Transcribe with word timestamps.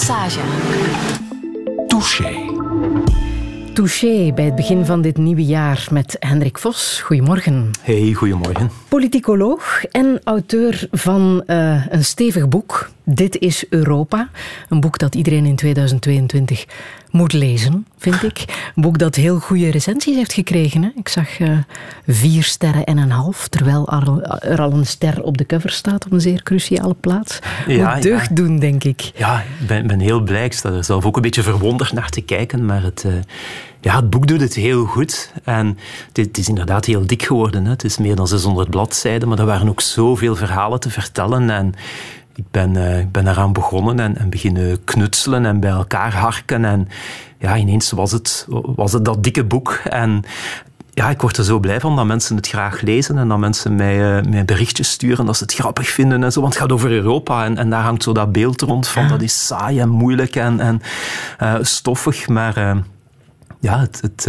Passage. 0.00 0.40
Touché. 1.86 2.50
Touché 3.72 4.32
bij 4.34 4.44
het 4.44 4.54
begin 4.54 4.86
van 4.86 5.00
dit 5.00 5.16
nieuwe 5.16 5.44
jaar 5.44 5.86
met 5.90 6.16
Hendrik 6.18 6.58
Vos. 6.58 7.00
Goedemorgen. 7.00 7.70
Hey, 7.80 8.12
goedemorgen. 8.12 8.70
Politicoloog 8.88 9.84
en 9.84 10.20
auteur 10.24 10.88
van 10.90 11.42
uh, 11.46 11.86
een 11.88 12.04
stevig 12.04 12.48
boek. 12.48 12.90
Dit 13.04 13.38
is 13.38 13.64
Europa. 13.68 14.28
Een 14.68 14.80
boek 14.80 14.98
dat 14.98 15.14
iedereen 15.14 15.46
in 15.46 15.56
2022 15.56 16.66
moet 17.10 17.32
lezen, 17.32 17.86
vind 17.98 18.22
ik. 18.22 18.44
Een 18.74 18.82
boek 18.82 18.98
dat 18.98 19.14
heel 19.14 19.38
goede 19.38 19.70
recensies 19.70 20.16
heeft 20.16 20.32
gekregen. 20.32 20.82
Hè? 20.82 20.88
Ik 20.94 21.08
zag 21.08 21.38
uh, 21.38 21.58
vier 22.06 22.42
sterren 22.42 22.84
en 22.84 22.98
een 22.98 23.10
half, 23.10 23.48
terwijl 23.48 23.88
er 24.40 24.60
al 24.60 24.72
een 24.72 24.86
ster 24.86 25.22
op 25.22 25.38
de 25.38 25.46
cover 25.46 25.70
staat 25.70 26.04
op 26.04 26.12
een 26.12 26.20
zeer 26.20 26.42
cruciale 26.42 26.94
plaats. 26.94 27.38
Ja, 27.66 27.94
moet 27.94 28.02
deugd 28.02 28.28
ja. 28.28 28.34
doen, 28.34 28.58
denk 28.58 28.84
ik. 28.84 29.10
Ja, 29.14 29.40
ik 29.40 29.66
ben, 29.66 29.86
ben, 29.86 30.00
heel 30.00 30.20
blij. 30.20 30.44
Ik 30.44 30.52
sta 30.52 30.70
er 30.70 30.84
zelf 30.84 31.04
ook 31.04 31.16
een 31.16 31.22
beetje 31.22 31.42
verwonderd 31.42 31.92
naar 31.92 32.10
te 32.10 32.20
kijken, 32.20 32.66
maar 32.66 32.82
het... 32.82 33.04
Uh, 33.06 33.12
ja, 33.80 33.96
het 33.96 34.10
boek 34.10 34.26
doet 34.26 34.40
het 34.40 34.54
heel 34.54 34.84
goed. 34.84 35.32
En 35.44 35.78
het, 36.12 36.38
is 36.38 36.48
inderdaad 36.48 36.84
heel 36.84 37.06
dik 37.06 37.22
geworden. 37.22 37.64
Hè. 37.64 37.70
Het 37.70 37.84
is 37.84 37.98
meer 37.98 38.16
dan 38.16 38.28
600 38.28 38.70
bladzijden, 38.70 39.28
maar 39.28 39.38
er 39.38 39.46
waren 39.46 39.68
ook 39.68 39.80
zoveel 39.80 40.36
verhalen 40.36 40.80
te 40.80 40.90
vertellen. 40.90 41.50
En 41.50 41.74
ik 42.40 42.50
ben, 42.50 42.74
uh, 42.74 42.98
ik 42.98 43.12
ben 43.12 43.26
eraan 43.26 43.52
begonnen 43.52 44.00
en, 44.00 44.16
en 44.16 44.30
beginnen 44.30 44.84
knutselen 44.84 45.46
en 45.46 45.60
bij 45.60 45.70
elkaar 45.70 46.14
harken. 46.14 46.64
En 46.64 46.88
ja, 47.38 47.56
ineens 47.56 47.90
was 47.90 48.12
het, 48.12 48.46
was 48.48 48.92
het 48.92 49.04
dat 49.04 49.22
dikke 49.22 49.44
boek. 49.44 49.80
En 49.84 50.22
ja, 50.94 51.10
ik 51.10 51.20
word 51.20 51.36
er 51.36 51.44
zo 51.44 51.58
blij 51.58 51.80
van 51.80 51.96
dat 51.96 52.06
mensen 52.06 52.36
het 52.36 52.48
graag 52.48 52.80
lezen 52.80 53.18
en 53.18 53.28
dat 53.28 53.38
mensen 53.38 53.74
mij, 53.74 54.18
uh, 54.18 54.30
mij 54.30 54.44
berichtjes 54.44 54.90
sturen 54.90 55.26
dat 55.26 55.36
ze 55.36 55.42
het 55.42 55.54
grappig 55.54 55.88
vinden 55.88 56.24
en 56.24 56.32
zo. 56.32 56.40
Want 56.40 56.52
het 56.52 56.62
gaat 56.62 56.72
over 56.72 56.90
Europa 56.90 57.44
en, 57.44 57.56
en 57.56 57.70
daar 57.70 57.82
hangt 57.82 58.02
zo 58.02 58.12
dat 58.12 58.32
beeld 58.32 58.60
rond 58.60 58.88
van 58.88 59.08
dat 59.08 59.22
is 59.22 59.46
saai 59.46 59.80
en 59.80 59.88
moeilijk 59.88 60.36
en, 60.36 60.60
en 60.60 60.82
uh, 61.42 61.54
stoffig. 61.60 62.28
Maar 62.28 62.76
ja, 63.60 63.80
het, 63.80 64.00
het, 64.00 64.24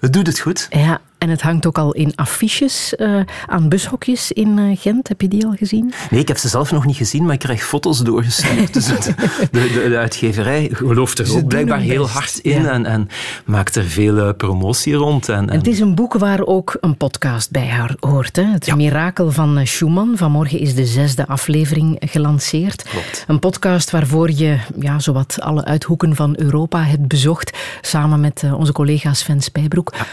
het 0.00 0.12
doet 0.12 0.26
het 0.26 0.38
goed. 0.38 0.66
Ja, 0.70 1.00
en 1.18 1.28
het 1.28 1.42
hangt 1.42 1.66
ook 1.66 1.78
al 1.78 1.92
in 1.92 2.12
affiches 2.14 2.94
uh, 2.98 3.20
aan 3.46 3.68
bushokjes 3.68 4.32
in 4.32 4.58
uh, 4.58 4.76
Gent. 4.78 5.08
Heb 5.08 5.20
je 5.20 5.28
die 5.28 5.46
al 5.46 5.52
gezien? 5.52 5.92
Nee, 6.10 6.20
ik 6.20 6.28
heb 6.28 6.36
ze 6.36 6.48
zelf 6.48 6.72
nog 6.72 6.86
niet 6.86 6.96
gezien, 6.96 7.24
maar 7.24 7.34
ik 7.34 7.38
krijg 7.38 7.64
foto's 7.64 7.98
doorgestuurd. 7.98 8.72
dus 8.74 8.86
de, 8.86 9.14
de, 9.50 9.86
de, 9.88 9.96
uitgeverij 9.96 10.68
gelooft 10.72 11.18
er 11.18 11.36
ook 11.36 11.48
blijkbaar 11.48 11.78
heel 11.78 12.08
hard 12.08 12.38
in 12.38 12.62
ja. 12.62 12.70
en, 12.70 12.86
en, 12.86 13.08
maakt 13.44 13.76
er 13.76 13.84
veel 13.84 14.16
uh, 14.16 14.30
promotie 14.36 14.94
rond. 14.94 15.28
En, 15.28 15.50
en, 15.50 15.56
Het 15.56 15.66
is 15.66 15.80
een 15.80 15.94
boek 15.94 16.14
waar 16.14 16.46
ook 16.46 16.76
een 16.80 16.96
podcast 16.96 17.50
bij 17.50 17.88
hoort. 18.00 18.36
Hè? 18.36 18.44
Het 18.44 18.66
ja. 18.66 18.74
Mirakel 18.74 19.30
van 19.30 19.66
Schumann. 19.66 20.16
Vanmorgen 20.16 20.58
is 20.58 20.74
de 20.74 20.86
zesde 20.86 21.26
aflevering 21.26 21.96
gelanceerd. 22.00 22.82
Klopt. 22.82 23.24
Een 23.26 23.38
podcast 23.38 23.90
waarvoor 23.90 24.30
je 24.30 24.58
ja, 24.80 24.98
zowat 24.98 25.40
alle 25.40 25.64
uithoeken 25.64 26.16
van 26.16 26.34
Europa 26.38 26.82
hebt 26.82 27.08
bezocht, 27.08 27.58
samen 27.80 28.20
met 28.20 28.42
onze 28.56 28.72
collega 28.72 29.14
Sven 29.14 29.40
Spijbroek. 29.40 29.94
Ja. 29.96 30.06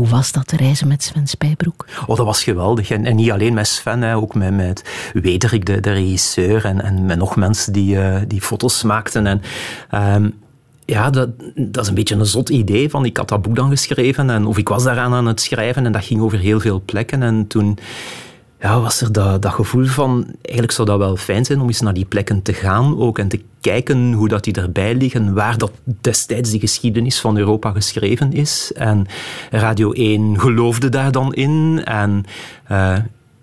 Hoe 0.00 0.08
was 0.08 0.32
dat, 0.32 0.50
reizen 0.50 0.88
met 0.88 1.02
Sven 1.02 1.26
Spijbroek? 1.26 1.86
Oh, 2.06 2.16
dat 2.16 2.26
was 2.26 2.42
geweldig. 2.42 2.90
En, 2.90 3.04
en 3.04 3.16
niet 3.16 3.30
alleen 3.30 3.54
met 3.54 3.66
Sven, 3.66 4.02
hè, 4.02 4.16
ook 4.16 4.34
met, 4.34 4.56
met 4.56 4.84
Wederik, 5.12 5.66
de, 5.66 5.80
de 5.80 5.92
regisseur, 5.92 6.64
en, 6.64 6.82
en 6.82 7.06
met 7.06 7.18
nog 7.18 7.36
mensen 7.36 7.72
die, 7.72 7.96
uh, 7.96 8.16
die 8.26 8.40
foto's 8.40 8.82
maakten. 8.82 9.26
En, 9.26 9.42
um, 10.14 10.34
ja, 10.84 11.10
dat, 11.10 11.28
dat 11.54 11.82
is 11.82 11.88
een 11.88 11.94
beetje 11.94 12.14
een 12.14 12.26
zot 12.26 12.48
idee. 12.48 12.90
Van, 12.90 13.04
ik 13.04 13.16
had 13.16 13.28
dat 13.28 13.42
boek 13.42 13.56
dan 13.56 13.70
geschreven, 13.70 14.30
en, 14.30 14.46
of 14.46 14.58
ik 14.58 14.68
was 14.68 14.82
daaraan 14.82 15.12
aan 15.12 15.26
het 15.26 15.40
schrijven, 15.40 15.86
en 15.86 15.92
dat 15.92 16.04
ging 16.04 16.20
over 16.20 16.38
heel 16.38 16.60
veel 16.60 16.82
plekken. 16.84 17.22
En 17.22 17.46
toen 17.46 17.78
ja, 18.60 18.80
was 18.80 19.00
er 19.00 19.12
dat, 19.12 19.42
dat 19.42 19.52
gevoel 19.52 19.84
van, 19.84 20.26
eigenlijk 20.42 20.72
zou 20.72 20.88
dat 20.88 20.98
wel 20.98 21.16
fijn 21.16 21.44
zijn 21.44 21.60
om 21.60 21.66
eens 21.66 21.80
naar 21.80 21.94
die 21.94 22.04
plekken 22.04 22.42
te 22.42 22.52
gaan 22.52 22.98
ook 22.98 23.18
en 23.18 23.28
te 23.28 23.40
kijken 23.60 24.12
hoe 24.12 24.28
dat 24.28 24.44
die 24.44 24.54
erbij 24.54 24.94
liggen, 24.94 25.34
waar 25.34 25.58
dat 25.58 25.72
destijds 26.00 26.50
de 26.50 26.58
geschiedenis 26.58 27.20
van 27.20 27.36
Europa 27.36 27.70
geschreven 27.70 28.32
is. 28.32 28.72
En 28.74 29.06
Radio 29.50 29.92
1 29.92 30.40
geloofde 30.40 30.88
daar 30.88 31.12
dan 31.12 31.34
in 31.34 31.82
en 31.84 32.24
uh, 32.70 32.96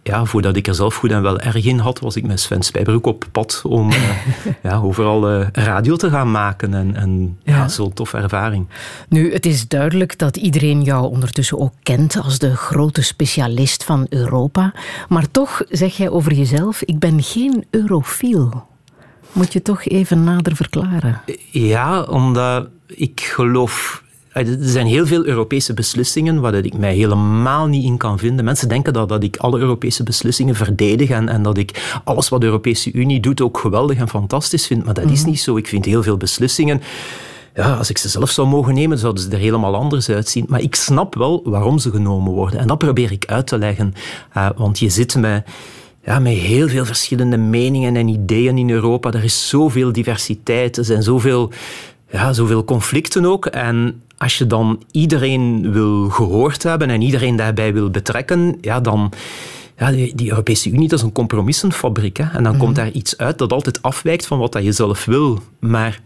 ja, 0.08 0.26
voordat 0.26 0.56
ik 0.56 0.68
er 0.68 0.76
zelf 0.76 0.96
goed 0.96 1.12
en 1.12 1.22
wel 1.22 1.40
erg 1.40 1.66
in 1.66 1.80
had, 1.80 2.00
was 2.00 2.16
ik 2.16 2.26
met 2.26 2.40
Sven 2.40 2.62
Spijbroek 2.62 3.06
op 3.06 3.26
pad 3.32 3.62
om 3.66 3.92
uh, 3.92 4.00
ja, 4.64 4.78
overal 4.78 5.40
uh, 5.40 5.48
radio 5.52 5.96
te 5.96 6.10
gaan 6.10 6.32
maken. 6.32 6.74
En, 6.74 6.96
en 6.96 7.38
ja, 7.44 7.56
ja 7.56 7.68
zo'n 7.68 7.94
toffe 7.94 8.18
ervaring. 8.18 8.68
Nu, 9.10 9.34
het 9.34 9.46
is 9.46 9.68
duidelijk 9.68 10.18
dat 10.18 10.38
iedereen 10.38 10.82
jou 10.82 11.10
ondertussen 11.10 11.60
ook 11.60 11.74
kent 11.84 12.18
als 12.24 12.40
de 12.40 12.56
grote 12.56 13.02
specialist 13.02 13.84
van 13.84 14.06
Europa. 14.10 14.74
Maar 15.10 15.32
toch 15.32 15.62
zeg 15.70 15.98
jij 15.98 16.10
over 16.10 16.34
jezelf, 16.34 16.82
ik 16.82 17.00
ben 17.00 17.24
geen 17.24 17.66
eurofiel. 17.70 18.68
Moet 19.32 19.54
je 19.54 19.62
toch 19.62 19.86
even 19.86 20.24
nader 20.24 20.56
verklaren? 20.56 21.22
Ja, 21.52 22.02
omdat 22.02 22.68
ik 22.88 23.22
geloof 23.22 24.04
er 24.46 24.58
zijn 24.62 24.88
heel 24.88 25.06
veel 25.06 25.26
Europese 25.26 25.74
beslissingen 25.74 26.42
waar 26.42 26.54
ik 26.54 26.78
mij 26.78 26.96
helemaal 26.96 27.68
niet 27.68 27.84
in 27.84 27.98
kan 27.98 28.20
vinden. 28.20 28.46
Mensen 28.46 28.70
denken 28.70 28.94
dat, 28.94 29.10
dat 29.10 29.24
ik 29.24 29.38
alle 29.38 29.60
Europese 29.60 30.04
beslissingen 30.04 30.56
verdedig 30.56 31.10
en, 31.10 31.30
en 31.30 31.44
dat 31.44 31.58
ik 31.58 32.00
alles 32.04 32.30
wat 32.30 32.40
de 32.40 32.46
Europese 32.46 32.92
Unie 32.92 33.20
doet 33.20 33.42
ook 33.42 33.58
geweldig 33.58 33.98
en 33.98 34.10
fantastisch 34.10 34.68
vind. 34.68 34.86
Maar 34.86 34.94
dat 34.94 35.12
is 35.12 35.26
niet 35.26 35.40
zo. 35.40 35.58
Ik 35.58 35.68
vind 35.68 35.86
heel 35.86 36.04
veel 36.04 36.18
beslissingen 36.18 36.82
ja, 37.58 37.74
als 37.74 37.90
ik 37.90 37.98
ze 37.98 38.10
zelf 38.10 38.30
zou 38.30 38.48
mogen 38.48 38.74
nemen, 38.74 38.98
zouden 38.98 39.24
ze 39.24 39.30
er 39.30 39.38
helemaal 39.38 39.76
anders 39.76 40.10
uitzien. 40.10 40.46
Maar 40.48 40.62
ik 40.62 40.76
snap 40.76 41.16
wel 41.16 41.42
waarom 41.46 41.80
ze 41.80 41.92
genomen 41.92 42.34
worden. 42.34 42.60
En 42.60 42.68
dat 42.68 42.78
probeer 42.78 43.12
ik 43.12 43.26
uit 43.26 43.48
te 43.48 43.58
leggen. 43.58 43.94
Uh, 44.38 44.50
want 44.56 44.80
je 44.80 44.90
zit 44.90 45.16
met, 45.16 45.46
ja, 46.04 46.20
met 46.20 46.34
heel 46.34 46.68
veel 46.68 46.86
verschillende 46.86 47.38
meningen 47.38 47.96
en 47.96 48.08
ideeën 48.08 48.58
in 48.58 48.70
Europa. 48.70 49.12
Er 49.12 49.24
is 49.24 49.50
zoveel 49.50 49.92
diversiteit, 49.92 50.78
er 50.78 50.86
zijn 50.86 51.04
zoveel, 51.04 51.52
ja, 52.12 52.34
zoveel 52.34 52.64
conflicten 52.64 53.26
ook. 53.26 53.46
En 53.46 54.02
als 54.18 54.38
je 54.38 54.48
dan 54.48 54.84
iedereen 54.92 55.72
wil 55.72 56.10
gehoord 56.10 56.64
hebben 56.64 56.90
en 56.90 57.02
iedereen 57.02 57.36
daarbij 57.36 57.74
wil 57.74 57.90
betrekken, 57.90 58.58
ja, 58.62 58.80
dan... 58.80 59.12
Ja, 59.80 59.92
die, 59.92 60.16
die 60.16 60.30
Europese 60.30 60.70
Unie 60.70 60.88
dat 60.88 61.00
is 61.00 61.06
een 61.06 61.12
compromissenfabriek. 61.12 62.18
Hè? 62.18 62.24
En 62.24 62.32
dan 62.32 62.42
mm 62.42 62.48
-hmm. 62.48 62.58
komt 62.58 62.76
daar 62.76 62.92
iets 62.92 63.18
uit 63.18 63.38
dat 63.38 63.54
altijd 63.54 63.82
afwijkt 63.82 64.28
van 64.28 64.40
wat 64.40 64.52
dat 64.52 64.64
je 64.64 64.72
zelf 64.72 65.06
wil. 65.06 65.40
Maar 65.60 66.02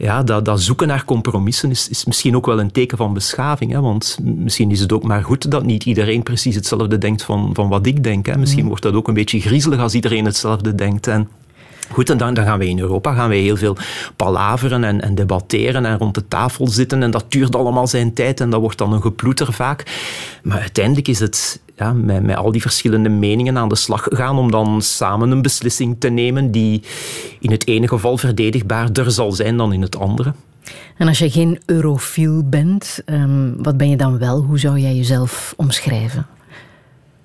ja, 0.00 0.22
dat, 0.22 0.44
dat 0.44 0.60
zoeken 0.60 0.88
naar 0.88 1.04
compromissen 1.04 1.70
is, 1.70 1.88
is 1.88 2.04
misschien 2.04 2.36
ook 2.36 2.46
wel 2.46 2.60
een 2.60 2.70
teken 2.70 2.96
van 2.96 3.14
beschaving. 3.14 3.72
Hè? 3.72 3.80
Want 3.80 4.18
misschien 4.22 4.70
is 4.70 4.80
het 4.80 4.92
ook 4.92 5.02
maar 5.02 5.24
goed 5.24 5.50
dat 5.50 5.64
niet 5.64 5.84
iedereen 5.84 6.22
precies 6.22 6.54
hetzelfde 6.54 6.98
denkt 6.98 7.22
van, 7.22 7.50
van 7.52 7.68
wat 7.68 7.86
ik 7.86 8.02
denk. 8.04 8.26
Hè? 8.26 8.36
Misschien 8.36 8.62
mm. 8.62 8.68
wordt 8.68 8.82
dat 8.82 8.94
ook 8.94 9.08
een 9.08 9.14
beetje 9.14 9.40
griezelig 9.40 9.80
als 9.80 9.94
iedereen 9.94 10.24
hetzelfde 10.24 10.74
denkt. 10.74 11.06
En 11.06 11.28
Goed, 11.92 12.10
en 12.10 12.18
dan, 12.18 12.34
dan 12.34 12.44
gaan 12.44 12.58
we 12.58 12.68
in 12.68 12.78
Europa 12.78 13.14
gaan 13.14 13.28
we 13.28 13.36
heel 13.36 13.56
veel 13.56 13.76
palaveren 14.16 14.84
en, 14.84 15.00
en, 15.00 15.14
debatteren 15.14 15.86
en 15.86 15.98
rond 15.98 16.14
de 16.14 16.28
tafel 16.28 16.68
zitten. 16.68 17.02
En 17.02 17.10
dat 17.10 17.24
duurt 17.28 17.56
allemaal 17.56 17.86
zijn 17.86 18.12
tijd 18.12 18.40
en 18.40 18.50
dat 18.50 18.60
wordt 18.60 18.78
dan 18.78 18.92
een 18.92 19.02
geploeter 19.02 19.52
vaak. 19.52 19.84
Maar 20.42 20.60
uiteindelijk 20.60 21.08
is 21.08 21.20
het 21.20 21.60
ja, 21.76 21.92
met, 21.92 22.22
met 22.22 22.36
al 22.36 22.52
die 22.52 22.60
verschillende 22.60 23.08
meningen 23.08 23.58
aan 23.58 23.68
de 23.68 23.76
slag 23.76 24.06
gaan 24.10 24.38
om 24.38 24.50
dan 24.50 24.82
samen 24.82 25.30
een 25.30 25.42
beslissing 25.42 25.96
te 25.98 26.08
nemen 26.08 26.50
die 26.50 26.82
in 27.40 27.50
het 27.50 27.66
ene 27.66 27.88
geval 27.88 28.18
verdedigbaarder 28.18 29.10
zal 29.10 29.32
zijn 29.32 29.56
dan 29.56 29.72
in 29.72 29.82
het 29.82 29.98
andere. 29.98 30.32
En 30.96 31.08
als 31.08 31.18
je 31.18 31.30
geen 31.30 31.60
eurofiel 31.66 32.48
bent, 32.48 33.02
um, 33.06 33.62
wat 33.62 33.76
ben 33.76 33.88
je 33.88 33.96
dan 33.96 34.18
wel? 34.18 34.40
Hoe 34.42 34.58
zou 34.58 34.78
jij 34.78 34.94
jezelf 34.94 35.54
omschrijven? 35.56 36.26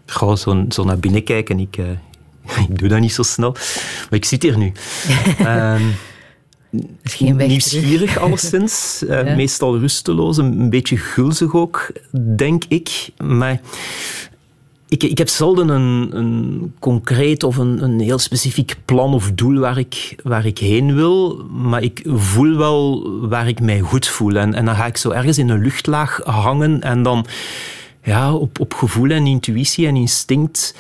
Gewoon 0.05 0.37
zo, 0.37 0.65
zo 0.69 0.83
naar 0.83 0.99
binnen 0.99 1.23
kijken. 1.23 1.59
Ik, 1.59 1.77
uh, 1.77 1.85
ik 2.69 2.79
doe 2.79 2.87
dat 2.87 2.99
niet 2.99 3.13
zo 3.13 3.23
snel. 3.23 3.51
Maar 3.51 4.19
ik 4.19 4.25
zit 4.25 4.43
hier 4.43 4.57
nu. 4.57 4.71
um, 5.47 5.95
nieuwsgierig 7.47 8.17
alleszins. 8.23 9.01
Uh, 9.03 9.25
ja. 9.27 9.35
Meestal 9.35 9.77
rusteloos, 9.77 10.37
een, 10.37 10.59
een, 10.59 10.69
beetje 10.69 10.97
gulzig 10.97 11.53
ook, 11.53 11.91
denk 12.35 12.63
ik. 12.67 13.09
Maar 13.23 13.61
ik, 14.87 15.03
ik 15.03 15.17
heb 15.17 15.27
zelden 15.27 15.69
een, 15.69 16.09
een 16.17 16.73
concreet 16.79 17.43
of 17.43 17.57
een, 17.57 17.83
een, 17.83 17.99
heel 17.99 18.19
specifiek 18.19 18.75
plan 18.85 19.13
of 19.13 19.31
doel 19.31 19.59
waar 19.59 19.77
ik, 19.77 20.15
waar 20.23 20.45
ik 20.45 20.57
heen 20.57 20.95
wil. 20.95 21.45
Maar 21.51 21.83
ik 21.83 22.01
voel 22.05 22.57
wel 22.57 23.09
waar 23.27 23.47
ik 23.47 23.59
mij 23.59 23.79
goed 23.79 24.07
voel. 24.07 24.35
En, 24.35 24.53
en 24.53 24.65
dan 24.65 24.75
ga 24.75 24.85
ik 24.85 24.97
zo 24.97 25.09
ergens 25.09 25.37
in 25.37 25.49
een 25.49 25.61
luchtlaag 25.61 26.21
hangen 26.23 26.81
en 26.81 27.03
dan 27.03 27.25
ja, 28.03 28.33
op, 28.33 28.59
op 28.59 28.73
gevoel 28.73 29.09
en 29.09 29.27
intuïtie 29.27 29.87
en 29.87 29.95
instinct 29.95 30.75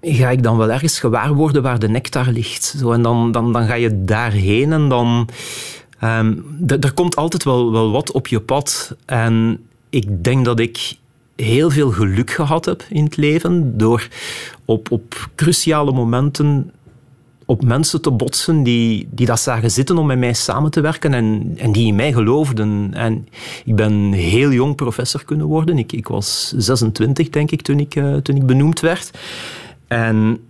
ga 0.00 0.30
ik 0.30 0.42
dan 0.42 0.56
wel 0.56 0.70
ergens 0.70 1.00
gewaar 1.00 1.34
worden 1.34 1.62
waar 1.62 1.78
de 1.78 1.88
nectar 1.88 2.30
ligt. 2.30 2.74
Zo, 2.78 2.92
en 2.92 3.02
dan, 3.02 3.32
dan, 3.32 3.52
dan 3.52 3.66
ga 3.66 3.74
je 3.74 4.04
daarheen 4.04 4.72
en 4.72 4.88
dan... 4.88 5.28
Um, 6.04 6.44
er 6.66 6.92
komt 6.92 7.16
altijd 7.16 7.44
wel, 7.44 7.72
wel 7.72 7.90
wat 7.90 8.12
op 8.12 8.26
je 8.26 8.40
pad. 8.40 8.96
En 9.06 9.60
ik 9.90 10.24
denk 10.24 10.44
dat 10.44 10.60
ik 10.60 10.96
heel 11.36 11.70
veel 11.70 11.90
geluk 11.90 12.30
gehad 12.30 12.64
heb 12.64 12.84
in 12.88 13.04
het 13.04 13.16
leven 13.16 13.78
door 13.78 14.08
op, 14.64 14.90
op 14.90 15.28
cruciale 15.34 15.92
momenten 15.92 16.72
op 17.48 17.64
mensen 17.64 18.02
te 18.02 18.10
botsen 18.10 18.62
die, 18.62 19.08
die 19.10 19.26
dat 19.26 19.40
zagen 19.40 19.70
zitten 19.70 19.98
om 19.98 20.06
met 20.06 20.18
mij 20.18 20.32
samen 20.32 20.70
te 20.70 20.80
werken 20.80 21.14
en, 21.14 21.54
en 21.56 21.72
die 21.72 21.86
in 21.86 21.94
mij 21.94 22.12
geloofden. 22.12 22.90
En 22.92 23.28
ik 23.64 23.76
ben 23.76 24.12
heel 24.12 24.52
jong 24.52 24.74
professor 24.74 25.24
kunnen 25.24 25.46
worden. 25.46 25.78
Ik, 25.78 25.92
ik 25.92 26.08
was 26.08 26.52
26, 26.56 27.28
denk 27.28 27.50
ik, 27.50 27.62
toen 27.62 27.80
ik, 27.80 27.94
uh, 27.94 28.16
toen 28.16 28.36
ik 28.36 28.46
benoemd 28.46 28.80
werd. 28.80 29.10
En 29.88 30.40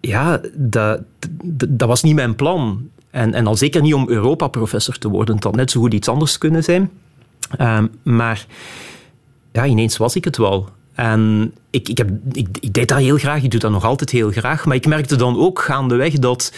ja, 0.00 0.40
dat, 0.54 1.00
was 1.76 2.02
niet 2.02 2.14
mijn 2.14 2.34
plan. 2.34 2.88
En, 3.10 3.34
en 3.34 3.46
al 3.46 3.56
zeker 3.56 3.82
niet 3.82 3.94
om 3.94 4.08
Europa-professor 4.08 4.98
te 4.98 5.08
worden. 5.08 5.34
Het 5.34 5.44
had 5.44 5.56
net 5.56 5.70
zo 5.70 5.80
goed 5.80 5.94
iets 5.94 6.08
anders 6.08 6.38
kunnen 6.38 6.64
zijn. 6.64 6.90
Ehm, 7.56 7.86
maar 8.02 8.46
ja, 9.52 9.66
ineens 9.66 9.96
was 9.96 10.16
ik 10.16 10.24
het 10.24 10.36
wel. 10.36 10.68
En 10.94 11.52
ik, 11.72 11.88
ik, 11.88 11.98
heb, 11.98 12.10
ik, 12.32 12.74
deed 12.74 12.88
dat 12.88 12.98
heel 12.98 13.16
graag, 13.16 13.42
ik 13.42 13.50
doe 13.50 13.60
dat 13.60 13.70
nog 13.70 13.84
altijd 13.84 14.10
heel 14.10 14.30
graag. 14.30 14.64
Maar 14.66 14.76
ik 14.76 14.86
merkte 14.86 15.16
dan 15.16 15.38
ook 15.38 15.60
gaandeweg 15.60 16.12
dat 16.12 16.52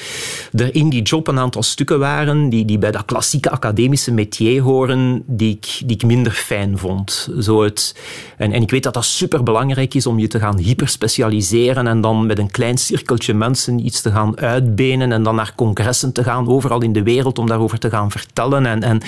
er 0.52 0.75
in 0.75 0.88
die 0.88 1.02
job 1.02 1.28
een 1.28 1.38
aantal 1.38 1.62
stukken 1.62 1.99
waren 1.99 2.49
die, 2.49 2.64
die 2.64 2.78
bij 2.78 2.90
dat 2.90 3.05
klassieke 3.05 3.50
academische 3.50 4.12
métier 4.12 4.62
horen, 4.62 5.22
die 5.26 5.50
ik, 5.50 5.82
die 5.87 5.96
ik 5.96 6.05
minder 6.05 6.32
fijn 6.32 6.78
vond. 6.78 7.28
Zo 7.40 7.62
het, 7.62 7.96
en, 8.37 8.52
en 8.52 8.62
ik 8.62 8.70
weet 8.70 8.82
dat 8.82 8.94
dat 8.94 9.05
superbelangrijk 9.05 9.94
is 9.94 10.06
om 10.06 10.19
je 10.19 10.26
te 10.26 10.38
gaan 10.38 10.58
hyperspecialiseren 10.58 11.87
en 11.87 12.00
dan 12.00 12.26
met 12.26 12.38
een 12.38 12.50
klein 12.50 12.78
cirkeltje 12.78 13.34
mensen 13.34 13.87
iets 13.87 14.00
te 14.00 14.11
gaan 14.11 14.38
uitbenen 14.38 15.12
en 15.12 15.22
dan 15.22 15.34
naar 15.34 15.52
congressen 15.56 16.12
te 16.12 16.25
gaan, 16.25 16.49
overal 16.49 16.82
in 16.82 16.93
de 16.93 17.02
wereld, 17.02 17.38
om 17.38 17.46
daarover 17.46 17.78
te 17.78 17.90
gaan 17.90 18.11
vertellen 18.11 18.66
en, 18.66 18.82
en 18.82 19.00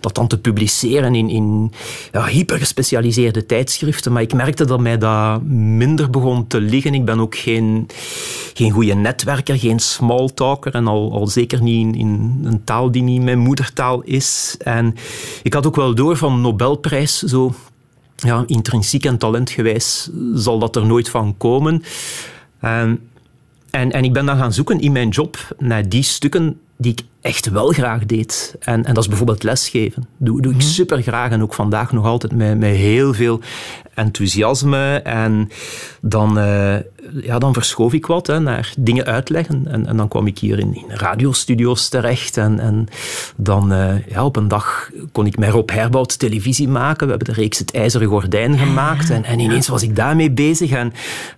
dat 0.00 0.14
dan 0.14 0.26
te 0.26 0.38
publiceren 0.38 1.14
in, 1.14 1.28
in 1.28 1.72
ja, 2.12 2.24
hypergespecialiseerde 2.24 3.46
tijdschriften. 3.46 4.12
Maar 4.12 4.22
ik 4.22 4.34
merkte 4.34 4.64
dat 4.64 4.80
mij 4.80 4.98
dat 4.98 5.40
minder 5.54 6.10
begon 6.10 6.46
te 6.46 6.60
liggen. 6.60 6.94
Ik 6.94 7.04
ben 7.04 7.20
ook 7.20 7.36
geen, 7.36 7.86
geen 8.54 8.70
goede 8.70 8.94
netwerker, 8.94 9.58
geen 9.58 9.78
smalltalker 9.78 10.74
en 10.74 10.86
al, 10.86 11.12
al 11.12 11.26
zeker 11.26 11.62
niet 11.62 11.86
in, 11.86 11.94
in, 11.94 12.40
een 12.44 12.64
taal 12.64 12.90
die 12.90 13.02
niet 13.02 13.22
mijn 13.22 13.38
moedertaal 13.38 14.02
is. 14.02 14.56
En 14.58 14.94
ik 15.42 15.54
had 15.54 15.66
ook 15.66 15.76
wel 15.76 15.94
door 15.94 16.16
van 16.16 16.40
Nobelprijs, 16.40 17.18
zo 17.18 17.54
ja, 18.16 18.44
intrinsiek 18.46 19.04
en 19.04 19.18
talentgewijs 19.18 20.10
zal 20.34 20.58
dat 20.58 20.76
er 20.76 20.86
nooit 20.86 21.08
van 21.08 21.34
komen. 21.36 21.82
En, 22.60 23.08
en, 23.70 23.92
en 23.92 24.04
ik 24.04 24.12
ben 24.12 24.26
dan 24.26 24.36
gaan 24.36 24.52
zoeken 24.52 24.80
in 24.80 24.92
mijn 24.92 25.08
job 25.08 25.54
naar 25.58 25.88
die 25.88 26.02
stukken 26.02 26.58
die 26.76 26.92
ik 26.92 27.00
echt 27.20 27.50
wel 27.50 27.68
graag 27.68 28.06
deed. 28.06 28.56
En, 28.60 28.84
en 28.84 28.94
dat 28.94 29.02
is 29.02 29.08
bijvoorbeeld 29.08 29.42
lesgeven. 29.42 30.08
Doe, 30.16 30.42
doe 30.42 30.52
ik 30.52 30.58
mhm. 30.58 30.66
super 30.66 31.02
graag 31.02 31.30
en 31.30 31.42
ook 31.42 31.54
vandaag 31.54 31.92
nog 31.92 32.04
altijd 32.04 32.34
met, 32.34 32.58
met 32.58 32.76
heel 32.76 33.14
veel 33.14 33.40
enthousiasme. 33.94 35.00
En 35.04 35.48
dan, 36.00 36.38
uh, 36.38 36.76
ja, 37.22 37.38
dan 37.38 37.52
verschoof 37.54 37.92
ik 37.92 38.06
wat 38.06 38.26
hè, 38.26 38.40
naar 38.40 38.72
dingen 38.78 39.04
uitleggen. 39.04 39.66
En, 39.66 39.86
en 39.86 39.96
dan 39.96 40.08
kwam 40.08 40.26
ik 40.26 40.38
hier 40.38 40.58
in, 40.58 40.74
in 40.74 40.84
radiostudio's 40.88 41.88
terecht. 41.88 42.36
En, 42.36 42.60
en 42.60 42.88
dan 43.36 43.72
uh, 43.72 44.06
ja, 44.06 44.24
op 44.24 44.36
een 44.36 44.48
dag 44.48 44.90
kon 45.12 45.26
ik 45.26 45.38
met 45.38 45.50
Rob 45.50 45.70
Herbout 45.70 46.18
televisie 46.18 46.68
maken. 46.68 47.06
We 47.06 47.14
hebben 47.14 47.34
de 47.34 47.40
reeks 47.40 47.58
Het 47.58 47.74
IJzeren 47.74 48.08
Gordijn 48.08 48.58
gemaakt. 48.58 49.10
En, 49.10 49.24
en 49.24 49.38
ineens 49.38 49.68
was 49.68 49.82
ik 49.82 49.96
daarmee 49.96 50.30
bezig. 50.30 50.70
En 50.70 50.92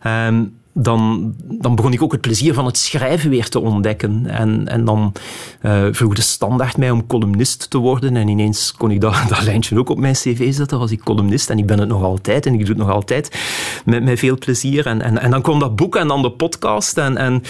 um, 0.06 0.54
dan, 0.78 1.34
dan 1.38 1.74
begon 1.74 1.92
ik 1.92 2.02
ook 2.02 2.12
het 2.12 2.20
plezier 2.20 2.54
van 2.54 2.64
het 2.66 2.78
schrijven 2.78 3.30
weer 3.30 3.48
te 3.48 3.60
ontdekken. 3.60 4.26
En, 4.26 4.68
en 4.68 4.84
dan 4.84 5.12
uh, 5.62 5.84
vroeg 5.90 6.14
de 6.14 6.22
standaard 6.22 6.76
mij 6.76 6.90
om 6.90 7.06
columnist 7.06 7.70
te 7.70 7.78
worden. 7.78 8.16
En 8.16 8.28
ineens 8.28 8.72
kon 8.72 8.90
ik 8.90 9.00
dat, 9.00 9.14
dat 9.28 9.42
lijntje 9.42 9.78
ook 9.78 9.88
op 9.88 9.98
mijn 9.98 10.14
cv 10.14 10.54
zetten. 10.54 10.78
Was 10.78 10.90
ik 10.90 11.00
columnist 11.00 11.50
en 11.50 11.58
ik 11.58 11.66
ben 11.66 11.78
het 11.78 11.88
nog 11.88 12.02
altijd. 12.02 12.46
En 12.46 12.52
ik 12.52 12.58
doe 12.58 12.68
het 12.68 12.78
nog 12.78 12.90
altijd 12.90 13.40
met, 13.84 14.02
met 14.02 14.18
veel 14.18 14.38
plezier. 14.38 14.86
En, 14.86 15.02
en, 15.02 15.18
en 15.18 15.30
dan 15.30 15.42
kwam 15.42 15.58
dat 15.58 15.76
boek 15.76 15.96
en 15.96 16.08
dan 16.08 16.22
de 16.22 16.30
podcast. 16.30 16.98
En, 16.98 17.16
en 17.16 17.42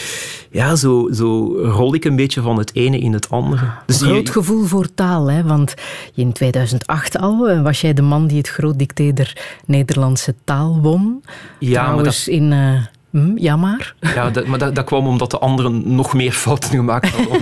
ja, 0.50 0.76
zo, 0.76 1.08
zo 1.12 1.56
rol 1.62 1.94
ik 1.94 2.04
een 2.04 2.16
beetje 2.16 2.40
van 2.40 2.58
het 2.58 2.74
ene 2.74 2.98
in 2.98 3.12
het 3.12 3.30
andere. 3.30 3.70
Dus 3.86 4.00
een 4.00 4.08
groot 4.08 4.30
gevoel 4.30 4.64
voor 4.64 4.94
taal, 4.94 5.30
hè? 5.30 5.42
want 5.42 5.74
in 6.14 6.32
2008 6.32 7.18
al 7.18 7.48
eh, 7.48 7.62
was 7.62 7.80
jij 7.80 7.94
de 7.94 8.02
man 8.02 8.26
die 8.26 8.38
het 8.38 8.48
groot 8.48 8.78
dicté 8.78 9.12
der 9.12 9.36
Nederlandse 9.64 10.34
taal 10.44 10.78
won. 10.82 11.22
Ja, 11.58 11.82
Trouwens, 11.82 12.26
maar 12.26 12.34
dat... 12.34 12.42
in... 12.42 12.52
Uh, 12.52 12.94
Hm, 13.16 13.36
ja, 13.36 13.56
maar. 13.56 13.94
Ja, 14.00 14.30
dat, 14.30 14.46
maar 14.46 14.58
dat, 14.58 14.74
dat, 14.74 14.84
kwam 14.84 15.06
omdat 15.06 15.30
de 15.30 15.38
anderen 15.38 15.94
nog 15.94 16.14
meer 16.14 16.32
fouten 16.32 16.70
gemaakt 16.70 17.08
hadden. 17.08 17.40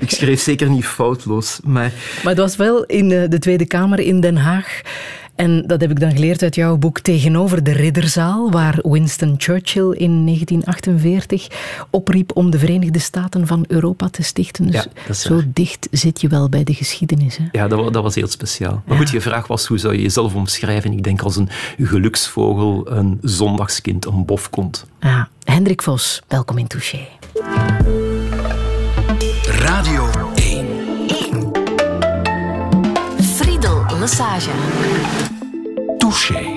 ik 0.00 0.10
schreef 0.10 0.40
zeker 0.40 0.70
niet 0.70 0.86
foutloos. 0.86 1.60
Maar, 1.62 1.92
maar 2.22 2.32
het 2.32 2.38
was 2.38 2.56
wel 2.56 2.84
in 2.84 3.12
eh, 3.12 3.28
de 3.28 3.38
Tweede 3.38 3.66
Kamer 3.66 4.00
in 4.00 4.20
Den 4.20 4.36
Haag. 4.36 4.80
En 5.34 5.64
dat 5.66 5.80
heb 5.80 5.90
ik 5.90 6.00
dan 6.00 6.10
geleerd 6.10 6.42
uit 6.42 6.54
jouw 6.54 6.76
boek 6.76 7.00
Tegenover 7.00 7.62
de 7.62 7.72
Ridderzaal, 7.72 8.50
waar 8.50 8.78
Winston 8.82 9.34
Churchill 9.38 9.90
in 9.90 10.24
1948 10.24 11.48
opriep 11.90 12.36
om 12.36 12.50
de 12.50 12.58
Verenigde 12.58 12.98
Staten 12.98 13.46
van 13.46 13.64
Europa 13.68 14.08
te 14.08 14.22
stichten. 14.22 14.70
Dus 14.70 14.86
ja, 15.06 15.12
zo 15.12 15.42
dicht 15.46 15.88
zit 15.90 16.20
je 16.20 16.28
wel 16.28 16.48
bij 16.48 16.64
de 16.64 16.74
geschiedenis. 16.74 17.36
Hè? 17.36 17.44
Ja, 17.52 17.68
dat, 17.68 17.92
dat, 17.92 18.02
was 18.02 18.14
heel 18.14 18.26
speciaal. 18.26 18.82
Maar 18.86 18.96
goed, 18.96 19.10
je 19.10 19.20
vraag 19.20 19.46
was 19.46 19.66
hoe 19.66 19.78
zou 19.78 19.94
je 19.94 20.02
jezelf 20.02 20.34
omschrijven? 20.34 20.92
Ik 20.92 21.02
denk 21.02 21.20
als 21.20 21.36
een 21.36 21.48
geluksvogel, 21.78 22.90
een 22.90 23.18
zondagskind, 23.22 24.04
een 24.04 24.24
bofkont. 24.24 24.86
Ja. 25.00 25.28
Hendrik 25.44 25.82
Vos, 25.82 26.22
welkom 26.28 26.58
in 26.58 26.66
Touché. 26.66 26.98
Radio 29.44 30.10
1. 30.34 30.66
1. 31.08 31.50
Friedel 33.20 33.84
Lassage. 33.98 35.23
Touché. 36.04 36.53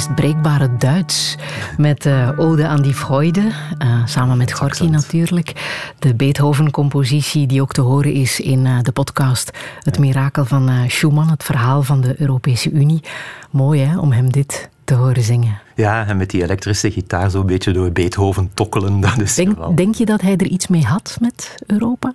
Meest 0.00 0.14
breekbare 0.14 0.76
Duits. 0.76 1.36
Met 1.76 2.06
uh, 2.06 2.28
Ode 2.36 2.66
aan 2.66 2.82
die 2.82 2.94
Freude, 2.94 3.40
uh, 3.82 4.06
samen 4.06 4.36
met 4.36 4.52
Gorky 4.52 4.86
natuurlijk. 4.86 5.52
De 5.98 6.14
Beethoven-compositie 6.14 7.46
die 7.46 7.62
ook 7.62 7.72
te 7.72 7.80
horen 7.80 8.12
is 8.12 8.40
in 8.40 8.64
uh, 8.66 8.80
de 8.82 8.92
podcast 8.92 9.50
Het 9.82 9.98
Mirakel 9.98 10.44
van 10.44 10.70
Schumann, 10.88 11.30
het 11.30 11.44
verhaal 11.44 11.82
van 11.82 12.00
de 12.00 12.14
Europese 12.20 12.70
Unie. 12.70 13.02
Mooi 13.50 13.80
hè, 13.80 13.98
om 13.98 14.12
hem 14.12 14.32
dit 14.32 14.68
te 14.84 14.94
horen 14.94 15.22
zingen. 15.22 15.60
Ja, 15.74 16.06
en 16.06 16.16
met 16.16 16.30
die 16.30 16.42
elektrische 16.42 16.90
gitaar 16.90 17.30
zo'n 17.30 17.46
beetje 17.46 17.72
door 17.72 17.92
Beethoven 17.92 18.50
tokkelen. 18.54 19.00
Dat 19.00 19.20
is 19.20 19.34
denk, 19.34 19.76
denk 19.76 19.94
je 19.94 20.04
dat 20.04 20.20
hij 20.20 20.36
er 20.36 20.46
iets 20.46 20.66
mee 20.66 20.84
had 20.84 21.16
met 21.20 21.54
Europa, 21.66 22.12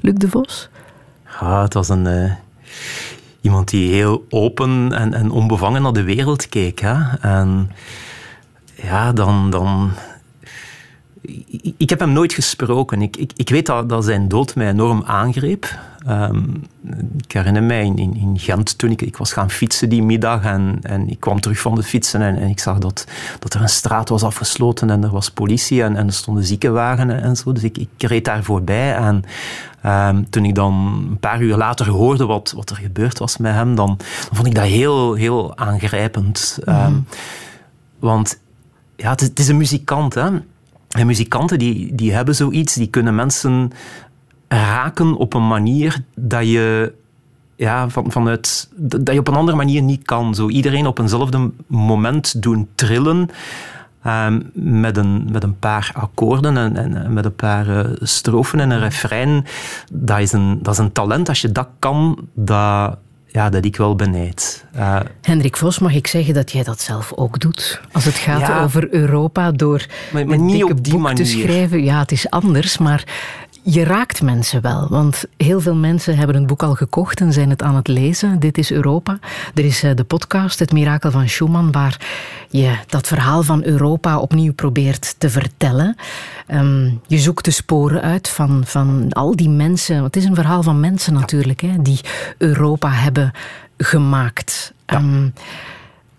Luc 0.00 0.14
de 0.14 0.28
Vos? 0.28 0.68
Ja, 1.40 1.62
het 1.62 1.74
was 1.74 1.88
een 1.88 2.36
iemand 3.42 3.68
die 3.68 3.92
heel 3.92 4.26
open 4.28 4.92
en, 4.92 5.14
en 5.14 5.30
onbevangen 5.30 5.82
naar 5.82 5.92
de 5.92 6.02
wereld 6.02 6.48
keek. 6.48 6.80
Hè? 6.80 7.16
En 7.20 7.70
ja, 8.74 9.12
dan, 9.12 9.50
dan 9.50 9.92
ik 11.76 11.90
heb 11.90 12.00
hem 12.00 12.12
nooit 12.12 12.32
gesproken. 12.32 13.02
Ik, 13.02 13.16
ik, 13.16 13.32
ik 13.36 13.48
weet 13.48 13.66
dat, 13.66 13.88
dat 13.88 14.04
zijn 14.04 14.28
dood 14.28 14.54
mij 14.54 14.68
enorm 14.68 15.02
aangreep. 15.06 15.78
Um, 16.08 16.64
ik 17.24 17.32
herinner 17.32 17.62
mij 17.62 17.84
in, 17.84 17.96
in, 17.96 18.16
in, 18.16 18.38
Gent 18.38 18.78
toen 18.78 18.90
ik, 18.90 19.02
ik 19.02 19.16
was 19.16 19.32
gaan 19.32 19.50
fietsen 19.50 19.88
die 19.88 20.02
middag 20.02 20.44
en, 20.44 20.78
en 20.82 21.08
ik 21.08 21.20
kwam 21.20 21.40
terug 21.40 21.58
van 21.58 21.74
de 21.74 21.82
fietsen 21.82 22.22
en, 22.22 22.36
en 22.36 22.48
ik 22.48 22.60
zag 22.60 22.78
dat, 22.78 23.06
dat 23.38 23.54
er 23.54 23.60
een 23.60 23.68
straat 23.68 24.08
was 24.08 24.22
afgesloten 24.22 24.90
en 24.90 25.04
er 25.04 25.10
was 25.10 25.30
politie 25.30 25.82
en, 25.82 25.96
en 25.96 26.06
er 26.06 26.12
stonden 26.12 26.44
ziekenwagen 26.44 27.22
en 27.22 27.36
zo. 27.36 27.52
Dus 27.52 27.62
ik, 27.62 27.78
ik 27.78 27.88
reed 27.98 28.24
daar 28.24 28.42
voorbij 28.42 28.94
en 28.94 29.24
um, 29.86 30.30
toen 30.30 30.44
ik 30.44 30.54
dan 30.54 30.74
een 31.10 31.18
paar 31.18 31.40
uur 31.40 31.56
later 31.56 31.88
hoorde 31.88 32.26
wat, 32.26 32.52
wat 32.56 32.70
er 32.70 32.76
gebeurd 32.76 33.18
was 33.18 33.36
met 33.36 33.52
hem, 33.52 33.74
dan, 33.74 33.86
dan 33.96 34.30
vond 34.32 34.46
ik 34.46 34.54
dat 34.54 34.64
heel, 34.64 35.14
heel 35.14 35.56
aangrijpend. 35.56 36.58
Um, 36.68 37.06
want 37.98 38.38
ja, 38.96 39.10
het 39.10 39.20
is, 39.20 39.28
het 39.28 39.38
is 39.38 39.48
een 39.48 39.56
muzikant, 39.56 40.14
hè. 40.14 40.30
En 40.92 41.06
muzikanten 41.06 41.58
die, 41.58 41.94
die 41.94 42.12
hebben 42.12 42.34
zoiets, 42.34 42.74
die 42.74 42.88
kunnen 42.88 43.14
mensen 43.14 43.70
raken 44.48 45.16
op 45.16 45.34
een 45.34 45.46
manier 45.46 46.04
dat 46.14 46.48
je 46.48 46.92
ja, 47.56 47.88
van, 47.88 48.12
vanuit, 48.12 48.68
dat 48.76 49.12
je 49.12 49.18
op 49.18 49.28
een 49.28 49.34
andere 49.34 49.56
manier 49.56 49.82
niet 49.82 50.02
kan. 50.02 50.34
Zo 50.34 50.48
iedereen 50.48 50.86
op 50.86 50.98
eenzelfde 50.98 51.50
moment 51.66 52.42
doen 52.42 52.68
trillen. 52.74 53.28
Um, 54.06 54.50
met, 54.54 54.96
een, 54.96 55.28
met 55.32 55.42
een 55.42 55.58
paar 55.58 55.90
akkoorden 55.94 56.56
en, 56.56 56.76
en 56.76 57.12
met 57.12 57.24
een 57.24 57.34
paar 57.34 57.68
uh, 57.68 57.80
strofen 58.00 58.60
en 58.60 58.70
een 58.70 58.78
refrein. 58.78 59.44
Dat 59.92 60.18
is 60.18 60.32
een, 60.32 60.58
dat 60.62 60.72
is 60.72 60.78
een 60.78 60.92
talent. 60.92 61.28
Als 61.28 61.40
je 61.40 61.52
dat 61.52 61.68
kan, 61.78 62.18
dat, 62.34 62.96
ja, 63.32 63.50
dat 63.50 63.64
ik 63.64 63.76
wel 63.76 63.96
benijd. 63.96 64.64
Uh, 64.76 65.00
Hendrik 65.20 65.56
Vos, 65.56 65.78
mag 65.78 65.94
ik 65.94 66.06
zeggen 66.06 66.34
dat 66.34 66.52
jij 66.52 66.62
dat 66.62 66.80
zelf 66.80 67.12
ook 67.14 67.40
doet? 67.40 67.80
Als 67.92 68.04
het 68.04 68.14
gaat 68.14 68.64
over 68.64 68.94
Europa, 68.94 69.52
door 69.52 69.86
maar, 70.12 70.26
maar 70.26 70.38
niet 70.38 70.64
op 70.64 70.84
die 70.84 70.92
boek 70.92 71.02
manier. 71.02 71.24
te 71.24 71.30
schrijven. 71.30 71.84
Ja, 71.84 71.98
het 71.98 72.12
is 72.12 72.30
anders, 72.30 72.78
maar 72.78 73.04
je 73.62 73.84
raakt 73.84 74.22
mensen 74.22 74.62
wel, 74.62 74.88
want 74.88 75.24
heel 75.36 75.60
veel 75.60 75.74
mensen 75.74 76.16
hebben 76.16 76.36
een 76.36 76.46
boek 76.46 76.62
al 76.62 76.74
gekocht 76.74 77.20
en 77.20 77.32
zijn 77.32 77.50
het 77.50 77.62
aan 77.62 77.76
het 77.76 77.88
lezen. 77.88 78.38
Dit 78.38 78.58
is 78.58 78.72
Europa. 78.72 79.18
Er 79.54 79.64
is 79.64 79.82
eh, 79.82 79.94
de 79.94 80.04
podcast 80.04 80.58
Het 80.58 80.72
Mirakel 80.72 81.10
van 81.10 81.28
Schumann, 81.28 81.72
waar 81.72 82.00
je 82.48 82.76
dat 82.86 83.06
verhaal 83.06 83.42
van 83.42 83.64
Europa 83.64 84.18
opnieuw 84.18 84.52
probeert 84.52 85.14
te 85.18 85.30
vertellen. 85.30 85.96
Ehm, 86.46 86.90
je 87.06 87.18
zoekt 87.18 87.44
de 87.44 87.50
sporen 87.50 88.02
uit 88.02 88.28
van, 88.28 88.62
van 88.66 89.12
al 89.12 89.36
die 89.36 89.48
mensen. 89.48 90.02
Het 90.02 90.16
is 90.16 90.24
een 90.24 90.34
verhaal 90.34 90.62
van 90.62 90.80
mensen 90.80 91.12
natuurlijk, 91.12 91.60
hè, 91.60 91.82
die 91.82 92.00
Europa 92.38 92.90
hebben 92.90 93.32
gemaakt. 93.76 94.72
Ehm, 94.84 95.28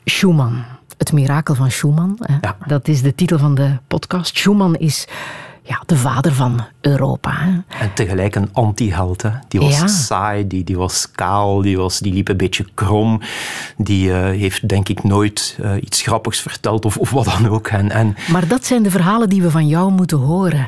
Schumann, 0.05 0.63
Het 0.97 1.11
Mirakel 1.11 1.55
van 1.55 1.71
Schumann. 1.71 2.17
Ja. 2.41 2.57
Dat 2.65 2.87
is 2.87 3.01
de 3.01 3.15
titel 3.15 3.37
van 3.37 3.55
de 3.55 3.77
podcast. 3.87 4.37
Schumann 4.37 4.75
is 4.75 5.07
ja, 5.63 5.83
de 5.85 5.97
vader 5.97 6.33
van 6.33 6.65
Europa. 6.81 7.63
En 7.67 7.93
tegelijk 7.93 8.35
een 8.35 8.49
anti-held. 8.53 9.23
Die 9.47 9.59
was 9.59 10.05
saai, 10.05 10.47
die, 10.47 10.63
die 10.63 10.77
was 10.77 11.11
kaal, 11.11 11.61
die, 11.61 11.77
was, 11.77 11.99
die 11.99 12.13
liep 12.13 12.27
een 12.27 12.37
beetje 12.37 12.65
krom. 12.73 13.21
Die 13.77 14.07
uh, 14.07 14.15
heeft 14.15 14.67
denk 14.67 14.89
ik 14.89 15.03
nooit 15.03 15.57
uh, 15.61 15.71
iets 15.81 16.01
grappigs 16.01 16.41
verteld 16.41 16.85
of, 16.85 16.97
of 16.97 17.09
wat 17.09 17.25
dan 17.25 17.47
ook. 17.47 17.67
En, 17.67 17.91
en... 17.91 18.15
Maar 18.31 18.47
dat 18.47 18.65
zijn 18.65 18.83
de 18.83 18.91
verhalen 18.91 19.29
die 19.29 19.41
we 19.41 19.51
van 19.51 19.67
jou 19.67 19.91
moeten 19.91 20.17
horen. 20.17 20.67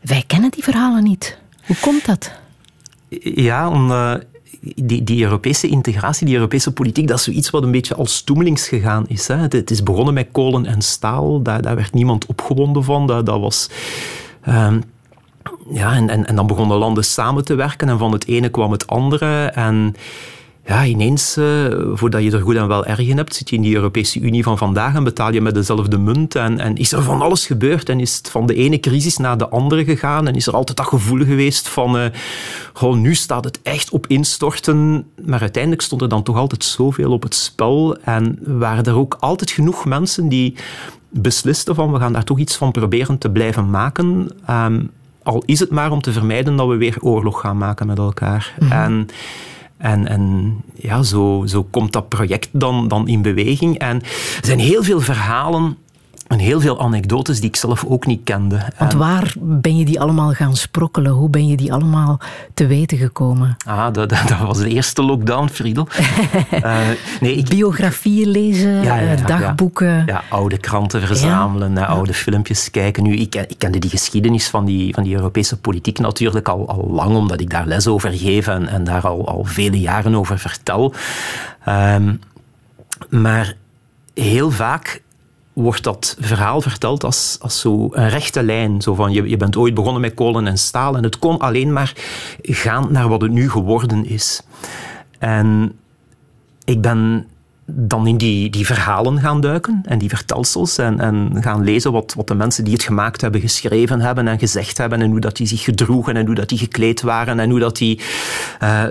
Wij 0.00 0.24
kennen 0.26 0.50
die 0.50 0.64
verhalen 0.64 1.02
niet. 1.02 1.38
Hoe 1.66 1.76
komt 1.80 2.06
dat? 2.06 2.32
Ja, 3.20 3.68
omdat 3.68 4.24
die, 4.60 5.04
die 5.04 5.22
Europese 5.22 5.68
integratie, 5.68 6.26
die 6.26 6.34
Europese 6.34 6.72
politiek, 6.72 7.08
dat 7.08 7.18
is 7.18 7.24
zoiets 7.24 7.50
wat 7.50 7.62
een 7.62 7.70
beetje 7.70 7.94
als 7.94 8.16
stoemelings 8.16 8.68
gegaan 8.68 9.04
is. 9.08 9.28
Hè. 9.28 9.36
Het, 9.36 9.70
is 9.70 9.82
begonnen 9.82 10.14
met 10.14 10.28
kolen 10.32 10.66
en 10.66 10.82
staal, 10.82 11.42
daar, 11.42 11.62
daar 11.62 11.76
werd 11.76 11.94
niemand 11.94 12.26
opgewonden 12.26 12.84
van. 12.84 13.06
Dat, 13.06 13.26
was... 13.26 13.70
Um, 14.48 14.82
ja, 15.70 15.94
en, 15.94 16.08
en, 16.08 16.26
en 16.26 16.36
dan 16.36 16.46
begonnen 16.46 16.76
landen 16.76 17.04
samen 17.04 17.44
te 17.44 17.54
werken 17.54 17.88
en 17.88 17.98
van 17.98 18.12
het 18.12 18.26
ene 18.26 18.48
kwam 18.48 18.72
het 18.72 18.86
andere. 18.86 19.44
En 19.44 19.94
ja, 20.64 20.84
ineens, 20.84 21.36
uh, 21.36 21.66
voordat 21.92 22.22
je 22.22 22.30
er 22.30 22.40
goed 22.40 22.56
en 22.56 22.68
wel 22.68 22.86
erg 22.86 22.98
in 22.98 23.16
hebt, 23.16 23.34
zit 23.34 23.50
je 23.50 23.56
in 23.56 23.62
die 23.62 23.74
Europese 23.74 24.20
Unie 24.20 24.42
van 24.42 24.58
vandaag 24.58 24.94
en 24.94 25.04
betaal 25.04 25.32
je 25.32 25.40
met 25.40 25.54
dezelfde 25.54 25.98
munt. 25.98 26.34
En, 26.34 26.58
en 26.58 26.76
is 26.76 26.92
er 26.92 27.02
van 27.02 27.20
alles 27.20 27.46
gebeurd 27.46 27.88
en 27.88 28.00
is 28.00 28.16
het 28.16 28.30
van 28.30 28.46
de 28.46 28.54
ene 28.54 28.80
crisis 28.80 29.16
naar 29.16 29.38
de 29.38 29.48
andere 29.48 29.84
gegaan. 29.84 30.26
En 30.26 30.34
is 30.34 30.46
er 30.46 30.54
altijd 30.54 30.76
dat 30.76 30.86
gevoel 30.86 31.24
geweest 31.24 31.68
van, 31.68 31.96
uh, 31.96 32.04
goh, 32.72 32.96
nu 32.96 33.14
staat 33.14 33.44
het 33.44 33.60
echt 33.62 33.90
op 33.90 34.06
instorten. 34.06 35.06
Maar 35.24 35.40
uiteindelijk 35.40 35.82
stond 35.82 36.02
er 36.02 36.08
dan 36.08 36.22
toch 36.22 36.36
altijd 36.36 36.64
zoveel 36.64 37.12
op 37.12 37.22
het 37.22 37.34
spel. 37.34 37.96
En 37.96 38.38
waren 38.42 38.84
er 38.84 38.96
ook 38.96 39.16
altijd 39.20 39.50
genoeg 39.50 39.84
mensen 39.84 40.28
die 40.28 40.54
beslisten 41.08 41.74
van, 41.74 41.92
we 41.92 41.98
gaan 41.98 42.12
daar 42.12 42.24
toch 42.24 42.38
iets 42.38 42.56
van 42.56 42.72
proberen 42.72 43.18
te 43.18 43.30
blijven 43.30 43.70
maken. 43.70 44.28
Um, 44.50 44.90
al 45.22 45.42
is 45.46 45.60
het 45.60 45.70
maar 45.70 45.90
om 45.90 46.00
te 46.00 46.12
vermijden 46.12 46.56
dat 46.56 46.68
we 46.68 46.76
weer 46.76 46.96
oorlog 47.00 47.40
gaan 47.40 47.58
maken 47.58 47.86
met 47.86 47.98
elkaar. 47.98 48.54
Mm 48.58 48.68
-hmm. 48.68 48.78
En 48.78 49.08
en, 49.80 50.08
en 50.08 50.54
ja, 50.74 51.02
zo, 51.02 51.42
zo 51.46 51.66
komt 51.70 51.92
dat 51.92 52.08
project 52.08 52.48
dan, 52.52 52.88
dan 52.88 53.08
in 53.08 53.22
beweging. 53.22 53.78
En 53.78 53.96
er 54.40 54.46
zijn 54.46 54.58
heel 54.58 54.82
veel 54.82 55.00
verhalen 55.00 55.76
en 56.30 56.38
heel 56.38 56.60
veel 56.60 56.80
anekdotes 56.80 57.40
die 57.40 57.48
ik 57.48 57.56
zelf 57.56 57.84
ook 57.84 58.06
niet 58.06 58.20
kende. 58.24 58.60
Want 58.78 58.92
waar 58.92 59.34
ben 59.38 59.76
je 59.76 59.84
die 59.84 60.00
allemaal 60.00 60.32
gaan 60.32 60.56
sprokkelen? 60.56 61.12
Hoe 61.12 61.30
ben 61.30 61.46
je 61.46 61.56
die 61.56 61.72
allemaal 61.72 62.20
te 62.54 62.66
weten 62.66 62.98
gekomen? 62.98 63.56
Ah, 63.66 63.92
dat, 63.92 64.08
dat 64.08 64.38
was 64.46 64.58
de 64.58 64.68
eerste 64.68 65.02
lockdown, 65.02 65.48
Friedel. 65.48 65.88
uh, 66.54 66.78
nee, 67.20 67.34
ik... 67.34 67.48
Biografieën 67.48 68.28
lezen, 68.28 68.70
ja, 68.70 68.96
ja, 68.96 69.10
ja, 69.10 69.26
dagboeken. 69.26 70.02
Ja. 70.06 70.22
oude 70.28 70.58
kranten 70.58 71.06
verzamelen, 71.06 71.86
oude 71.86 72.14
filmpjes 72.14 72.70
kijken. 72.70 73.02
Nu, 73.02 73.14
ik, 73.16 73.34
ik 73.34 73.58
kende 73.58 73.78
die 73.78 73.90
geschiedenis 73.90 74.48
van 74.48 74.64
die, 74.64 74.94
van 74.94 75.02
die 75.02 75.14
Europese 75.14 75.56
politiek 75.56 75.98
natuurlijk 75.98 76.48
al, 76.48 76.68
al 76.68 76.88
lang, 76.90 77.16
omdat 77.16 77.40
ik 77.40 77.50
daar 77.50 77.66
les 77.66 77.86
over 77.86 78.12
geef 78.12 78.46
en, 78.46 78.68
en 78.68 78.84
daar 78.84 79.06
al, 79.06 79.28
al 79.28 79.44
vele 79.44 79.80
jaren 79.80 80.14
over 80.14 80.38
vertel. 80.38 80.94
Um, 81.68 82.20
maar 83.08 83.54
heel 84.14 84.50
vaak 84.50 85.02
wordt 85.52 85.82
dat 85.82 86.16
verhaal 86.20 86.60
verteld 86.60 87.04
als, 87.04 87.36
als 87.40 87.60
zo 87.60 87.88
een 87.90 88.08
rechte 88.08 88.42
lijn. 88.42 88.80
Zo 88.82 88.94
van, 88.94 89.12
je, 89.12 89.28
je 89.28 89.36
bent 89.36 89.56
ooit 89.56 89.74
begonnen 89.74 90.00
met 90.00 90.14
kolen 90.14 90.46
en 90.46 90.58
staal 90.58 90.96
en 90.96 91.02
het 91.02 91.18
kon 91.18 91.38
alleen 91.38 91.72
maar 91.72 91.92
gaan 92.42 92.92
naar 92.92 93.08
wat 93.08 93.20
het 93.20 93.30
nu 93.30 93.50
geworden 93.50 94.04
is. 94.06 94.42
En 95.18 95.78
ik 96.64 96.80
ben 96.80 97.26
dan 97.72 98.06
in 98.06 98.16
die, 98.16 98.50
die 98.50 98.66
verhalen 98.66 99.20
gaan 99.20 99.40
duiken 99.40 99.80
en 99.84 99.98
die 99.98 100.08
vertelsels 100.08 100.78
en, 100.78 101.00
en 101.00 101.36
gaan 101.40 101.64
lezen 101.64 101.92
wat, 101.92 102.14
wat 102.16 102.26
de 102.26 102.34
mensen 102.34 102.64
die 102.64 102.72
het 102.72 102.82
gemaakt 102.82 103.20
hebben 103.20 103.40
geschreven 103.40 104.00
hebben 104.00 104.28
en 104.28 104.38
gezegd 104.38 104.78
hebben 104.78 105.02
en 105.02 105.10
hoe 105.10 105.20
dat 105.20 105.36
die 105.36 105.46
zich 105.46 105.62
gedroegen 105.62 106.16
en 106.16 106.26
hoe 106.26 106.34
dat 106.34 106.48
die 106.48 106.58
gekleed 106.58 107.00
waren 107.00 107.40
en 107.40 107.50
hoe 107.50 107.58
dat 107.58 107.76
die 107.76 108.00
uh, 108.62 108.82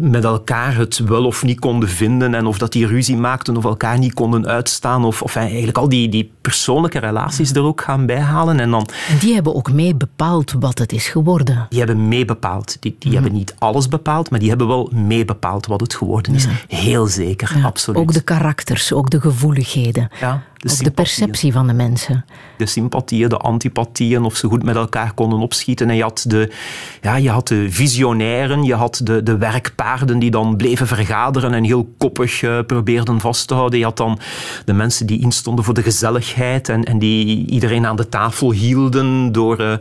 met 0.00 0.24
elkaar 0.24 0.76
het 0.76 0.98
wel 0.98 1.24
of 1.24 1.44
niet 1.44 1.60
konden 1.60 1.88
vinden 1.88 2.34
en 2.34 2.46
of 2.46 2.58
dat 2.58 2.72
die 2.72 2.86
ruzie 2.86 3.16
maakten 3.16 3.56
of 3.56 3.64
elkaar 3.64 3.98
niet 3.98 4.14
konden 4.14 4.46
uitstaan 4.46 5.04
of, 5.04 5.22
of 5.22 5.36
eigenlijk 5.36 5.78
al 5.78 5.88
die, 5.88 6.08
die 6.08 6.32
persoonlijke 6.40 6.98
relaties 6.98 7.52
er 7.52 7.62
ook 7.62 7.80
gaan 7.80 8.06
bijhalen. 8.06 8.60
En, 8.60 8.70
dan, 8.70 8.88
die 9.20 9.34
hebben 9.34 9.54
ook 9.54 9.72
mee 9.72 9.94
bepaald 9.94 10.54
wat 10.58 10.78
het 10.78 10.92
is 10.92 11.06
geworden. 11.06 11.66
Die 11.68 11.78
hebben 11.78 12.08
mee 12.08 12.24
bepaald. 12.24 12.76
Die, 12.80 12.96
die 12.98 13.12
hebben 13.12 13.32
niet 13.32 13.54
alles 13.58 13.88
bepaald, 13.88 14.30
maar 14.30 14.38
die 14.38 14.48
hebben 14.48 14.66
wel 14.66 14.90
mee 14.94 15.24
bepaald 15.24 15.66
wat 15.66 15.80
het 15.80 15.94
geworden 15.94 16.34
is. 16.34 16.46
Heel 16.68 17.06
zeker, 17.06 17.56
ja. 17.56 17.64
absoluut. 17.64 18.00
Ook 18.00 18.12
de 18.18 18.24
karakters, 18.24 18.92
ook 18.92 19.10
de 19.10 19.20
gevoeligheden. 19.20 20.08
Ja, 20.20 20.42
de, 20.58 20.72
ook 20.72 20.84
de 20.84 20.90
perceptie 20.90 21.52
van 21.52 21.66
de 21.66 21.72
mensen. 21.72 22.24
De 22.56 22.66
sympathieën, 22.66 23.28
de 23.28 23.36
antipathieën, 23.36 24.22
of 24.22 24.36
ze 24.36 24.46
goed 24.46 24.62
met 24.62 24.76
elkaar 24.76 25.14
konden 25.14 25.38
opschieten. 25.38 25.90
En 25.90 25.96
je 25.96 26.02
had 26.02 26.24
de, 26.26 26.50
ja, 27.00 27.16
je 27.16 27.30
had 27.30 27.48
de 27.48 27.70
visionairen, 27.70 28.62
je 28.62 28.74
had 28.74 29.00
de, 29.04 29.22
de 29.22 29.36
werkpaarden 29.36 30.18
die 30.18 30.30
dan 30.30 30.56
bleven 30.56 30.86
vergaderen 30.86 31.54
en 31.54 31.64
heel 31.64 31.94
koppig 31.98 32.42
uh, 32.42 32.58
probeerden 32.66 33.20
vast 33.20 33.48
te 33.48 33.54
houden. 33.54 33.78
Je 33.78 33.84
had 33.84 33.96
dan 33.96 34.18
de 34.64 34.72
mensen 34.72 35.06
die 35.06 35.20
instonden 35.20 35.64
voor 35.64 35.74
de 35.74 35.82
gezelligheid 35.82 36.68
en, 36.68 36.84
en 36.84 36.98
die 36.98 37.46
iedereen 37.46 37.86
aan 37.86 37.96
de 37.96 38.08
tafel 38.08 38.52
hielden 38.52 39.32
door 39.32 39.60
uh, 39.60 39.72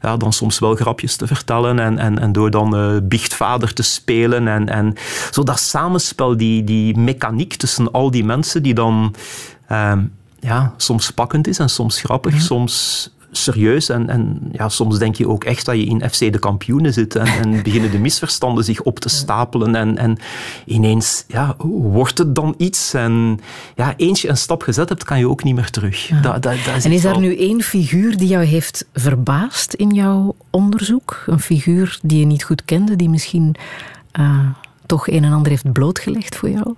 ja, 0.00 0.16
dan 0.16 0.32
soms 0.32 0.58
wel 0.58 0.74
grapjes 0.74 1.16
te 1.16 1.26
vertellen 1.26 1.78
en, 1.78 1.98
en, 1.98 2.18
en 2.18 2.32
door 2.32 2.50
dan 2.50 2.76
uh, 2.76 2.96
biechtvader 3.02 3.72
te 3.72 3.82
spelen. 3.82 4.48
En, 4.48 4.68
en 4.68 4.94
zo 5.30 5.42
dat 5.42 5.60
samenspel, 5.60 6.36
die, 6.36 6.64
die 6.64 6.98
mechaniek 6.98 7.54
tussen 7.54 7.92
al 7.92 8.10
die 8.10 8.24
mensen 8.24 8.62
die 8.62 8.74
dan 8.74 9.14
um, 9.72 10.12
ja, 10.40 10.74
soms 10.76 11.10
pakkend 11.10 11.46
is 11.46 11.58
en 11.58 11.70
soms 11.70 12.00
grappig, 12.00 12.34
ja. 12.34 12.40
soms 12.40 13.10
serieus. 13.30 13.88
En, 13.88 14.08
en 14.08 14.38
ja, 14.52 14.68
soms 14.68 14.98
denk 14.98 15.16
je 15.16 15.28
ook 15.28 15.44
echt 15.44 15.64
dat 15.64 15.76
je 15.76 15.84
in 15.84 16.10
FC 16.10 16.18
de 16.18 16.38
kampioenen 16.38 16.92
zit 16.92 17.16
en, 17.16 17.26
en 17.26 17.62
beginnen 17.62 17.90
de 17.90 17.98
misverstanden 17.98 18.64
zich 18.64 18.82
op 18.82 18.98
te 18.98 19.08
stapelen. 19.08 19.74
En, 19.74 19.96
en 19.96 20.18
ineens 20.64 21.24
ja, 21.28 21.54
wordt 21.68 22.18
het 22.18 22.34
dan 22.34 22.54
iets. 22.56 22.94
En 22.94 23.40
ja, 23.76 23.94
eens 23.96 24.22
je 24.22 24.28
een 24.28 24.36
stap 24.36 24.62
gezet 24.62 24.88
hebt, 24.88 25.04
kan 25.04 25.18
je 25.18 25.28
ook 25.28 25.44
niet 25.44 25.54
meer 25.54 25.70
terug. 25.70 26.08
Ja. 26.08 26.40
Is 26.76 26.84
en 26.84 26.92
is 26.92 27.04
er 27.04 27.18
nu 27.18 27.36
één 27.36 27.62
figuur 27.62 28.16
die 28.16 28.28
jou 28.28 28.44
heeft 28.44 28.86
verbaasd 28.94 29.74
in 29.74 29.90
jouw 29.90 30.34
onderzoek? 30.50 31.22
Een 31.26 31.40
figuur 31.40 31.98
die 32.02 32.18
je 32.18 32.26
niet 32.26 32.44
goed 32.44 32.64
kende, 32.64 32.96
die 32.96 33.08
misschien 33.08 33.54
uh, 34.20 34.38
toch 34.86 35.08
een 35.08 35.24
en 35.24 35.32
ander 35.32 35.50
heeft 35.50 35.72
blootgelegd 35.72 36.36
voor 36.36 36.50
jou? 36.50 36.74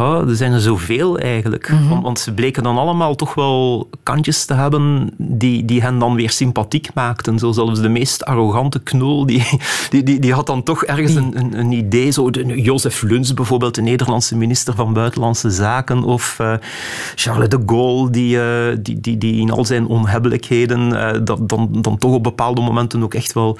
Er 0.00 0.36
zijn 0.36 0.52
er 0.52 0.60
zoveel 0.60 1.18
eigenlijk. 1.18 1.68
Mhm. 1.68 2.00
want, 2.00 2.18
ze 2.18 2.32
bleken 2.32 2.62
dan 2.62 2.78
allemaal 2.78 3.14
toch 3.14 3.34
wel 3.34 3.88
kantjes 4.02 4.44
te 4.44 4.54
hebben 4.54 5.10
die, 5.16 5.64
die 5.64 5.82
hen 5.82 5.98
dan 5.98 6.14
weer 6.14 6.30
sympathiek 6.30 6.88
maakten. 6.94 7.38
Zo 7.38 7.52
zelfs 7.52 7.80
de 7.80 7.88
meest 7.88 8.24
arrogante 8.24 8.80
knul, 8.80 9.26
die, 9.26 9.46
die, 9.90 10.02
die, 10.02 10.20
die 10.20 10.32
had 10.32 10.46
dan 10.46 10.62
toch 10.62 10.84
ergens 10.84 11.14
een, 11.14 11.38
een, 11.38 11.58
een 11.58 11.72
idee. 11.72 12.10
Zo 12.10 12.30
de, 12.30 12.62
Jozef 12.62 13.02
Luns 13.02 13.34
bijvoorbeeld, 13.34 13.74
de 13.74 13.82
Nederlandse 13.82 14.36
minister 14.36 14.74
van 14.74 14.92
Buitenlandse 14.92 15.50
Zaken. 15.50 16.02
Of 16.02 16.38
uh, 16.40 16.54
Charles 17.14 17.48
de 17.48 17.62
Gaulle, 17.66 18.10
die, 18.10 18.36
uh, 18.36 18.76
die, 18.80 19.00
die, 19.00 19.18
die 19.18 19.40
in 19.40 19.50
al 19.50 19.64
zijn 19.64 19.86
onhebbelijkheden 19.86 20.92
uh, 20.92 21.10
dan, 21.24 21.46
dan, 21.46 21.68
dan 21.72 21.98
toch 21.98 22.12
op 22.12 22.22
bepaalde 22.22 22.60
momenten 22.60 23.02
ook 23.02 23.14
echt 23.14 23.32
wel 23.32 23.58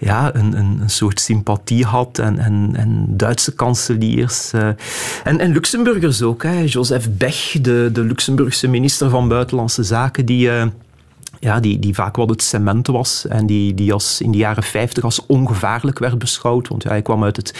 ja, 0.00 0.34
een, 0.34 0.58
een, 0.58 0.78
een 0.80 0.90
soort 0.90 1.20
sympathie 1.20 1.84
had. 1.84 2.18
En, 2.18 2.38
en, 2.38 2.70
en 2.76 3.04
Duitse 3.08 3.54
kanseliers. 3.54 4.52
Uh, 4.54 4.68
en, 5.24 5.40
en 5.40 5.52
Luxemburgers 5.52 6.22
ook. 6.22 6.42
Hè. 6.42 6.58
Joseph 6.66 7.08
Bech, 7.10 7.56
de, 7.60 7.90
de 7.92 8.00
Luxemburgse 8.00 8.68
minister 8.68 9.10
van 9.10 9.28
Buitenlandse 9.28 9.82
Zaken, 9.82 10.26
die... 10.26 10.46
Uh, 10.46 10.64
ja, 11.40 11.60
die, 11.60 11.78
die 11.78 11.94
vaak 11.94 12.16
wat 12.16 12.30
het 12.30 12.42
cement 12.42 12.86
was 12.86 13.26
en 13.26 13.46
die, 13.46 13.74
die 13.74 13.92
als, 13.92 14.20
in 14.20 14.30
de 14.30 14.38
jaren 14.38 14.62
50 14.62 15.04
als 15.04 15.26
ongevaarlijk 15.26 15.98
werd 15.98 16.18
beschouwd. 16.18 16.68
Want 16.68 16.84
hij 16.84 17.02
kwam 17.02 17.24
uit 17.24 17.36
het 17.36 17.54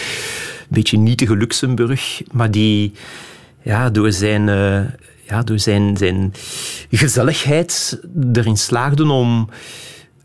beetje 0.68 0.99
nietige 0.99 1.37
Luxemburg, 1.37 2.23
maar 2.32 2.50
die 2.50 2.92
ja, 3.62 3.90
door 3.90 4.12
zijn, 4.12 4.49
uh, 4.49 4.80
ja, 5.26 5.42
door 5.42 5.59
zijn, 5.59 5.97
zijn 5.97 6.32
gezelligheid 6.90 8.00
erin 8.32 8.56
slaagde 8.56 9.11
om 9.11 9.49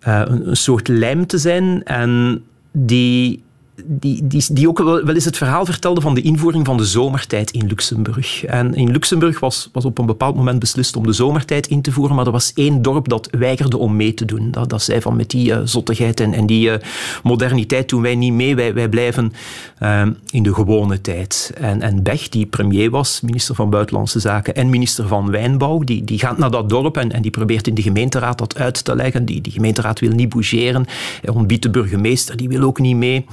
een, 0.06 0.48
een, 0.50 0.58
soort 0.58 0.88
lijm 0.88 1.26
te 1.26 1.38
zijn 1.38 1.84
en 1.84 2.44
die 2.72 3.44
die, 3.84 4.28
die, 4.52 4.68
ook 4.68 4.78
wel, 4.78 5.10
eens 5.10 5.26
het 5.26 5.38
verhaal 5.38 5.66
vertelde 5.66 6.02
van 6.02 6.14
de 6.14 6.22
invoering 6.22 6.66
van 6.66 6.78
de 6.78 6.86
zomertijd 6.86 7.52
in 7.52 7.68
Luxemburg. 7.68 8.46
En 8.46 8.74
in 8.74 8.92
Luxemburg 8.92 9.40
was, 9.40 9.70
was 9.72 9.86
op 9.86 9.98
een 9.98 10.06
bepaald 10.06 10.36
moment 10.36 10.60
beslist 10.60 10.96
om 10.96 11.06
de 11.06 11.14
zomertijd 11.14 11.68
in 11.68 11.82
te 11.82 11.92
voeren, 11.92 12.16
maar 12.16 12.26
er 12.26 12.32
was 12.32 12.54
één 12.54 12.82
dorp 12.82 13.10
dat 13.10 13.28
weigerde 13.32 13.78
om 13.78 13.96
mee 13.96 14.14
te 14.14 14.26
doen. 14.26 14.52
Dat, 14.52 14.70
dat 14.70 14.82
zei 14.82 15.02
van 15.02 15.16
met 15.16 15.30
die 15.30 15.52
uh, 15.52 15.60
zottigheid 15.64 16.20
en, 16.20 16.34
en 16.34 16.46
die 16.46 16.70
uh, 16.70 16.76
moderniteit 17.24 17.90
doen 17.90 18.02
wij 18.02 18.16
niet 18.16 18.34
mee, 18.34 18.56
wij, 18.56 18.74
wij 18.74 18.90
blijven 18.90 19.34
uh, 19.82 20.02
in 20.30 20.44
de 20.44 20.54
gewone 20.54 21.02
tijd. 21.02 21.54
En, 21.58 21.82
en 21.82 22.04
Bech, 22.04 22.30
die 22.30 22.46
premier 22.46 22.90
was, 22.90 23.22
minister 23.22 23.56
van 23.56 23.70
Buitenlandse 23.70 24.20
Zaken 24.20 24.56
en 24.56 24.70
minister 24.70 25.08
van 25.08 25.32
Wijnbouw, 25.32 25.80
die, 25.80 26.04
die 26.04 26.20
gaat 26.20 26.38
naar 26.38 26.52
dat 26.52 26.70
dorp 26.70 26.98
en, 26.98 27.12
en 27.12 27.22
die 27.22 27.32
probeert 27.32 27.68
in 27.68 27.76
de 27.76 27.82
gemeenteraad 27.82 28.38
dat 28.38 28.58
uit 28.58 28.84
te 28.84 28.96
leggen. 28.96 29.26
Die, 29.26 29.42
die 29.42 29.54
gemeenteraad 29.54 30.00
wil 30.00 30.12
niet 30.12 30.30
bougeren. 30.30 30.86
Ontbiedt 31.34 31.64
de 31.64 31.70
burgemeester, 31.70 32.38
die 32.38 32.48
wil 32.48 32.62
ook 32.62 32.80
niet 32.80 32.96
mee. 32.96 33.26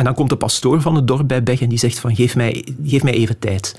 En 0.00 0.06
dan 0.06 0.14
komt 0.14 0.30
de 0.30 0.36
pastoor 0.36 0.80
van 0.80 0.94
het 0.94 1.06
dorp 1.06 1.28
bij 1.28 1.42
Bech 1.42 1.60
en 1.60 1.68
die 1.68 1.78
zegt 1.78 1.98
van 1.98 2.14
geef 2.14 2.36
mij, 2.36 2.64
geef 2.84 3.02
mij 3.02 3.12
even 3.12 3.38
tijd. 3.38 3.78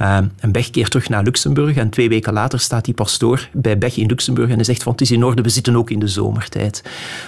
Uh, 0.00 0.16
en 0.16 0.52
Bech 0.52 0.70
keert 0.70 0.90
terug 0.90 1.08
naar 1.08 1.22
Luxemburg 1.22 1.76
en 1.76 1.90
twee 1.90 2.08
weken 2.08 2.32
later 2.32 2.60
staat 2.60 2.84
die 2.84 2.94
pastoor 2.94 3.48
bij 3.52 3.78
Bech 3.78 3.96
in 3.96 4.06
Luxemburg 4.06 4.48
en 4.48 4.54
hij 4.54 4.64
zegt 4.64 4.82
van 4.82 4.92
het 4.92 5.00
is 5.00 5.10
in 5.10 5.24
orde, 5.24 5.42
we 5.42 5.48
zitten 5.48 5.76
ook 5.76 5.90
in 5.90 5.98
de 5.98 6.08
zomertijd. 6.08 6.82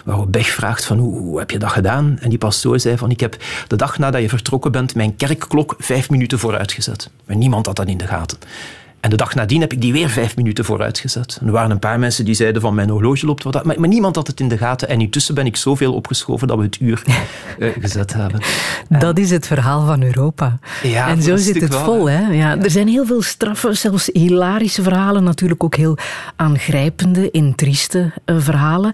Waarop 0.04 0.32
Bech 0.32 0.46
vraagt 0.46 0.84
van 0.84 0.98
hoe, 0.98 1.38
heb 1.38 1.50
je 1.50 1.58
dat 1.58 1.70
gedaan? 1.70 2.18
En 2.20 2.28
die 2.28 2.38
pastoor 2.38 2.80
zei 2.80 2.96
van 2.96 3.10
ik 3.10 3.20
heb 3.20 3.36
de 3.66 3.76
dag 3.76 3.98
nadat 3.98 4.20
je 4.20 4.28
vertrokken 4.28 4.72
bent 4.72 4.94
mijn 4.94 5.16
kerkklok 5.16 5.74
vijf 5.78 6.10
minuten 6.10 6.38
vooruitgezet. 6.38 7.10
Maar 7.26 7.36
niemand 7.36 7.66
had 7.66 7.76
dat 7.76 7.88
in 7.88 7.98
de 7.98 8.06
gaten. 8.06 8.38
En 9.06 9.12
de 9.12 9.18
dag 9.18 9.34
nadien 9.34 9.60
heb 9.60 9.72
ik 9.72 9.80
die 9.80 9.92
weer 9.92 10.08
vijf 10.08 10.36
minuten 10.36 10.64
vooruitgezet. 10.64 11.38
En 11.40 11.46
er 11.46 11.52
waren 11.52 11.70
een 11.70 11.78
paar 11.78 11.98
mensen 11.98 12.24
die 12.24 12.34
zeiden 12.34 12.62
van 12.62 12.74
mijn 12.74 12.88
horloge 12.88 13.26
loopt 13.26 13.42
wat 13.42 13.64
maar, 13.64 13.80
maar 13.80 13.88
niemand 13.88 14.16
had 14.16 14.26
het 14.26 14.40
in 14.40 14.48
de 14.48 14.58
gaten. 14.58 14.88
En 14.88 15.00
intussen 15.00 15.34
ben 15.34 15.46
ik 15.46 15.56
zoveel 15.56 15.94
opgeschoven 15.94 16.48
dat 16.48 16.56
we 16.56 16.62
het 16.62 16.80
uur 16.80 17.02
uh, 17.58 17.68
gezet 17.82 18.12
hebben. 18.12 18.40
Dat 18.88 19.18
is 19.18 19.30
het 19.30 19.46
verhaal 19.46 19.86
van 19.86 20.02
Europa. 20.02 20.58
Ja, 20.82 21.08
en 21.08 21.22
zo 21.22 21.36
zit 21.36 21.60
het 21.60 21.74
vol. 21.74 22.10
Hè? 22.10 22.32
Ja, 22.32 22.58
er 22.58 22.70
zijn 22.70 22.88
heel 22.88 23.06
veel 23.06 23.22
straffe, 23.22 23.72
zelfs 23.72 24.10
hilarische 24.12 24.82
verhalen. 24.82 25.24
Natuurlijk 25.24 25.64
ook 25.64 25.76
heel 25.76 25.98
aangrijpende, 26.36 27.30
intrieste 27.30 28.12
uh, 28.24 28.36
verhalen. 28.38 28.92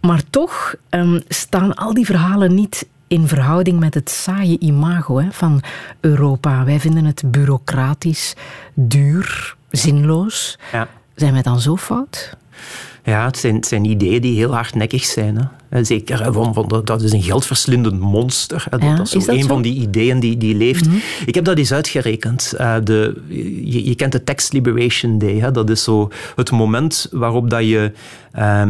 Maar 0.00 0.22
toch 0.30 0.74
um, 0.90 1.22
staan 1.28 1.74
al 1.74 1.94
die 1.94 2.06
verhalen 2.06 2.54
niet 2.54 2.86
in 3.08 3.28
verhouding 3.28 3.78
met 3.78 3.94
het 3.94 4.10
saaie 4.10 4.58
imago 4.58 5.18
hè, 5.18 5.28
van 5.30 5.62
Europa. 6.00 6.64
Wij 6.64 6.80
vinden 6.80 7.04
het 7.04 7.22
bureaucratisch, 7.26 8.34
duur, 8.74 9.56
zinloos. 9.70 10.58
Ja. 10.72 10.88
Zijn 11.14 11.32
wij 11.32 11.42
dan 11.42 11.60
zo 11.60 11.76
fout? 11.76 12.36
Ja, 13.04 13.24
het 13.24 13.38
zijn, 13.38 13.64
zijn, 13.64 13.84
ideeën 13.84 14.20
die 14.20 14.36
heel 14.36 14.54
hardnekkig 14.54 15.04
zijn. 15.04 15.50
Hè. 15.68 15.84
Zeker, 15.84 16.32
van, 16.32 16.54
van, 16.54 16.80
dat 16.84 17.02
is 17.02 17.12
een 17.12 17.22
geldverslindend 17.22 18.00
monster. 18.00 18.64
Dat, 18.70 18.82
ja, 18.82 19.00
is, 19.00 19.14
is 19.14 19.26
een 19.26 19.44
van 19.44 19.62
die 19.62 19.74
ideeën 19.74 20.20
die, 20.20 20.36
die 20.36 20.54
leeft. 20.54 20.86
Mhm. 20.86 20.96
Ik 21.26 21.34
heb 21.34 21.44
dat 21.44 21.58
eens 21.58 21.72
uitgerekend. 21.72 22.54
Uh, 22.60 22.76
de, 22.84 23.22
je, 23.64 23.84
je, 23.88 23.94
kent 23.94 24.12
de 24.12 24.24
Tax 24.24 24.52
Liberation 24.52 25.18
Day. 25.18 25.38
Hè. 25.38 25.50
Dat 25.50 25.70
is 25.70 25.82
zo 25.82 26.10
het 26.36 26.50
moment 26.50 27.08
waarop 27.12 27.50
dat 27.50 27.60
je... 27.60 27.92
Uh, 28.38 28.62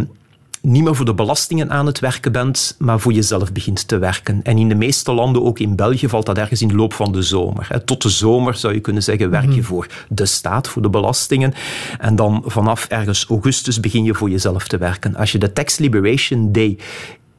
niet 0.66 0.82
meer 0.82 0.94
voor 0.94 1.04
de 1.04 1.14
belastingen 1.14 1.70
aan 1.70 1.86
het 1.86 1.98
werken 1.98 2.32
bent, 2.32 2.74
maar 2.78 3.00
voor 3.00 3.12
jezelf 3.12 3.52
begint 3.52 3.88
te 3.88 3.98
werken. 3.98 4.40
En 4.42 4.58
in 4.58 4.68
de 4.68 4.74
meeste 4.74 5.12
landen, 5.12 5.44
ook 5.44 5.58
in 5.58 5.76
België, 5.76 6.08
valt 6.08 6.26
dat 6.26 6.38
ergens 6.38 6.62
in 6.62 6.68
de 6.68 6.74
loop 6.74 6.92
van 6.92 7.12
de 7.12 7.22
zomer. 7.22 7.84
Tot 7.84 8.02
de 8.02 8.08
zomer 8.08 8.54
zou 8.54 8.74
je 8.74 8.80
kunnen 8.80 9.02
zeggen, 9.02 9.30
werk 9.30 9.44
je 9.44 9.50
mhm. 9.50 9.62
voor 9.62 9.86
de 10.08 10.26
staat, 10.26 10.68
voor 10.68 10.82
de 10.82 10.90
belastingen. 10.90 11.54
En 11.98 12.16
dan 12.16 12.42
vanaf 12.46 12.86
ergens 12.88 13.26
augustus 13.28 13.80
begin 13.80 14.04
je 14.04 14.14
voor 14.14 14.30
jezelf 14.30 14.68
te 14.68 14.78
werken. 14.78 15.16
Als 15.16 15.32
je 15.32 15.38
de 15.38 15.52
Tax 15.52 15.78
Liberation 15.78 16.52
Day 16.52 16.78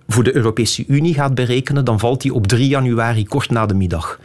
voor 0.07 0.23
de 0.23 0.35
Europese 0.35 0.83
Unie 0.87 1.13
gaat 1.13 1.35
berekenen, 1.35 1.85
dan 1.85 1.99
valt 1.99 2.21
die 2.21 2.33
op 2.33 2.47
3 2.47 2.67
januari 2.67 3.25
kort 3.25 3.49
na 3.49 3.65
de 3.65 3.73
middag. 3.73 4.19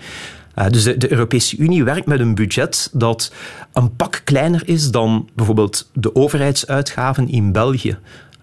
Uh, 0.59 0.69
dus 0.69 0.83
de, 0.83 0.97
de, 0.97 1.11
Europese 1.11 1.57
Unie 1.57 1.85
werkt 1.85 2.07
met 2.07 2.21
een 2.21 2.35
budget 2.35 2.91
dat 2.93 3.33
een 3.73 3.97
pak 3.97 4.21
kleiner 4.25 4.63
is 4.65 4.91
dan 4.91 5.29
bijvoorbeeld 5.35 5.91
de 5.95 6.15
overheidsuitgaven 6.15 7.29
in 7.29 7.53
België. 7.53 7.99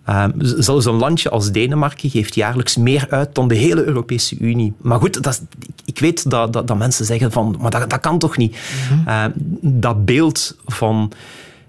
Um, 0.09 0.33
zelfs 0.37 0.85
een 0.85 0.93
landje 0.93 1.29
als 1.29 1.51
Denemarken 1.51 2.09
geeft 2.09 2.35
jaarlijks 2.35 2.77
meer 2.77 3.07
uit 3.09 3.35
dan 3.35 3.47
de 3.47 3.55
hele 3.55 3.83
Europese 3.83 4.37
Unie. 4.37 4.73
Maar 4.81 4.99
goed, 4.99 5.23
dat 5.23 5.41
ik 5.85 5.99
weet 5.99 6.29
dat, 6.29 6.53
dat, 6.53 6.67
dat, 6.67 6.77
mensen 6.77 7.05
zeggen 7.05 7.31
van, 7.31 7.55
maar 7.59 7.71
dat, 7.71 7.89
dat 7.89 7.99
kan 7.99 8.19
toch 8.19 8.37
niet? 8.37 8.57
Mm 8.91 9.33
dat 9.61 10.05
beeld 10.05 10.55
van 10.65 11.11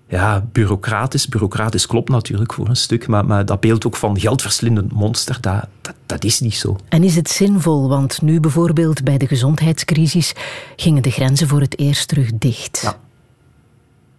ja, 0.09 0.45
bureaucratisch. 0.53 1.29
Bureaucratisch 1.29 1.87
klopt 1.87 2.09
natuurlijk 2.09 2.53
voor 2.53 2.69
een 2.69 2.77
stuk, 2.77 3.07
maar, 3.07 3.25
maar 3.25 3.45
dat 3.47 3.61
beeld 3.61 3.87
ook 3.87 3.97
van 3.97 4.21
geldverslindend 4.21 4.93
monster, 4.93 5.41
dat, 5.41 5.67
dat, 5.81 5.95
dat, 6.07 6.25
is 6.25 6.41
niet 6.41 6.55
zo. 6.55 6.77
En 6.89 7.03
is 7.05 7.17
het 7.17 7.31
zinvol? 7.31 7.89
Want 7.89 8.23
nu 8.23 8.41
bijvoorbeeld 8.41 9.05
bij 9.05 9.19
de 9.19 9.27
gezondheidscrisis 9.27 10.33
gingen 10.77 11.03
de 11.03 11.11
grenzen 11.11 11.49
voor 11.49 11.61
het 11.61 11.79
eerst 11.79 12.09
terug 12.09 12.31
dicht. 12.35 12.81
Ja. 12.83 12.97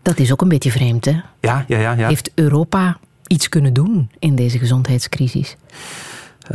Dat 0.02 0.20
is 0.20 0.32
ook 0.32 0.42
een 0.42 0.48
beetje 0.48 0.72
vreemd, 0.72 1.06
hè? 1.06 1.12
Ja, 1.12 1.66
ja, 1.68 1.78
ja. 1.78 1.92
ja. 1.92 2.08
Heeft 2.08 2.32
Europa 2.36 2.98
iets 3.32 3.50
kunnen 3.50 3.74
doen 3.74 4.10
in 4.20 4.36
deze 4.36 4.58
gezondheidscrisis? 4.58 5.56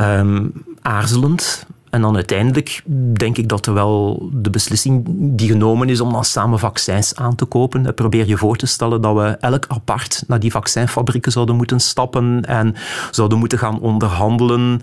Um, 0.01 0.51
aarzelend. 0.81 1.65
En 1.89 2.01
dan 2.01 2.15
uiteindelijk 2.15 2.81
denk 3.13 3.37
ik 3.37 3.49
dat 3.49 3.65
er 3.65 3.73
wel 3.73 4.29
de 4.33 4.49
beslissing 4.49 5.05
die 5.09 5.49
genomen 5.49 5.89
is 5.89 6.01
om 6.01 6.11
dan 6.11 6.25
samen 6.25 6.59
vaccins 6.59 7.15
aan 7.15 7.35
te 7.35 7.45
kopen. 7.45 7.93
Probeer 7.93 8.27
je 8.27 8.37
voor 8.37 8.55
te 8.55 8.65
stellen 8.65 9.01
dat 9.01 9.15
we 9.15 9.37
elk 9.39 9.65
apart 9.67 10.23
naar 10.27 10.39
die 10.39 10.51
vaccinfabrieken 10.51 11.31
zouden 11.31 11.55
moeten 11.55 11.79
stappen 11.79 12.45
en 12.45 12.75
zouden 13.11 13.37
moeten 13.37 13.57
gaan 13.57 13.79
onderhandelen 13.79 14.81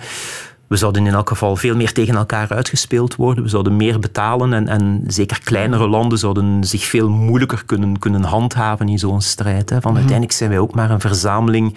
we 0.74 0.80
zouden 0.80 1.06
in 1.06 1.14
elk 1.14 1.28
geval 1.28 1.56
veel 1.56 1.76
meer 1.76 1.92
tegen 1.92 2.14
elkaar 2.14 2.48
uitgespeeld 2.48 3.16
worden. 3.16 3.44
We 3.44 3.50
zouden 3.50 3.76
meer 3.76 3.98
betalen 3.98 4.52
en, 4.52 4.68
en 4.68 5.04
zeker 5.06 5.40
kleinere 5.44 5.88
landen 5.88 6.18
zouden 6.18 6.64
zich 6.64 6.84
veel 6.84 7.08
moeilijker 7.08 7.62
kunnen, 7.66 7.98
kunnen 7.98 8.22
handhaven 8.22 8.88
in 8.88 8.98
zo'n 8.98 9.20
strijd. 9.20 9.70
Hè. 9.70 9.80
Van 9.80 9.90
mhm. 9.90 10.00
uiteindelijk 10.00 10.38
zijn 10.38 10.50
wij 10.50 10.58
ook 10.58 10.74
maar 10.74 10.90
een 10.90 11.00
verzameling 11.00 11.74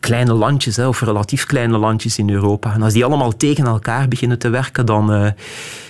kleine 0.00 0.32
landjes, 0.32 0.76
hè, 0.76 0.86
of 0.86 1.00
relatief 1.00 1.46
kleine 1.46 1.78
landjes 1.78 2.18
in 2.18 2.30
Europa. 2.30 2.72
En 2.72 2.82
als 2.82 2.92
die 2.92 3.04
allemaal 3.04 3.36
tegen 3.36 3.66
elkaar 3.66 4.08
beginnen 4.08 4.38
te 4.38 4.48
werken, 4.48 4.86
dan... 4.86 5.14
Uh, 5.14 5.30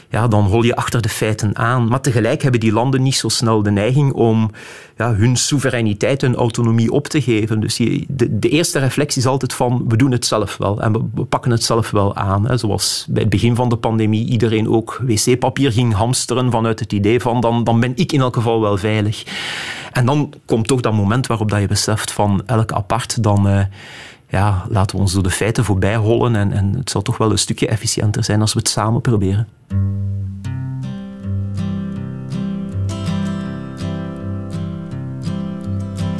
ja, 0.08 0.28
dan 0.28 0.44
hol 0.44 0.62
je 0.62 0.76
achter 0.76 1.02
de 1.02 1.08
feiten 1.08 1.56
aan. 1.56 1.88
Maar 1.88 2.00
tegelijk 2.00 2.42
hebben 2.42 2.60
die 2.60 2.72
landen 2.72 3.02
niet 3.02 3.14
zo 3.14 3.28
snel 3.28 3.62
de 3.62 3.70
neiging 3.70 4.12
om 4.12 4.50
ja, 4.96 5.14
hun 5.14 5.36
soevereiniteit 5.36 6.22
en 6.22 6.34
autonomie 6.34 6.90
op 6.90 7.06
te 7.06 7.22
geven. 7.22 7.60
Dus 7.60 7.76
de, 8.08 8.48
eerste 8.48 8.78
reflectie 8.78 9.20
is 9.20 9.28
altijd 9.28 9.52
van, 9.52 9.84
we 9.88 9.96
doen 9.96 10.10
het 10.10 10.26
zelf 10.26 10.56
wel 10.56 10.80
en 10.80 10.92
we, 10.92 11.24
pakken 11.24 11.50
het 11.50 11.64
zelf 11.64 11.90
wel 11.90 12.16
aan. 12.16 12.58
Zoals 12.58 13.06
bij 13.08 13.20
het 13.22 13.30
begin 13.30 13.54
van 13.54 13.68
de 13.68 13.76
pandemie 13.76 14.26
iedereen 14.26 14.68
ook 14.68 15.00
wc-papier 15.02 15.72
ging 15.72 15.94
hamsteren 15.94 16.50
vanuit 16.50 16.80
het 16.80 16.92
idee 16.92 17.20
van, 17.20 17.40
dan, 17.40 17.64
dan 17.64 17.80
ben 17.80 17.92
ik 17.94 18.12
in 18.12 18.20
elk 18.20 18.34
geval 18.34 18.60
wel 18.60 18.76
veilig. 18.76 19.24
En 19.92 20.06
dan 20.06 20.32
komt 20.44 20.66
toch 20.66 20.80
dat 20.80 20.92
moment 20.92 21.26
waarop 21.26 21.50
dat 21.50 21.60
je 21.60 21.66
beseft 21.66 22.12
van 22.12 22.42
elk 22.46 22.72
apart, 22.72 23.22
dan... 23.22 23.48
Uh, 23.48 23.60
ja, 24.28 24.66
laten 24.68 24.96
we 24.96 25.02
ons 25.02 25.12
door 25.12 25.22
de 25.22 25.30
feiten 25.30 25.64
voorbij 25.64 25.96
hollen 25.96 26.36
en, 26.36 26.52
en 26.52 26.74
het 26.76 26.90
zal 26.90 27.02
toch 27.02 27.16
wel 27.16 27.30
een 27.30 27.38
stukje 27.38 27.68
efficiënter 27.68 28.24
zijn 28.24 28.40
als 28.40 28.52
we 28.52 28.58
het 28.58 28.68
samen 28.68 29.00
proberen. 29.00 29.48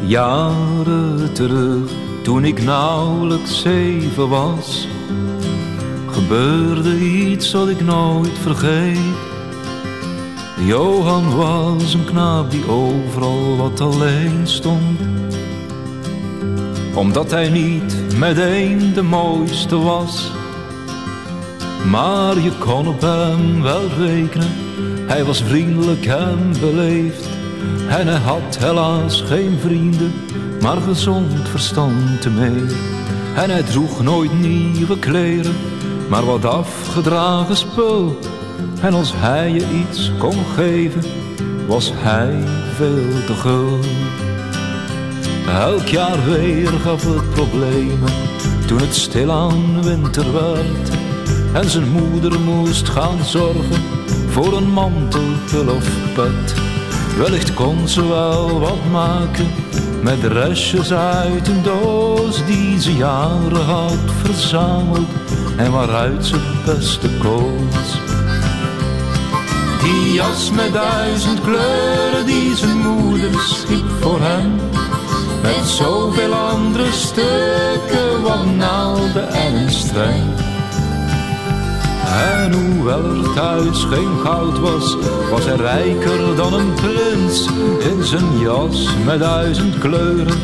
Jaren 0.06 1.32
terug, 1.32 1.90
toen 2.22 2.44
ik 2.44 2.62
nauwelijks 2.62 3.60
zeven 3.60 4.28
was, 4.28 4.88
gebeurde 6.10 6.98
iets 6.98 7.52
wat 7.52 7.68
ik 7.68 7.80
nooit 7.80 8.38
vergeet. 8.38 9.34
Johan 10.60 11.36
was 11.36 11.94
een 11.94 12.04
knaap 12.04 12.50
die 12.50 12.68
overal 12.68 13.56
wat 13.56 13.80
alleen 13.80 14.40
stond. 14.46 15.00
Omdat 16.96 17.30
hij 17.30 17.48
niet 17.48 18.16
meteen 18.18 18.92
de 18.94 19.02
mooiste 19.02 19.78
was. 19.78 20.32
Maar 21.90 22.38
je 22.38 22.52
kon 22.58 22.88
op 22.88 23.00
hem 23.00 23.62
wel 23.62 23.88
rekenen. 23.98 24.52
Hij 25.06 25.24
was 25.24 25.42
vriendelijk 25.42 26.06
en 26.06 26.52
beleefd. 26.60 27.28
En 27.88 28.06
hij 28.06 28.18
had 28.18 28.58
helaas 28.58 29.22
geen 29.22 29.58
vrienden, 29.60 30.12
maar 30.60 30.76
gezond 30.76 31.48
verstand 31.48 32.34
meer. 32.34 32.72
En 33.34 33.50
hij 33.50 33.62
droeg 33.62 34.02
nooit 34.02 34.40
nieuwe 34.40 34.98
kleren, 34.98 35.54
maar 36.08 36.24
wat 36.24 36.44
afgedragen 36.44 37.56
spul. 37.56 38.18
En 38.80 38.94
als 38.94 39.12
hij 39.14 39.50
je 39.50 39.84
iets 39.88 40.12
kon 40.18 40.44
geven, 40.54 41.02
was 41.66 41.92
hij 41.94 42.34
veel 42.76 43.24
te 43.26 43.34
gul. 43.34 43.78
Elk 45.48 45.86
jaar 45.86 46.24
weer 46.24 46.68
gaf 46.68 47.04
het 47.04 47.30
problemen, 47.30 48.12
toen 48.66 48.78
het 48.78 48.94
stilaan 48.94 49.82
winter 49.82 50.32
werd. 50.32 50.90
En 51.52 51.70
zijn 51.70 51.88
moeder 51.88 52.40
moest 52.40 52.88
gaan 52.88 53.24
zorgen 53.24 53.82
voor 54.28 54.56
een 54.56 54.70
mantel, 54.70 55.20
of 55.76 55.88
pet. 56.14 56.54
Wellicht 57.16 57.54
kon 57.54 57.88
ze 57.88 58.08
wel 58.08 58.60
wat 58.60 58.90
maken 58.90 59.46
met 60.02 60.24
restjes 60.24 60.92
uit 60.92 61.48
een 61.48 61.62
doos 61.62 62.44
die 62.46 62.80
ze 62.80 62.94
jaren 62.94 63.64
had 63.64 64.12
verzameld 64.22 65.08
en 65.56 65.72
waaruit 65.72 66.26
ze 66.26 66.36
het 66.38 66.76
beste 66.76 67.08
koos. 67.18 67.98
Die 69.82 70.12
jas 70.12 70.50
met 70.50 70.72
duizend 70.72 71.40
kleuren 71.40 72.26
die 72.26 72.56
zijn 72.56 72.76
moeder 72.76 73.40
schiep 73.40 73.90
voor 74.00 74.20
hem. 74.20 74.52
Met 75.46 75.68
zoveel 75.68 76.34
andere 76.34 76.92
stukken, 76.92 78.22
wat 78.22 78.44
naalden 78.44 79.28
en 79.28 79.54
een 79.54 79.70
streng. 79.70 80.24
En 82.06 82.52
hoewel 82.52 83.04
er 83.04 83.32
thuis 83.34 83.84
geen 83.84 84.18
goud 84.24 84.58
was, 84.58 84.96
was 85.30 85.44
hij 85.44 85.56
rijker 85.56 86.36
dan 86.36 86.52
een 86.52 86.74
prins. 86.74 87.48
In 87.78 88.04
zijn 88.04 88.38
jas 88.38 88.88
met 89.04 89.18
duizend 89.18 89.78
kleuren, 89.78 90.38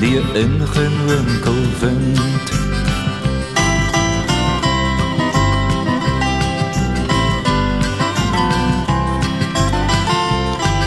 die 0.00 0.10
je 0.10 0.22
in 0.32 0.60
geen 0.66 1.06
winkel 1.06 1.52
vindt. 1.78 2.20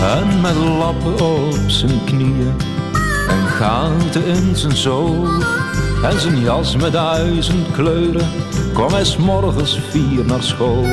En 0.02 0.42
met 0.42 0.56
lappen 0.56 1.20
op 1.20 1.70
zijn 1.70 2.04
knieën 2.06 2.73
gaten 3.54 4.26
in 4.26 4.56
zijn 4.56 4.78
zool. 4.78 5.28
En 6.04 6.20
zijn 6.20 6.40
jas 6.40 6.76
met 6.76 6.92
duizend 6.92 7.72
kleuren 7.72 8.28
kwam 8.74 8.94
hij 8.94 9.16
morgens 9.20 9.80
vier 9.90 10.26
naar 10.26 10.44
school. 10.44 10.84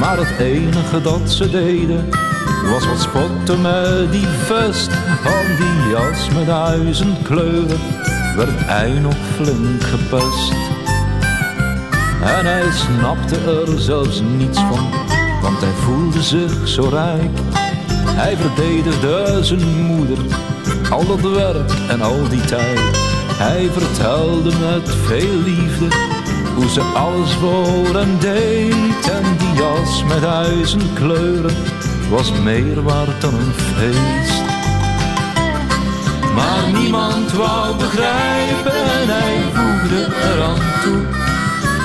Maar 0.00 0.16
het 0.18 0.38
enige 0.38 1.00
dat 1.02 1.30
ze 1.30 1.50
deden 1.50 2.08
was 2.70 2.86
wat 2.86 3.00
spotten 3.00 3.60
met 3.60 4.12
die 4.12 4.26
vest. 4.26 4.90
Van 5.22 5.56
die 5.58 5.90
jas 5.90 6.28
met 6.34 6.46
duizend 6.46 7.22
kleuren 7.22 7.80
werd 8.36 8.64
hij 8.64 8.90
nog 8.90 9.16
flink 9.34 9.82
gepest. 9.82 10.52
En 12.22 12.46
hij 12.46 12.70
snapte 12.72 13.36
er 13.36 13.80
zelfs 13.80 14.22
niets 14.36 14.58
van, 14.58 14.90
want 15.42 15.60
hij 15.60 15.72
voelde 15.72 16.22
zich 16.22 16.68
zo 16.68 16.88
rijk. 16.88 17.38
Hij 18.08 18.36
verdedigde 18.36 19.38
zijn 19.44 19.84
moeder, 19.86 20.18
al 20.90 21.06
dat 21.06 21.20
werk 21.20 21.70
en 21.88 22.00
al 22.00 22.28
die 22.28 22.40
tijd. 22.40 22.80
Hij 23.36 23.70
vertelde 23.72 24.50
met 24.58 24.94
veel 24.94 25.36
liefde 25.44 25.86
hoe 26.54 26.68
ze 26.68 26.80
alles 26.80 27.32
voor 27.32 27.94
hem 27.94 28.18
deed. 28.18 29.10
En 29.10 29.24
die 29.38 29.52
jas 29.54 30.04
met 30.04 30.20
duizend 30.20 30.92
kleuren 30.94 31.54
was 32.10 32.32
meer 32.32 32.82
waard 32.82 33.20
dan 33.20 33.34
een 33.34 33.52
feest. 33.52 34.42
Maar 36.34 36.80
niemand 36.80 37.32
wou 37.32 37.76
begrijpen 37.76 38.72
en 38.72 39.08
hij 39.08 39.38
voegde 39.52 40.06
eraan 40.22 40.80
toe. 40.82 41.04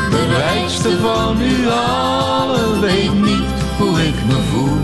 De 0.10 0.26
rijkste 0.38 0.98
van 1.02 1.42
u 1.42 1.70
allen 1.70 2.82
weet 2.82 3.14
niet 3.14 3.48
hoe 3.78 4.02
ik 4.02 4.16
me 4.28 4.38
voel. 4.52 4.81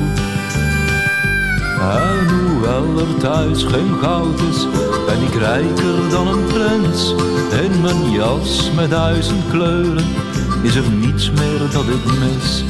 En 1.80 2.30
hoewel 2.30 3.00
er 3.00 3.18
thuis 3.20 3.64
geen 3.64 3.98
goud 4.02 4.40
is, 4.40 4.68
ben 5.06 5.22
ik 5.22 5.34
rijker 5.34 6.10
dan 6.10 6.28
een 6.28 6.46
prins. 6.46 7.14
In 7.62 7.82
mijn 7.82 8.12
jas 8.12 8.72
met 8.76 8.90
duizend 8.90 9.50
kleuren 9.50 10.06
is 10.62 10.76
er 10.76 10.90
niets 10.90 11.32
meer 11.32 11.60
dat 11.72 11.84
ik 11.88 12.06
mis. 12.20 12.64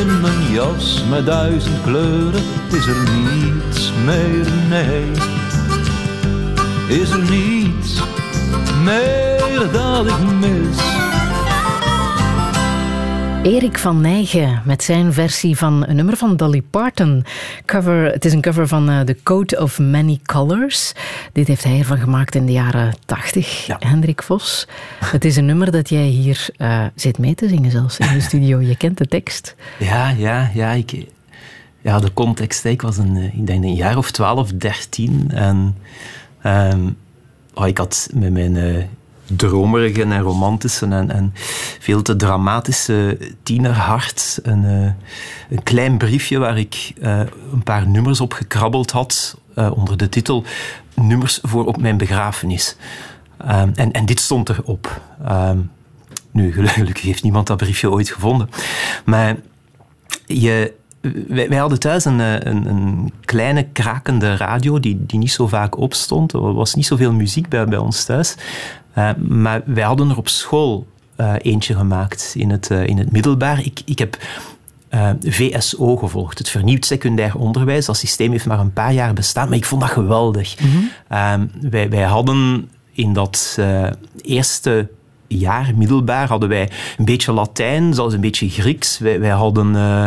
In 0.00 0.20
mijn 0.20 0.52
jas 0.52 1.04
met 1.10 1.26
duizend 1.26 1.82
kleuren 1.84 2.42
is 2.70 2.86
er 2.86 2.96
niets 3.10 3.92
meer, 4.04 4.46
nee. 4.68 5.10
Is 7.00 7.10
er 7.10 7.30
niets 7.30 8.02
meer 8.84 9.72
dat 9.72 10.06
ik 10.06 10.32
mis. 10.40 10.76
Erik 13.42 13.78
van 13.78 14.00
Nijgen 14.00 14.62
met 14.64 14.82
zijn 14.82 15.12
versie 15.12 15.56
van 15.56 15.86
een 15.86 15.96
nummer 15.96 16.16
van 16.16 16.36
Dolly 16.36 16.62
Parton. 16.62 17.24
Cover, 17.64 18.12
het 18.12 18.24
is 18.24 18.32
een 18.32 18.40
cover 18.40 18.68
van 18.68 18.90
uh, 18.90 19.00
The 19.00 19.16
Coat 19.22 19.58
of 19.58 19.78
Many 19.78 20.20
Colors. 20.24 20.92
Dit 21.32 21.46
heeft 21.46 21.64
hij 21.64 21.78
ervan 21.78 21.98
gemaakt 21.98 22.34
in 22.34 22.46
de 22.46 22.52
jaren 22.52 22.94
tachtig, 23.06 23.66
Hendrik 23.78 24.22
Vos. 24.22 24.68
Het 25.04 25.24
is 25.24 25.36
een 25.36 25.46
nummer 25.46 25.70
dat 25.70 25.88
jij 25.88 26.04
hier 26.04 26.48
uh, 26.58 26.84
zit 26.94 27.18
mee 27.18 27.34
te 27.34 27.48
zingen 27.48 27.70
zelfs 27.70 27.98
in 27.98 28.12
de 28.12 28.20
studio. 28.30 28.60
Je 28.60 28.76
kent 28.76 28.98
de 28.98 29.06
tekst. 29.06 29.54
Ja, 29.78 30.08
ja, 30.08 30.50
ja. 30.54 30.70
Ik, 30.70 31.06
ja 31.80 31.98
de 31.98 32.12
context, 32.12 32.64
ik 32.64 32.82
was 32.82 32.96
een, 32.96 33.16
eh, 33.16 33.34
ik 33.38 33.46
denk 33.46 33.64
een 33.64 33.74
jaar 33.74 33.96
of 33.96 34.10
twaalf, 34.10 34.52
dertien. 34.52 35.30
En 35.30 35.76
um, 36.46 36.96
oh, 37.54 37.66
ik 37.66 37.78
had 37.78 38.08
met 38.12 38.32
mijn 38.32 38.88
dromerige 39.36 40.02
en 40.02 40.20
romantische 40.20 40.86
en, 40.86 41.10
en, 41.10 41.32
veel 41.78 42.02
te 42.02 42.16
dramatische 42.16 43.18
tienerhart. 43.42 44.40
Een, 44.42 44.64
uh, 44.64 44.92
een 45.50 45.62
klein 45.62 45.98
briefje 45.98 46.38
waar 46.38 46.58
ik 46.58 46.92
uh, 47.02 47.20
een 47.52 47.62
paar 47.62 47.88
nummers 47.88 48.20
op 48.20 48.32
gekrabbeld 48.32 48.90
had 48.90 49.38
uh, 49.54 49.70
onder 49.74 49.96
de 49.96 50.08
titel 50.08 50.44
Nummers 50.94 51.38
voor 51.42 51.66
op 51.66 51.80
mijn 51.80 51.96
begrafenis. 51.96 52.76
Um, 53.42 53.72
en, 53.74 53.92
en 53.92 54.06
dit 54.06 54.20
stond 54.20 54.48
erop. 54.48 55.00
Um, 55.30 55.70
nu, 56.30 56.52
gelukkig 56.52 57.02
heeft 57.02 57.22
niemand 57.22 57.46
dat 57.46 57.56
briefje 57.56 57.90
ooit 57.90 58.10
gevonden. 58.10 58.48
Maar 59.04 59.36
je, 60.26 60.72
wij, 61.28 61.48
wij, 61.48 61.58
hadden 61.58 61.80
thuis 61.80 62.04
een, 62.04 62.18
een, 62.18 62.66
een, 62.66 63.12
kleine 63.24 63.66
krakende 63.72 64.36
radio 64.36 64.80
die, 64.80 65.06
die 65.06 65.18
niet 65.18 65.32
zo 65.32 65.46
vaak 65.46 65.78
opstond. 65.78 66.32
Er 66.32 66.54
was 66.54 66.74
niet 66.74 66.86
zoveel 66.86 67.12
muziek 67.12 67.48
bij, 67.48 67.64
bij 67.64 67.78
ons 67.78 68.04
thuis. 68.04 68.36
Uh, 68.98 69.10
maar 69.28 69.62
wij 69.64 69.84
hadden 69.84 70.10
er 70.10 70.16
op 70.16 70.28
school 70.28 70.86
uh, 71.16 71.34
eentje 71.38 71.74
gemaakt 71.74 72.32
in 72.36 72.50
het, 72.50 72.70
uh, 72.70 72.86
in 72.86 72.98
het 72.98 73.12
middelbaar. 73.12 73.64
Ik, 73.64 73.80
ik 73.84 73.98
heb 73.98 74.18
VSO 75.20 75.96
gevolgd, 75.96 76.38
het 76.38 76.48
vernieuwd 76.48 76.84
secundair 76.84 77.36
onderwijs. 77.36 77.86
Dat 77.86 77.96
systeem 77.96 78.30
heeft 78.30 78.46
maar 78.46 78.58
een 78.58 78.72
paar 78.72 78.92
jaar 78.92 79.12
bestaan, 79.12 79.48
maar 79.48 79.56
ik 79.56 79.64
vond 79.64 79.80
dat 79.80 79.90
geweldig. 79.90 80.60
Mm 80.60 80.70
-hmm. 81.08 81.50
wij, 81.70 81.90
wij 81.90 82.02
hadden 82.02 82.70
in 82.92 83.12
dat 83.12 83.58
eerste 84.22 84.88
jaar, 85.38 85.70
middelbaar, 85.76 86.28
hadden 86.28 86.48
wij 86.48 86.70
een 86.98 87.04
beetje 87.04 87.32
Latijn, 87.32 87.94
zelfs 87.94 88.14
een 88.14 88.20
beetje 88.20 88.48
Grieks. 88.48 88.98
Wij, 88.98 89.20
wij 89.20 89.30
hadden 89.30 89.74
uh, 89.74 90.06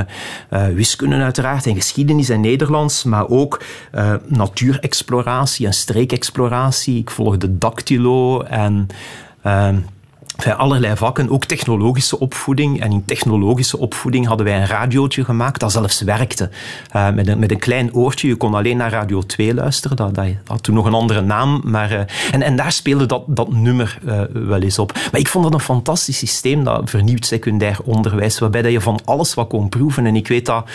uh, 0.49 0.67
wiskunde 0.75 1.15
uiteraard 1.15 1.65
en 1.65 1.75
geschiedenis 1.75 2.29
en 2.29 2.41
Nederlands, 2.41 3.03
maar 3.03 3.27
ook 3.29 3.63
uh, 3.95 4.13
natuurexploratie 4.27 5.65
en 5.65 5.73
streekexploratie. 5.73 6.97
Ik 6.97 7.09
volgde 7.11 7.57
dactylo 7.57 8.41
en 8.41 8.88
Enfin, 10.35 10.53
allerlei 10.53 10.95
vakken, 10.95 11.29
ook 11.29 11.45
technologische 11.45 12.19
opvoeding. 12.19 12.81
En 12.81 12.91
in 12.91 13.05
technologische 13.05 13.77
opvoeding 13.77 14.27
hadden 14.27 14.45
wij 14.45 14.55
een 14.55 14.67
radiootje 14.67 15.23
gemaakt 15.23 15.59
dat 15.59 15.71
zelfs 15.71 16.01
werkte. 16.01 16.49
Uh, 16.95 17.09
met, 17.09 17.27
een, 17.27 17.39
met 17.39 17.51
een 17.51 17.59
klein 17.59 17.93
oortje. 17.93 18.27
Je 18.27 18.35
kon 18.35 18.53
alleen 18.53 18.77
naar 18.77 18.91
Radio 18.91 19.21
2 19.21 19.53
luisteren. 19.53 19.97
Dat, 19.97 20.15
dat 20.15 20.25
had 20.45 20.63
toen 20.63 20.75
nog 20.75 20.85
een 20.85 20.93
andere 20.93 21.21
naam. 21.21 21.61
Maar, 21.63 21.91
uh, 21.91 21.99
en, 22.31 22.41
en 22.41 22.55
daar 22.55 22.71
speelde 22.71 23.05
dat, 23.05 23.23
dat 23.27 23.51
nummer 23.51 23.97
uh, 24.05 24.21
wel 24.33 24.61
eens 24.61 24.79
op. 24.79 24.93
Maar 25.11 25.19
ik 25.19 25.27
vond 25.27 25.43
dat 25.43 25.53
een 25.53 25.59
fantastisch 25.59 26.17
systeem, 26.17 26.63
dat 26.63 26.89
vernieuwd 26.89 27.25
secundair 27.25 27.77
onderwijs. 27.83 28.39
Waarbij 28.39 28.61
dat 28.61 28.71
je 28.71 28.81
van 28.81 28.99
alles 29.05 29.33
wat 29.33 29.47
kon 29.47 29.69
proeven. 29.69 30.05
En 30.05 30.15
ik 30.15 30.27
weet 30.27 30.45
dat 30.45 30.69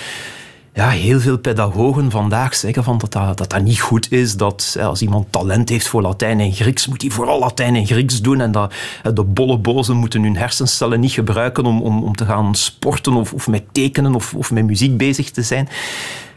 ja, 0.72 0.88
heel 0.88 1.20
veel 1.20 1.38
pedagogen 1.38 2.10
vandaag 2.10 2.54
zeggen 2.54 2.84
van 2.84 2.98
dat, 2.98 3.12
dat, 3.12 3.38
dat 3.38 3.50
dat 3.50 3.62
niet 3.62 3.80
goed 3.80 4.12
is. 4.12 4.36
Dat 4.36 4.76
als 4.80 5.02
iemand 5.02 5.32
talent 5.32 5.68
heeft 5.68 5.88
voor 5.88 6.02
Latijn 6.02 6.40
en 6.40 6.52
Grieks, 6.52 6.86
moet 6.86 7.02
hij 7.02 7.10
vooral 7.10 7.38
Latijn 7.38 7.76
en 7.76 7.86
Grieks 7.86 8.20
doen. 8.20 8.40
En 8.40 8.52
dat 8.52 8.74
de 9.14 9.24
bolle 9.24 9.58
bozen 9.58 9.96
moeten 9.96 10.22
hun 10.22 10.36
hersencellen 10.36 11.00
niet 11.00 11.12
gebruiken 11.12 11.64
om, 11.64 11.82
om, 11.82 12.02
om 12.02 12.14
te 12.14 12.24
gaan 12.24 12.54
sporten 12.54 13.12
of, 13.12 13.32
of 13.32 13.48
met 13.48 13.64
tekenen 13.72 14.14
of, 14.14 14.34
of 14.34 14.50
met 14.50 14.64
muziek 14.64 14.96
bezig 14.96 15.30
te 15.30 15.42
zijn. 15.42 15.68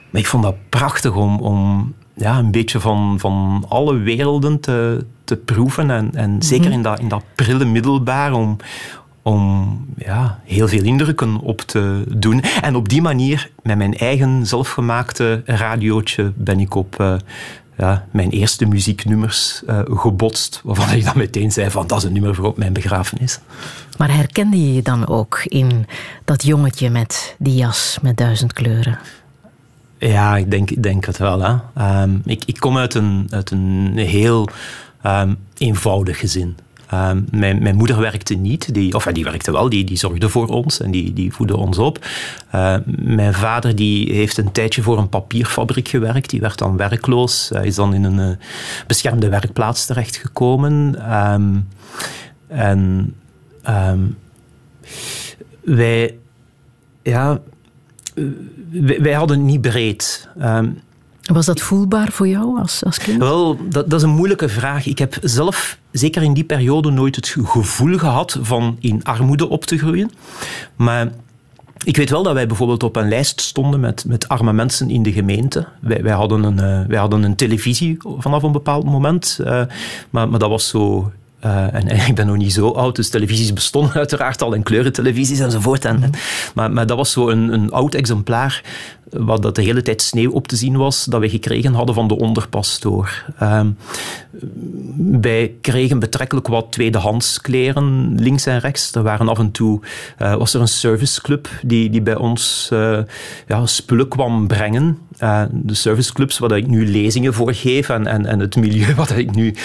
Maar 0.10 0.22
ik 0.22 0.28
vond 0.28 0.43
dat 0.43 0.56
prachtig 0.69 1.15
om, 1.15 1.39
om 1.39 1.93
ja, 2.13 2.38
een 2.38 2.52
beetje 2.52 2.80
van, 2.80 3.15
van 3.19 3.65
alle 3.67 3.98
werelden 3.98 4.60
te, 4.60 5.06
te 5.24 5.38
proeven. 5.38 5.91
En, 5.91 6.10
en 6.13 6.41
zeker 6.43 6.65
mhm. 6.65 6.74
in 6.74 6.82
dat, 6.82 7.00
in 7.00 7.08
dat 7.08 7.24
prille 7.36 7.65
middelbaar, 7.65 8.34
om, 8.34 8.58
om 9.23 9.86
ja, 9.97 10.39
heel 10.43 10.67
veel 10.67 10.83
indrukken 10.83 11.39
op 11.39 11.62
te 11.62 12.03
doen. 12.07 12.41
En 12.41 12.75
op 12.75 12.89
die 12.89 13.01
manier, 13.01 13.49
met 13.62 13.77
mijn 13.77 13.97
eigen 13.97 14.45
zelfgemaakte 14.45 15.41
radiootje, 15.45 16.31
ben 16.36 16.59
ik 16.59 16.75
op 16.75 17.01
uh, 17.01 17.15
ja, 17.77 18.05
mijn 18.12 18.29
eerste 18.29 18.65
muzieknummers 18.65 19.62
uh, 19.67 19.79
gebotst. 19.86 20.62
Waarvan 20.63 20.95
ik 20.95 21.03
dan 21.03 21.17
meteen 21.17 21.51
zei 21.51 21.69
van, 21.69 21.88
dat 21.88 21.97
is 21.97 22.03
een 22.03 22.13
nummer 22.13 22.36
voor 22.36 22.45
op 22.45 22.57
mijn 22.57 22.73
begrafenis. 22.73 23.39
Maar 23.97 24.15
herkende 24.15 24.57
je 24.57 24.73
je 24.73 24.81
dan 24.81 25.07
ook 25.07 25.41
in 25.43 25.88
dat 26.25 26.43
jongetje 26.43 26.89
met 26.89 27.36
die 27.39 27.55
jas 27.55 27.97
met 28.01 28.17
duizend 28.17 28.53
kleuren? 28.53 28.99
Ja, 29.97 30.38
ik 30.38 30.51
denk, 30.51 30.71
ik 30.71 30.83
denk 30.83 31.05
het 31.05 31.17
wel. 31.17 31.41
Hè. 31.41 32.01
Um, 32.01 32.21
ik, 32.25 32.43
ik 32.45 32.59
kom 32.59 32.77
uit 32.77 32.93
een, 32.93 33.27
uit 33.29 33.51
een 33.51 33.93
heel 33.95 34.47
um, 35.05 35.38
eenvoudig 35.57 36.19
gezin. 36.19 36.57
Ehm, 36.93 37.21
mijn, 37.32 37.62
mijn, 37.62 37.75
moeder 37.75 37.99
werkte 37.99 38.34
niet, 38.34 38.73
die, 38.73 38.93
of 38.95 39.03
die 39.03 39.23
werkte 39.23 39.51
wel, 39.51 39.69
die, 39.69 39.84
die 39.84 39.97
zorgde 39.97 40.29
voor 40.29 40.47
ons 40.47 40.82
en 40.82 40.91
die, 40.91 41.13
die 41.13 41.34
voedde 41.34 41.58
ons 41.58 41.77
op. 41.77 42.06
Uh, 42.56 42.75
mijn 42.86 43.34
vader 43.34 43.75
die 43.75 44.13
heeft 44.13 44.38
een 44.38 44.51
tijdje 44.51 44.82
voor 44.82 44.97
een 44.97 45.10
papierfabriek 45.10 45.88
gewerkt, 45.88 46.29
die 46.29 46.41
werd 46.41 46.58
dan 46.58 46.77
werkloos. 46.77 47.49
Hij 47.53 47.65
is 47.65 47.75
dan 47.75 47.93
in 47.93 48.03
een 48.03 48.29
uh, 48.29 48.36
beschermde 48.88 49.29
werkplaats 49.29 49.86
terechtgekomen. 49.86 50.73
Um, 51.34 51.67
en 52.47 53.13
um, 53.69 54.17
wij, 55.63 56.17
ja, 57.03 57.39
wij, 58.71 59.01
wij, 59.01 59.13
hadden 59.13 59.45
niet 59.45 59.62
breed. 59.62 60.29
Was 61.23 61.45
dat 61.45 61.62
voelbaar 61.62 62.12
voor 62.12 62.27
jou 62.27 62.60
als, 62.60 62.84
als 62.84 62.97
kind? 62.97 63.17
Wel, 63.17 63.58
dat, 63.69 63.89
dat, 63.89 63.99
is 63.99 64.06
een 64.06 64.15
moeilijke 64.15 64.49
vraag. 64.49 64.86
Ik 64.86 64.99
heb 64.99 65.17
zelf, 65.21 65.77
zeker 65.93 66.23
in 66.23 66.34
die 66.34 66.43
periode, 66.43 66.91
nooit 66.91 67.15
het 67.15 67.36
gevoel 67.43 67.97
gehad 67.97 68.38
van 68.41 68.77
in 68.79 69.03
armoede 69.03 69.49
op 69.49 69.65
te 69.65 69.77
groeien. 69.77 70.12
Maar 70.75 71.12
ik 71.84 71.97
weet 71.97 72.10
wel 72.10 72.23
dat 72.23 72.34
wij 72.34 72.47
bijvoorbeeld 72.47 72.84
op 72.84 72.95
een 72.95 73.08
lijst 73.08 73.41
stonden 73.41 73.79
met, 73.79 74.06
met 74.08 74.27
arme 74.27 74.53
mensen 74.53 74.89
in 74.89 75.03
de 75.03 75.12
gemeente. 75.12 75.67
Wij, 75.79 76.03
wij, 76.03 76.13
hadden, 76.13 76.43
een, 76.43 76.82
uh, 76.82 76.88
wij 76.88 76.99
hadden 76.99 77.23
een 77.23 77.36
televisie 77.36 77.97
vanaf 78.17 78.43
een 78.43 78.51
bepaald 78.51 78.84
moment. 78.84 79.39
Uh, 79.41 79.62
maar, 80.10 80.29
maar 80.29 80.39
dat 80.39 80.49
was 80.49 80.67
zo 80.67 81.12
uh, 81.45 81.73
en, 81.73 81.88
ik 82.10 82.15
ben 82.15 82.27
nog 82.27 82.38
niet 82.38 82.53
zo 82.53 82.69
oud, 82.69 82.95
dus 82.95 83.10
televisies 83.10 83.53
bestonden 83.53 83.93
uiteraard 83.93 84.41
al 84.41 84.53
en 84.53 84.63
kleurentelevisies 84.63 85.39
enzovoort. 85.39 85.86
En, 85.86 86.12
maar, 86.56 86.71
maar 86.71 86.88
dat 86.88 86.97
was 86.97 87.12
zo 87.12 87.29
een, 87.29 87.53
een 87.53 87.71
oud 87.71 87.93
exemplaar 87.93 88.63
wat 89.13 89.41
dat 89.41 89.56
de 89.56 89.62
hele 89.62 89.82
tijd 89.82 90.02
sneeuw 90.02 90.32
op 90.32 90.47
te 90.47 90.56
zien 90.56 90.78
was, 90.78 91.06
dat 91.06 91.21
we 91.21 91.30
gekregen 91.30 91.73
hadden 91.73 91.95
van 91.95 92.08
de 92.08 92.17
onderpastoor. 92.17 93.26
Uh, 93.41 93.62
wij 95.21 95.54
kregen 95.62 95.99
betrekkelijk 95.99 96.47
wat 96.47 96.71
tweedehands 96.71 97.41
kleren, 97.41 98.15
links 98.19 98.45
en 98.45 98.60
rechts. 98.60 98.95
Er 98.95 99.04
waren 99.04 99.30
af 99.30 99.39
en 99.39 99.52
toe, 99.52 99.82
uh, 100.21 100.36
was 100.36 100.54
er 100.54 100.62
een 100.62 100.67
serviceclub 100.67 101.49
die, 101.62 101.89
die 101.89 102.02
bij 102.02 102.15
ons 102.15 102.69
uh, 102.73 102.99
ja, 103.47 103.65
spullen 103.65 104.08
kwam 104.08 104.47
brengen. 104.47 104.97
Uh, 105.19 105.43
de 105.52 105.73
serviceclubs 105.73 106.38
waar 106.38 106.58
ik 106.58 106.67
nu 106.67 106.88
lezingen 106.88 107.34
voor 107.34 107.54
geef 107.54 107.89
en, 107.89 108.08
en, 108.08 108.26
en 108.26 108.39
het 108.39 108.56
milieu 108.56 108.95
waar 109.06 109.17
ik 109.17 109.36
nu 109.36 109.56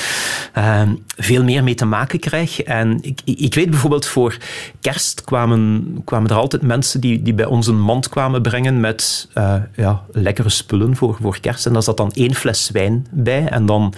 ehm, 0.52 0.94
veel 1.16 1.44
meer 1.44 1.64
mee 1.64 1.74
te 1.74 1.84
maken 1.84 2.18
krijg. 2.18 2.62
En 2.62 2.98
ik, 3.02 3.20
ik 3.24 3.54
weet 3.54 3.70
bijvoorbeeld 3.70 4.06
voor 4.06 4.37
kerst 4.80 5.24
kwamen, 5.24 5.96
kwamen 6.04 6.30
er 6.30 6.37
altijd 6.37 6.62
mensen 6.62 7.00
die, 7.00 7.22
die 7.22 7.34
bij 7.34 7.46
ons 7.46 7.66
een 7.66 7.80
mand 7.80 8.08
kwamen 8.08 8.42
brengen 8.42 8.80
met 8.80 9.28
uh, 9.38 9.55
ja, 9.77 10.03
lekkere 10.12 10.48
spullen 10.48 10.96
voor, 10.96 11.16
voor 11.20 11.40
kerst. 11.40 11.66
En 11.66 11.72
daar 11.72 11.83
zat 11.83 11.96
dan 11.96 12.12
één 12.12 12.35
fles 12.35 12.70
wijn 12.70 13.07
bij. 13.11 13.46
En 13.48 13.66
dan 13.66 13.94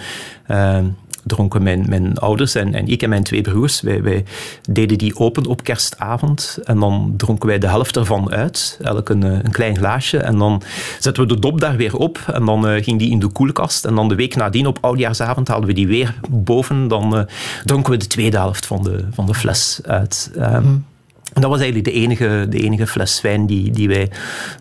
uh, 0.47 0.77
dronken 1.23 1.63
mijn, 1.63 1.85
mijn 1.89 2.17
ouders 2.17 2.55
en, 2.55 2.73
en 2.73 2.87
ik 2.87 3.01
en 3.01 3.09
mijn 3.09 3.23
twee 3.23 3.41
broers, 3.41 3.81
wij, 3.81 4.03
wij 4.03 4.23
deden 4.69 4.97
die 4.97 5.15
open 5.15 5.45
op 5.45 5.63
kerstavond. 5.63 6.59
En 6.63 6.79
dan 6.79 7.13
dronken 7.17 7.47
wij 7.47 7.59
de 7.59 7.67
helft 7.67 7.97
ervan 7.97 8.31
uit, 8.31 8.79
elk 8.81 9.09
een, 9.09 9.23
eh, 9.23 9.31
een 9.31 9.51
klein 9.51 9.77
glaasje. 9.77 10.17
En 10.17 10.37
dan 10.37 10.61
zetten 10.99 11.23
we 11.23 11.33
de 11.33 11.39
dop 11.39 11.59
daar 11.59 11.75
weer 11.75 11.95
op. 11.95 12.19
En 12.33 12.45
dan 12.45 12.83
ging 12.83 12.99
die 12.99 13.11
in 13.11 13.19
de 13.19 13.27
koelkast. 13.27 13.85
En 13.85 13.95
dan 13.95 14.09
de 14.09 14.15
week 14.15 14.35
nadien, 14.35 14.67
op 14.67 14.77
oudjaarsavond, 14.81 15.47
haalden 15.47 15.67
we 15.67 15.73
die 15.73 15.87
weer 15.87 16.19
boven. 16.29 16.87
Dan 16.87 17.27
dronken 17.63 17.91
we 17.91 17.97
de 17.97 18.07
tweede 18.07 18.37
helft 18.37 18.65
van 18.65 18.83
de, 18.83 19.05
van 19.11 19.25
de 19.25 19.33
fles 19.33 19.79
uit. 19.83 20.31
Um, 20.35 20.43
en 20.43 20.85
dat 21.33 21.49
was 21.49 21.59
eigenlijk 21.59 21.85
de 21.85 22.01
enige, 22.01 22.45
de 22.49 22.59
enige 22.59 22.87
fles 22.87 23.21
wijn 23.21 23.45
die, 23.45 23.71
die 23.71 23.87
wij 23.87 24.11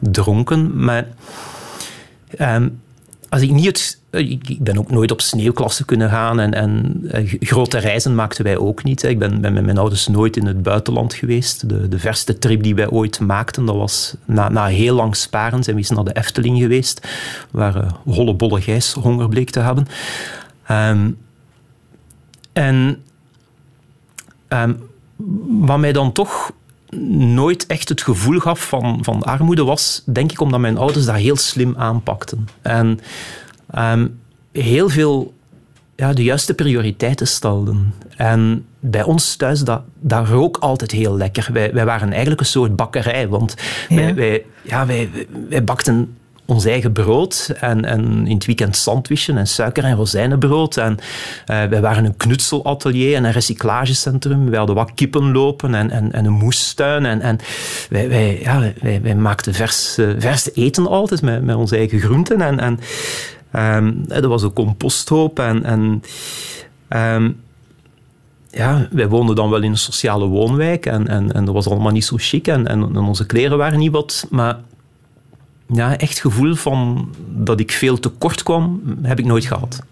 dronken. 0.00 0.84
Maar 0.84 1.06
um, 2.38 2.80
als 3.30 3.42
ik 3.42 3.50
niet 3.50 3.66
het. 3.66 3.98
Ik 4.10 4.58
ben 4.60 4.78
ook 4.78 4.90
nooit 4.90 5.10
op 5.10 5.20
sneeuwklassen 5.20 5.84
kunnen 5.84 6.10
gaan 6.10 6.40
en, 6.40 6.54
en 6.54 7.00
eh, 7.10 7.34
grote 7.40 7.78
reizen 7.78 8.14
maakten 8.14 8.44
wij 8.44 8.56
ook 8.56 8.84
niet. 8.84 9.02
Ik 9.02 9.18
ben, 9.18 9.40
met 9.40 9.64
mijn 9.64 9.78
ouders 9.78 10.06
nooit 10.06 10.36
in 10.36 10.46
het 10.46 10.62
buitenland 10.62 11.14
geweest. 11.14 11.68
De, 11.68 11.88
de 11.88 11.98
verste 11.98 12.38
trip 12.38 12.62
die 12.62 12.74
wij 12.74 12.88
ooit 12.88 13.20
maakten, 13.20 13.64
dat 13.64 13.76
was 13.76 14.16
na, 14.24 14.48
na 14.48 14.66
heel 14.66 14.94
lang 14.94 15.16
sparen 15.16 15.62
zijn 15.62 15.76
we 15.76 15.82
eens 15.82 15.90
naar 15.90 16.04
de 16.04 16.16
Efteling 16.16 16.58
geweest, 16.58 17.08
waar 17.50 17.76
uh, 17.76 17.92
holle 18.04 18.34
bolle 18.34 18.60
gijs 18.60 18.92
honger 18.92 19.28
bleek 19.28 19.50
te 19.50 19.60
hebben. 19.60 19.86
Um, 20.70 21.18
en 22.52 23.02
um, 24.48 24.82
wat 25.66 25.78
mij 25.78 25.92
dan 25.92 26.12
toch 26.12 26.52
nooit 26.98 27.66
echt 27.66 27.88
het 27.88 28.02
gevoel 28.02 28.38
gaf 28.38 28.68
van, 28.68 28.98
van 29.02 29.22
armoede 29.22 29.64
was, 29.64 30.02
denk 30.06 30.32
ik, 30.32 30.40
omdat 30.40 30.60
mijn 30.60 30.78
ouders 30.78 31.04
dat 31.04 31.16
heel 31.16 31.36
slim 31.36 31.74
aanpakten. 31.76 32.48
En 32.62 33.00
um, 33.74 34.20
heel 34.52 34.88
veel 34.88 35.34
ja, 35.96 36.12
de 36.12 36.22
juiste 36.22 36.54
prioriteiten 36.54 37.26
stelden. 37.26 37.94
En 38.16 38.64
bij 38.80 39.02
ons 39.02 39.36
thuis, 39.36 39.60
dat, 39.60 39.82
dat 40.00 40.28
rook 40.28 40.56
altijd 40.56 40.90
heel 40.90 41.16
lekker. 41.16 41.48
Wij, 41.52 41.72
wij 41.72 41.84
waren 41.84 42.10
eigenlijk 42.10 42.40
een 42.40 42.46
soort 42.46 42.76
bakkerij, 42.76 43.28
want 43.28 43.54
ja. 43.88 43.96
Wij, 43.96 44.14
wij, 44.14 44.44
ja, 44.62 44.86
wij, 44.86 45.10
wij 45.48 45.64
bakten 45.64 46.16
ons 46.50 46.64
eigen 46.64 46.92
brood 46.92 47.54
en, 47.60 47.84
en 47.84 48.26
in 48.26 48.34
het 48.34 48.46
weekend 48.46 48.76
sandwichen 48.76 49.38
en 49.38 49.46
suiker- 49.46 49.84
en 49.84 49.96
rozijnenbrood. 49.96 50.76
En 50.76 50.92
uh, 50.92 51.64
wij 51.64 51.80
waren 51.80 52.04
een 52.04 52.16
knutselatelier 52.16 53.16
en 53.16 53.24
een 53.24 53.32
recyclagecentrum. 53.32 54.50
We 54.50 54.56
hadden 54.56 54.74
wat 54.74 54.94
kippen 54.94 55.32
lopen 55.32 55.74
en, 55.74 55.90
en, 55.90 56.12
en 56.12 56.24
een 56.24 56.32
moestuin. 56.32 57.06
En, 57.06 57.20
en 57.20 57.38
wij, 57.90 58.08
wij, 58.08 58.40
ja, 58.42 58.72
wij, 58.80 59.02
wij 59.02 59.14
maakten 59.14 59.54
vers, 59.54 59.98
uh, 59.98 60.10
vers 60.18 60.54
eten 60.54 60.86
altijd 60.86 61.22
met, 61.22 61.44
met 61.44 61.56
onze 61.56 61.76
eigen 61.76 62.00
groenten. 62.00 62.40
En, 62.40 62.60
en 62.60 62.78
um, 63.76 64.04
er 64.08 64.28
was 64.28 64.42
een 64.42 64.52
composthoop 64.52 65.38
en... 65.38 65.64
en 65.64 66.02
um, 67.14 67.40
ja, 68.52 68.88
wij 68.90 69.08
woonden 69.08 69.36
dan 69.36 69.50
wel 69.50 69.62
in 69.62 69.70
een 69.70 69.78
sociale 69.78 70.26
woonwijk 70.26 70.86
en, 70.86 71.08
en, 71.08 71.32
en 71.32 71.44
dat 71.44 71.54
was 71.54 71.68
allemaal 71.68 71.92
niet 71.92 72.04
zo 72.04 72.16
chic 72.18 72.46
en, 72.46 72.66
en, 72.66 72.82
en 72.82 72.96
onze 72.96 73.26
kleren 73.26 73.58
waren 73.58 73.78
niet 73.78 73.92
wat, 73.92 74.26
maar 74.30 74.58
ja, 75.72 75.96
echt 75.96 76.20
gevoel 76.20 76.54
van 76.54 77.10
dat 77.28 77.60
ik 77.60 77.72
veel 77.72 77.98
tekort 77.98 78.42
kwam, 78.42 78.82
heb 79.02 79.18
ik 79.18 79.24
nooit 79.24 79.44
gehad. 79.44 79.82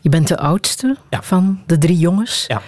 Je 0.00 0.08
bent 0.08 0.28
de 0.28 0.38
oudste 0.38 0.96
van 1.10 1.60
de 1.66 1.78
drie 1.78 1.98
jongens. 1.98 2.44
Ja. 2.48 2.62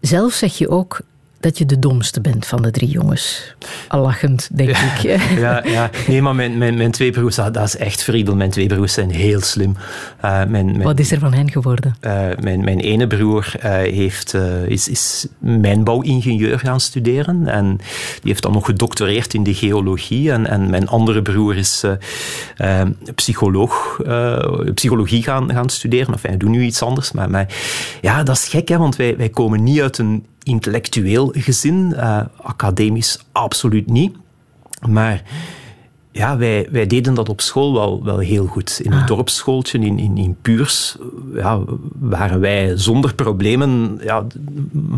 Zelf 0.00 0.32
zeg 0.32 0.58
je 0.58 0.68
ook, 0.68 1.00
dat 1.40 1.58
je 1.58 1.66
de 1.66 1.78
domste 1.78 2.20
bent 2.20 2.46
van 2.46 2.62
de 2.62 2.70
drie 2.70 2.88
jongens. 2.88 3.54
Al 3.88 4.00
lachend, 4.00 4.48
denk 4.52 4.68
ik. 4.68 4.76
ja, 5.38 5.62
ja, 5.64 5.90
nee, 6.06 6.22
maar 6.22 6.34
mijn, 6.34 6.58
mijn, 6.58 6.76
mijn 6.76 6.90
twee 6.90 7.10
broers, 7.10 7.36
dat, 7.36 7.56
is 7.56 7.76
echt 7.76 8.02
Friedel. 8.02 8.36
Mijn 8.36 8.50
twee 8.50 8.66
broers 8.66 8.92
zijn 8.92 9.10
heel 9.10 9.40
slim. 9.40 9.76
Uh, 10.24 10.44
mijn, 10.44 10.82
Wat 10.82 10.98
is 10.98 11.12
er 11.12 11.18
van 11.18 11.32
hen 11.32 11.50
geworden? 11.50 11.96
Uh, 12.00 12.26
mijn, 12.40 12.64
mijn 12.64 12.80
ene 12.80 13.06
broer 13.06 13.52
uh, 13.56 13.62
heeft, 13.72 14.34
is, 14.66 14.88
is 14.88 15.26
mijnbouwingenieur 15.38 16.58
gaan 16.58 16.80
studeren. 16.80 17.46
En 17.48 17.76
die 18.20 18.30
heeft 18.30 18.42
dan 18.42 18.52
nog 18.52 18.64
gedoctoreerd 18.64 19.34
in 19.34 19.42
de 19.42 19.54
geologie. 19.54 20.32
En, 20.32 20.46
en 20.46 20.70
mijn 20.70 20.88
andere 20.88 21.22
broer 21.22 21.56
is 21.56 21.84
psycholoog, 23.14 24.00
psychologie 24.74 25.22
gaan, 25.22 25.52
gaan 25.52 25.70
studeren. 25.70 26.12
Enfin, 26.12 26.30
hij 26.30 26.38
doet 26.38 26.50
nu 26.50 26.62
iets 26.62 26.82
anders. 26.82 27.12
Maar, 27.12 27.30
maar 27.30 27.46
ja, 28.00 28.22
dat 28.22 28.36
is 28.36 28.48
gek, 28.48 28.68
hè, 28.68 28.78
want 28.78 28.96
wij, 28.96 29.16
wij 29.16 29.28
komen 29.28 29.62
niet 29.62 29.80
uit 29.80 29.98
een 29.98 30.24
intellectueel 30.46 31.32
gezin, 31.36 31.92
uh, 31.96 32.20
academisch 32.42 33.18
absoluut 33.32 33.90
niet. 33.90 34.16
Maar 34.88 35.22
ja, 36.10 36.36
wij, 36.36 36.68
wij 36.70 36.86
deden 36.86 37.14
dat 37.14 37.28
op 37.28 37.40
school 37.40 37.72
wel, 37.72 38.04
wel 38.04 38.18
heel 38.18 38.46
goed. 38.46 38.80
In 38.82 38.92
het 38.92 39.00
ah. 39.00 39.06
dorpsschooltje 39.06 39.78
in, 39.78 39.98
in, 39.98 40.16
in 40.16 40.36
Puurs 40.42 40.96
ja, 41.34 41.60
waren 41.98 42.40
wij 42.40 42.76
zonder 42.76 43.14
problemen, 43.14 43.98
ja, 44.02 44.26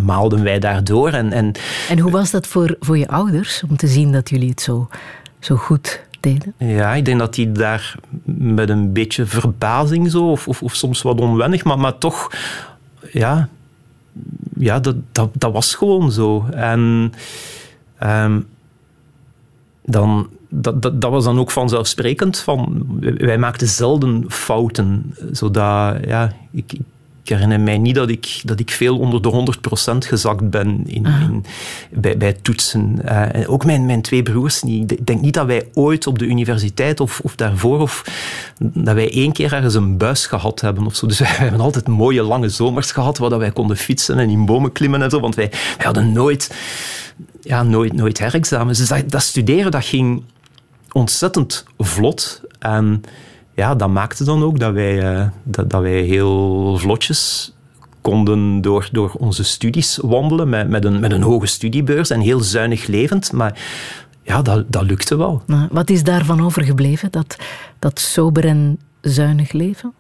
maalden 0.04 0.42
wij 0.42 0.58
daardoor. 0.58 1.08
En, 1.08 1.32
en, 1.32 1.52
en 1.88 1.98
hoe 1.98 2.10
was 2.10 2.30
dat 2.30 2.46
voor, 2.46 2.76
voor 2.80 2.98
je 2.98 3.08
ouders, 3.08 3.62
om 3.68 3.76
te 3.76 3.86
zien 3.86 4.12
dat 4.12 4.30
jullie 4.30 4.48
het 4.48 4.60
zo, 4.60 4.88
zo 5.38 5.56
goed 5.56 6.00
deden? 6.20 6.54
Ja, 6.58 6.94
ik 6.94 7.04
denk 7.04 7.18
dat 7.18 7.34
die 7.34 7.52
daar 7.52 7.94
met 8.24 8.68
een 8.68 8.92
beetje 8.92 9.26
verbazing 9.26 10.10
zo, 10.10 10.30
of, 10.30 10.48
of, 10.48 10.62
of 10.62 10.74
soms 10.74 11.02
wat 11.02 11.20
onwennig, 11.20 11.64
maar, 11.64 11.78
maar 11.78 11.98
toch, 11.98 12.30
ja, 13.12 13.48
ja 14.58 14.80
dat, 14.80 14.96
dat, 15.12 15.30
dat 15.32 15.52
was 15.52 15.74
gewoon 15.74 16.12
zo. 16.12 16.46
En 16.50 17.12
um, 18.02 18.46
dan, 19.84 20.28
dat, 20.48 20.82
dat, 20.82 21.00
dat, 21.00 21.10
was 21.10 21.24
dan 21.24 21.38
ook 21.38 21.50
vanzelfsprekend. 21.50 22.38
Van, 22.38 22.86
wij 23.00 23.38
maakten 23.38 23.68
zelden 23.68 24.24
fouten. 24.30 25.14
Zodat, 25.32 25.96
ja, 26.06 26.32
ik 26.50 26.72
herinner 27.28 27.60
mij 27.60 27.78
niet 27.78 27.94
dat 27.94 28.08
ik, 28.08 28.40
dat 28.44 28.60
ik 28.60 28.70
veel 28.70 28.98
onder 28.98 29.22
de 29.22 29.54
100% 29.94 29.96
gezakt 29.98 30.50
ben 30.50 30.82
in, 30.86 31.06
ah. 31.06 31.20
in 31.20 31.44
bij, 31.90 32.16
bij 32.16 32.32
toetsen. 32.32 32.98
Uh, 33.04 33.34
en 33.34 33.48
ook 33.48 33.64
mijn, 33.64 33.86
mijn 33.86 34.02
twee 34.02 34.22
broers 34.22 34.62
niet. 34.62 34.92
Ik 34.92 35.06
denk 35.06 35.20
niet 35.20 35.34
dat 35.34 35.46
wij 35.46 35.68
ooit 35.74 36.06
op 36.06 36.18
de 36.18 36.24
universiteit 36.24 37.00
of, 37.00 37.20
of 37.20 37.34
daarvoor, 37.34 37.80
of 37.80 38.04
dat 38.58 38.94
wij 38.94 39.12
één 39.12 39.32
keer 39.32 39.52
ergens 39.52 39.74
een 39.74 39.96
buis 39.96 40.26
gehad 40.26 40.60
hebben 40.60 40.86
of 40.86 40.96
zo. 40.96 41.06
Dus 41.06 41.18
wij, 41.28 41.28
hebben 41.28 41.60
altijd 41.60 41.88
mooie 41.88 42.22
lange 42.22 42.48
zomers 42.48 42.92
gehad 42.92 43.18
waar 43.18 43.38
wij 43.38 43.52
konden 43.52 43.76
fietsen 43.76 44.18
en 44.18 44.30
in 44.30 44.46
bomen 44.46 44.72
klimmen 44.72 45.02
en 45.02 45.10
zo. 45.10 45.20
Want 45.20 45.34
wij, 45.34 45.48
wij 45.50 45.86
hadden 45.86 46.12
nooit, 46.12 46.54
ja, 47.42 47.62
nooit, 47.62 47.92
nooit 47.92 48.18
herexamens. 48.18 48.78
Dus 48.78 48.88
dat, 48.88 49.10
dat 49.10 49.22
studeren 49.22 49.70
dat 49.70 49.84
ging 49.84 50.22
ontzettend 50.92 51.64
vlot. 51.78 52.42
En 52.58 53.02
ja, 53.58 53.74
dat 53.74 53.88
maakte 53.88 54.24
dan 54.24 54.42
ook 54.42 54.58
dat 54.58 54.72
wij, 54.72 55.12
uh, 55.12 55.26
dat, 55.42 55.70
dat, 55.70 55.82
wij 55.82 56.00
heel 56.00 56.76
vlotjes 56.78 57.52
konden 58.00 58.60
door, 58.60 58.88
door 58.92 59.12
onze 59.18 59.44
studies 59.44 59.98
wandelen 60.02 60.48
met, 60.48 60.68
met, 60.68 60.84
een, 60.84 61.00
met 61.00 61.12
een 61.12 61.22
hoge 61.22 61.46
studiebeurs 61.46 62.10
en 62.10 62.20
heel 62.20 62.40
zuinig 62.40 62.86
levend. 62.86 63.32
Maar 63.32 63.60
ja, 64.22 64.42
dat, 64.42 64.72
dat 64.72 64.82
lukte 64.82 65.16
wel. 65.16 65.42
wat 65.70 65.90
is 65.90 66.02
daarvan 66.02 66.42
overgebleven, 66.42 67.10
dat, 67.10 67.36
dat 67.78 68.00
sober 68.00 68.44
en 68.44 68.78
zuinig 69.00 69.52
leven? 69.52 69.92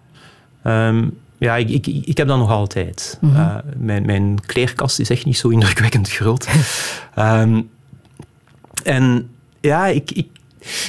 Um, 0.64 1.18
ja, 1.38 1.56
ik, 1.56 1.70
ik, 1.70 1.86
ik 1.86 2.16
heb 2.16 2.28
dat 2.28 2.38
nog 2.38 2.50
altijd. 2.50 3.18
Mm 3.20 3.30
-hmm. 3.30 3.40
uh, 3.40 3.56
mijn, 3.76 4.06
mijn 4.06 4.40
kleerkast 4.46 4.98
is 4.98 5.10
echt 5.10 5.24
niet 5.24 5.38
zo 5.38 5.48
indrukwekkend 5.48 6.10
groot. 6.10 6.48
um, 7.18 7.70
en 8.82 9.30
ja, 9.60 9.86
ik, 9.86 10.10
ik, 10.10 10.28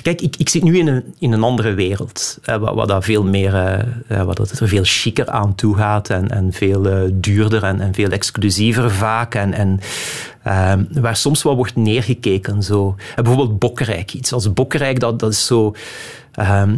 Kijk, 0.02 0.22
ik, 0.22 0.36
ik 0.38 0.50
zit 0.50 0.64
nu 0.64 0.78
in 0.78 0.88
een, 0.88 1.04
in 1.20 1.32
een 1.32 1.44
andere 1.44 1.74
wereld, 1.74 2.38
eh, 2.44 2.58
wat, 2.58 3.04
veel 3.06 3.24
meer, 3.24 3.56
eh, 4.08 4.24
wat 4.24 4.38
dat 4.38 4.60
er 4.60 4.68
veel 4.68 4.84
chiquer 4.84 5.30
aan 5.30 5.56
toe 5.56 5.76
gaat 5.76 6.10
en, 6.10 6.30
en 6.30 6.54
veel 6.54 6.86
uh, 6.88 7.12
duurder 7.14 7.64
en, 7.64 7.82
en 7.82 7.94
veel 7.94 8.10
exclusiever 8.10 8.92
vaak 8.92 9.36
en, 9.36 9.54
en 9.54 9.80
ehm, 10.44 10.84
waar 10.90 11.16
soms 11.16 11.42
wat 11.42 11.56
wordt 11.56 11.76
neergekeken. 11.76 12.64
Zo. 12.64 12.96
bijvoorbeeld 13.16 13.60
Bokkerijk, 13.60 14.14
iets 14.14 14.34
als 14.34 14.54
Bokkerijk, 14.54 15.00
dat, 15.00 15.20
dat 15.20 15.32
is 15.32 15.46
zo 15.46 15.76
ehm, 16.32 16.76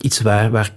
iets 0.00 0.20
waar, 0.20 0.50
waar 0.50 0.72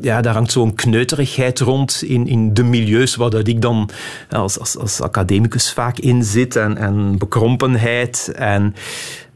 ja, 0.00 0.20
daar 0.20 0.34
hangt 0.34 0.52
zo'n 0.52 0.74
kneuterigheid 0.74 1.60
rond 1.60 2.02
in, 2.02 2.26
in 2.26 2.54
de 2.54 2.62
milieus 2.62 3.16
waar 3.16 3.30
dat 3.30 3.48
ik 3.48 3.62
dan 3.62 3.90
als, 4.30 4.58
als, 4.58 4.76
als 4.76 5.00
academicus 5.00 5.72
vaak 5.72 5.98
in 5.98 6.24
zit 6.24 6.56
en, 6.56 6.76
en 6.76 7.18
bekrompenheid 7.18 8.32
en... 8.36 8.74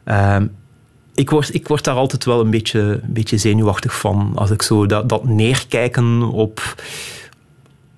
Ehm, 0.05 0.47
ik 1.15 1.31
word, 1.31 1.55
ik 1.55 1.69
word 1.69 1.85
daar 1.85 1.95
altijd 1.95 2.25
wel 2.25 2.41
een 2.41 2.51
beetje, 2.51 2.81
een 2.81 3.13
beetje 3.13 3.39
zenuwachtig 3.39 3.99
van. 3.99 4.33
Als 4.35 4.51
ik 4.51 4.63
zo 4.63 4.87
dat, 4.87 5.09
dat 5.09 5.25
neerkijken 5.25 6.23
op... 6.23 6.83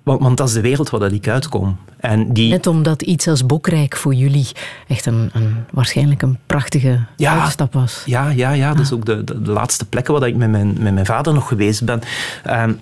Want, 0.03 0.21
want 0.21 0.37
dat 0.37 0.47
is 0.47 0.53
de 0.53 0.61
wereld 0.61 0.89
waar 0.89 0.99
dat 0.99 1.11
ik 1.11 1.27
uitkom. 1.27 1.77
En 1.97 2.33
die... 2.33 2.49
Net 2.49 2.67
omdat 2.67 3.01
iets 3.01 3.27
als 3.27 3.45
Bokrijk 3.45 3.95
voor 3.95 4.13
jullie 4.13 4.47
echt 4.87 5.05
een, 5.05 5.29
een 5.33 5.55
waarschijnlijk 5.71 6.21
een 6.21 6.37
prachtige 6.45 7.05
ja, 7.15 7.41
uitstap 7.41 7.73
was. 7.73 8.03
Ja, 8.05 8.29
ja, 8.29 8.51
ja, 8.51 8.73
dat 8.73 8.85
is 8.85 8.91
ook 8.91 9.05
de, 9.05 9.23
de, 9.23 9.51
laatste 9.51 9.85
plekken 9.85 10.13
waar 10.13 10.27
ik 10.27 10.35
met 10.35 10.49
mijn, 10.49 10.75
met 10.79 10.93
mijn 10.93 11.05
vader 11.05 11.33
nog 11.33 11.47
geweest 11.47 11.85
ben. 11.85 12.01
Um, 12.49 12.79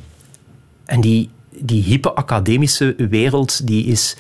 en 0.86 1.02
die, 1.02 1.30
die 1.50 1.84
hippe 1.84 2.14
academische 2.14 2.96
wereld 3.10 3.68
die 3.68 3.86
is 3.86 4.18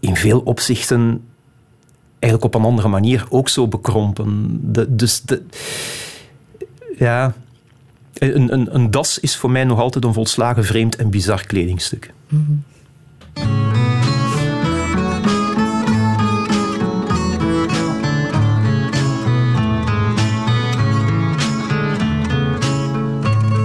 in 0.00 0.16
veel 0.16 0.40
opzichten 0.40 1.20
eigenlijk 2.22 2.44
op 2.44 2.54
een 2.54 2.66
andere 2.66 2.88
manier 2.88 3.26
ook 3.28 3.48
zo 3.48 3.68
bekrompen. 3.68 4.58
De, 4.72 4.94
dus 4.94 5.20
de, 5.20 5.42
ja, 6.98 7.34
een, 8.14 8.52
een, 8.52 8.74
een 8.74 8.90
das 8.90 9.18
is 9.18 9.36
voor 9.36 9.50
mij 9.50 9.64
nog 9.64 9.78
altijd 9.78 10.04
een 10.04 10.12
volslagen 10.12 10.64
vreemd 10.64 10.96
en 10.96 11.10
bizar 11.10 11.46
kledingstuk. 11.46 12.12
Mm 12.28 12.64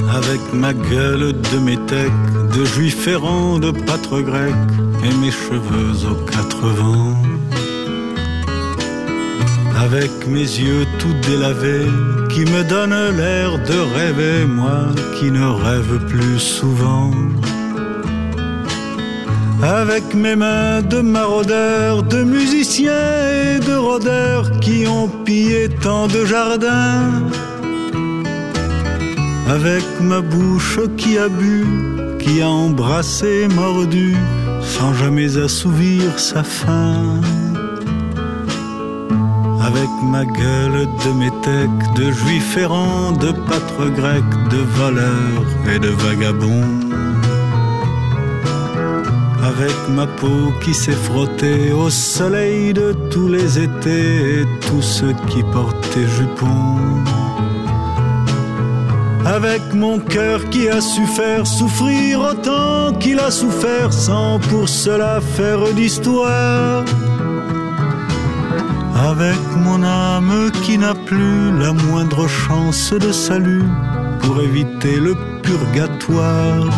Avec 0.10 0.54
ma 0.54 0.74
gueule 0.90 1.40
de 1.40 1.60
métèque, 1.60 2.48
de 2.52 2.66
juif 2.76 3.06
errant, 3.06 3.62
de 3.62 3.72
pâtre 3.72 4.24
grec, 4.24 4.56
et 5.04 5.16
mes 5.20 5.32
cheveux 5.32 6.06
aux 6.06 6.26
quatre 6.26 6.76
vents. 6.76 7.47
Avec 9.80 10.28
mes 10.28 10.40
yeux 10.40 10.86
tout 11.00 11.14
délavés, 11.28 11.88
qui 12.30 12.42
me 12.42 12.64
donnent 12.64 13.16
l'air 13.16 13.58
de 13.60 13.80
rêver, 13.96 14.46
moi 14.46 14.88
qui 15.18 15.32
ne 15.32 15.46
rêve 15.46 16.06
plus 16.08 16.40
souvent. 16.40 17.12
Avec 19.62 20.14
mes 20.14 20.36
mains 20.36 20.82
de 20.82 21.02
maraudeurs, 21.02 22.04
de 22.04 22.24
musiciens 22.24 22.92
et 23.44 23.60
de 23.60 23.76
rôdeurs 23.76 24.60
qui 24.60 24.88
ont 24.88 25.10
pillé 25.26 25.70
tant 25.70 26.08
de 26.08 26.26
jardins. 26.26 27.24
Avec 29.50 29.86
ma 30.02 30.22
bouche 30.22 30.80
qui 30.98 31.18
a 31.18 31.30
bu, 31.30 31.66
qui 32.20 32.42
a 32.42 32.50
embrassé, 32.50 33.48
mordu, 33.56 34.16
sans 34.62 34.94
jamais 34.94 35.38
assouvir 35.38 36.20
sa 36.20 36.44
faim 36.44 37.22
avec 39.68 39.90
ma 40.02 40.24
gueule 40.24 40.88
de 41.04 41.12
métèque, 41.12 41.94
de 41.96 42.10
juif 42.12 42.56
errant, 42.58 43.12
de 43.12 43.32
pâtre 43.48 43.90
grec, 44.00 44.24
de 44.50 44.62
voleur 44.80 45.44
et 45.74 45.78
de 45.78 45.90
vagabond. 45.90 46.70
Avec 49.52 49.78
ma 49.90 50.08
peau 50.08 50.54
qui 50.62 50.74
s'est 50.74 51.02
frottée 51.10 51.74
au 51.74 51.90
soleil 51.90 52.74
de 52.74 52.94
tous 53.12 53.28
les 53.28 53.60
étés 53.60 54.42
et 54.42 54.46
tous 54.68 54.82
ceux 54.82 55.16
qui 55.30 55.44
portaient 55.52 56.12
jupons. 56.18 57.04
Avec 59.26 59.64
mon 59.74 60.00
cœur 60.00 60.50
qui 60.50 60.70
a 60.70 60.80
su 60.80 61.06
faire 61.06 61.46
souffrir 61.46 62.22
autant 62.22 62.94
qu'il 63.02 63.20
a 63.20 63.32
souffert 63.32 63.92
sans 63.92 64.40
pour 64.40 64.70
cela 64.70 65.20
faire 65.36 65.62
d'histoire 65.76 66.86
avec 68.98 69.40
mon 69.56 69.84
âme 69.84 70.52
qui 70.64 70.78
n'a 70.78 70.96
plus 70.96 71.58
la 71.58 71.74
moindre 71.74 72.28
chance 72.28 72.94
de 72.94 73.12
salut 73.12 73.66
pour 74.22 74.42
éviter 74.42 74.98
le 75.00 75.16
purgatoire. 75.44 76.70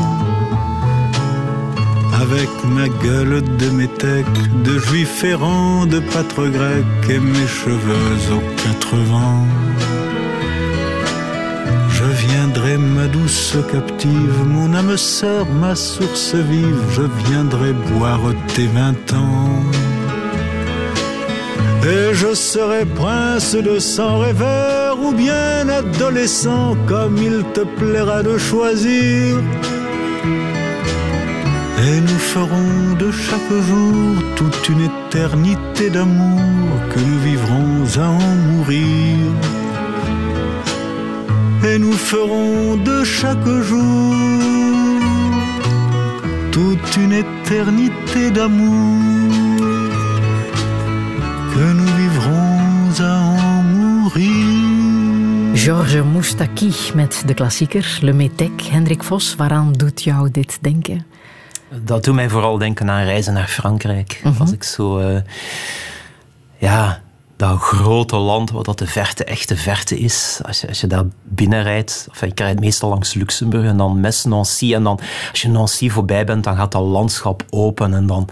Avec 2.22 2.50
ma 2.66 2.90
gueule 3.04 3.42
de 3.58 3.70
métèque, 3.70 4.64
de 4.64 4.78
juif 4.78 5.24
errant, 5.24 5.86
de 5.86 6.00
pâtre 6.00 6.48
grec 6.48 6.86
et 7.10 7.20
mes 7.20 7.48
cheveux 7.48 8.18
aux 8.36 8.46
quatre 8.62 8.96
vents. 8.96 9.48
Je 11.90 12.04
viendrai, 12.28 12.78
ma 12.78 13.08
douce 13.08 13.56
captive, 13.72 14.44
mon 14.46 14.74
âme 14.74 14.98
sœur, 14.98 15.46
ma 15.62 15.76
source 15.76 16.36
vive, 16.36 16.84
je 16.92 17.04
viendrai 17.30 17.74
boire 17.74 18.34
tes 18.54 18.68
vingt 18.68 19.14
ans. 19.14 19.99
Et 21.84 22.14
je 22.14 22.34
serai 22.34 22.86
prince 22.86 23.56
de 23.56 23.80
sang 23.80 24.20
rêveur 24.20 25.00
ou 25.02 25.14
bien 25.14 25.70
adolescent 25.70 26.76
comme 26.88 27.18
il 27.18 27.44
te 27.54 27.62
plaira 27.62 28.22
de 28.22 28.38
choisir. 28.38 29.38
Et 31.88 32.02
nous 32.02 32.20
ferons 32.34 32.96
de 33.00 33.10
chaque 33.12 33.54
jour 33.68 34.16
toute 34.36 34.70
une 34.70 34.82
éternité 34.92 35.90
d'amour 35.90 36.70
que 36.92 37.00
nous 37.00 37.20
vivrons 37.20 37.86
à 37.98 38.10
en 38.10 38.36
mourir. 38.50 39.18
Et 41.64 41.80
nous 41.80 41.94
ferons 41.94 42.76
de 42.76 43.04
chaque 43.06 43.50
jour 43.70 44.16
toute 46.52 46.98
une 46.98 47.14
éternité 47.14 48.32
d'amour 48.32 49.09
que 51.54 51.74
nous 51.74 51.94
vivrons 51.96 53.00
à 53.00 53.14
en 53.46 53.64
mourir. 53.64 54.70
Georges 55.54 56.04
Moustaki 56.04 56.74
met 56.94 57.24
de 57.26 57.34
klassieker 57.34 57.98
Le 58.02 58.14
Métèque. 58.14 58.70
Hendrik 58.72 59.04
Vos, 59.04 59.36
waaraan 59.36 59.74
doet 59.74 60.04
jou 60.04 60.32
dit 60.32 60.58
denken? 60.62 61.06
Dat 61.84 62.04
doet 62.04 62.16
mij 62.16 62.30
vooral 62.30 62.58
denken 62.58 62.90
aan 62.90 63.04
reizen 63.04 63.34
naar 63.34 63.48
Frankrijk. 63.48 64.22
Mhm. 64.24 64.42
Als 64.42 64.52
ik 64.52 64.64
zo... 64.64 65.00
Uh, 65.00 65.20
ja, 66.58 67.02
dat 67.36 67.60
grote 67.60 68.16
land, 68.16 68.52
wat 68.52 68.66
dat 68.66 68.80
de 68.80 68.88
verte 68.88 69.24
echte 69.24 69.58
verte 69.58 70.00
is. 70.00 70.40
Als 70.46 70.62
je, 70.62 70.68
als 70.68 70.82
je 70.82 70.88
daar 70.88 71.06
binnenrijdt, 71.24 72.08
of 72.12 72.22
ik 72.22 72.40
rijd 72.40 72.60
meestal 72.60 72.90
langs 72.90 73.14
Luxemburg 73.14 73.66
en 73.66 73.78
dan 73.78 74.00
Mes, 74.00 74.24
Nancy. 74.24 74.74
En 74.74 74.84
dan, 74.84 75.00
als 75.32 75.42
je 75.42 75.50
Nancy 75.50 75.90
voorbij 75.90 76.26
bent, 76.26 76.44
dan 76.44 76.56
gaat 76.56 76.72
dat 76.72 76.84
landschap 76.84 77.44
open 77.50 77.94
en 77.94 78.08
dan 78.08 78.30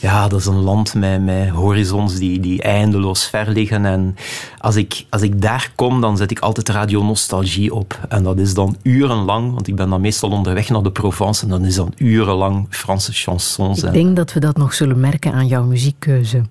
ja, 0.00 0.28
dat 0.28 0.40
is 0.40 0.46
een 0.46 0.60
land 0.60 0.94
met, 0.94 1.24
met 1.24 1.48
horizons 1.48 2.16
die, 2.16 2.40
die 2.40 2.62
eindeloos 2.62 3.26
ver 3.26 3.50
liggen. 3.50 3.84
En 3.84 4.16
als 4.58 4.76
ik, 4.76 5.04
als 5.08 5.22
ik 5.22 5.42
daar 5.42 5.72
kom, 5.74 6.00
dan 6.00 6.16
zet 6.16 6.30
ik 6.30 6.38
altijd 6.38 6.68
Radio 6.68 7.02
Nostalgie 7.02 7.74
op. 7.74 7.98
En 8.08 8.22
dat 8.22 8.38
is 8.38 8.54
dan 8.54 8.76
urenlang, 8.82 9.52
want 9.52 9.66
ik 9.68 9.76
ben 9.76 9.90
dan 9.90 10.00
meestal 10.00 10.30
onderweg 10.30 10.68
naar 10.68 10.82
de 10.82 10.90
Provence. 10.90 11.42
En 11.42 11.48
dan 11.48 11.64
is 11.64 11.74
dan 11.74 11.92
urenlang 11.96 12.66
Franse 12.70 13.12
chansons. 13.12 13.82
Ik 13.82 13.92
denk 13.92 14.16
dat 14.16 14.32
we 14.32 14.40
dat 14.40 14.56
nog 14.56 14.74
zullen 14.74 15.00
merken 15.00 15.32
aan 15.32 15.46
jouw 15.46 15.64
muziekkeuze. 15.64 16.42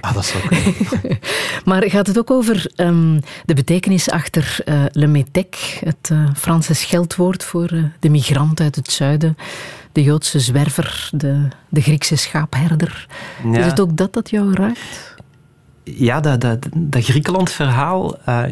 Ah, 0.00 0.14
dat 0.14 0.24
zou 0.24 0.42
kunnen. 0.48 1.18
maar 1.64 1.90
gaat 1.90 2.06
het 2.06 2.18
ook 2.18 2.30
over 2.30 2.72
um, 2.76 3.20
de 3.44 3.54
betekenis 3.54 4.10
achter 4.10 4.58
uh, 4.64 4.84
le 4.92 5.06
métèque, 5.06 5.58
het 5.84 6.10
uh, 6.12 6.28
Franse 6.36 6.74
scheldwoord 6.74 7.44
voor 7.44 7.72
uh, 7.72 7.84
de 8.00 8.08
migrant 8.08 8.60
uit 8.60 8.76
het 8.76 8.92
zuiden? 8.92 9.36
De 9.94 10.02
Joodse 10.02 10.40
zwerver, 10.40 11.08
de, 11.12 11.48
de 11.68 11.80
Griekse 11.80 12.16
schaapherder. 12.16 13.06
Is 13.52 13.64
het 13.64 13.80
ook 13.80 13.96
dat 13.96 14.12
dat 14.12 14.30
jou 14.30 14.52
raakt? 14.52 15.14
Ja, 15.84 16.20
dat, 16.20 16.40
dat, 16.40 16.66
dat 16.74 17.04
Griekenland-verhaal. 17.04 18.18
Uh, 18.28 18.42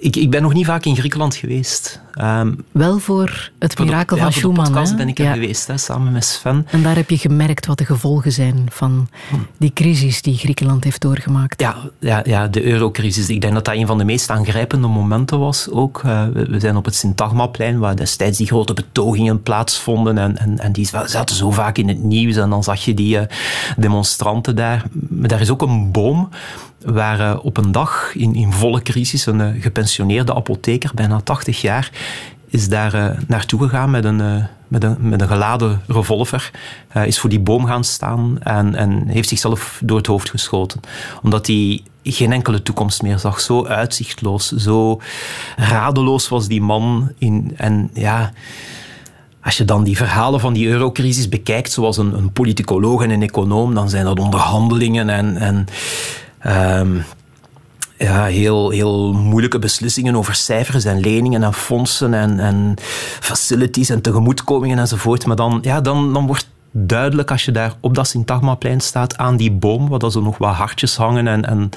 ik, 0.00 0.16
ik 0.16 0.30
ben 0.30 0.42
nog 0.42 0.52
niet 0.52 0.66
vaak 0.66 0.84
in 0.84 0.96
Griekenland 0.96 1.34
geweest. 1.34 2.00
Um, 2.20 2.64
Wel 2.72 2.98
voor 2.98 3.50
het 3.58 3.78
mirakel 3.78 4.16
van 4.16 4.32
Schumann. 4.32 4.72
Voor 4.72 4.84
de 4.84 4.94
ben 4.94 5.08
ik 5.08 5.18
er 5.18 5.32
geweest, 5.32 5.66
hè, 5.66 5.78
samen 5.78 6.12
met 6.12 6.24
Sven. 6.24 6.66
En 6.70 6.82
daar 6.82 6.96
heb 6.96 7.10
je 7.10 7.18
gemerkt 7.18 7.66
wat 7.66 7.78
de 7.78 7.84
gevolgen 7.84 8.32
zijn 8.32 8.66
van 8.70 9.08
die 9.56 9.72
crisis 9.72 10.22
die 10.22 10.36
Griekenland 10.36 10.84
heeft 10.84 11.00
doorgemaakt. 11.00 11.60
Ja, 11.60 11.76
ja, 11.98 12.22
ja 12.24 12.48
de 12.48 12.64
eurocrisis. 12.64 13.28
Ik 13.28 13.40
denk 13.40 13.54
dat 13.54 13.64
dat 13.64 13.74
een 13.74 13.86
van 13.86 13.98
de 13.98 14.04
meest 14.04 14.30
aangrijpende 14.30 14.88
momenten 14.88 15.38
was 15.38 15.70
ook. 15.70 16.02
Uh, 16.06 16.26
we 16.32 16.60
zijn 16.60 16.76
op 16.76 16.84
het 16.84 16.94
Syntagmaplein, 16.94 17.78
waar 17.78 17.96
destijds 17.96 18.38
die 18.38 18.46
grote 18.46 18.74
betogingen 18.74 19.42
plaatsvonden. 19.42 20.18
En, 20.18 20.38
en, 20.38 20.58
en 20.58 20.72
die 20.72 20.86
zaten 21.04 21.36
zo 21.36 21.50
vaak 21.50 21.78
in 21.78 21.88
het 21.88 22.02
nieuws. 22.02 22.36
En 22.36 22.50
dan 22.50 22.64
zag 22.64 22.84
je 22.84 22.94
die 22.94 23.16
uh, 23.16 23.22
demonstranten 23.76 24.56
daar. 24.56 24.84
Maar 25.08 25.28
daar 25.28 25.40
is 25.40 25.50
ook 25.50 25.62
een 25.62 25.90
boom 25.90 26.28
waar 26.84 27.38
op 27.38 27.56
een 27.56 27.72
dag 27.72 28.14
in, 28.14 28.34
in 28.34 28.52
volle 28.52 28.82
crisis 28.82 29.26
een 29.26 29.60
gepensioneerde 29.60 30.34
apotheker, 30.34 30.90
bijna 30.94 31.20
80 31.20 31.60
jaar, 31.60 31.90
is 32.48 32.68
daar 32.68 32.94
uh, 32.94 33.10
naartoe 33.26 33.62
gegaan 33.62 33.90
met 33.90 34.04
een, 34.04 34.20
uh, 34.20 34.44
met, 34.68 34.84
een, 34.84 34.96
met 35.00 35.20
een 35.20 35.28
geladen 35.28 35.80
revolver. 35.86 36.50
Is 37.04 37.18
voor 37.18 37.30
die 37.30 37.40
boom 37.40 37.66
gaan 37.66 37.84
staan 37.84 38.38
en, 38.42 38.74
en 38.74 39.08
heeft 39.08 39.28
zichzelf 39.28 39.80
door 39.84 39.96
het 39.96 40.06
hoofd 40.06 40.30
geschoten. 40.30 40.80
Omdat 41.22 41.46
hij 41.46 41.82
geen 42.02 42.32
enkele 42.32 42.62
toekomst 42.62 43.02
meer 43.02 43.18
zag. 43.18 43.40
Zo 43.40 43.66
uitzichtloos, 43.66 44.52
zo 44.52 45.00
radeloos 45.56 46.28
was 46.28 46.48
die 46.48 46.60
man. 46.60 47.12
In, 47.18 47.52
en 47.56 47.90
ja, 47.92 48.32
als 49.42 49.56
je 49.56 49.64
dan 49.64 49.84
die 49.84 49.96
verhalen 49.96 50.40
van 50.40 50.52
die 50.52 50.68
eurocrisis 50.68 51.28
bekijkt, 51.28 51.72
zoals 51.72 51.96
een, 51.96 52.14
een 52.14 52.32
politicoloog 52.32 53.02
en 53.02 53.10
een 53.10 53.22
econoom, 53.22 53.74
dan 53.74 53.88
zijn 53.90 54.04
dat 54.04 54.20
onderhandelingen 54.20 55.08
en... 55.08 55.36
en 55.36 55.66
um, 56.46 57.04
ja, 57.98 58.24
heel, 58.24 58.70
heel 58.70 59.12
moeilijke 59.12 59.58
beslissingen 59.58 60.16
over 60.16 60.34
cijfers 60.34 60.84
en 60.84 61.00
leningen 61.00 61.42
en 61.42 61.54
fondsen 61.54 62.14
en, 62.14 62.40
en 62.40 62.74
facilities 63.20 63.90
en 63.90 64.00
tegemoetkomingen 64.00 64.78
enzovoort. 64.78 65.26
Maar 65.26 65.36
dan, 65.36 65.58
ja, 65.62 65.80
dan, 65.80 66.12
dan 66.12 66.26
wordt 66.26 66.48
duidelijk 66.70 67.30
als 67.30 67.44
je 67.44 67.52
daar 67.52 67.74
op 67.80 67.94
dat 67.94 68.08
Syntagmaplein 68.08 68.80
staat 68.80 69.16
aan 69.16 69.36
die 69.36 69.50
boom, 69.50 69.88
waar 69.88 70.10
zo 70.10 70.20
nog 70.20 70.38
wat 70.38 70.54
hartjes 70.54 70.96
hangen 70.96 71.26
en, 71.26 71.44
en 71.44 71.70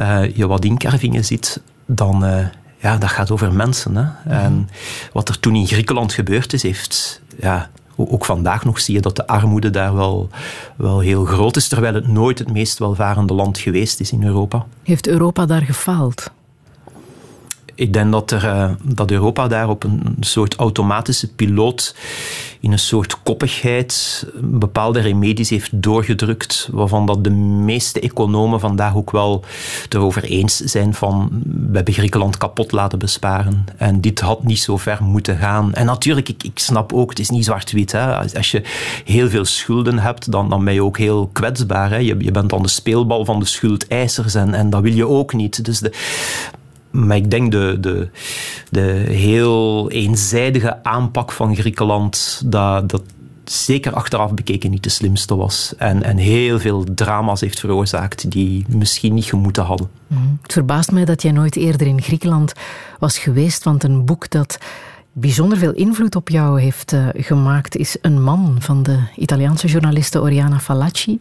uh, 0.00 0.36
je 0.36 0.46
wat 0.46 0.64
inkervingen 0.64 1.24
ziet, 1.24 1.60
dan... 1.86 2.24
Uh, 2.24 2.46
ja, 2.78 2.96
dat 2.96 3.10
gaat 3.10 3.30
over 3.30 3.52
mensen. 3.52 3.96
Hè. 3.96 4.34
En 4.36 4.68
wat 5.12 5.28
er 5.28 5.40
toen 5.40 5.54
in 5.54 5.66
Griekenland 5.66 6.12
gebeurd 6.12 6.52
is, 6.52 6.62
heeft 6.62 7.20
ja, 7.40 7.70
ook 7.96 8.24
vandaag 8.24 8.64
nog 8.64 8.80
zie 8.80 8.94
je 8.94 9.00
dat 9.00 9.16
de 9.16 9.26
armoede 9.26 9.70
daar 9.70 9.94
wel, 9.94 10.28
wel 10.76 11.00
heel 11.00 11.24
groot 11.24 11.56
is, 11.56 11.68
terwijl 11.68 11.94
het 11.94 12.08
nooit 12.08 12.38
het 12.38 12.52
meest 12.52 12.78
welvarende 12.78 13.34
land 13.34 13.58
geweest 13.58 14.00
is 14.00 14.12
in 14.12 14.24
Europa. 14.24 14.66
Heeft 14.82 15.06
Europa 15.06 15.46
daar 15.46 15.62
gefaald? 15.62 16.30
Ik 17.74 17.92
denk 17.92 18.12
dat, 18.12 18.30
er, 18.30 18.44
eh, 18.44 18.70
dat 18.82 19.10
Europa 19.10 19.48
daar 19.48 19.68
op 19.68 19.84
een 19.84 20.16
soort 20.20 20.54
automatische 20.54 21.32
piloot, 21.34 21.94
in 22.60 22.72
een 22.72 22.78
soort 22.78 23.22
koppigheid, 23.22 24.26
bepaalde 24.40 25.00
remedies 25.00 25.50
heeft 25.50 25.82
doorgedrukt, 25.82 26.68
waarvan 26.72 27.06
dat 27.06 27.24
de 27.24 27.30
meeste 27.30 28.00
economen 28.00 28.60
vandaag 28.60 28.96
ook 28.96 29.10
wel 29.10 29.44
erover 29.88 30.24
eens 30.24 30.56
zijn 30.56 30.94
van 30.94 31.42
we 31.44 31.76
hebben 31.76 31.94
Griekenland 31.94 32.38
kapot 32.38 32.72
laten 32.72 32.98
besparen. 32.98 33.64
En 33.76 34.00
dit 34.00 34.20
had 34.20 34.44
niet 34.44 34.60
zo 34.60 34.76
ver 34.76 35.02
moeten 35.02 35.36
gaan. 35.36 35.74
En 35.74 35.86
natuurlijk, 35.86 36.28
ik, 36.28 36.42
ik 36.42 36.58
snap 36.58 36.92
ook, 36.92 37.10
het 37.10 37.18
is 37.18 37.30
niet 37.30 37.44
zwart-wit. 37.44 37.94
Als 38.34 38.50
je 38.50 38.62
heel 39.04 39.28
veel 39.28 39.44
schulden 39.44 39.98
hebt, 39.98 40.30
dan, 40.30 40.48
dan 40.48 40.64
ben 40.64 40.74
je 40.74 40.82
ook 40.82 40.98
heel 40.98 41.30
kwetsbaar. 41.32 41.90
Hè? 41.90 41.96
Je, 41.96 42.16
je 42.18 42.30
bent 42.30 42.50
dan 42.50 42.62
de 42.62 42.68
speelbal 42.68 43.24
van 43.24 43.38
de 43.38 43.46
schuldeisers 43.46 44.34
en, 44.34 44.54
en 44.54 44.70
dat 44.70 44.82
wil 44.82 44.92
je 44.92 45.08
ook 45.08 45.32
niet. 45.32 45.64
Dus 45.64 45.78
de, 45.78 45.92
maar 46.94 47.16
ik 47.16 47.30
denk 47.30 47.50
de, 47.50 47.76
de, 47.80 48.08
de 48.70 49.04
heel 49.08 49.90
eenzijdige 49.90 50.84
aanpak 50.84 51.32
van 51.32 51.56
Griekenland, 51.56 52.42
dat, 52.46 52.88
dat 52.88 53.02
zeker 53.44 53.92
achteraf 53.92 54.34
bekeken 54.34 54.70
niet 54.70 54.82
de 54.82 54.88
slimste 54.88 55.36
was. 55.36 55.74
En, 55.78 56.02
en 56.02 56.16
heel 56.16 56.58
veel 56.60 56.84
drama's 56.94 57.40
heeft 57.40 57.60
veroorzaakt 57.60 58.30
die 58.30 58.64
misschien 58.68 59.14
niet 59.14 59.24
gemoeten 59.24 59.64
hadden. 59.64 59.90
Mhm. 60.06 60.20
Het 60.42 60.52
verbaast 60.52 60.92
mij 60.92 61.04
dat 61.04 61.22
jij 61.22 61.32
nooit 61.32 61.56
eerder 61.56 61.86
in 61.86 62.02
Griekenland 62.02 62.52
was 62.98 63.18
geweest, 63.18 63.64
want 63.64 63.84
een 63.84 64.04
boek 64.04 64.30
dat 64.30 64.58
bijzonder 65.16 65.58
veel 65.58 65.72
invloed 65.72 66.16
op 66.16 66.28
jou 66.28 66.60
heeft 66.60 66.92
uh, 66.92 67.08
gemaakt, 67.12 67.76
is 67.76 67.96
Een 68.00 68.22
man 68.22 68.56
van 68.58 68.82
de 68.82 68.98
Italiaanse 69.16 69.66
journaliste 69.66 70.20
Oriana 70.20 70.58
Fallaci. 70.58 71.20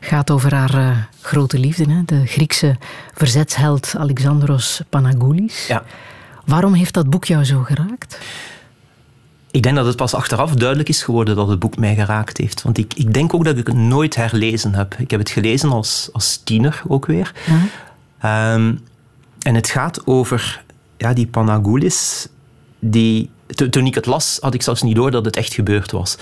Gaat 0.00 0.30
over 0.30 0.54
haar 0.54 0.74
uh, 0.74 0.96
grote 1.20 1.58
liefde, 1.58 1.92
hè, 1.92 2.02
de 2.04 2.26
Griekse 2.26 2.76
verzetsheld 3.14 3.94
Alexandros 3.98 4.80
Panagoulis. 4.88 5.66
Ja. 5.66 5.82
Waarom 6.44 6.74
heeft 6.74 6.94
dat 6.94 7.10
boek 7.10 7.24
jou 7.24 7.44
zo 7.44 7.62
geraakt? 7.62 8.18
Ik 9.50 9.62
denk 9.62 9.76
dat 9.76 9.86
het 9.86 9.96
pas 9.96 10.14
achteraf 10.14 10.54
duidelijk 10.54 10.88
is 10.88 11.02
geworden 11.02 11.36
dat 11.36 11.48
het 11.48 11.58
boek 11.58 11.76
mij 11.76 11.94
geraakt 11.94 12.36
heeft. 12.36 12.62
Want 12.62 12.78
ik, 12.78 12.94
ik 12.94 13.14
denk 13.14 13.34
ook 13.34 13.44
dat 13.44 13.58
ik 13.58 13.66
het 13.66 13.76
nooit 13.76 14.14
herlezen 14.14 14.74
heb. 14.74 14.94
Ik 14.98 15.10
heb 15.10 15.20
het 15.20 15.30
gelezen 15.30 15.70
als, 15.70 16.08
als 16.12 16.40
tiener 16.44 16.82
ook 16.88 17.06
weer. 17.06 17.34
Ja. 18.20 18.54
Um, 18.54 18.80
en 19.38 19.54
het 19.54 19.68
gaat 19.68 20.06
over 20.06 20.64
ja, 20.96 21.12
die 21.12 21.26
Panagoulis 21.26 22.28
die, 22.84 23.30
toen 23.70 23.86
ik 23.86 23.94
het 23.94 24.06
las, 24.06 24.38
had 24.40 24.54
ik 24.54 24.62
zelfs 24.62 24.82
niet 24.82 24.94
door 24.94 25.10
dat 25.10 25.24
het 25.24 25.36
echt 25.36 25.54
gebeurd 25.54 25.90
was. 25.90 26.16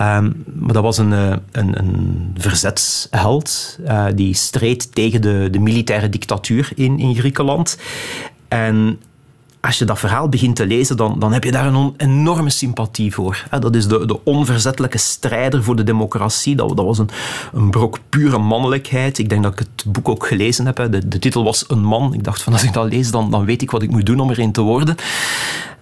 Um, 0.00 0.44
maar 0.44 0.72
dat 0.72 0.82
was 0.82 0.98
een, 0.98 1.12
eh, 1.12 1.36
een, 1.52 1.78
een 1.78 2.30
verzetsheld 2.36 3.78
uh, 3.86 4.06
die 4.14 4.34
streed 4.34 4.94
tegen 4.94 5.20
de, 5.20 5.48
de 5.50 5.58
militaire 5.58 6.08
dictatuur 6.08 6.70
in, 6.74 6.98
in 6.98 7.14
Griekenland. 7.14 7.78
En 8.48 9.00
als 9.60 9.78
je 9.78 9.84
dat 9.84 9.98
verhaal 9.98 10.28
begint 10.28 10.56
te 10.56 10.66
lezen, 10.66 10.96
dan, 10.96 11.18
dan 11.18 11.32
heb 11.32 11.44
je 11.44 11.50
daar 11.50 11.66
een 11.66 11.94
enorme 11.96 12.50
sympathie 12.50 13.14
voor. 13.14 13.44
Dat 13.60 13.76
is 13.76 13.86
de, 13.86 14.06
de 14.06 14.24
onverzettelijke 14.24 14.98
strijder 14.98 15.62
voor 15.64 15.76
de 15.76 15.82
democratie. 15.82 16.56
Dat, 16.56 16.76
dat 16.76 16.84
was 16.84 16.98
een, 16.98 17.10
een 17.52 17.70
brok 17.70 17.98
pure 18.08 18.38
mannelijkheid. 18.38 19.18
Ik 19.18 19.28
denk 19.28 19.42
dat 19.42 19.52
ik 19.52 19.58
het 19.58 19.92
boek 19.92 20.08
ook 20.08 20.26
gelezen 20.26 20.66
heb. 20.66 20.76
De, 20.76 21.08
de 21.08 21.18
titel 21.18 21.44
was 21.44 21.64
Een 21.68 21.84
man. 21.84 22.14
Ik 22.14 22.24
dacht 22.24 22.42
van 22.42 22.52
als 22.52 22.62
ik 22.62 22.72
dat 22.72 22.88
lees, 22.92 23.10
dan, 23.10 23.30
dan 23.30 23.44
weet 23.44 23.62
ik 23.62 23.70
wat 23.70 23.82
ik 23.82 23.90
moet 23.90 24.06
doen 24.06 24.20
om 24.20 24.30
erin 24.30 24.52
te 24.52 24.60
worden. 24.60 24.96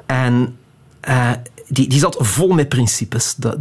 En 0.07 0.57
uh, 1.09 1.31
die, 1.69 1.89
die 1.89 1.99
zat 1.99 2.17
vol 2.19 2.49
met 2.49 2.69
principes. 2.69 3.35
Dat, 3.35 3.57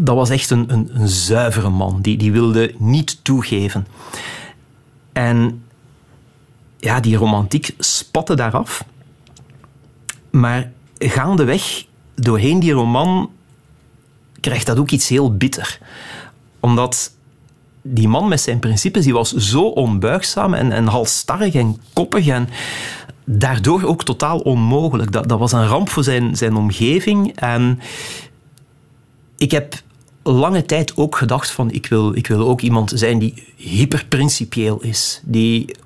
dat, 0.00 0.16
was 0.16 0.30
echt 0.30 0.50
een, 0.50 0.72
een, 0.72 0.90
een, 0.92 1.08
zuivere 1.08 1.68
man. 1.68 2.00
Die, 2.00 2.16
die 2.16 2.32
wilde 2.32 2.74
niet 2.78 3.24
toegeven. 3.24 3.86
En 5.12 5.64
ja, 6.78 7.00
die 7.00 7.16
romantiek 7.16 7.74
spatte 7.78 8.34
daaraf. 8.34 8.84
Maar 10.30 10.72
gaandeweg, 10.98 11.84
doorheen 12.14 12.60
die 12.60 12.72
roman, 12.72 13.30
krijgt 14.40 14.66
dat 14.66 14.78
ook 14.78 14.90
iets 14.90 15.08
heel 15.08 15.36
bitter. 15.36 15.78
Omdat 16.60 17.12
die 17.82 18.08
man 18.08 18.28
met 18.28 18.40
zijn 18.40 18.58
principes, 18.58 19.04
die 19.04 19.12
was 19.12 19.32
zo 19.32 19.62
onbuigzaam 19.62 20.54
en, 20.54 20.72
en 20.72 20.86
halstarrig 20.86 21.54
en 21.54 21.80
koppig 21.92 22.26
en 22.26 22.48
daardoor 23.24 23.82
ook 23.82 24.04
totaal 24.04 24.38
onmogelijk. 24.38 25.12
Dat, 25.12 25.28
dat 25.28 25.38
was 25.38 25.52
een 25.52 25.66
ramp 25.66 25.88
voor 25.88 26.04
zijn, 26.04 26.36
zijn 26.36 26.56
omgeving. 26.56 27.36
En 27.36 27.80
ik 29.36 29.50
heb 29.50 29.74
lange 30.22 30.64
tijd 30.64 30.96
ook 30.96 31.16
gedacht 31.16 31.50
van 31.50 31.70
ik 31.70 31.86
wil, 31.86 32.16
ik 32.16 32.26
wil 32.26 32.48
ook 32.48 32.60
iemand 32.60 32.92
zijn 32.94 33.18
die 33.18 33.52
hyperprincipieel 33.56 34.82
is. 34.82 35.20
Die 35.24 35.76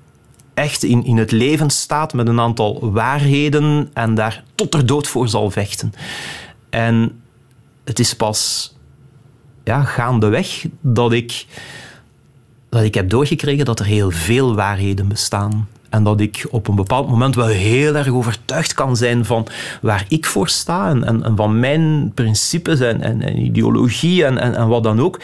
echt 0.53 0.83
in, 0.83 1.05
in 1.05 1.17
het 1.17 1.31
leven 1.31 1.69
staat 1.69 2.13
met 2.13 2.27
een 2.27 2.39
aantal 2.39 2.91
waarheden 2.91 3.89
en 3.93 4.15
daar 4.15 4.43
tot 4.55 4.73
er 4.73 4.85
dood 4.85 5.07
voor 5.07 5.27
zal 5.27 5.51
vechten. 5.51 5.93
En 6.69 7.21
het 7.83 7.99
is 7.99 8.15
pas 8.15 8.73
ja, 9.63 9.83
gaandeweg 9.83 10.65
dat 10.81 11.13
ik 11.13 11.45
dat 12.69 12.83
ik 12.83 12.93
heb 12.93 13.09
doorgekregen 13.09 13.65
dat 13.65 13.79
er 13.79 13.85
heel 13.85 14.11
veel 14.11 14.55
waarheden 14.55 15.07
bestaan. 15.07 15.67
En 15.89 16.03
dat 16.03 16.19
ik 16.19 16.47
op 16.51 16.67
een 16.67 16.75
bepaald 16.75 17.09
moment 17.09 17.35
wel 17.35 17.47
heel 17.47 17.95
erg 17.95 18.07
overtuigd 18.07 18.73
kan 18.73 18.97
zijn 18.97 19.25
van 19.25 19.47
waar 19.81 20.05
ik 20.07 20.25
voor 20.25 20.49
sta 20.49 20.89
en, 20.89 21.23
en, 21.23 21.35
van 21.35 21.59
mijn 21.59 22.11
principes 22.13 22.79
en, 22.79 23.01
en, 23.01 23.39
ideologie 23.39 24.25
en, 24.25 24.55
en, 24.55 24.67
wat 24.67 24.83
dan 24.83 24.99
ook. 24.99 25.19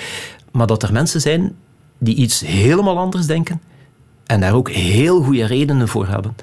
Maar 0.51 0.67
dat 0.67 0.83
er 0.83 0.91
mensen 0.91 1.21
zijn 1.21 1.55
die 1.97 2.15
iets 2.15 2.39
helemaal 2.39 2.97
anders 2.97 3.25
denken 3.25 3.61
en 4.25 4.39
daar 4.39 4.53
ook 4.53 4.71
heel 4.71 5.21
goede 5.21 5.45
redenen 5.45 5.87
voor 5.87 6.07
hebben. 6.07 6.35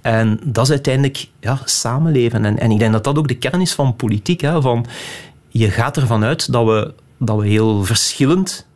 En 0.00 0.40
dat 0.44 0.64
is 0.64 0.70
uiteindelijk 0.70 1.28
ja, 1.40 1.58
samenleven. 1.64 2.44
En, 2.44 2.58
en 2.58 2.70
ik 2.70 2.78
denk 2.78 2.92
dat 2.92 3.04
dat 3.04 3.18
ook 3.18 3.28
de 3.28 3.38
kern 3.38 3.60
is 3.60 3.72
van 3.72 3.96
politiek. 3.96 4.40
Hè, 4.40 4.62
van, 4.62 4.86
je 5.48 5.70
gaat 5.70 5.96
ervan 5.96 6.24
uit 6.24 6.52
dat 6.52 6.66
we, 6.66 6.92
dat 7.18 7.38
we 7.38 7.46
heel 7.46 7.84
verschillend 7.84 8.66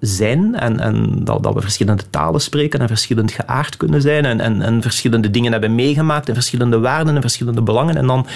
zijn 0.00 0.54
en, 0.54 0.80
en 0.80 1.24
dat, 1.24 1.42
dat, 1.42 1.54
we 1.54 1.60
verschillende 1.60 2.10
talen 2.10 2.40
spreken 2.40 2.80
en 2.80 2.88
verschillend 2.88 3.32
geaard 3.32 3.76
kunnen 3.76 4.02
zijn 4.02 4.24
en, 4.24 4.40
en, 4.40 4.62
en, 4.62 4.82
verschillende 4.82 5.30
dingen 5.30 5.52
hebben 5.52 5.74
meegemaakt 5.74 6.28
en 6.28 6.34
verschillende 6.34 6.78
waarden 6.78 7.14
en 7.14 7.20
verschillende 7.20 7.62
belangen. 7.62 7.96
En 7.96 8.06
dan, 8.06 8.26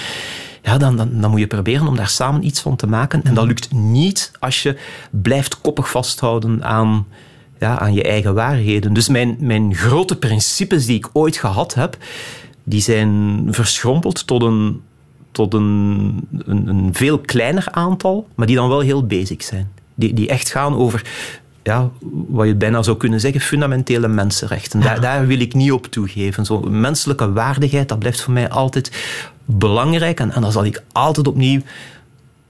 ja, 0.62 0.78
dan, 0.78 0.96
dan, 0.96 1.30
moet 1.30 1.40
je 1.40 1.46
proberen 1.46 1.86
om 1.86 1.96
daar 1.96 2.08
samen 2.08 2.46
iets 2.46 2.60
van 2.60 2.76
te 2.76 2.86
maken. 2.86 3.22
En 3.24 3.34
dat 3.34 3.46
lukt 3.46 3.72
niet 3.72 4.30
als 4.38 4.62
je 4.62 4.76
blijft 5.10 5.60
koppig 5.60 5.90
vasthouden 5.90 6.64
aan, 6.64 7.06
ja, 7.58 7.78
aan 7.78 7.94
je 7.94 8.02
eigen 8.02 8.34
waarheden. 8.34 8.92
Dus 8.92 9.08
mijn, 9.08 9.36
mijn 9.40 9.74
grote 9.74 10.16
principes 10.16 10.86
die 10.86 10.96
ik 10.96 11.08
ooit 11.12 11.36
gehad 11.36 11.74
heb, 11.74 11.96
die 12.64 12.80
zijn 12.80 13.44
verschrompeld 13.50 14.26
tot 14.26 14.42
een, 14.42 14.80
tot 15.32 15.54
een, 15.54 16.28
een, 16.38 16.68
een 16.68 16.94
veel 16.94 17.18
kleiner 17.18 17.68
aantal, 17.70 18.28
maar 18.34 18.46
die 18.46 18.56
dan 18.56 18.68
wel 18.68 18.80
heel 18.80 19.06
basic 19.06 19.42
zijn. 19.42 19.70
Die, 19.94 20.14
die 20.14 20.28
echt 20.28 20.50
gaan 20.50 20.74
over 20.74 21.02
ja, 21.62 21.90
wat 22.28 22.46
je 22.46 22.54
bijna 22.54 22.82
zou 22.82 22.96
kunnen 22.96 23.20
zeggen, 23.20 23.40
fundamentele 23.40 24.08
mensenrechten. 24.08 24.80
Daar, 24.80 25.00
daar 25.00 25.26
wil 25.26 25.40
ik 25.40 25.54
niet 25.54 25.72
op 25.72 25.86
toegeven. 25.86 26.44
Zo, 26.44 26.60
menselijke 26.60 27.32
waardigheid, 27.32 27.88
dat 27.88 27.98
blijft 27.98 28.20
voor 28.20 28.32
mij 28.32 28.48
altijd 28.48 28.92
belangrijk. 29.44 30.20
En, 30.20 30.32
en 30.32 30.40
dat 30.40 30.52
zal 30.52 30.64
ik 30.64 30.82
altijd 30.92 31.28
opnieuw 31.28 31.60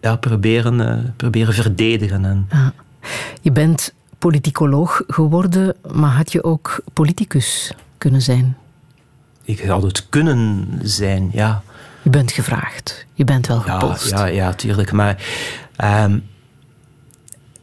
ja, 0.01 0.17
proberen, 0.17 0.81
uh, 0.81 0.95
proberen 1.17 1.55
verdedigen. 1.55 2.25
En... 2.25 2.49
Ja. 2.51 2.73
Je 3.41 3.53
bent 3.53 3.95
politicoloog 4.19 5.03
geworden, 5.07 5.75
maar 5.93 6.11
had 6.11 6.33
je 6.33 6.45
ook 6.45 6.81
politicus 6.93 7.73
kunnen 7.99 8.23
zijn? 8.23 8.57
Ik 9.45 9.61
had 9.61 9.83
het 9.83 10.09
kunnen 10.09 10.69
zijn, 10.83 11.31
ja. 11.33 11.63
Je 12.03 12.11
bent 12.11 12.33
gevraagd. 12.33 13.07
Je 13.13 13.25
bent 13.25 13.47
wel 13.47 13.61
gepost. 13.61 14.11
Ja, 14.11 14.25
ja, 14.25 14.35
ja 14.35 14.53
tuurlijk. 14.53 14.93
Maar... 14.93 15.25
Um, 15.85 16.31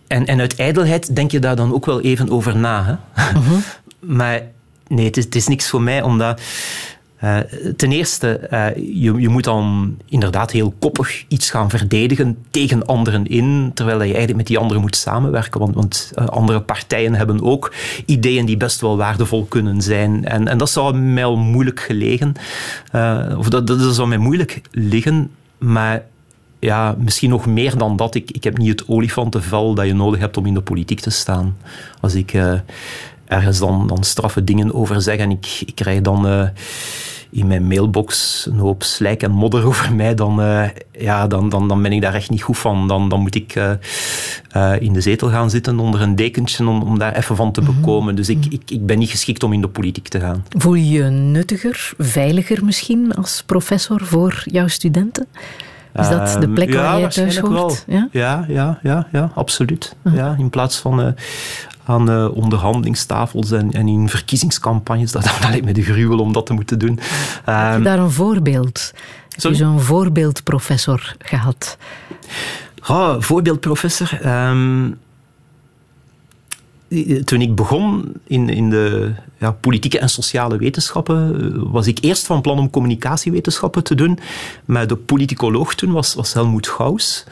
en, 0.09 0.25
en 0.25 0.39
uit 0.39 0.55
ijdelheid 0.55 1.15
denk 1.15 1.31
je 1.31 1.39
daar 1.39 1.55
dan 1.55 1.73
ook 1.73 1.85
wel 1.85 2.01
even 2.01 2.29
over 2.29 2.57
na. 2.57 2.99
Hè? 3.13 3.39
Mhm. 3.39 3.59
maar 4.17 4.41
nee, 4.87 5.05
het 5.05 5.17
is, 5.17 5.23
het 5.23 5.35
is 5.35 5.47
niks 5.47 5.69
voor 5.69 5.81
mij, 5.81 6.01
omdat... 6.01 6.41
Uh, 7.23 7.37
ten 7.75 7.91
eerste, 7.91 8.47
uh, 8.53 8.75
je, 8.75 9.13
je 9.19 9.29
moet 9.29 9.43
dan 9.43 9.97
inderdaad 10.05 10.51
heel 10.51 10.73
koppig 10.79 11.25
iets 11.27 11.49
gaan 11.49 11.69
verdedigen 11.69 12.37
tegen 12.51 12.85
anderen 12.85 13.25
in, 13.25 13.71
terwijl 13.73 13.97
je 13.97 14.03
eigenlijk 14.03 14.35
met 14.35 14.47
die 14.47 14.57
anderen 14.57 14.81
moet 14.81 14.95
samenwerken. 14.95 15.59
Want, 15.59 15.75
want 15.75 16.11
uh, 16.15 16.25
andere 16.25 16.61
partijen 16.61 17.13
hebben 17.13 17.43
ook 17.43 17.73
ideeën 18.05 18.45
die 18.45 18.57
best 18.57 18.81
wel 18.81 18.97
waardevol 18.97 19.45
kunnen 19.45 19.81
zijn. 19.81 20.25
En, 20.25 20.47
en 20.47 20.57
dat 20.57 20.69
zou 20.69 20.97
mij 20.97 21.25
al 21.25 21.37
moeilijk 21.37 21.79
gelegen, 21.79 22.33
of 23.37 23.49
dat, 23.49 23.67
dat 23.67 23.95
zou 23.95 24.07
mij 24.07 24.17
moeilijk 24.17 24.61
liggen. 24.71 25.31
Maar 25.57 26.03
ja, 26.59 26.95
misschien 26.97 27.29
nog 27.29 27.45
meer 27.45 27.77
dan 27.77 27.95
dat. 27.95 28.15
Ik, 28.15 28.31
ik 28.31 28.43
heb 28.43 28.57
niet 28.57 28.69
het 28.79 28.87
olifantenvel 28.87 29.73
dat 29.73 29.85
je 29.85 29.93
nodig 29.93 30.19
hebt 30.19 30.37
om 30.37 30.45
in 30.45 30.53
de 30.53 30.61
politiek 30.61 30.99
te 30.99 31.09
staan. 31.09 31.57
Als 32.01 32.15
ik 32.15 32.33
uh, 32.33 32.53
ergens 33.25 33.59
dan, 33.59 33.87
dan 33.87 34.03
straffe 34.03 34.43
dingen 34.43 34.73
over 34.73 35.01
zeg 35.01 35.17
en 35.17 35.31
ik, 35.31 35.61
ik 35.65 35.75
krijg 35.75 36.01
dan 36.01 36.27
uh, 36.27 36.47
in 37.31 37.47
mijn 37.47 37.67
mailbox 37.67 38.45
een 38.51 38.59
hoop 38.59 38.83
slijk 38.83 39.23
en 39.23 39.31
modder 39.31 39.65
over 39.67 39.95
mij, 39.95 40.15
dan, 40.15 40.41
uh, 40.41 40.67
ja, 40.91 41.27
dan, 41.27 41.49
dan, 41.49 41.67
dan 41.67 41.81
ben 41.81 41.91
ik 41.91 42.01
daar 42.01 42.13
echt 42.13 42.29
niet 42.29 42.41
goed 42.41 42.57
van. 42.57 42.87
Dan, 42.87 43.09
dan 43.09 43.19
moet 43.19 43.35
ik 43.35 43.55
in 44.79 44.93
de 44.93 45.01
zetel 45.01 45.29
gaan 45.29 45.49
zitten 45.49 45.79
onder 45.79 46.01
een 46.01 46.15
dekentje 46.15 46.67
om, 46.67 46.81
om 46.81 46.99
daar 46.99 47.15
even 47.15 47.35
van 47.35 47.51
te 47.51 47.61
mhm. 47.61 47.75
bekomen. 47.75 48.15
Dus 48.15 48.29
ik, 48.29 48.45
ik, 48.45 48.71
ik 48.71 48.85
ben 48.85 48.99
niet 48.99 49.09
geschikt 49.09 49.43
om 49.43 49.53
in 49.53 49.61
de 49.61 49.67
politiek 49.67 50.07
te 50.07 50.19
gaan. 50.19 50.45
Voel 50.57 50.73
je 50.73 50.89
je 50.89 51.03
nuttiger, 51.03 51.91
veiliger 51.97 52.65
misschien 52.65 53.13
als 53.13 53.43
professor 53.45 54.05
voor 54.05 54.43
jouw 54.45 54.67
studenten? 54.67 55.27
Is 55.93 56.09
dat 56.09 56.27
de 56.27 56.45
ehm, 56.45 56.53
plek 56.53 56.73
waar 56.73 56.99
je 56.99 57.07
thuis 57.07 57.37
hoort? 57.37 57.83
Ja? 57.87 58.07
ja, 58.11 58.45
ja, 58.47 58.79
ja, 58.83 59.07
ja, 59.11 59.31
absoluut. 59.35 59.95
Ah. 60.03 60.15
Ja, 60.15 60.35
in 60.37 60.49
plaats 60.49 60.77
van 60.77 60.99
uh, 60.99 61.07
aan 61.85 62.09
uh, 62.09 62.35
onderhandelingstafels 62.35 63.51
en, 63.51 63.71
en, 63.71 63.87
in 63.87 64.09
verkiezingscampagnes, 64.09 65.11
dat, 65.11 65.23
dat 65.41 65.49
lijkt 65.49 65.65
me 65.65 65.71
de 65.71 65.83
gruwel 65.83 66.19
om 66.19 66.33
dat 66.33 66.45
te 66.45 66.53
moeten 66.53 66.79
doen. 66.79 66.99
Heb 67.43 67.45
je 67.45 67.51
ehm, 67.51 67.83
daar 67.83 67.99
een 67.99 68.11
voorbeeld? 68.11 68.93
Heb 69.29 69.51
je 69.51 69.55
zo'n 69.55 69.79
voorbeeldprofessor 69.79 71.15
gehad? 71.19 71.77
Oh, 72.87 73.15
voorbeeldprofessor? 73.19 74.19
Um, 74.25 74.99
toen 77.23 77.41
ik 77.41 77.55
begon 77.55 78.13
in, 78.27 78.49
in 78.49 78.69
de 78.69 79.11
ja, 79.37 79.51
politieke 79.51 79.99
en 79.99 80.09
sociale 80.09 80.57
wetenschappen, 80.57 81.35
eh, 81.35 81.71
was 81.71 81.87
ik 81.87 81.97
eerst 82.01 82.25
van 82.25 82.41
plan 82.41 82.59
om 82.59 82.69
communicatiewetenschappen 82.69 83.83
te 83.83 83.95
doen. 83.95 84.19
Maar 84.65 84.87
de 84.87 84.95
politicoloog 84.95 85.75
toen 85.75 85.91
was, 85.91 86.13
was 86.13 86.33
Helmoet 86.33 86.67
Gauss. 86.67 87.25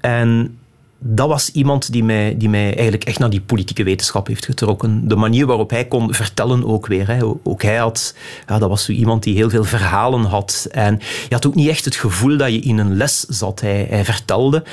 En 0.00 0.58
dat 0.98 1.28
was 1.28 1.50
iemand 1.50 1.92
die 1.92 2.04
mij, 2.04 2.36
die 2.36 2.48
mij 2.48 2.74
eigenlijk 2.74 3.04
echt 3.04 3.18
naar 3.18 3.30
die 3.30 3.40
politieke 3.40 3.84
wetenschap 3.84 4.26
heeft 4.26 4.44
getrokken. 4.44 5.08
De 5.08 5.16
manier 5.16 5.46
waarop 5.46 5.70
hij 5.70 5.84
kon 5.84 6.14
vertellen 6.14 6.64
ook 6.64 6.86
weer. 6.86 7.06
Hè. 7.06 7.24
Ook 7.42 7.62
hij 7.62 7.76
had, 7.76 8.14
ja, 8.46 8.58
dat 8.58 8.68
was 8.68 8.84
zo 8.84 8.92
iemand 8.92 9.22
die 9.22 9.34
heel 9.34 9.50
veel 9.50 9.64
verhalen 9.64 10.24
had. 10.24 10.68
En 10.70 10.98
je 11.28 11.34
had 11.34 11.46
ook 11.46 11.54
niet 11.54 11.68
echt 11.68 11.84
het 11.84 11.96
gevoel 11.96 12.36
dat 12.36 12.52
je 12.52 12.60
in 12.60 12.78
een 12.78 12.96
les 12.96 13.20
zat. 13.20 13.60
Hij, 13.60 14.04
vertelde. 14.04 14.64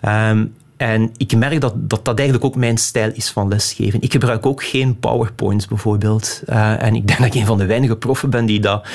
Ehm, 0.00 0.44
en 0.76 1.10
ik 1.16 1.36
merk 1.36 1.60
dat, 1.60 1.74
dat 1.76 2.04
dat 2.04 2.18
eigenlijk 2.18 2.46
ook 2.46 2.56
mijn 2.56 2.78
stijl 2.78 3.10
is 3.14 3.30
van 3.30 3.48
lesgeven. 3.48 4.00
Ik 4.00 4.12
gebruik 4.12 4.46
ook 4.46 4.64
geen 4.64 4.98
PowerPoints 4.98 5.66
bijvoorbeeld. 5.66 6.42
Uh, 6.48 6.82
en 6.82 6.94
ik 6.94 7.06
denk 7.06 7.18
dat 7.18 7.28
ik 7.28 7.34
een 7.34 7.46
van 7.46 7.58
de 7.58 7.66
weinige 7.66 7.96
proffen 7.96 8.30
ben 8.30 8.46
die, 8.46 8.60
dat, 8.60 8.86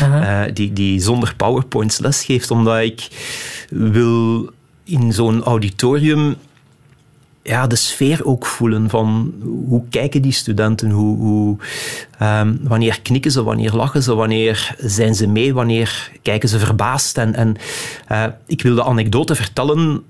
uh, 0.00 0.42
die, 0.54 0.72
die 0.72 1.00
zonder 1.00 1.34
PowerPoints 1.36 1.98
lesgeeft. 1.98 2.50
Omdat 2.50 2.78
ik 2.78 3.08
wil 3.70 4.50
in 4.84 5.12
zo'n 5.12 5.42
auditorium 5.42 6.36
ja, 7.42 7.66
de 7.66 7.76
sfeer 7.76 8.24
ook 8.24 8.46
voelen 8.46 8.90
van 8.90 9.34
hoe 9.66 9.82
kijken 9.90 10.22
die 10.22 10.32
studenten, 10.32 10.90
hoe, 10.90 11.16
hoe 11.16 11.56
um, 12.22 12.58
wanneer 12.62 13.00
knikken 13.00 13.30
ze, 13.30 13.42
wanneer 13.42 13.72
lachen 13.72 14.02
ze, 14.02 14.14
wanneer 14.14 14.74
zijn 14.78 15.14
ze 15.14 15.26
mee, 15.26 15.54
wanneer 15.54 16.10
kijken 16.22 16.48
ze 16.48 16.58
verbaasd. 16.58 17.18
En, 17.18 17.34
en 17.34 17.56
uh, 18.12 18.24
ik 18.46 18.62
wil 18.62 18.74
de 18.74 18.84
anekdote 18.84 19.34
vertellen 19.34 20.02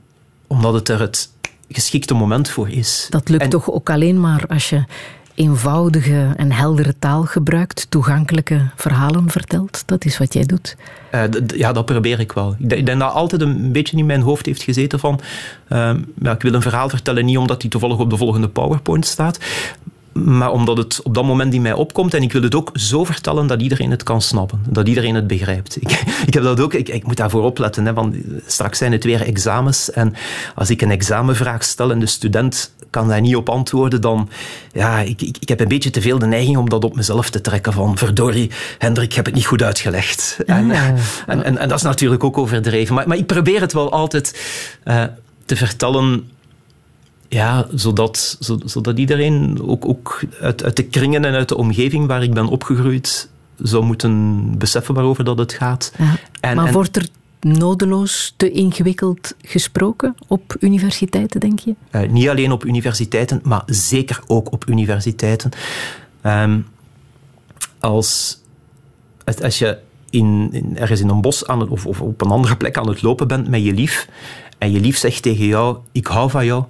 omdat 0.50 0.74
het 0.74 0.88
er 0.88 1.00
het 1.00 1.30
geschikte 1.68 2.14
moment 2.14 2.48
voor 2.48 2.68
is. 2.68 3.06
Dat 3.10 3.28
lukt 3.28 3.50
toch 3.50 3.70
ook 3.70 3.90
alleen 3.90 4.20
maar 4.20 4.44
als 4.48 4.70
je 4.70 4.84
eenvoudige 5.34 6.32
en 6.36 6.52
heldere 6.52 6.94
taal 6.98 7.24
gebruikt, 7.24 7.86
toegankelijke 7.88 8.70
verhalen 8.76 9.30
vertelt. 9.30 9.82
Dat 9.86 10.04
is 10.04 10.18
wat 10.18 10.32
jij 10.32 10.44
doet. 10.44 10.76
Uh, 11.14 11.22
ja, 11.46 11.72
dat 11.72 11.84
probeer 11.84 12.20
ik 12.20 12.32
wel. 12.32 12.54
Ik 12.58 12.86
denk, 12.86 12.98
dat 12.98 13.12
altijd 13.12 13.40
een 13.40 13.72
beetje 13.72 13.96
in 13.96 14.06
mijn 14.06 14.20
hoofd 14.20 14.46
heeft 14.46 14.62
gezeten 14.62 14.98
van 14.98 15.20
uh, 15.68 15.92
ja, 16.22 16.32
ik 16.32 16.42
wil 16.42 16.54
een 16.54 16.62
verhaal 16.62 16.88
vertellen 16.88 17.24
niet 17.24 17.38
omdat 17.38 17.60
die 17.60 17.70
toevallig 17.70 17.98
op 17.98 18.10
de 18.10 18.16
volgende 18.16 18.48
PowerPoint 18.48 19.06
staat, 19.06 19.38
maar 20.12 20.50
omdat 20.50 20.76
het 20.76 21.00
op 21.02 21.14
dat 21.14 21.24
moment 21.24 21.54
in 21.54 21.62
mij 21.62 21.72
opkomt 21.72 22.14
en 22.14 22.22
ik 22.22 22.32
wil 22.32 22.42
het 22.42 22.54
ook 22.54 22.70
zo 22.74 23.04
vertellen 23.04 23.46
dat 23.46 23.62
iedereen 23.62 23.90
het 23.90 24.02
kan 24.02 24.22
snappen, 24.22 24.62
dat 24.68 24.88
iedereen 24.88 25.14
het 25.14 25.26
begrijpt. 25.26 25.76
Ik, 25.80 25.90
ik 26.26 26.34
heb 26.34 26.42
dat 26.42 26.60
ook, 26.60 26.74
ik, 26.74 26.88
ik 26.88 27.06
moet 27.06 27.16
daarvoor 27.16 27.42
opletten, 27.42 27.86
hè, 27.86 27.92
want 27.92 28.16
straks 28.46 28.78
zijn 28.78 28.92
het 28.92 29.04
weer 29.04 29.22
examens 29.22 29.90
en 29.90 30.14
als 30.54 30.70
ik 30.70 30.82
een 30.82 30.90
examenvraag 30.90 31.64
stel 31.64 31.90
en 31.90 31.98
de 31.98 32.06
student 32.06 32.72
kan 32.90 33.08
daar 33.08 33.20
niet 33.20 33.36
op 33.36 33.48
antwoorden, 33.48 34.00
dan 34.00 34.28
ja, 34.72 35.00
ik, 35.00 35.22
ik, 35.22 35.36
ik 35.40 35.48
heb 35.48 35.60
een 35.60 35.68
beetje 35.68 35.90
te 35.90 36.00
veel 36.00 36.18
de 36.18 36.26
neiging 36.26 36.56
om 36.56 36.68
dat 36.68 36.84
op 36.84 36.96
mezelf 36.96 37.30
te 37.30 37.40
trekken 37.40 37.72
van 37.72 37.98
verdorie, 37.98 38.50
Hendrik, 38.78 39.10
ik 39.10 39.16
heb 39.16 39.24
het 39.24 39.34
niet 39.34 39.46
goed 39.46 39.62
uitgelegd. 39.62 40.38
En, 40.46 40.70
en, 40.70 40.96
en, 41.26 41.58
en, 41.58 41.68
dat 41.68 41.78
is 41.78 41.84
natuurlijk 41.84 42.24
ook 42.24 42.38
overdreven. 42.38 42.94
Maar, 42.94 43.08
maar 43.08 43.16
ik 43.16 43.26
probeer 43.26 43.60
het 43.60 43.72
wel 43.72 43.92
altijd 43.92 44.40
uh, 44.84 45.02
te 45.44 45.56
vertellen 45.56 46.28
ja, 47.30 47.66
zodat, 47.74 48.36
zodat 48.64 48.98
iedereen, 48.98 49.62
ook, 49.62 49.88
ook 49.88 50.22
uit, 50.40 50.64
uit 50.64 50.76
de 50.76 50.84
kringen 50.84 51.24
en 51.24 51.34
uit 51.34 51.48
de 51.48 51.56
omgeving 51.56 52.06
waar 52.06 52.22
ik 52.22 52.34
ben 52.34 52.46
opgegroeid, 52.46 53.28
zou 53.62 53.84
moeten 53.84 54.44
beseffen 54.58 54.94
waarover 54.94 55.24
dat 55.24 55.38
het 55.38 55.52
gaat. 55.52 55.92
Ja, 55.98 56.14
en, 56.40 56.56
maar 56.56 56.72
wordt 56.72 56.96
er 56.96 57.08
nodeloos 57.40 58.34
te 58.36 58.50
ingewikkeld 58.50 59.34
gesproken 59.42 60.14
op 60.26 60.56
universiteiten, 60.60 61.40
denk 61.40 61.58
je? 61.58 61.74
Uh, 61.92 62.10
niet 62.10 62.28
alleen 62.28 62.52
op 62.52 62.64
universiteiten, 62.64 63.40
maar 63.42 63.62
zeker 63.66 64.20
ook 64.26 64.52
op 64.52 64.68
universiteiten. 64.68 65.50
Um, 66.26 66.66
als, 67.78 68.40
als 69.42 69.58
je 69.58 69.78
in, 70.10 70.48
in, 70.52 70.78
ergens 70.78 71.00
in 71.00 71.08
een 71.08 71.20
bos 71.20 71.46
aan 71.46 71.60
het, 71.60 71.68
of, 71.68 71.86
of 71.86 72.00
op 72.00 72.20
een 72.20 72.30
andere 72.30 72.56
plek 72.56 72.76
aan 72.76 72.88
het 72.88 73.02
lopen 73.02 73.28
bent 73.28 73.48
met 73.48 73.64
je 73.64 73.72
lief, 73.72 74.08
en 74.58 74.72
je 74.72 74.80
lief 74.80 74.98
zegt 74.98 75.22
tegen 75.22 75.46
jou, 75.46 75.78
ik 75.92 76.06
hou 76.06 76.30
van 76.30 76.44
jou, 76.44 76.64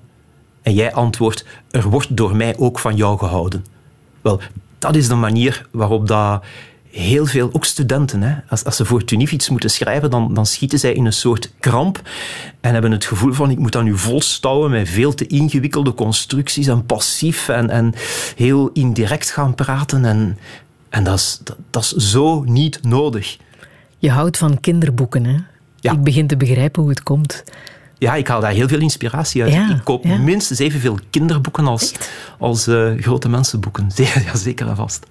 En 0.70 0.76
jij 0.76 0.92
antwoordt, 0.92 1.44
er 1.70 1.88
wordt 1.88 2.16
door 2.16 2.36
mij 2.36 2.56
ook 2.58 2.78
van 2.78 2.96
jou 2.96 3.18
gehouden. 3.18 3.64
Wel, 4.20 4.40
dat 4.78 4.96
is 4.96 5.08
de 5.08 5.14
manier 5.14 5.66
waarop 5.70 6.06
dat 6.06 6.44
heel 6.90 7.26
veel, 7.26 7.50
ook 7.52 7.64
studenten, 7.64 8.22
hè, 8.22 8.34
als, 8.48 8.64
als 8.64 8.76
ze 8.76 8.84
voor 8.84 9.04
Tunif 9.04 9.32
iets 9.32 9.48
moeten 9.48 9.70
schrijven, 9.70 10.10
dan, 10.10 10.34
dan 10.34 10.46
schieten 10.46 10.78
zij 10.78 10.92
in 10.92 11.04
een 11.04 11.12
soort 11.12 11.52
kramp 11.60 12.02
en 12.60 12.72
hebben 12.72 12.90
het 12.90 13.04
gevoel 13.04 13.32
van 13.32 13.50
ik 13.50 13.58
moet 13.58 13.72
dat 13.72 13.82
nu 13.82 13.98
volstouwen 13.98 14.70
met 14.70 14.88
veel 14.88 15.14
te 15.14 15.26
ingewikkelde 15.26 15.94
constructies 15.94 16.66
en 16.66 16.86
passief 16.86 17.48
en, 17.48 17.70
en 17.70 17.94
heel 18.36 18.70
indirect 18.72 19.30
gaan 19.30 19.54
praten. 19.54 20.04
En, 20.04 20.38
en 20.88 21.04
dat, 21.04 21.18
is, 21.18 21.40
dat, 21.44 21.56
dat 21.70 21.82
is 21.82 22.10
zo 22.10 22.42
niet 22.42 22.82
nodig. 22.82 23.36
Je 23.98 24.10
houdt 24.10 24.38
van 24.38 24.60
kinderboeken, 24.60 25.24
hè? 25.24 25.36
Ja. 25.76 25.92
Ik 25.92 26.02
begin 26.02 26.26
te 26.26 26.36
begrijpen 26.36 26.82
hoe 26.82 26.90
het 26.90 27.02
komt. 27.02 27.44
Ja, 28.00 28.14
ik 28.14 28.28
haal 28.28 28.40
daar 28.40 28.52
heel 28.52 28.68
veel 28.68 28.80
inspiratie 28.80 29.42
uit. 29.42 29.52
Ja, 29.52 29.70
ik 29.70 29.84
koop 29.84 30.04
ja. 30.04 30.16
minstens 30.18 30.58
evenveel 30.58 30.98
kinderboeken 31.10 31.66
als, 31.66 31.92
als 32.38 32.66
eh, 32.66 32.90
grote 32.96 33.28
mensenboeken. 33.28 33.90
Ja, 34.24 34.36
zeker 34.36 34.68
en 34.68 34.76
vast. 34.76 35.06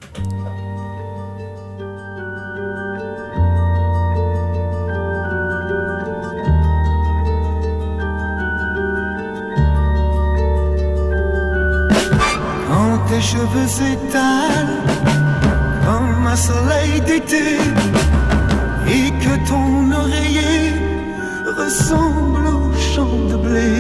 Quand 12.68 13.08
tes 13.08 13.22
cheveux 13.22 13.68
s'étalent 13.68 14.84
comme 15.86 16.28
un 16.28 16.38
soleil 16.38 17.02
d'été 17.02 17.58
et 18.88 19.12
que 19.22 19.48
ton 19.48 19.92
oreiller 19.92 20.74
ressemble 21.58 22.48
au 22.48 22.69
champ 22.80 23.16
de 23.30 23.36
blé. 23.36 23.72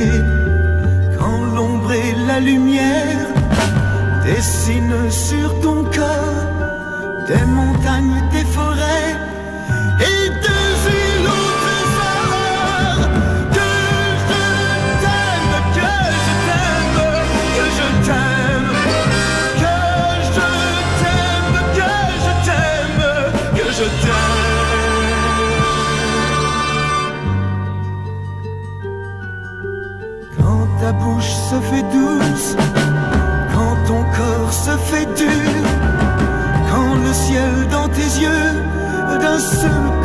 Quand 1.18 1.41
l'ombre 1.56 1.91
et 1.91 2.14
la 2.28 2.39
lumière 2.39 3.28
dessinent 4.26 5.10
sur 5.10 5.60
ton 5.62 5.84
corps 5.84 6.50
des 7.28 7.45
montagnes, 7.45 8.22
des 8.32 8.45
forêts 8.45 8.78
ta 30.80 30.91
bouche 30.93 31.34
se 31.49 31.59
fait 31.59 31.84
douce, 31.91 32.55
quand 33.53 33.75
ton 33.88 34.03
corps 34.17 34.53
se 34.53 34.71
fait 34.89 35.05
dur, 35.15 35.63
quand 36.71 36.95
le 36.95 37.13
ciel 37.13 37.67
dans 37.69 37.89
tes 37.89 38.09
yeux 38.23 38.53
d'un 39.19 39.39
seul 39.39 39.99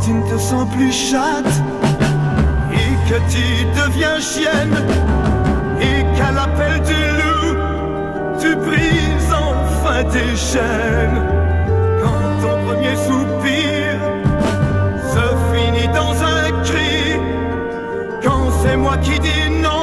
Tu 0.00 0.12
ne 0.12 0.22
te 0.28 0.36
sens 0.36 0.68
plus 0.74 0.90
chatte 0.90 1.54
et 2.72 3.08
que 3.08 3.18
tu 3.30 3.44
deviens 3.80 4.18
chienne. 4.18 4.76
Et 5.80 6.02
qu'à 6.16 6.32
l'appel 6.32 6.80
du 6.82 7.02
loup, 7.18 7.56
tu 8.40 8.56
brises 8.56 9.32
enfin 9.32 10.02
tes 10.04 10.34
chaînes. 10.34 11.22
Quand 12.02 12.24
ton 12.42 12.56
premier 12.66 12.96
soupir 12.96 14.00
se 15.14 15.24
finit 15.52 15.88
dans 15.94 16.14
un 16.20 16.50
cri, 16.64 17.20
quand 18.24 18.50
c'est 18.60 18.76
moi 18.76 18.96
qui 18.96 19.20
dis 19.20 19.50
non, 19.62 19.81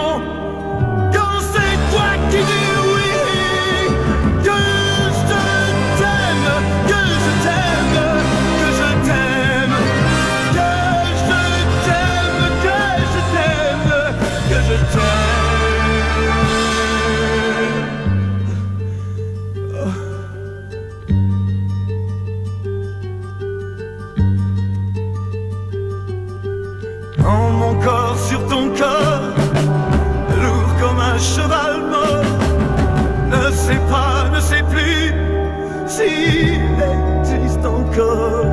s'il 36.00 36.80
existe 37.20 37.66
encore. 37.66 38.46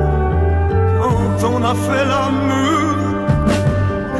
Quand 0.99 1.39
on 1.53 1.63
a 1.63 1.75
fait 1.85 2.05
l'amour, 2.11 2.95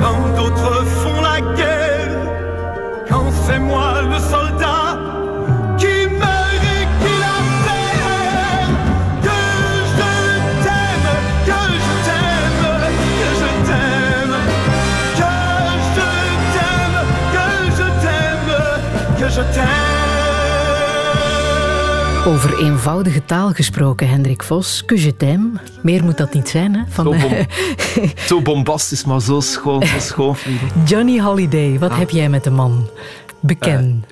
quand 0.01 0.21
d'autres 0.37 0.85
font 1.01 1.21
la 1.21 1.39
guerre, 1.59 2.15
quand 3.09 3.29
c'est 3.43 3.59
moi 3.59 3.89
le 4.13 4.19
soldat 4.33 4.87
qui 5.77 5.95
meurt 6.21 6.63
et 6.77 6.83
qui 7.01 7.13
la 7.25 7.37
perd, 7.65 8.71
que 9.25 9.39
je 9.89 9.95
t'aime, 10.63 11.09
que 11.49 11.61
je 11.85 11.93
t'aime, 12.07 12.69
que 13.19 13.29
je 13.41 13.49
t'aime, 13.69 14.35
que 15.19 15.31
je 15.97 16.03
t'aime, 16.55 16.97
que 17.35 17.45
je 17.77 17.87
t'aime, 18.03 18.51
que 19.19 19.27
je 19.35 19.43
t'aime. 19.53 19.86
Over 22.27 22.59
eenvoudige 22.59 23.25
taal 23.25 23.51
gesproken, 23.53 24.09
Hendrik 24.09 24.43
Vos. 24.43 24.85
Que 24.85 25.01
je 25.01 25.17
t'aime. 25.17 25.49
Meer 25.81 26.03
moet 26.03 26.17
dat 26.17 26.33
niet 26.33 26.49
zijn, 26.49 26.75
hè? 26.75 26.81
Van 26.89 27.05
Zo, 27.05 27.11
eh, 27.11 27.21
bom- 27.21 27.45
zo 28.29 28.41
bombastisch, 28.41 29.05
maar 29.05 29.21
zo 29.21 29.39
schoon, 29.39 29.85
zo 29.85 29.99
schoon. 29.99 30.35
Johnny 30.85 31.19
Holiday. 31.21 31.79
Wat 31.79 31.95
heb 31.95 32.09
jij 32.09 32.29
met 32.29 32.43
de 32.43 32.49
man? 32.49 32.89
Beken. 33.39 34.05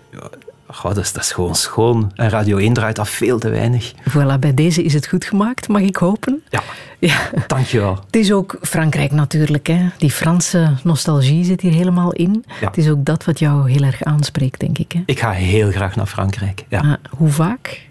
Goh, 0.67 0.93
dat, 0.93 1.03
is, 1.03 1.13
dat 1.13 1.23
is 1.23 1.31
gewoon 1.31 1.55
schoon. 1.55 2.11
En 2.15 2.29
Radio 2.29 2.57
1 2.57 2.73
draait 2.73 2.95
dat 2.95 3.09
veel 3.09 3.39
te 3.39 3.49
weinig. 3.49 3.91
Voilà, 4.09 4.39
bij 4.39 4.53
deze 4.53 4.83
is 4.83 4.93
het 4.93 5.07
goed 5.07 5.25
gemaakt, 5.25 5.67
mag 5.67 5.81
ik 5.81 5.95
hopen. 5.95 6.43
Ja, 6.49 6.61
Ja. 6.99 7.17
dankjewel. 7.47 7.99
Het 8.05 8.15
is 8.15 8.31
ook 8.31 8.57
Frankrijk 8.61 9.11
natuurlijk. 9.11 9.67
Hè? 9.67 9.85
Die 9.97 10.11
Franse 10.11 10.73
nostalgie 10.83 11.43
zit 11.45 11.61
hier 11.61 11.73
helemaal 11.73 12.11
in. 12.13 12.45
Ja. 12.61 12.67
Het 12.67 12.77
is 12.77 12.89
ook 12.89 13.05
dat 13.05 13.25
wat 13.25 13.39
jou 13.39 13.71
heel 13.71 13.83
erg 13.83 14.03
aanspreekt, 14.03 14.59
denk 14.59 14.77
ik. 14.77 14.91
Hè? 14.91 15.01
Ik 15.05 15.19
ga 15.19 15.31
heel 15.31 15.71
graag 15.71 15.95
naar 15.95 16.05
Frankrijk. 16.05 16.65
Ja. 16.69 16.79
Ah, 16.79 16.93
hoe 17.17 17.29
vaak? 17.29 17.81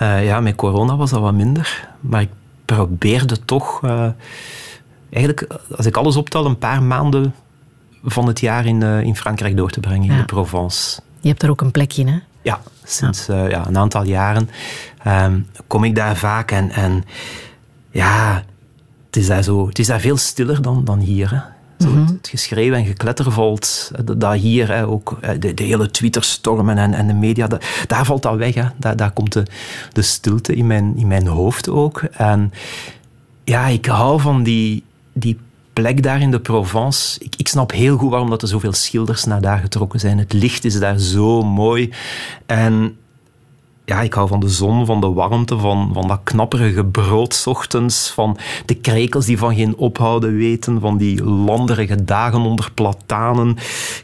Eh, 0.00 0.24
ja, 0.24 0.40
met 0.40 0.54
corona 0.54 0.96
was 0.96 1.10
dat 1.10 1.20
wat 1.20 1.34
minder. 1.34 1.88
Maar 2.00 2.20
ik 2.20 2.30
probeerde 2.64 3.44
toch... 3.44 3.82
eh, 3.82 4.06
eigenlijk, 5.10 5.46
als 5.76 5.86
ik 5.86 5.96
alles 5.96 6.16
optel, 6.16 6.46
een 6.46 6.58
paar 6.58 6.82
maanden 6.82 7.34
van 8.04 8.26
het 8.26 8.40
jaar 8.40 8.66
in, 8.66 8.82
eh, 8.82 9.00
in 9.00 9.16
Frankrijk 9.16 9.56
door 9.56 9.70
te 9.70 9.80
brengen, 9.80 10.08
in 10.08 10.12
Ja. 10.14 10.18
de 10.18 10.24
Provence. 10.24 11.00
Je 11.20 11.28
hebt 11.28 11.42
er 11.42 11.50
ook 11.50 11.60
een 11.60 11.70
plekje, 11.70 12.10
hè? 12.10 12.18
Ja, 12.42 12.60
sinds 12.84 13.28
eh, 13.28 13.48
ja, 13.50 13.66
een 13.66 13.78
aantal 13.78 14.04
jaren 14.04 14.50
ehm, 15.02 15.40
kom 15.66 15.84
ik 15.84 15.94
daar 15.94 16.16
vaak. 16.16 16.50
En, 16.50 16.70
en 16.70 17.04
ja, 17.90 18.42
het 19.06 19.16
is, 19.16 19.26
daar 19.26 19.42
zo, 19.42 19.66
het 19.66 19.78
is 19.78 19.86
daar 19.86 20.00
veel 20.00 20.16
stiller 20.16 20.62
dan, 20.62 20.84
dan 20.84 20.98
hier. 20.98 21.30
Hè. 21.30 21.38
Zo, 21.80 21.96
het, 22.00 22.08
het 22.10 22.28
geschreeuw 22.28 22.72
en 22.72 22.84
gekletter 22.84 23.32
valt, 23.32 23.90
eh, 23.94 24.16
dat 24.16 24.34
hier 24.34 24.68
hè, 24.68 24.86
ook, 24.86 25.18
eh, 25.20 25.30
de, 25.38 25.54
de 25.54 25.62
hele 25.62 25.90
Twitterstormen 25.90 26.78
en, 26.78 26.94
en 26.94 27.06
de 27.06 27.14
media, 27.14 27.46
dat- 27.46 27.64
daar 27.86 28.04
valt 28.04 28.22
dat 28.22 28.36
weg. 28.36 28.54
Hè. 28.54 28.64
Daar, 28.76 28.96
daar 28.96 29.10
komt 29.10 29.32
de, 29.32 29.42
de 29.92 30.02
stilte 30.02 30.54
in 30.54 30.66
mijn, 30.66 30.92
in 30.96 31.06
mijn 31.06 31.26
hoofd 31.26 31.68
ook. 31.68 32.02
En 32.12 32.52
ja, 33.44 33.66
ik 33.66 33.86
hou 33.86 34.20
van 34.20 34.42
die, 34.42 34.84
die 35.12 35.38
plek 35.72 36.02
daar 36.02 36.20
in 36.20 36.30
de 36.30 36.40
Provence. 36.40 37.20
Ik, 37.20 37.34
ik 37.36 37.48
snap 37.48 37.72
heel 37.72 37.96
goed 37.96 38.10
waarom 38.10 38.30
dat 38.30 38.42
er 38.42 38.48
zoveel 38.48 38.72
schilders 38.72 39.24
naar 39.24 39.40
daar 39.40 39.58
getrokken 39.58 40.00
zijn. 40.00 40.18
Het 40.18 40.32
licht 40.32 40.64
is 40.64 40.78
daar 40.78 40.98
zo 40.98 41.42
mooi. 41.42 41.90
En 42.46 42.96
ja, 43.90 44.00
ik 44.00 44.14
hou 44.14 44.28
van 44.28 44.40
de 44.40 44.48
zon, 44.48 44.86
van 44.86 45.00
de 45.00 45.12
warmte, 45.12 45.58
van, 45.58 45.90
van 45.92 46.08
dat 46.08 46.20
knapperige 46.24 46.84
brood 46.84 47.42
ochtends, 47.46 48.10
van 48.10 48.36
de 48.66 48.74
krekels 48.74 49.26
die 49.26 49.38
van 49.38 49.54
geen 49.54 49.76
ophouden 49.76 50.36
weten, 50.36 50.80
van 50.80 50.96
die 50.96 51.24
landerige 51.24 52.04
dagen 52.04 52.40
onder 52.40 52.70
platanen, 52.74 53.56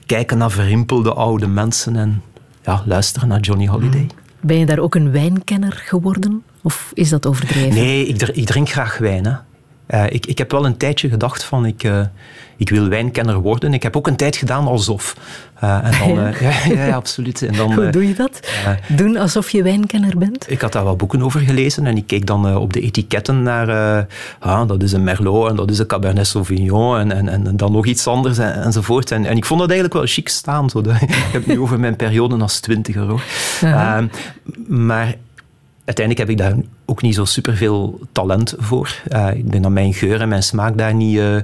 kijken 0.07 0.39
naar 0.39 0.51
verrimpelde 0.51 1.13
oude 1.13 1.47
mensen 1.47 1.97
en 1.97 2.23
ja, 2.63 2.83
luisteren 2.87 3.29
naar 3.29 3.41
Johnny 3.41 3.67
Holiday. 3.67 4.07
Ben 4.41 4.59
je 4.59 4.67
daar 4.67 4.79
ook 4.79 4.95
een 4.95 5.11
wijnkenner 5.11 5.73
geworden? 5.73 6.43
Of 6.63 6.91
is 6.95 7.09
dat 7.09 7.27
overdreven? 7.27 7.75
Nee, 7.75 8.07
ik, 8.07 8.23
ik 8.23 8.47
drink 8.47 8.69
graag 8.69 8.99
wijn. 8.99 9.25
Hè. 9.25 9.35
Uh, 9.91 10.05
ik, 10.13 10.27
ik 10.27 10.39
heb 10.39 10.51
wel 10.51 10.67
een 10.67 10.77
tijdje 10.77 11.09
gedacht 11.09 11.45
van 11.45 11.67
ik, 11.67 11.85
uh, 11.85 12.01
ik 12.57 12.71
wil 12.71 12.89
wijnkenner 12.89 13.41
worden. 13.41 13.75
Ik 13.75 13.83
heb 13.83 13.97
ook 13.97 14.07
een 14.07 14.17
tijd 14.17 14.37
gedaan 14.37 14.67
alsof. 14.67 15.17
Uh, 15.65 15.85
en 15.85 16.15
dan, 16.15 16.25
ja, 16.41 16.51
ja, 16.69 16.87
ja, 16.87 16.95
absoluut. 16.95 17.43
En 17.43 17.53
dan, 17.53 17.73
Hoe 17.73 17.91
doe 17.91 18.09
je 18.09 18.15
dat? 18.15 18.41
Doen 18.89 19.17
alsof 19.17 19.51
je 19.51 19.63
wijnkenner 19.63 20.19
bent? 20.19 20.51
Ik 20.51 20.61
had 20.61 20.73
daar 20.73 20.85
wel 20.85 20.97
boeken 20.97 21.23
over 21.23 21.41
gelezen 21.41 21.87
en 21.87 21.97
ik 21.97 22.07
keek 22.07 22.27
dan 22.27 22.57
op 22.57 22.73
de 22.73 22.81
etiketten 22.81 23.43
naar 23.43 24.07
ah, 24.39 24.69
dat 24.69 24.83
is 24.83 24.93
een 24.93 25.05
Merlot 25.05 25.49
en 25.49 25.57
dat 25.57 25.71
is 25.71 25.79
een 25.79 25.87
Cabernet 25.87 26.27
Sauvignon 26.27 26.99
en, 26.99 27.13
en, 27.13 27.29
en 27.47 27.57
dan 27.57 27.73
nog 27.73 27.87
iets 27.87 28.07
anders 28.07 28.39
en, 28.39 28.63
enzovoort. 28.63 29.11
En, 29.11 29.27
en 29.27 29.37
ik 29.37 29.45
vond 29.45 29.61
dat 29.61 29.71
eigenlijk 29.71 29.99
wel 29.99 30.09
chic 30.09 30.29
staan. 30.29 30.71
Zo. 30.71 30.79
ik 30.81 30.87
heb 31.09 31.33
het 31.33 31.47
nu 31.47 31.61
over 31.61 31.81
mijn 31.81 31.97
periode 31.97 32.37
als 32.37 32.61
twintiger. 32.61 33.03
Hoor. 33.03 33.23
-huh. 33.61 34.03
maar 34.67 35.15
uiteindelijk 35.87 36.19
heb 36.19 36.31
ik 36.31 36.39
daar 36.39 36.55
ook 36.85 37.03
niet 37.03 37.15
zo 37.15 37.25
superveel 37.25 38.01
talent 38.13 38.55
voor. 38.59 39.03
Uh, 39.09 39.29
ik 39.35 39.51
denk 39.51 39.63
dat 39.63 39.73
mijn 39.73 39.95
geur 39.95 40.21
en 40.21 40.29
mijn 40.29 40.43
smaak 40.43 40.79
daar 40.79 40.95
niet 40.95 41.17
uh, 41.17 41.39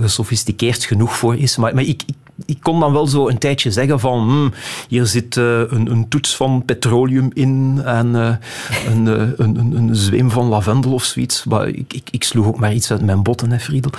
gesofisticeerd 0.00 0.84
genoeg 0.84 1.16
voor 1.16 1.36
is. 1.36 1.56
Maar, 1.56 1.74
maar 1.74 1.84
ik, 1.84 2.02
ik, 2.06 2.14
ik, 2.44 2.58
kon 2.62 2.80
dan 2.80 2.92
wel 2.92 3.06
zo 3.06 3.28
een 3.28 3.38
tijdje 3.38 3.70
zeggen 3.70 4.00
van 4.00 4.18
hmm, 4.18 4.52
hier 4.88 5.06
zit 5.06 5.36
een, 5.36 5.90
een, 5.90 6.08
toets 6.08 6.36
van 6.36 6.62
petroleum 6.64 7.30
in 7.32 7.80
en 7.84 8.14
een, 8.14 9.06
een, 9.36 9.56
een, 9.76 9.96
zweem 9.96 10.30
van 10.30 10.46
lavendel 10.46 10.92
of 10.92 11.04
zoiets. 11.04 11.44
Maar 11.44 11.68
ik, 11.68 12.08
ik, 12.10 12.24
sloeg 12.24 12.46
ook 12.46 12.58
maar 12.58 12.74
iets 12.74 12.90
uit 12.90 13.04
mijn 13.04 13.22
botten, 13.22 13.50
hè, 13.50 13.58
Friedel. 13.58 13.92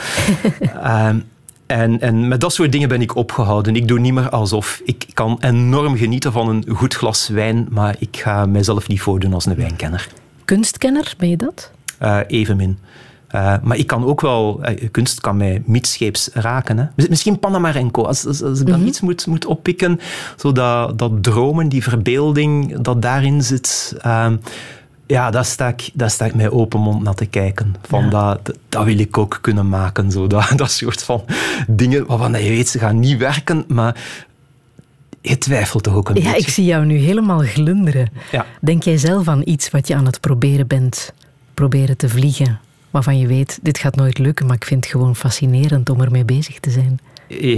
En, 1.72 2.00
en 2.00 2.28
met 2.28 2.42
dat 2.42 2.54
soort 2.54 2.72
dingen 2.72 2.90
ben 2.90 3.02
ik 3.02 3.16
opgehouden. 3.16 3.76
Ik 3.76 3.88
doe 3.88 4.00
niet 4.00 4.14
meer 4.14 4.30
alsof. 4.30 4.82
Ik 4.84 5.06
kan 5.14 5.38
enorm 5.40 5.98
genieten 5.98 6.32
van 6.32 6.50
een 6.50 6.66
goed 6.76 6.94
glas 6.94 7.28
wijn, 7.28 7.68
maar 7.70 7.96
ik 8.00 8.18
ga 8.18 8.46
mezelf 8.46 8.88
niet 8.88 9.02
voordoen 9.02 9.34
als 9.34 9.46
een 9.46 9.56
wijnkenner. 9.56 10.08
Kunstkenner, 10.46 11.14
ben 11.18 11.30
je 11.30 11.38
dat? 11.38 11.72
Uh, 12.02 12.20
evenmin. 12.28 12.78
Uh, 13.36 13.56
maar 13.64 13.78
ik 13.78 13.88
kan 13.88 14.06
ook 14.06 14.22
wel, 14.22 14.60
uh, 14.70 14.90
kunst 14.92 15.22
kan 15.22 15.38
mij 15.38 15.64
mietscheeps 15.66 16.30
raken. 16.34 16.78
Hè. 16.78 16.86
Misschien 17.10 17.40
Panamarenko, 17.40 18.04
als, 18.04 18.26
als, 18.26 18.44
als 18.44 18.60
ik 18.60 18.66
dan 18.66 18.76
mm 18.76 18.82
-hmm. 18.82 18.90
iets 18.90 19.02
moet, 19.02 19.28
moet 19.28 19.46
oppikken, 19.46 20.00
zo 20.38 20.52
dat, 20.52 21.00
dat 21.00 21.24
dromen, 21.24 21.70
die 21.70 21.84
verbeelding 21.84 22.82
dat 22.82 23.02
daarin 23.02 23.44
zit. 23.44 23.96
Ja, 25.12 25.32
daar 25.32 25.46
sta, 25.46 25.68
ik, 25.68 25.90
daar 25.94 26.10
sta 26.10 26.26
ik 26.26 26.36
met 26.36 26.52
open 26.52 26.80
mond 26.80 27.04
naar 27.04 27.14
te 27.14 27.26
kijken. 27.26 27.76
Van 27.82 28.04
ja. 28.04 28.10
dat, 28.10 28.58
dat 28.70 28.84
wil 28.86 29.00
ik 29.00 29.18
ook 29.18 29.38
kunnen 29.42 29.70
maken. 29.70 30.12
Zo. 30.12 30.28
Dat, 30.28 30.54
dat 30.56 30.72
soort 30.72 31.04
van 31.04 31.26
dingen 31.68 32.06
waarvan 32.06 32.44
je 32.44 32.50
weet, 32.50 32.70
ze 32.70 32.80
gaan 32.80 33.00
niet 33.00 33.18
werken, 33.18 33.64
maar 33.68 33.96
je 35.22 35.38
twijfelt 35.38 35.84
toch 35.84 35.96
ook 35.96 36.10
een 36.10 36.16
ja, 36.16 36.22
beetje. 36.22 36.38
Ja, 36.38 36.46
ik 36.46 36.54
zie 36.54 36.66
jou 36.66 36.86
nu 36.86 36.96
helemaal 36.98 37.40
glunderen. 37.40 38.10
Ja. 38.32 38.46
Denk 38.62 38.84
jij 38.84 38.98
zelf 38.98 39.28
aan 39.28 39.42
iets 39.44 39.70
wat 39.70 39.88
je 39.88 39.96
aan 39.96 40.06
het 40.06 40.20
proberen 40.20 40.68
bent? 40.68 41.14
Proberen 41.54 41.98
te 41.98 42.10
vliegen, 42.10 42.60
waarvan 42.90 43.20
je 43.20 43.28
weet, 43.28 43.60
dit 43.62 43.78
gaat 43.78 43.96
nooit 43.96 44.18
lukken, 44.18 44.46
maar 44.46 44.56
ik 44.56 44.66
vind 44.66 44.84
het 44.84 44.94
gewoon 44.94 45.16
fascinerend 45.16 45.90
om 45.90 46.02
ermee 46.02 46.26
bezig 46.26 46.60
te 46.60 46.70
zijn. 46.70 47.00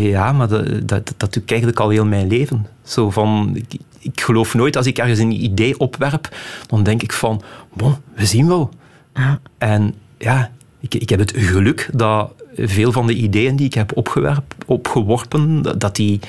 Ja, 0.09 0.31
maar 0.31 0.47
dat, 0.47 0.87
dat, 0.87 1.13
dat 1.17 1.35
ik 1.35 1.49
eigenlijk 1.49 1.79
al 1.79 1.89
heel 1.89 2.05
mijn 2.05 2.27
leven. 2.27 2.67
Zo 2.83 3.09
van, 3.09 3.51
ik, 3.55 3.79
ik 4.03 4.21
geloof 4.21 4.53
nooit, 4.53 4.77
als 4.77 4.85
ik 4.85 4.97
ergens 4.97 5.19
een 5.19 5.43
idee 5.43 5.79
opwerp, 5.79 6.35
dan 6.67 6.83
denk 6.83 7.03
ik 7.03 7.13
van, 7.13 7.41
bon, 7.73 7.95
we 8.15 8.25
zien 8.25 8.47
wel. 8.47 8.69
Ja. 9.13 9.39
En 9.57 9.95
ja, 10.17 10.51
ik, 10.79 10.95
ik 10.95 11.09
heb 11.09 11.19
het 11.19 11.33
geluk 11.35 11.89
dat 11.93 12.31
veel 12.55 12.91
van 12.91 13.07
de 13.07 13.15
ideeën 13.15 13.55
die 13.55 13.65
ik 13.65 13.73
heb 13.73 13.97
opgewerp, 13.97 14.55
opgeworpen, 14.65 15.61
dat, 15.77 15.95
die, 15.95 16.19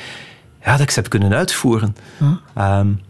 ja, 0.64 0.70
dat 0.70 0.80
ik 0.80 0.90
ze 0.90 1.00
heb 1.00 1.08
kunnen 1.08 1.34
uitvoeren. 1.34 1.96
Ja. 2.54 2.78
Um, 2.78 3.00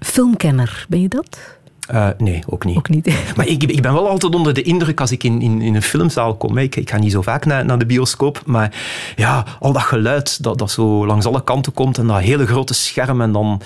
Filmkenner, 0.00 0.86
ben 0.88 1.00
je 1.00 1.08
dat? 1.08 1.58
Uh, 1.94 2.08
nee, 2.18 2.42
ook 2.46 2.64
niet. 2.64 2.76
Ook 2.76 2.88
niet. 2.88 3.14
Maar 3.36 3.46
ik, 3.46 3.62
ik, 3.64 3.82
ben 3.82 3.92
wel 3.92 4.08
altijd 4.08 4.34
onder 4.34 4.54
de 4.54 4.62
indruk 4.62 5.00
als 5.00 5.10
ik 5.10 5.24
in, 5.24 5.42
in, 5.42 5.62
in 5.62 5.74
een 5.74 5.82
filmzaal 5.82 6.34
kom. 6.34 6.58
Ik, 6.58 6.76
ik, 6.76 6.90
ga 6.90 6.98
niet 6.98 7.12
zo 7.12 7.22
vaak 7.22 7.44
naar, 7.44 7.64
naar 7.64 7.78
de 7.78 7.86
bioscoop, 7.86 8.42
maar 8.46 8.74
ja, 9.16 9.44
al 9.58 9.72
dat 9.72 9.82
geluid 9.82 10.42
dat, 10.42 10.58
dat 10.58 10.70
zo 10.70 11.06
langs 11.06 11.26
alle 11.26 11.44
kanten 11.44 11.72
komt 11.72 11.98
en 11.98 12.06
dat 12.06 12.18
hele 12.18 12.46
grote 12.46 12.74
scherm. 12.74 13.20
En 13.20 13.32
dan, 13.32 13.60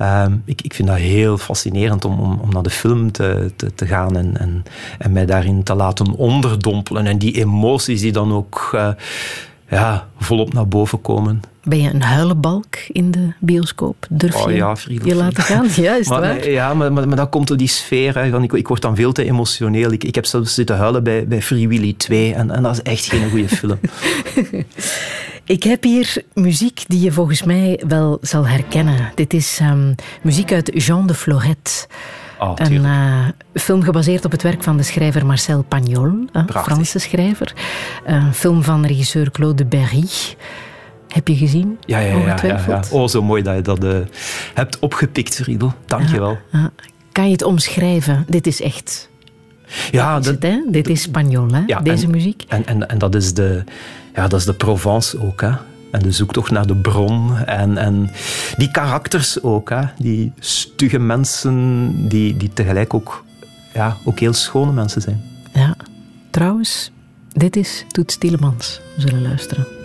uh, 0.00 0.26
ik, 0.44 0.62
ik 0.62 0.74
vind 0.74 0.88
dat 0.88 0.96
heel 0.96 1.38
fascinerend 1.38 2.04
om, 2.04 2.20
om, 2.20 2.40
om 2.42 2.52
naar 2.52 2.62
de 2.62 2.70
film 2.70 3.12
te, 3.12 3.52
te, 3.56 3.74
te 3.74 3.86
gaan 3.86 4.16
en, 4.16 4.36
en, 4.38 4.64
en 4.98 5.12
mij 5.12 5.26
daarin 5.26 5.62
te 5.62 5.74
laten 5.74 6.12
onderdompelen. 6.12 7.06
En 7.06 7.18
die 7.18 7.40
emoties 7.40 8.00
die 8.00 8.12
dan 8.12 8.32
ook 8.32 8.70
uh, 8.74 8.88
ja, 9.68 10.08
volop 10.18 10.52
naar 10.52 10.68
boven 10.68 11.00
komen. 11.00 11.40
Ben 11.62 11.80
je 11.80 11.90
een 11.90 12.02
huilenbalk 12.02 12.76
in 12.88 13.10
de 13.10 13.32
bioscoop? 13.38 14.06
Durf 14.10 14.38
je 14.38 14.44
oh, 14.44 14.52
ja, 14.52 14.76
Friedel, 14.76 15.06
je 15.08 15.14
laten 15.14 15.42
gaan? 15.42 15.66
Ja, 15.76 15.96
is 15.96 16.08
maar, 16.08 16.20
waar? 16.20 16.50
Ja, 16.50 16.74
maar, 16.74 16.92
maar, 16.92 17.08
maar 17.08 17.16
dat 17.16 17.28
komt 17.28 17.48
door 17.48 17.56
die 17.56 17.68
sfeer. 17.68 18.14
Hè. 18.14 18.42
Ik, 18.42 18.52
ik 18.52 18.68
word 18.68 18.82
dan 18.82 18.96
veel 18.96 19.12
te 19.12 19.24
emotioneel. 19.24 19.92
Ik, 19.92 20.04
ik 20.04 20.14
heb 20.14 20.26
zelfs 20.26 20.54
zitten 20.54 20.76
huilen 20.76 21.04
bij, 21.04 21.26
bij 21.26 21.42
Free 21.42 21.68
Willy 21.68 21.94
2 21.96 22.34
en, 22.34 22.50
en 22.50 22.62
dat 22.62 22.72
is 22.72 22.82
echt 22.82 23.04
geen 23.04 23.30
goede 23.30 23.48
film. 23.48 23.78
Ik 25.44 25.62
heb 25.62 25.82
hier 25.82 26.22
muziek 26.34 26.84
die 26.86 27.00
je 27.00 27.12
volgens 27.12 27.42
mij 27.42 27.82
wel 27.86 28.18
zal 28.20 28.46
herkennen. 28.46 29.12
Dit 29.14 29.34
is 29.34 29.58
um, 29.62 29.94
muziek 30.22 30.52
uit 30.52 30.70
Jean 30.74 31.06
de 31.06 31.14
Florette. 31.14 31.86
Oh, 32.38 32.52
een 32.54 32.72
uh, 32.72 33.26
film 33.54 33.82
gebaseerd 33.82 34.24
op 34.24 34.30
het 34.30 34.42
werk 34.42 34.62
van 34.62 34.76
de 34.76 34.82
schrijver 34.82 35.26
Marcel 35.26 35.62
Pagnol, 35.62 36.26
uh, 36.32 36.42
Franse 36.46 36.98
schrijver. 36.98 37.52
Een 38.06 38.34
film 38.34 38.62
van 38.62 38.86
regisseur 38.86 39.30
Claude 39.30 39.64
Berry. 39.64 40.08
Heb 41.08 41.28
je 41.28 41.36
gezien? 41.36 41.78
Ja, 41.86 41.98
ja, 41.98 42.16
ja, 42.16 42.36
ja, 42.42 42.60
ja. 42.68 42.82
Oh, 42.90 43.08
zo 43.08 43.22
mooi 43.22 43.42
dat 43.42 43.54
je 43.54 43.62
dat 43.62 43.84
uh, 43.84 43.98
hebt 44.54 44.78
opgepikt, 44.78 45.38
Riedel. 45.38 45.74
Dank 45.86 46.08
je 46.08 46.20
wel. 46.20 46.38
Kan 47.12 47.26
je 47.26 47.32
het 47.32 47.42
omschrijven? 47.42 48.24
Dit 48.28 48.46
is 48.46 48.60
echt... 48.60 49.08
Ja, 49.90 50.14
dat, 50.14 50.24
het, 50.24 50.42
hè? 50.42 50.60
Dit 50.70 50.88
is 50.88 51.02
Spagnol, 51.02 51.48
hè? 51.52 51.82
Deze 51.82 52.04
en, 52.04 52.10
muziek. 52.10 52.44
En, 52.48 52.66
en, 52.66 52.88
en 52.88 52.98
dat, 52.98 53.14
is 53.14 53.34
de, 53.34 53.64
ja, 54.14 54.28
dat 54.28 54.38
is 54.40 54.46
de 54.46 54.54
Provence 54.54 55.20
ook, 55.20 55.40
hè? 55.40 55.50
En 55.90 56.02
de 56.02 56.12
zoektocht 56.12 56.50
naar 56.50 56.66
de 56.66 56.76
bron. 56.76 57.36
En, 57.36 57.76
en 57.76 58.10
die 58.56 58.70
karakters 58.70 59.42
ook, 59.42 59.70
hè? 59.70 59.82
Die 59.98 60.32
stugge 60.38 60.98
mensen 60.98 61.94
die, 62.08 62.36
die 62.36 62.50
tegelijk 62.52 62.94
ook, 62.94 63.24
ja, 63.74 63.96
ook 64.04 64.18
heel 64.18 64.32
schone 64.32 64.72
mensen 64.72 65.02
zijn. 65.02 65.22
Ja. 65.52 65.76
Trouwens, 66.30 66.90
dit 67.32 67.56
is 67.56 67.84
Toets 67.88 68.16
Tielemans. 68.16 68.80
We 68.96 69.00
zullen 69.00 69.22
luisteren. 69.22 69.77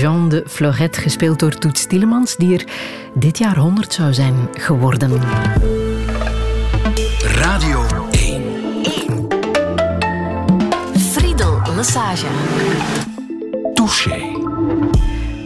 Jean 0.00 0.28
de 0.28 0.44
Florette, 0.46 1.00
gespeeld 1.00 1.38
door 1.38 1.58
Toets 1.58 1.86
Tielemans, 1.86 2.36
die 2.36 2.58
er 2.58 2.64
dit 3.14 3.38
jaar 3.38 3.56
100 3.56 3.92
zou 3.92 4.14
zijn 4.14 4.34
geworden. 4.52 5.10
Radio 7.22 7.86
1. 8.10 8.42
1. 8.82 9.26
Friedel 10.98 11.60
Lassage. 11.76 12.26
Touché. 13.74 14.38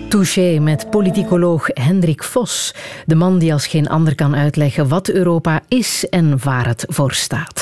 Touché 0.08 0.58
met 0.58 0.90
politicoloog 0.90 1.66
Hendrik 1.72 2.22
Vos. 2.22 2.74
De 3.06 3.14
man 3.14 3.38
die 3.38 3.52
als 3.52 3.66
geen 3.66 3.88
ander 3.88 4.14
kan 4.14 4.36
uitleggen 4.36 4.88
wat 4.88 5.08
Europa 5.08 5.60
is 5.68 6.08
en 6.08 6.38
waar 6.42 6.66
het 6.66 6.84
voor 6.88 7.12
staat. 7.12 7.53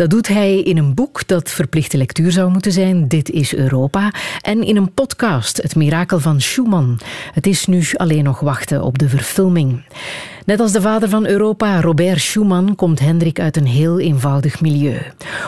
Dat 0.00 0.10
doet 0.10 0.28
hij 0.28 0.60
in 0.60 0.76
een 0.76 0.94
boek 0.94 1.26
dat 1.26 1.50
verplichte 1.50 1.96
lectuur 1.96 2.32
zou 2.32 2.50
moeten 2.50 2.72
zijn, 2.72 3.08
Dit 3.08 3.30
is 3.30 3.54
Europa. 3.54 4.12
En 4.40 4.62
in 4.62 4.76
een 4.76 4.94
podcast, 4.94 5.56
Het 5.56 5.76
Mirakel 5.76 6.20
van 6.20 6.40
Schumann. 6.40 6.98
Het 7.32 7.46
is 7.46 7.66
nu 7.66 7.84
alleen 7.94 8.24
nog 8.24 8.40
wachten 8.40 8.82
op 8.82 8.98
de 8.98 9.08
verfilming. 9.08 9.82
Net 10.44 10.60
als 10.60 10.72
de 10.72 10.80
vader 10.80 11.08
van 11.08 11.26
Europa, 11.26 11.80
Robert 11.80 12.20
Schuman, 12.20 12.74
komt 12.76 13.00
Hendrik 13.00 13.40
uit 13.40 13.56
een 13.56 13.66
heel 13.66 14.00
eenvoudig 14.00 14.60
milieu. 14.60 14.98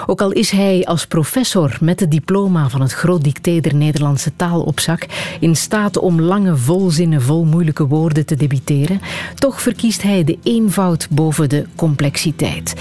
Ook 0.07 0.21
al 0.21 0.31
is 0.31 0.51
hij 0.51 0.85
als 0.85 1.07
professor 1.07 1.77
met 1.81 2.01
het 2.01 2.11
diploma 2.11 2.69
van 2.69 2.81
het 2.81 2.93
groot 2.93 3.25
dicté 3.25 3.61
der 3.61 3.75
Nederlandse 3.75 4.33
taal 4.37 4.63
op 4.63 4.81
zak 4.81 5.07
in 5.41 5.57
staat 5.57 5.99
om 5.99 6.21
lange 6.21 6.57
volzinnen 6.57 7.23
vol 7.23 7.45
moeilijke 7.45 7.87
woorden 7.87 8.27
te 8.27 8.37
debiteren, 8.37 9.01
toch 9.35 9.63
verkiest 9.63 10.03
hij 10.03 10.25
de 10.25 10.39
eenvoud 10.43 11.09
boven 11.11 11.49
de 11.49 11.67
complexiteit. 11.75 12.75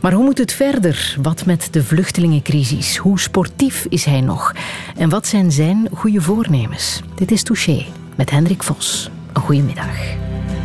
Maar 0.00 0.12
hoe 0.12 0.24
moet 0.24 0.38
het 0.38 0.52
verder? 0.52 1.16
Wat 1.22 1.46
met 1.46 1.68
de 1.70 1.84
vluchtelingencrisis? 1.84 2.96
Hoe 2.96 3.20
sportief 3.20 3.86
is 3.88 4.04
hij 4.04 4.20
nog? 4.20 4.52
En 4.96 5.08
wat 5.08 5.26
zijn 5.26 5.52
zijn 5.52 5.88
goede 5.94 6.20
voornemens? 6.20 7.00
Dit 7.14 7.30
is 7.30 7.42
Touché 7.42 7.84
met 8.16 8.30
Hendrik 8.30 8.62
Vos. 8.62 9.10
Een 9.32 9.42
goede 9.42 9.62
middag. 9.62 10.31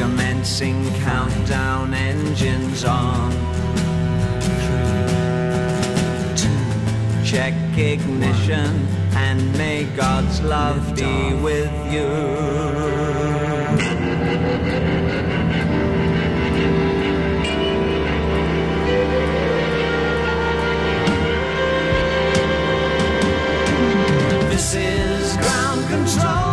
Commencing 0.00 0.82
countdown 1.00 1.92
engines 1.92 2.84
on. 2.86 3.30
Three, 4.40 5.04
two, 6.36 7.22
check 7.22 7.52
ignition 7.76 8.86
and 9.14 9.52
may 9.58 9.84
God's 9.94 10.40
love 10.40 10.96
be 10.96 11.34
with 11.34 11.70
you. 11.92 12.08
This 24.48 24.74
is 24.74 25.36
ground 25.36 25.86
control 25.90 26.49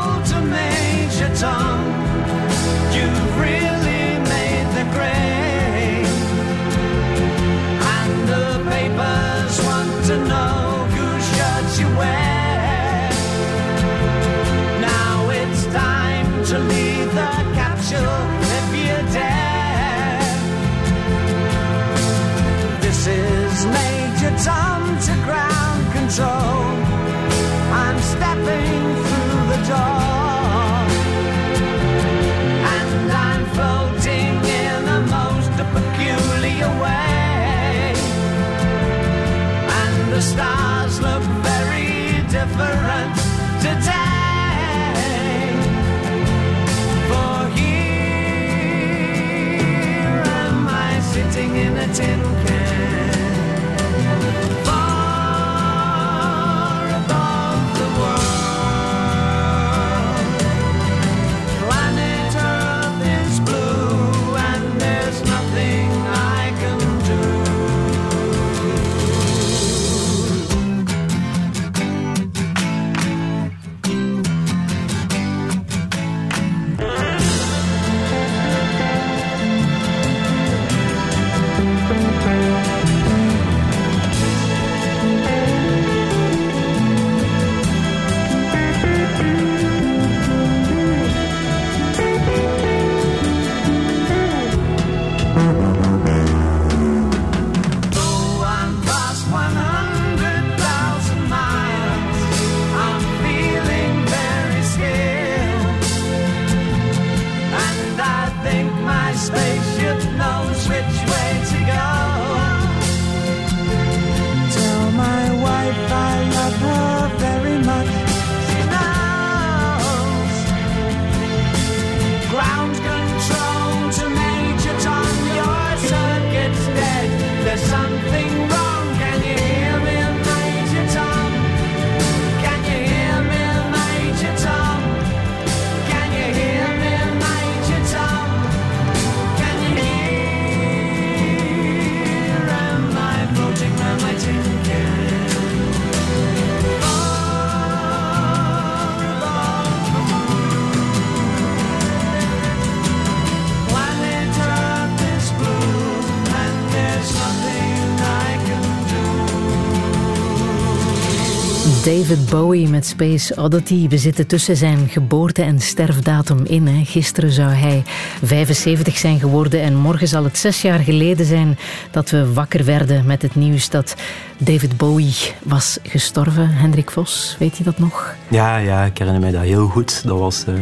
David 162.07 162.29
Bowie 162.29 162.67
met 162.67 162.85
Space 162.85 163.35
Oddity. 163.35 163.87
We 163.87 163.97
zitten 163.97 164.27
tussen 164.27 164.57
zijn 164.57 164.89
geboorte- 164.89 165.41
en 165.41 165.59
sterfdatum 165.59 166.45
in. 166.45 166.67
Hè. 166.67 166.83
Gisteren 166.85 167.31
zou 167.31 167.49
hij 167.49 167.83
75 168.23 168.97
zijn 168.97 169.19
geworden 169.19 169.61
en 169.61 169.75
morgen 169.75 170.07
zal 170.07 170.23
het 170.23 170.37
zes 170.37 170.61
jaar 170.61 170.79
geleden 170.79 171.25
zijn 171.25 171.57
dat 171.91 172.09
we 172.09 172.33
wakker 172.33 172.65
werden 172.65 173.05
met 173.05 173.21
het 173.21 173.35
nieuws 173.35 173.69
dat 173.69 173.95
David 174.37 174.77
Bowie 174.77 175.15
was 175.43 175.79
gestorven. 175.83 176.49
Hendrik 176.49 176.91
Vos, 176.91 177.35
weet 177.39 177.57
je 177.57 177.63
dat 177.63 177.79
nog? 177.79 178.15
Ja, 178.27 178.57
ja 178.57 178.83
ik 178.83 178.97
herinner 178.97 179.21
mij 179.21 179.31
dat 179.31 179.41
heel 179.41 179.67
goed. 179.67 180.01
Dat 180.03 180.19
was, 180.19 180.45
uh, 180.49 180.55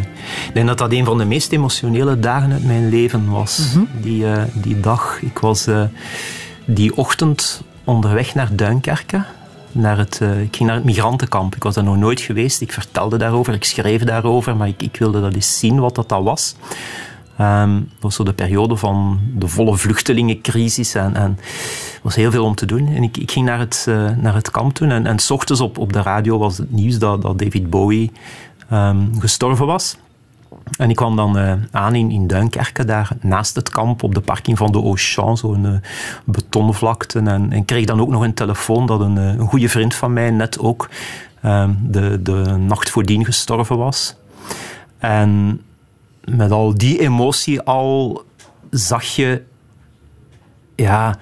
ik 0.48 0.54
denk 0.54 0.68
dat 0.68 0.78
dat 0.78 0.92
een 0.92 1.06
van 1.06 1.18
de 1.18 1.26
meest 1.26 1.52
emotionele 1.52 2.20
dagen 2.20 2.52
uit 2.52 2.66
mijn 2.66 2.90
leven 2.90 3.30
was. 3.30 3.58
Mm 3.58 3.66
-hmm. 3.74 4.02
die, 4.02 4.24
uh, 4.24 4.44
die 4.54 4.80
dag. 4.80 5.18
Ik 5.22 5.40
was 5.40 5.68
uh, 5.68 5.84
die 6.66 6.98
ochtend 6.98 7.62
onderweg 7.84 8.36
naar 8.36 8.50
Duinkerke 8.56 9.26
naar 9.76 9.98
het, 9.98 10.20
uh, 10.24 10.42
ik 10.42 10.56
ging 10.56 10.68
naar 10.70 10.78
het 10.78 10.86
migrantenkamp. 10.86 11.56
Ik 11.56 11.64
was 11.64 11.74
daar 11.74 11.84
nog 11.84 11.98
nooit 11.98 12.22
geweest. 12.22 12.62
Ik 12.62 12.72
vertelde 12.72 13.18
daarover, 13.18 13.54
ik 13.54 13.64
schreef 13.64 14.04
daarover, 14.04 14.56
maar 14.56 14.68
ik, 14.68 14.82
ik 14.82 14.98
wilde 14.98 15.22
dat 15.22 15.34
eens 15.34 15.60
zien 15.60 15.80
wat 15.80 15.96
dat, 15.96 16.10
dat 16.10 16.24
was. 16.24 16.56
Um, 17.42 17.90
was 18.00 18.16
zo 18.16 18.24
de 18.24 18.34
periode 18.34 18.76
van 18.76 19.20
de 19.34 19.48
volle 19.48 19.78
vluchtelingencrisis 19.78 20.96
en, 20.96 21.16
er 21.16 21.36
was 22.02 22.16
heel 22.16 22.32
veel 22.32 22.46
om 22.46 22.56
te 22.56 22.66
doen. 22.66 22.88
En 22.88 23.04
ik, 23.04 23.18
ik 23.18 23.32
ging 23.32 23.46
naar 23.46 23.60
het, 23.60 23.86
uh, 23.90 24.10
naar 24.18 24.34
het 24.34 24.52
kamp 24.52 24.74
toen 24.74 24.90
en, 24.90 25.06
en 25.06 25.20
s 25.20 25.32
ochtends 25.32 25.62
op, 25.62 25.78
op 25.78 25.94
de 25.94 26.02
radio 26.02 26.38
was 26.38 26.58
het 26.58 26.72
nieuws 26.72 27.00
dat, 27.00 27.22
dat 27.22 27.40
David 27.40 27.70
Bowie 27.70 28.12
um, 28.72 29.20
gestorven 29.20 29.66
was. 29.66 29.98
En 30.78 30.90
ik 30.90 30.96
kwam 30.96 31.16
dan 31.16 31.38
uh, 31.38 31.54
aan 31.72 31.96
in, 31.96 32.12
in 32.12 32.28
Duinkerke, 32.28 32.86
daar 32.86 33.10
naast 33.22 33.56
het 33.56 33.70
kamp, 33.70 34.04
op 34.04 34.14
de 34.14 34.22
parking 34.22 34.58
van 34.58 34.72
de 34.72 34.78
Auchan, 34.78 35.38
zo'n 35.38 35.66
uh, 35.66 35.72
betonvlakte. 36.26 37.20
En, 37.20 37.52
en 37.52 37.66
kreeg 37.66 37.86
dan 37.86 38.02
ook 38.02 38.10
nog 38.10 38.24
een 38.24 38.34
telefoon 38.34 38.86
dat 38.86 39.00
een, 39.00 39.16
uh, 39.16 39.28
een 39.28 39.48
goede 39.48 39.70
vriend 39.70 39.96
van 39.96 40.14
mij 40.14 40.32
net 40.32 40.60
ook 40.60 40.90
de, 41.82 42.20
de 42.22 42.56
nacht 42.58 42.90
voordien 42.90 43.26
gestorven 43.26 43.78
was. 43.78 44.16
En 44.98 45.62
met 46.24 46.52
al 46.52 46.74
die 46.78 47.00
emotie 47.00 47.62
al 47.62 48.24
zag 48.70 49.04
je 49.04 49.44
ja, 50.76 51.18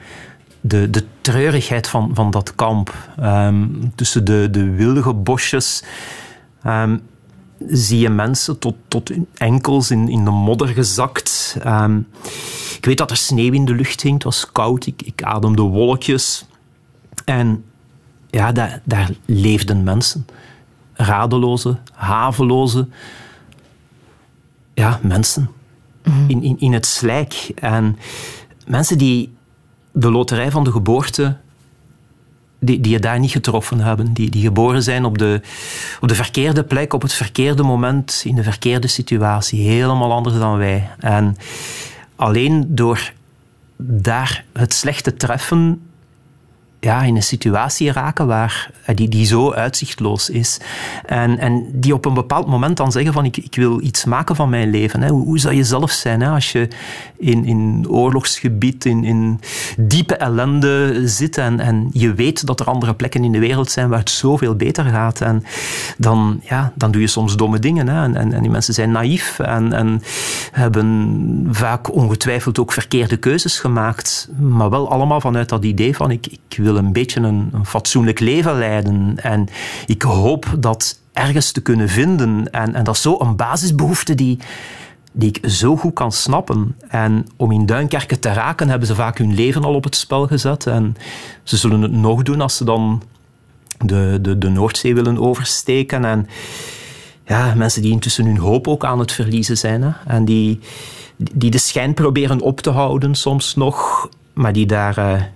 de, 0.61 0.89
de 0.89 1.05
treurigheid 1.21 1.87
van, 1.87 2.11
van 2.13 2.31
dat 2.31 2.55
kamp. 2.55 2.93
Um, 3.19 3.91
tussen 3.95 4.25
de, 4.25 4.47
de 4.51 4.69
wilde 4.69 5.13
bosjes. 5.13 5.83
Um, 6.67 7.01
zie 7.67 7.99
je 7.99 8.09
mensen 8.09 8.59
tot, 8.59 8.75
tot 8.87 9.07
hun 9.07 9.27
enkels 9.33 9.91
in, 9.91 10.09
in 10.09 10.25
de 10.25 10.31
modder 10.31 10.67
gezakt. 10.67 11.57
Um, 11.65 12.07
ik 12.77 12.85
weet 12.85 12.97
dat 12.97 13.11
er 13.11 13.17
sneeuw 13.17 13.51
in 13.51 13.65
de 13.65 13.73
lucht 13.73 14.01
hing. 14.01 14.13
Het 14.13 14.23
was 14.23 14.51
koud. 14.51 14.85
Ik, 14.85 15.01
ik 15.01 15.23
ademde 15.23 15.61
wolkjes. 15.61 16.45
En 17.25 17.63
ja, 18.29 18.51
daar, 18.51 18.81
daar 18.83 19.11
leefden 19.25 19.83
mensen. 19.83 20.25
Radeloze, 20.93 21.77
haveloze. 21.93 22.87
Ja, 24.73 24.99
mensen. 25.01 25.49
Mm-hmm. 26.03 26.29
In, 26.29 26.43
in, 26.43 26.59
in 26.59 26.73
het 26.73 26.85
slijk. 26.85 27.51
En 27.55 27.97
mensen 28.67 28.97
die 28.97 29.33
de 29.91 30.11
loterij 30.11 30.51
van 30.51 30.63
de 30.63 30.71
geboorte 30.71 31.37
die, 32.65 32.81
die 32.81 32.91
je 32.91 32.99
daar 32.99 33.19
niet 33.19 33.31
getroffen 33.31 33.79
hebben. 33.79 34.13
Die, 34.13 34.29
die 34.29 34.43
geboren 34.43 34.83
zijn 34.83 35.05
op 35.05 35.17
de, 35.17 35.41
op 36.01 36.07
de 36.07 36.15
verkeerde 36.15 36.63
plek, 36.63 36.93
op 36.93 37.01
het 37.01 37.13
verkeerde 37.13 37.63
moment, 37.63 38.21
in 38.25 38.35
de 38.35 38.43
verkeerde 38.43 38.87
situatie. 38.87 39.67
Helemaal 39.67 40.11
anders 40.11 40.37
dan 40.37 40.57
wij. 40.57 40.89
En 40.99 41.37
alleen 42.15 42.65
door 42.67 43.11
daar 43.77 44.45
het 44.53 44.73
slechte 44.73 45.15
treffen 45.15 45.81
ja, 46.83 47.01
in 47.01 47.15
een 47.15 47.23
situatie 47.23 47.91
raken 47.91 48.27
waar, 48.27 48.71
die, 48.95 49.09
die 49.09 49.25
zo 49.25 49.51
uitzichtloos 49.51 50.29
is. 50.29 50.59
En, 51.05 51.39
en 51.39 51.65
die 51.71 51.93
op 51.93 52.05
een 52.05 52.13
bepaald 52.13 52.47
moment 52.47 52.77
dan 52.77 52.91
zeggen 52.91 53.13
van 53.13 53.25
ik, 53.25 53.37
ik 53.37 53.55
wil 53.55 53.81
iets 53.81 54.05
maken 54.05 54.35
van 54.35 54.49
mijn 54.49 54.69
leven. 54.69 55.01
Hè. 55.01 55.09
Hoe, 55.09 55.25
hoe 55.25 55.39
zou 55.39 55.55
je 55.55 55.63
zelf 55.63 55.91
zijn 55.91 56.21
hè, 56.21 56.29
als 56.29 56.51
je 56.51 56.67
in, 57.17 57.45
in 57.45 57.85
oorlogsgebied, 57.89 58.85
in, 58.85 59.03
in 59.03 59.39
diepe 59.77 60.15
ellende 60.15 61.01
zit 61.07 61.37
en, 61.37 61.59
en 61.59 61.89
je 61.91 62.13
weet 62.13 62.45
dat 62.45 62.59
er 62.59 62.65
andere 62.65 62.93
plekken 62.93 63.23
in 63.23 63.31
de 63.31 63.39
wereld 63.39 63.71
zijn 63.71 63.89
waar 63.89 63.99
het 63.99 64.09
zoveel 64.09 64.55
beter 64.55 64.85
gaat. 64.85 65.21
En 65.21 65.43
dan, 65.97 66.39
ja, 66.43 66.73
dan 66.75 66.91
doe 66.91 67.01
je 67.01 67.07
soms 67.07 67.35
domme 67.35 67.59
dingen. 67.59 67.87
Hè. 67.87 68.03
En, 68.03 68.15
en, 68.15 68.33
en 68.33 68.41
die 68.41 68.51
mensen 68.51 68.73
zijn 68.73 68.91
naïef 68.91 69.39
en, 69.39 69.73
en 69.73 70.01
hebben 70.51 71.47
vaak 71.51 71.93
ongetwijfeld 71.93 72.59
ook 72.59 72.71
verkeerde 72.71 73.17
keuzes 73.17 73.59
gemaakt. 73.59 74.29
Maar 74.39 74.69
wel 74.69 74.89
allemaal 74.89 75.21
vanuit 75.21 75.49
dat 75.49 75.63
idee 75.63 75.95
van 75.95 76.11
ik, 76.11 76.27
ik 76.27 76.57
wil 76.57 76.72
een 76.77 76.93
beetje 76.93 77.19
een, 77.19 77.51
fatsoenlijk 77.63 78.19
leven 78.19 78.57
leiden. 78.57 79.15
En 79.15 79.47
ik 79.85 80.01
hoop 80.01 80.55
dat 80.59 80.99
ergens 81.13 81.51
te 81.51 81.61
kunnen 81.61 81.89
vinden. 81.89 82.51
En, 82.51 82.75
en 82.75 82.83
dat 82.83 82.95
is 82.95 83.01
zo 83.01 83.15
een 83.19 83.35
basisbehoefte 83.35 84.15
die, 84.15 84.39
die 85.11 85.29
ik 85.29 85.49
zo 85.49 85.77
goed 85.77 85.93
kan 85.93 86.11
snappen. 86.11 86.75
En 86.87 87.27
om 87.37 87.51
in 87.51 87.65
Duinkerke 87.65 88.19
te 88.19 88.33
raken, 88.33 88.69
hebben 88.69 88.87
ze 88.87 88.95
vaak 88.95 89.17
hun 89.17 89.33
leven 89.33 89.63
al 89.63 89.73
op 89.73 89.83
het 89.83 89.95
spel 89.95 90.27
gezet. 90.27 90.67
En 90.67 90.95
ze 91.43 91.57
zullen 91.57 91.81
het 91.81 91.91
nog 91.91 92.23
doen 92.23 92.41
als 92.41 92.57
ze 92.57 92.63
dan 92.63 93.03
de, 93.77 94.19
de, 94.21 94.37
de 94.37 94.49
Noordzee 94.49 94.95
willen 94.95 95.17
oversteken. 95.17 96.05
En 96.05 96.27
ja, 97.25 97.53
mensen 97.55 97.81
die 97.81 97.91
intussen 97.91 98.25
hun 98.25 98.37
hoop 98.37 98.67
ook 98.67 98.85
aan 98.85 98.99
het 98.99 99.11
verliezen 99.11 99.57
zijn. 99.57 99.81
Hè. 99.81 99.91
En 100.05 100.25
die, 100.25 100.59
die 101.17 101.51
de 101.51 101.57
schijn 101.57 101.93
proberen 101.93 102.41
op 102.41 102.61
te 102.61 102.69
houden 102.69 103.15
soms 103.15 103.55
nog, 103.55 104.09
maar 104.33 104.53
die 104.53 104.65
daar... 104.65 105.31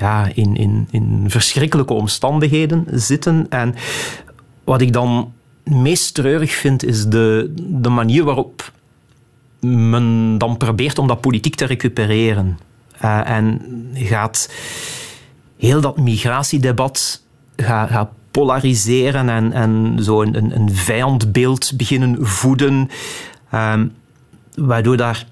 Ja, 0.00 0.30
in, 0.34 0.56
in, 0.56 0.88
in 0.90 1.24
verschrikkelijke 1.26 1.92
omstandigheden 1.92 2.86
zitten. 2.90 3.46
En 3.48 3.74
wat 4.64 4.80
ik 4.80 4.92
dan 4.92 5.32
meest 5.64 6.14
treurig 6.14 6.52
vind, 6.52 6.84
is 6.84 7.06
de, 7.06 7.54
de 7.56 7.88
manier 7.88 8.24
waarop 8.24 8.72
men 9.60 10.38
dan 10.38 10.56
probeert 10.56 10.98
om 10.98 11.06
dat 11.06 11.20
politiek 11.20 11.54
te 11.54 11.64
recupereren. 11.64 12.58
Uh, 13.04 13.30
en 13.30 13.60
gaat 13.94 14.52
heel 15.56 15.80
dat 15.80 15.98
migratiedebat 15.98 17.22
gaat, 17.56 18.08
polariseren 18.30 19.28
en, 19.28 19.52
en 19.52 19.98
zo 20.02 20.22
een, 20.22 20.54
een, 20.54 20.74
vijandbeeld 20.74 21.72
beginnen 21.76 22.26
voeden, 22.26 22.90
uh, 23.54 23.80
waardoor 24.54 24.96
daar 24.96 25.26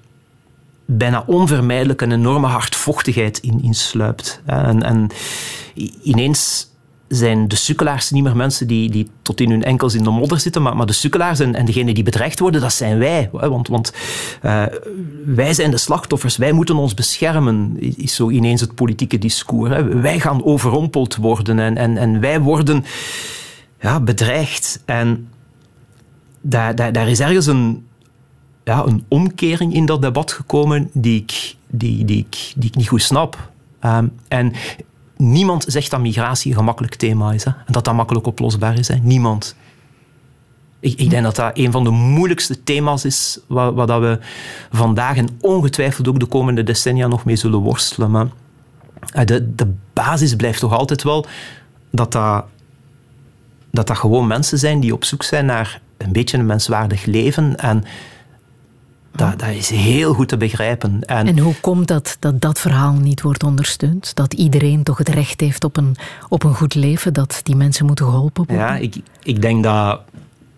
bijna 0.97 1.23
onvermijdelijk 1.25 2.01
een 2.01 2.11
enorme 2.11 2.47
hardvochtigheid 2.47 3.37
in, 3.37 3.63
in 3.63 3.73
sluipt. 3.73 4.41
En, 4.45 4.83
en 4.83 5.07
ineens 6.03 6.67
zijn 7.07 7.47
de 7.47 7.55
sukkelaars 7.55 8.11
niet 8.11 8.23
meer 8.23 8.35
mensen 8.35 8.67
die, 8.67 8.89
die 8.89 9.09
tot 9.21 9.41
in 9.41 9.49
hun 9.49 9.63
enkels 9.63 9.93
in 9.93 10.03
de 10.03 10.09
modder 10.09 10.39
zitten, 10.39 10.61
maar, 10.61 10.75
maar 10.75 10.85
de 10.85 10.93
sukkelaars 10.93 11.39
en, 11.39 11.55
en 11.55 11.65
degenen 11.65 11.93
die 11.93 12.03
bedreigd 12.03 12.39
worden, 12.39 12.61
dat 12.61 12.73
zijn 12.73 12.97
wij. 12.97 13.29
Want, 13.31 13.67
want 13.67 13.93
uh, 14.43 14.63
wij 15.25 15.53
zijn 15.53 15.71
de 15.71 15.77
slachtoffers, 15.77 16.37
wij 16.37 16.51
moeten 16.51 16.75
ons 16.75 16.93
beschermen, 16.93 17.75
is 17.79 18.15
zo 18.15 18.29
ineens 18.29 18.61
het 18.61 18.75
politieke 18.75 19.17
discours. 19.17 19.69
Hè. 19.69 19.83
Wij 19.83 20.19
gaan 20.19 20.43
overrompeld 20.43 21.15
worden 21.15 21.59
en, 21.59 21.77
en, 21.77 21.97
en 21.97 22.19
wij 22.19 22.41
worden 22.41 22.85
ja, 23.81 23.99
bedreigd. 23.99 24.81
En 24.85 25.27
daar, 26.41 26.75
daar, 26.75 26.91
daar 26.91 27.09
is 27.09 27.19
ergens 27.19 27.45
een, 27.45 27.87
ja, 28.69 28.85
een 28.85 29.05
omkering 29.07 29.73
in 29.73 29.85
dat 29.85 30.01
debat 30.01 30.31
gekomen 30.31 30.89
die 30.93 31.21
ik, 31.21 31.55
die, 31.67 32.05
die 32.05 32.17
ik, 32.17 32.53
die 32.55 32.69
ik 32.69 32.75
niet 32.75 32.87
goed 32.87 33.01
snap. 33.01 33.49
Um, 33.81 34.11
en 34.27 34.53
niemand 35.17 35.65
zegt 35.67 35.91
dat 35.91 35.99
migratie 35.99 36.51
een 36.51 36.57
gemakkelijk 36.57 36.95
thema 36.95 37.31
is 37.31 37.43
hè, 37.43 37.51
en 37.51 37.73
dat 37.73 37.85
dat 37.85 37.93
makkelijk 37.93 38.25
oplosbaar 38.25 38.77
is. 38.77 38.87
Hè. 38.87 38.95
Niemand. 38.95 39.55
Ik, 40.79 40.99
ik, 40.99 41.09
denk 41.09 41.23
dat 41.23 41.35
dat 41.35 41.57
een 41.57 41.71
van 41.71 41.83
de 41.83 41.89
moeilijkste 41.89 42.63
thema's 42.63 43.05
is 43.05 43.39
waar, 43.47 43.75
dat 43.75 43.99
we 43.99 44.19
vandaag 44.71 45.17
en 45.17 45.29
ongetwijfeld 45.41 46.07
ook 46.07 46.19
de 46.19 46.25
komende 46.25 46.63
decennia 46.63 47.07
nog 47.07 47.25
mee 47.25 47.35
zullen 47.35 47.59
worstelen. 47.59 48.11
Maar 48.11 48.27
de, 49.25 49.55
de 49.55 49.73
basis 49.93 50.35
blijft 50.35 50.59
toch 50.59 50.73
altijd 50.73 51.03
wel 51.03 51.25
dat 51.91 52.11
dat, 52.11 52.45
dat 53.71 53.87
dat 53.87 53.97
gewoon 53.97 54.27
mensen 54.27 54.57
zijn 54.57 54.79
die 54.79 54.93
op 54.93 55.03
zoek 55.03 55.23
zijn 55.23 55.45
naar 55.45 55.81
een 55.97 56.11
beetje 56.11 56.37
een 56.37 56.45
menswaardig 56.45 57.05
leven 57.05 57.55
en 57.55 57.83
dat, 59.11 59.39
dat, 59.39 59.49
is 59.49 59.69
heel 59.69 60.13
goed 60.13 60.27
te 60.27 60.37
begrijpen. 60.37 61.05
En, 61.05 61.27
en, 61.27 61.39
hoe 61.39 61.55
komt 61.61 61.87
dat, 61.87 62.17
dat 62.19 62.41
dat 62.41 62.59
verhaal 62.59 62.93
niet 62.93 63.21
wordt 63.21 63.43
ondersteund? 63.43 64.15
Dat 64.15 64.33
iedereen 64.33 64.83
toch 64.83 64.97
het 64.97 65.09
recht 65.09 65.39
heeft 65.39 65.63
op 65.63 65.77
een, 65.77 65.95
op 66.29 66.43
een 66.43 66.55
goed 66.55 66.75
leven? 66.75 67.13
Dat 67.13 67.39
die 67.43 67.55
mensen 67.55 67.85
moeten 67.85 68.05
geholpen 68.05 68.45
worden? 68.47 68.65
Ja, 68.65 68.75
ik, 68.75 68.95
ik 69.23 69.41
denk 69.41 69.63
dat, 69.63 70.01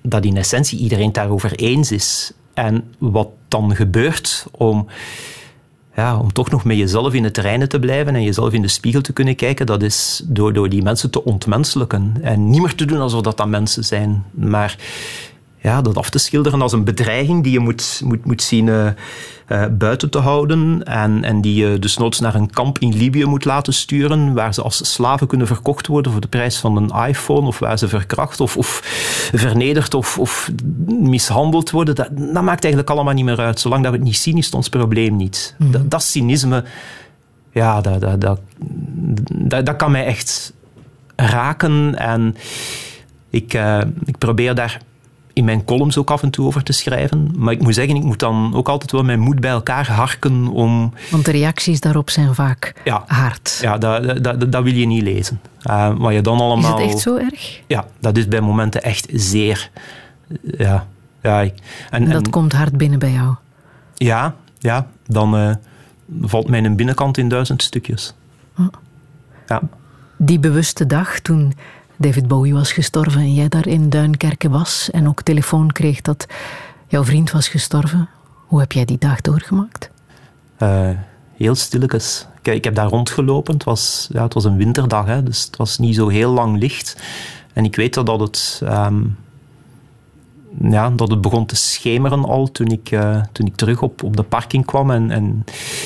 dat 0.02 0.26
in 0.26 0.38
essentie 0.38 0.80
iedereen 0.80 1.12
daarover 1.12 1.56
eens 1.56 1.91
is. 1.91 2.32
En 2.54 2.84
wat 2.97 3.28
dan 3.47 3.76
gebeurt 3.76 4.45
om, 4.52 4.88
ja, 5.95 6.18
om 6.18 6.34
toch 6.34 6.49
nog 6.49 6.64
met 6.64 6.78
jezelf 6.78 7.14
in 7.14 7.24
het 7.24 7.34
terrein 7.34 7.68
te 7.68 7.80
blijven 7.80 8.16
en 8.16 8.24
jezelf 8.24 8.54
in 8.54 8.62
de 8.62 8.68
spiegel 8.68 9.02
te 9.02 9.14
kunnen 9.14 9.36
kijken, 9.36 9.66
dat 9.66 9.84
is 9.84 10.22
door, 10.26 10.54
door 10.54 10.70
die 10.70 10.82
mensen 10.82 11.10
te 11.10 11.24
ontmenselijken. 11.24 12.14
En 12.22 12.49
niet 12.49 12.62
meer 12.62 12.76
te 12.76 12.86
doen 12.86 12.99
alsof 12.99 13.22
dat, 13.22 13.38
dat 13.38 13.47
mensen 13.47 13.84
zijn. 13.84 14.24
Maar 14.32 14.78
ja, 15.62 15.82
dat 15.82 15.97
af 15.97 16.09
te 16.09 16.20
schilderen 16.20 16.62
als 16.62 16.74
een 16.74 16.84
bedreiging 16.84 17.43
die 17.43 17.51
je 17.51 17.59
moet, 17.59 18.01
moet, 18.03 18.26
moet 18.26 18.41
zien 18.41 18.68
uh, 18.68 18.88
uh, 19.47 19.66
buiten 19.72 20.09
te 20.09 20.18
houden 20.18 20.84
en, 20.84 21.24
en 21.24 21.41
die 21.41 21.55
je 21.55 21.80
dus 21.80 21.97
noods 21.97 22.20
naar 22.20 22.36
een 22.36 22.49
kamp 22.49 22.80
in 22.80 22.97
Libië 22.97 23.26
moet 23.26 23.45
laten 23.45 23.74
sturen 23.74 24.34
waar 24.34 24.53
ze 24.53 24.62
als 24.62 24.91
slaven 24.93 25.28
kunnen 25.28 25.47
verkocht 25.47 25.88
worden 25.88 26.12
voor 26.12 26.22
de 26.22 26.28
prijs 26.28 26.57
van 26.57 26.78
een 26.78 27.07
iPhone 27.07 27.47
of 27.47 27.59
waar 27.59 27.78
ze 27.78 27.88
verkracht 27.88 28.39
of, 28.39 28.57
of 28.57 28.82
vernederd 29.34 29.93
of, 29.93 30.20
of 30.20 30.51
mishandeld 30.88 31.70
worden. 31.70 31.95
Dat, 31.95 32.09
dat, 32.12 32.43
maakt 32.43 32.64
eigenlijk 32.64 32.93
allemaal 32.93 33.14
niet 33.14 33.26
meer 33.26 33.39
uit. 33.39 33.59
Zolang 33.59 33.84
dat 33.84 33.91
we 33.91 33.97
het 33.97 34.07
niet 34.07 34.18
zien, 34.18 34.38
is 34.38 34.45
het 34.45 34.55
ons 34.55 34.70
probleem 34.70 35.16
niet. 35.16 35.55
Mm 35.57 35.66
-hmm. 35.66 35.74
dat, 35.74 35.91
dat 35.91 36.03
cynisme, 36.03 36.64
ja, 37.51 37.82
dat, 37.82 38.01
dat, 38.01 38.22
dat, 38.22 38.39
dat, 39.32 39.66
dat 39.66 39.76
kan 39.76 39.91
mij 39.91 40.05
echt 40.05 40.53
raken 41.16 41.95
en 41.95 42.36
ik, 43.30 43.53
uh, 43.53 43.82
ik 44.05 44.18
probeer 44.18 44.55
daar 44.55 44.82
in 45.34 45.46
mijn 45.46 45.66
columns 45.66 45.98
ook 45.98 46.12
af 46.12 46.24
en 46.24 46.30
toe 46.30 46.46
over 46.46 46.64
te 46.64 46.72
schrijven. 46.72 47.32
Maar 47.36 47.54
ik 47.54 47.62
moet 47.62 47.76
zeggen, 47.76 47.96
ik 47.96 48.04
moet 48.04 48.20
dan 48.20 48.56
ook 48.56 48.70
altijd 48.70 48.92
wel 48.92 49.04
mijn 49.04 49.20
moed 49.20 49.40
bij 49.40 49.52
elkaar 49.52 49.92
harken 49.92 50.48
om... 50.48 50.94
Want 51.12 51.26
de 51.26 51.32
reacties 51.32 51.80
daarop 51.80 52.10
zijn 52.10 52.36
vaak 52.36 52.74
ja, 52.84 53.04
hard. 53.08 53.60
Ja, 53.62 53.78
dat, 53.78 54.24
dat, 54.24 54.52
dat 54.52 54.64
wil 54.64 54.74
je 54.74 54.86
niet 54.86 55.04
lezen. 55.04 55.42
Uh, 55.70 55.94
wat 55.98 56.14
je 56.14 56.22
dan 56.22 56.40
allemaal... 56.40 56.78
Is 56.78 56.84
het 56.84 56.94
echt 56.94 57.02
zo 57.02 57.16
erg? 57.16 57.62
Ja, 57.68 57.86
dat 58.00 58.18
is 58.18 58.28
bij 58.28 58.42
momenten 58.42 58.84
echt 58.84 59.08
zeer... 59.14 59.70
Ja, 60.58 60.88
ja, 61.22 61.42
ik, 61.42 61.54
en, 61.90 62.04
en 62.04 62.10
dat 62.10 62.26
en, 62.26 62.32
komt 62.32 62.54
hard 62.54 62.78
binnen 62.78 63.00
bij 63.00 63.12
jou? 63.12 63.36
Ja, 63.94 64.36
ja 64.60 64.88
dan 65.08 65.36
uh, 65.36 65.54
valt 66.22 66.50
mijn 66.50 66.76
binnenkant 66.76 67.18
in 67.18 67.30
duizend 67.30 67.64
stukjes. 67.64 68.14
Oh. 68.58 68.68
Ja. 69.48 69.62
Die 70.18 70.40
bewuste 70.40 70.86
dag 70.86 71.20
toen 71.20 71.54
David 72.02 72.28
Bowie 72.28 72.54
was 72.54 72.72
gestorven 72.72 73.22
en 73.22 73.34
jij 73.34 73.49
daar 73.49 73.68
in 73.68 73.89
Duinkerken 73.89 74.52
was 74.52 74.89
en 74.91 75.08
ook 75.08 75.22
telefoon 75.22 75.72
kreeg 75.72 76.02
dat 76.02 76.26
jouw 76.88 77.04
vriend 77.04 77.32
was 77.32 77.47
gestorven. 77.47 78.10
Hoe 78.47 78.60
heb 78.60 78.72
jij 78.72 78.86
die 78.86 78.97
dag 78.97 79.22
doorgemaakt? 79.22 79.89
Uh, 80.60 80.89
heel 81.38 81.56
stilletjes. 81.56 82.28
Kijk, 82.41 82.58
ik 82.58 82.64
heb 82.64 82.76
daar 82.76 82.88
rondgelopen. 82.88 83.54
Het 83.54 83.64
was, 83.64 84.08
ja, 84.12 84.24
het 84.24 84.34
was 84.34 84.43
een 84.43 84.58
winterdag, 84.58 85.06
hè, 85.06 85.24
dus 85.24 85.43
het 85.43 85.58
was 85.58 85.78
niet 85.78 85.95
zo 85.95 86.08
heel 86.08 86.32
lang 86.32 86.58
licht. 86.60 86.97
En 87.54 87.66
ik 87.66 87.76
weet 87.76 87.93
dat 87.93 88.20
het, 88.20 88.62
um, 88.64 89.18
ja, 90.60 90.89
dat 90.89 91.10
het 91.10 91.22
begon 91.22 91.45
te 91.45 91.56
schemeren 91.56 92.26
al 92.26 92.52
toen 92.52 92.68
ik, 92.68 92.91
uh, 92.91 93.22
toen 93.32 93.45
ik 93.45 93.56
terug 93.56 93.82
op, 93.82 94.04
op 94.04 94.18
de 94.18 94.24
parking 94.24 94.66
kwam 94.66 94.91
en, 94.91 95.12
en 95.12 95.45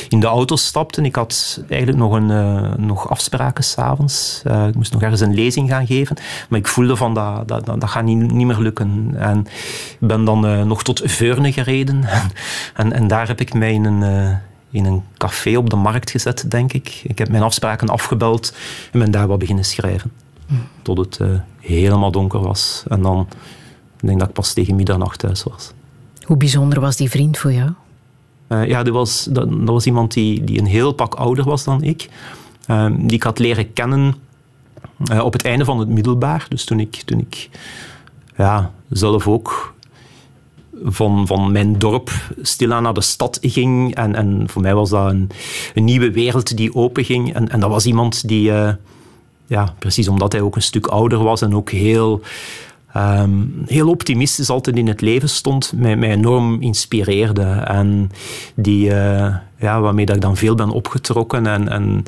in 0.09 0.19
de 0.19 0.27
auto 0.27 0.55
stapte. 0.55 1.01
Ik 1.01 1.15
had 1.15 1.63
eigenlijk 1.69 1.99
nog, 1.99 2.13
een, 2.13 2.29
uh, 2.29 2.73
nog 2.73 3.09
afspraken 3.09 3.63
s'avonds. 3.63 4.41
Uh, 4.47 4.67
ik 4.67 4.75
moest 4.75 4.93
nog 4.93 5.01
ergens 5.01 5.21
een 5.21 5.33
lezing 5.33 5.69
gaan 5.69 5.87
geven. 5.87 6.17
Maar 6.49 6.59
ik 6.59 6.67
voelde 6.67 6.95
van 6.95 7.13
dat, 7.13 7.47
dat, 7.47 7.65
dat, 7.65 7.81
dat 7.81 7.89
gaat 7.89 8.03
niet, 8.03 8.31
niet 8.31 8.47
meer 8.47 8.59
lukken. 8.59 9.13
En 9.17 9.39
ik 9.99 10.07
ben 10.07 10.25
dan 10.25 10.67
nog 10.67 10.83
tot 10.83 11.01
Veurne 11.03 11.51
gereden. 11.51 12.03
en, 12.75 12.93
en 12.93 13.07
daar 13.07 13.27
heb 13.27 13.41
ik 13.41 13.53
mij 13.53 13.73
in 13.73 13.85
een 13.85 14.37
in 14.75 14.85
een 14.85 15.03
café 15.17 15.57
op 15.57 15.69
de 15.69 15.75
markt 15.75 16.11
gezet, 16.11 16.51
denk 16.51 16.73
ik. 16.73 17.01
Ik 17.03 17.17
heb 17.17 17.29
mijn 17.29 17.43
afspraken 17.43 17.89
afgebeld 17.89 18.53
en 18.91 18.99
ben 18.99 19.11
daar 19.11 19.27
wat 19.27 19.39
beginnen 19.39 19.65
schrijven. 19.65 20.11
Tot 20.81 20.97
het 20.97 21.19
uh, 21.21 21.27
helemaal 21.59 22.11
donker 22.11 22.39
was. 22.39 22.83
En 22.87 23.01
dan 23.01 23.27
ik 24.05 24.11
denk 24.11 24.19
dat 24.19 24.29
ik 24.29 24.35
pas 24.35 24.53
tegen 24.53 24.75
middernacht 24.75 25.19
thuis 25.19 25.43
was. 25.43 25.71
Hoe 26.21 26.37
bijzonder 26.37 26.79
was 26.79 26.95
die 26.95 27.09
vriend 27.09 27.37
voor 27.37 27.53
jou? 27.53 27.69
Uh, 28.49 28.67
ja, 28.67 28.83
dat 28.83 28.93
was, 28.93 29.23
dat, 29.23 29.49
dat, 29.49 29.69
was 29.69 29.85
iemand 29.85 30.13
die, 30.13 30.43
die 30.43 30.59
een 30.59 30.65
heel 30.65 30.91
pak 30.91 31.15
ouder 31.15 31.45
was 31.45 31.63
dan 31.63 31.83
ik. 31.83 32.09
Uh, 32.67 32.85
die 32.97 33.11
ik 33.11 33.23
had 33.23 33.39
leren 33.39 33.73
kennen 33.73 34.15
uh, 35.11 35.23
op 35.23 35.33
het 35.33 35.45
einde 35.45 35.65
van 35.65 35.79
het 35.79 35.87
middelbaar. 35.87 36.45
Dus 36.49 36.65
toen 36.65 36.79
ik, 36.79 36.95
toen 36.95 37.19
ik 37.19 37.49
ja, 38.37 38.71
zelf 38.89 39.27
ook 39.27 39.73
van, 40.83 41.27
van 41.27 41.51
mijn 41.51 41.79
dorp 41.79 42.11
stilaan 42.41 42.83
naar 42.83 42.93
de 42.93 43.01
stad 43.01 43.37
ging. 43.41 43.95
En, 43.95 44.15
en 44.15 44.43
voor 44.49 44.61
mij 44.61 44.75
was 44.75 44.89
dat 44.89 45.11
een, 45.11 45.29
een 45.73 45.83
nieuwe 45.83 46.11
wereld 46.11 46.57
die 46.57 46.75
openging. 46.75 47.33
En, 47.33 47.49
en 47.49 47.59
dat 47.59 47.69
was 47.69 47.85
iemand 47.85 48.27
die, 48.27 48.51
ja, 49.47 49.73
precies 49.79 50.07
omdat 50.07 50.31
hij 50.31 50.41
ook 50.41 50.55
een 50.55 50.61
stuk 50.61 50.87
ouder 50.87 51.23
was 51.23 51.41
en 51.41 51.55
ook 51.55 51.69
heel 51.69 52.21
um, 52.97 53.63
heel 53.65 53.89
optimistisch 53.89 54.49
altijd 54.49 54.77
in 54.77 54.87
het 54.87 55.01
leven 55.01 55.29
stond, 55.29 55.73
mij, 55.75 55.95
mij 55.95 56.11
enorm 56.11 56.61
inspireerde. 56.61 57.43
En 57.67 58.09
die, 58.55 58.89
uh, 58.89 59.35
ja, 59.65 59.81
waarmee 59.81 60.05
dat 60.05 60.15
ik 60.15 60.21
dan 60.21 60.37
veel 60.37 60.55
ben 60.55 60.69
opgetrokken 60.69 61.47
en, 61.47 61.69
en 61.69 62.03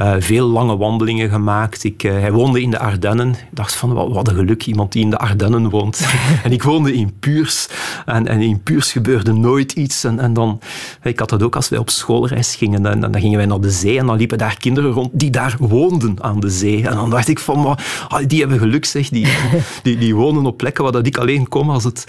uh, 0.00 0.14
veel 0.18 0.46
lange 0.48 0.76
wandelingen 0.76 1.30
gemaakt. 1.30 1.84
Ik, 1.84 2.02
uh, 2.02 2.12
hij 2.12 2.32
woonde 2.32 2.62
in 2.62 2.70
de 2.70 2.78
Ardennen. 2.78 3.28
Ik 3.28 3.46
dacht 3.50 3.74
van, 3.74 3.92
wat, 3.92 4.12
wat 4.12 4.28
een 4.28 4.34
geluk, 4.34 4.66
iemand 4.66 4.92
die 4.92 5.02
in 5.02 5.10
de 5.10 5.18
Ardennen 5.18 5.70
woont. 5.70 6.06
en 6.44 6.52
ik 6.52 6.62
woonde 6.62 6.94
in 6.94 7.12
Puurs. 7.20 7.68
En, 8.06 8.26
en 8.26 8.40
in 8.40 8.62
Puurs 8.62 8.92
gebeurde 8.92 9.32
nooit 9.32 9.72
iets. 9.72 10.04
En, 10.04 10.18
en 10.18 10.32
dan, 10.32 10.60
ik 11.02 11.18
had 11.18 11.28
dat 11.28 11.42
ook 11.42 11.56
als 11.56 11.68
wij 11.68 11.78
op 11.78 11.90
schoolreis 11.90 12.54
gingen. 12.54 12.86
En, 12.86 13.00
dan 13.00 13.20
gingen 13.20 13.36
wij 13.36 13.46
naar 13.46 13.60
de 13.60 13.70
zee 13.70 13.98
en 13.98 14.06
dan 14.06 14.16
liepen 14.16 14.38
daar 14.38 14.56
kinderen 14.58 14.90
rond 14.90 15.10
die 15.12 15.30
daar 15.30 15.56
woonden 15.58 16.16
aan 16.22 16.40
de 16.40 16.50
zee. 16.50 16.88
En 16.88 16.94
dan 16.94 17.10
dacht 17.10 17.28
ik 17.28 17.38
van, 17.38 17.60
maar, 17.62 17.78
die 18.26 18.40
hebben 18.40 18.58
geluk 18.58 18.84
zeg. 18.84 19.08
Die, 19.08 19.26
die, 19.82 19.98
die 19.98 20.14
wonen 20.14 20.46
op 20.46 20.56
plekken 20.56 20.82
waar 20.82 20.92
dat 20.92 21.06
ik 21.06 21.16
alleen 21.16 21.48
kom 21.48 21.70
als 21.70 21.84
het, 21.84 22.04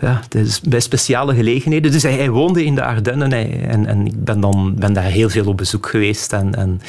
ja, 0.00 0.20
het 0.22 0.34
is 0.34 0.60
bij 0.60 0.80
speciale 0.80 1.34
gelegenheden. 1.34 1.92
Dus 1.92 2.02
hij, 2.02 2.12
hij 2.12 2.30
woonde 2.30 2.64
in 2.64 2.74
de 2.74 2.84
Ardennen 2.84 3.30
hij, 3.30 3.66
en, 3.66 3.86
en 3.86 4.06
ik 4.06 4.24
ben, 4.24 4.29
dan, 4.34 4.74
ben 4.78 4.92
daar 4.92 5.04
heel 5.04 5.28
veel 5.28 5.46
op 5.46 5.56
bezoek 5.56 5.88
geweest. 5.88 6.32
En, 6.32 6.54
en, 6.54 6.80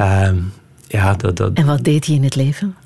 uh, 0.00 0.42
ja, 0.88 1.14
dat, 1.14 1.36
dat, 1.36 1.52
en 1.54 1.66
wat 1.66 1.84
deed 1.84 2.06
hij 2.06 2.14
in 2.14 2.24
het 2.24 2.34
leven? 2.34 2.76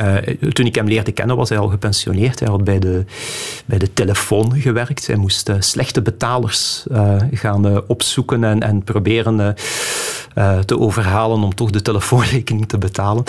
Uh, 0.00 0.16
toen 0.52 0.66
ik 0.66 0.74
hem 0.74 0.88
leerde 0.88 1.12
kennen 1.12 1.36
was 1.36 1.48
hij 1.48 1.58
al 1.58 1.68
gepensioneerd. 1.68 2.40
Hij 2.40 2.48
had 2.48 2.64
bij 2.64 2.78
de, 2.78 3.04
bij 3.66 3.78
de 3.78 3.92
telefoon 3.92 4.60
gewerkt. 4.60 5.06
Hij 5.06 5.16
moest 5.16 5.48
uh, 5.48 5.56
slechte 5.58 6.02
betalers 6.02 6.84
uh, 6.92 7.16
gaan 7.32 7.88
opzoeken 7.88 8.44
en, 8.44 8.60
en 8.60 8.84
proberen 8.84 9.54
te 10.64 10.78
overhalen 10.78 11.42
om 11.42 11.54
toch 11.54 11.70
de 11.70 11.82
telefoonrekening 11.82 12.68
te 12.68 12.78
betalen. 12.78 13.24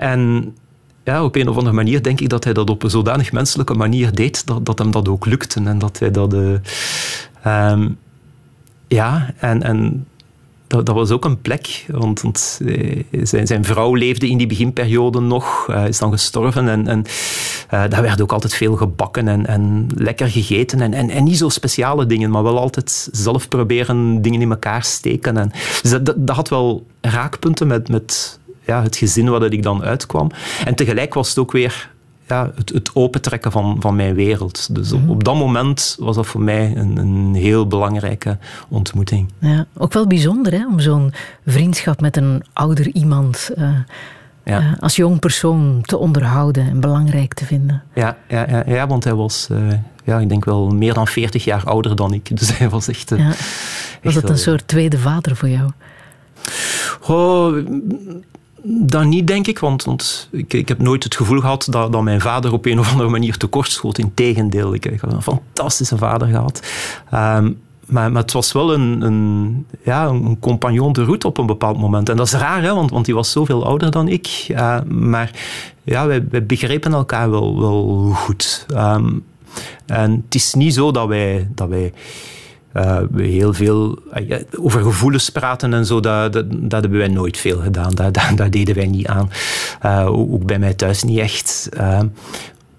en 0.00 0.54
ja, 1.04 1.24
op 1.24 1.36
een 1.36 1.48
of 1.48 1.56
andere 1.56 1.74
manier 1.74 2.02
denk 2.02 2.20
ik 2.20 2.28
dat 2.28 2.44
hij 2.44 2.52
dat 2.52 2.70
op 2.70 2.82
een 2.82 2.90
zodanig 2.90 3.32
menselijke 3.32 3.74
manier 3.74 4.14
deed 4.14 4.46
dat, 4.46 4.66
dat 4.66 4.78
hem 4.78 4.90
dat 4.90 5.08
ook 5.08 5.26
lukte. 5.26 5.60
En 5.64 5.78
dat 5.78 5.98
hij 5.98 6.10
dat... 6.10 6.32
Um, 6.32 7.98
ja, 8.88 9.34
en, 9.38 9.62
en 9.62 10.06
dat, 10.66 10.86
dat, 10.86 10.94
was 10.94 11.10
ook 11.10 11.24
een 11.24 11.40
plek, 11.40 11.84
want, 11.88 12.20
want 12.20 12.60
zijn, 13.22 13.46
zijn, 13.46 13.64
vrouw 13.64 13.94
leefde 13.94 14.28
in 14.28 14.38
die 14.38 14.46
beginperiode 14.46 15.20
nog, 15.20 15.66
uh, 15.70 15.86
is 15.86 15.98
dan 15.98 16.12
gestorven. 16.12 16.68
En, 16.68 16.88
en 16.88 17.04
uh, 17.74 17.84
daar 17.88 18.02
werd 18.02 18.20
ook 18.20 18.32
altijd 18.32 18.54
veel 18.54 18.76
gebakken 18.76 19.28
en, 19.28 19.46
en 19.46 19.86
lekker 19.94 20.28
gegeten. 20.28 20.80
En, 20.80 20.94
en, 20.94 21.10
en, 21.10 21.24
niet 21.24 21.38
zo 21.38 21.48
speciale 21.48 22.06
dingen, 22.06 22.30
maar 22.30 22.42
wel 22.42 22.58
altijd 22.58 23.08
zelf 23.12 23.48
proberen 23.48 24.22
dingen 24.22 24.40
in 24.40 24.50
elkaar 24.50 24.84
steken. 24.84 25.36
En, 25.36 25.50
dus 25.82 25.90
dat, 25.90 26.04
dat, 26.16 26.36
had 26.36 26.48
wel 26.48 26.86
raakpunten 27.00 27.66
met, 27.66 27.88
met 27.88 28.38
ja, 28.64 28.82
het 28.82 28.96
gezin 28.96 29.30
waar 29.30 29.42
ik 29.42 29.62
dan 29.62 29.82
uitkwam. 29.82 30.30
En 30.64 30.74
tegelijk 30.74 31.14
was 31.14 31.28
het 31.28 31.38
ook 31.38 31.52
weer 31.52 31.90
ja, 32.26 32.50
het, 32.54 32.68
het 32.68 32.90
opentrekken 32.94 33.52
van, 33.52 33.76
van 33.80 33.96
mijn 33.96 34.14
wereld. 34.14 34.74
Dus 34.74 34.92
op, 34.92 35.08
op, 35.08 35.24
dat 35.24 35.34
moment 35.34 35.96
was 35.98 36.16
dat 36.16 36.26
voor 36.26 36.40
mij 36.40 36.76
een, 36.76 36.96
een 36.96 37.34
heel 37.34 37.66
belangrijke 37.66 38.38
ontmoeting. 38.68 39.32
Ja, 39.38 39.66
ook 39.76 39.92
wel 39.92 40.06
bijzonder 40.06 40.52
hè, 40.52 40.66
om 40.66 40.80
zo'n 40.80 41.12
vriendschap 41.46 42.00
met 42.00 42.16
een 42.16 42.44
ouder 42.52 42.88
iemand 42.88 43.50
uh, 43.58 43.68
ja. 44.44 44.60
uh, 44.60 44.72
als 44.80 44.96
jong 44.96 45.18
persoon 45.18 45.82
te 45.82 45.96
onderhouden 45.96 46.68
en 46.68 46.80
belangrijk 46.80 47.34
te 47.34 47.44
vinden. 47.44 47.82
Ja, 47.94 48.16
ja, 48.28 48.46
ja, 48.48 48.62
ja 48.66 48.86
want 48.86 49.04
hij 49.04 49.14
was, 49.14 49.48
uh, 49.52 49.58
ja, 50.04 50.18
ik 50.18 50.28
denk 50.28 50.44
wel 50.44 50.68
meer 50.68 50.94
dan 50.94 51.06
40 51.06 51.44
jaar 51.44 51.64
ouder 51.64 51.96
dan 51.96 52.12
ik. 52.12 52.28
Dus 52.38 52.58
hij 52.58 52.68
was 52.68 52.88
echt. 52.88 53.10
Ja. 53.16 53.32
Was 54.02 54.14
dat 54.14 54.28
een 54.28 54.38
soort 54.38 54.68
tweede 54.68 54.98
vader 54.98 55.36
voor 55.36 55.48
jou? 55.48 55.70
Oh, 57.06 57.66
dat 58.68 59.04
niet, 59.04 59.26
denk 59.26 59.46
ik, 59.46 59.58
want, 59.58 59.84
want 59.84 60.28
ik, 60.32 60.52
ik, 60.52 60.68
heb 60.68 60.78
nooit 60.78 61.04
het 61.04 61.16
gevoel 61.16 61.40
gehad 61.40 61.66
dat, 61.70 61.92
dat 61.92 62.02
mijn 62.02 62.20
vader 62.20 62.52
op 62.52 62.66
een 62.66 62.78
of 62.78 62.92
andere 62.92 63.08
manier 63.08 63.36
tekortschoot. 63.36 63.98
Integendeel, 63.98 64.74
ik, 64.74 64.84
ik 64.84 65.00
heb 65.00 65.12
een 65.12 65.22
fantastische 65.22 65.96
vader 65.96 66.28
gehad. 66.28 66.62
Um, 67.14 67.58
maar, 67.86 68.12
het 68.12 68.32
was 68.32 68.52
wel 68.52 68.74
een, 68.74 69.00
een, 69.02 69.66
ja, 69.82 70.06
een 70.06 70.38
compagnon 70.40 70.92
de 70.92 71.04
route 71.04 71.26
op 71.26 71.38
een 71.38 71.46
bepaald 71.46 71.78
moment. 71.78 72.08
En 72.08 72.16
dat 72.16 72.26
is 72.26 72.32
raar, 72.32 72.62
hè, 72.62 72.74
want, 72.74 72.90
want 72.90 73.06
hij 73.06 73.14
was 73.14 73.30
zoveel 73.30 73.64
ouder 73.64 73.90
dan 73.90 74.08
ik. 74.08 74.46
Uh, 74.50 74.80
maar 74.88 75.30
ja, 75.82 76.06
wij, 76.06 76.46
begrepen 76.46 76.92
elkaar 76.92 77.30
wel, 77.30 77.60
wel 77.60 78.10
goed. 78.14 78.66
Um, 78.70 79.24
en 79.86 80.22
het 80.24 80.34
is 80.34 80.54
niet 80.54 80.74
zo 80.74 80.90
dat 80.90 81.08
wij... 81.08 81.48
Dat 81.54 81.68
wij 81.68 81.92
uh, 82.74 82.98
heel 83.16 83.52
veel 83.54 83.98
uh, 84.28 84.38
over 84.60 84.82
gevoelens 84.82 85.30
praten 85.30 85.74
en 85.74 85.86
zo, 85.86 86.00
dat, 86.00 86.32
dat, 86.32 86.80
hebben 86.80 86.98
wij 86.98 87.08
nooit 87.08 87.36
veel 87.36 87.58
gedaan. 87.58 87.94
Dat, 87.94 88.18
dat, 88.36 88.52
deden 88.52 88.74
wij 88.74 88.86
niet 88.86 89.06
aan. 89.06 89.30
Uh, 89.84 90.06
ook 90.06 90.44
bij 90.44 90.58
mij 90.58 90.74
thuis 90.74 91.02
niet 91.02 91.18
echt. 91.18 91.68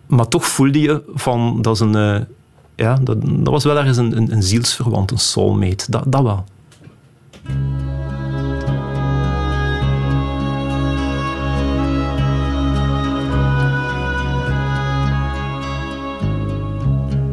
maar 0.08 0.28
toch 0.28 0.46
voelde 0.46 0.82
je 0.82 1.02
van, 1.14 1.62
dat 1.62 1.74
is 1.74 1.80
een... 1.80 2.26
ja, 2.76 2.96
dat, 3.02 3.18
dat 3.22 3.50
was 3.54 3.64
wel 3.64 3.78
ergens 3.78 3.98
een, 3.98 4.18
een, 4.18 4.32
een 4.32 4.44
zielsverwant, 4.44 5.12
een 5.12 5.18
soulmate. 5.18 5.92
Dat, 5.92 6.04
dat 6.08 6.22
wel. 6.22 6.46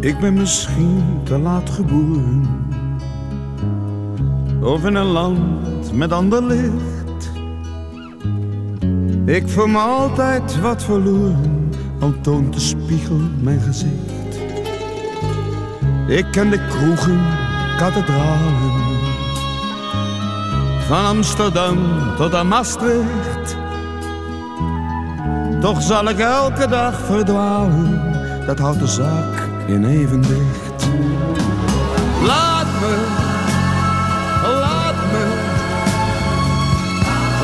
Ik 0.04 0.18
ben 0.18 0.34
misschien 0.34 1.20
te 1.22 1.38
laat 1.38 1.70
geboren. 1.70 2.68
Of 4.62 4.84
in 4.84 4.94
een 4.94 5.06
land 5.06 5.92
met 5.92 6.12
ander 6.12 6.42
licht. 6.42 7.30
Ik 9.24 9.48
voel 9.48 9.66
me 9.66 9.78
altijd 9.78 10.60
wat 10.60 10.82
verloren, 10.82 11.70
al 12.00 12.14
toont 12.20 12.54
de 12.54 12.60
spiegel 12.60 13.18
mijn 13.40 13.60
gezicht. 13.60 14.38
Ik 16.06 16.26
ken 16.30 16.50
de 16.50 16.66
kroegen, 16.68 17.20
kathedralen. 17.76 18.72
Van 20.86 21.04
Amsterdam 21.04 21.78
tot 22.16 22.34
aan 22.34 22.48
Maastricht. 22.48 23.56
Toch 25.60 25.82
zal 25.82 26.08
ik 26.08 26.18
elke 26.18 26.68
dag 26.68 27.00
verdwalen, 27.00 28.00
dat 28.46 28.58
houdt 28.58 28.78
de 28.78 28.86
zaak 28.86 29.53
in 29.66 29.84
evenwicht. 29.84 30.86
Laat 32.22 32.66
me, 32.80 32.96
laat 34.60 34.94
me, 35.12 35.24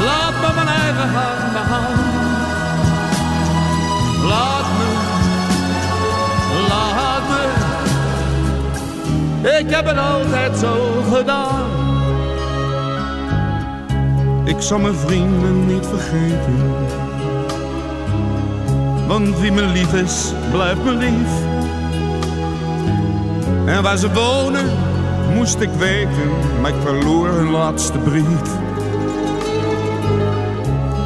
laat 0.05 0.35
me 0.41 0.49
mijn 0.55 0.69
eigen 0.69 1.09
hand 1.15 1.53
behouden. 1.53 2.05
Laat 4.29 4.67
me, 4.79 4.89
laat 6.69 7.23
me, 7.29 7.43
ik 9.59 9.71
heb 9.71 9.87
het 9.87 9.99
altijd 9.99 10.59
zo 10.59 11.03
gedaan. 11.13 11.65
Ik 14.45 14.61
zal 14.61 14.79
mijn 14.79 14.95
vrienden 14.95 15.67
niet 15.67 15.87
vergeten. 15.87 16.75
Want 19.07 19.39
wie 19.39 19.53
me 19.53 19.63
lief 19.63 19.95
is, 19.95 20.33
blijft 20.51 20.85
me 20.85 20.93
lief. 20.93 21.31
En 23.71 23.83
waar 23.83 23.97
ze 23.97 24.13
wonen, 24.13 24.67
moest 25.35 25.61
ik 25.61 25.71
weten, 25.79 26.31
maar 26.61 26.71
ik 26.71 26.83
verloor 26.83 27.29
hun 27.29 27.51
laatste 27.51 27.99
brief. 27.99 28.59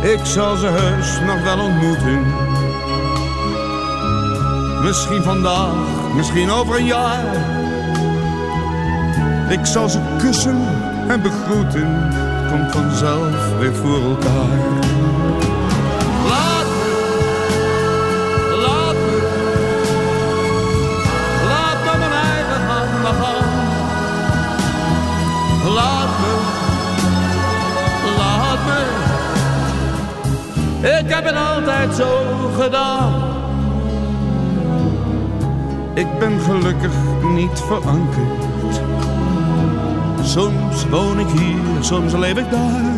Ik 0.03 0.21
zal 0.23 0.57
ze 0.57 0.67
heus 0.67 1.21
nog 1.27 1.43
wel 1.43 1.65
ontmoeten. 1.65 2.23
Misschien 4.83 5.23
vandaag, 5.23 5.75
misschien 6.15 6.51
over 6.51 6.79
een 6.79 6.87
jaar. 6.87 7.25
Ik 9.49 9.67
zal 9.67 9.89
ze 9.89 9.99
kussen 10.19 10.67
en 11.09 11.23
begroeten, 11.23 11.87
het 11.87 12.53
komt 12.53 12.73
vanzelf 12.73 13.59
weer 13.59 13.75
voor 13.75 14.03
elkaar. 14.11 15.04
Ik 30.85 31.09
heb 31.09 31.25
het 31.25 31.37
altijd 31.37 31.95
zo 31.95 32.27
gedaan. 32.61 33.13
Ik 35.95 36.19
ben 36.19 36.41
gelukkig 36.41 36.93
niet 37.35 37.61
verankerd. 37.67 38.81
Soms 40.23 40.89
woon 40.89 41.21
ik 41.21 41.29
hier, 41.29 41.57
soms 41.81 42.13
leef 42.13 42.39
ik 42.39 42.51
daar. 42.51 42.93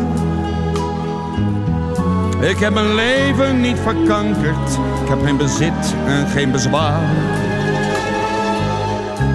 Ik 2.49 2.59
heb 2.59 2.73
mijn 2.73 2.95
leven 2.95 3.61
niet 3.61 3.79
verkankerd. 3.79 4.71
Ik 5.03 5.09
heb 5.09 5.23
geen 5.23 5.37
bezit 5.37 5.95
en 6.05 6.27
geen 6.27 6.51
bezwaar. 6.51 7.01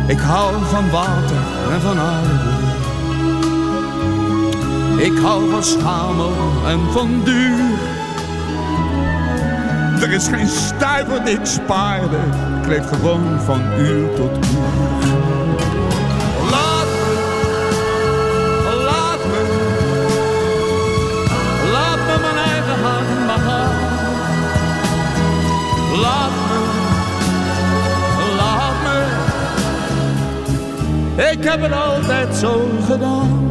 Ik 0.06 0.18
hou 0.18 0.54
van 0.64 0.90
water 0.90 1.36
en 1.72 1.80
van 1.80 1.98
aarde. 1.98 2.50
Ik 5.04 5.18
hou 5.18 5.50
van 5.50 5.62
schamel 5.62 6.32
en 6.66 6.80
van 6.92 7.20
duur. 7.24 7.71
Er 10.02 10.12
is 10.12 10.28
geen 10.28 10.48
stuiver 10.48 11.24
die 11.24 11.34
ik 11.34 11.46
spaarde. 11.46 12.16
Ik 12.60 12.66
leef 12.66 12.88
gewoon 12.88 13.40
van 13.40 13.60
uur 13.78 14.14
tot 14.14 14.36
uur. 14.36 14.62
Laat 16.50 16.86
me, 16.86 17.14
laat 18.84 19.24
me, 19.30 19.42
laat 21.72 21.98
me 21.98 22.18
mijn 22.20 22.36
eigen 22.36 22.82
hand 22.82 23.26
behouden. 23.26 23.90
Laat 26.00 26.34
me, 26.48 26.58
laat 28.36 28.76
me, 28.82 28.98
ik 31.32 31.44
heb 31.44 31.62
het 31.62 31.72
altijd 31.72 32.36
zo 32.36 32.68
gedaan. 32.86 33.50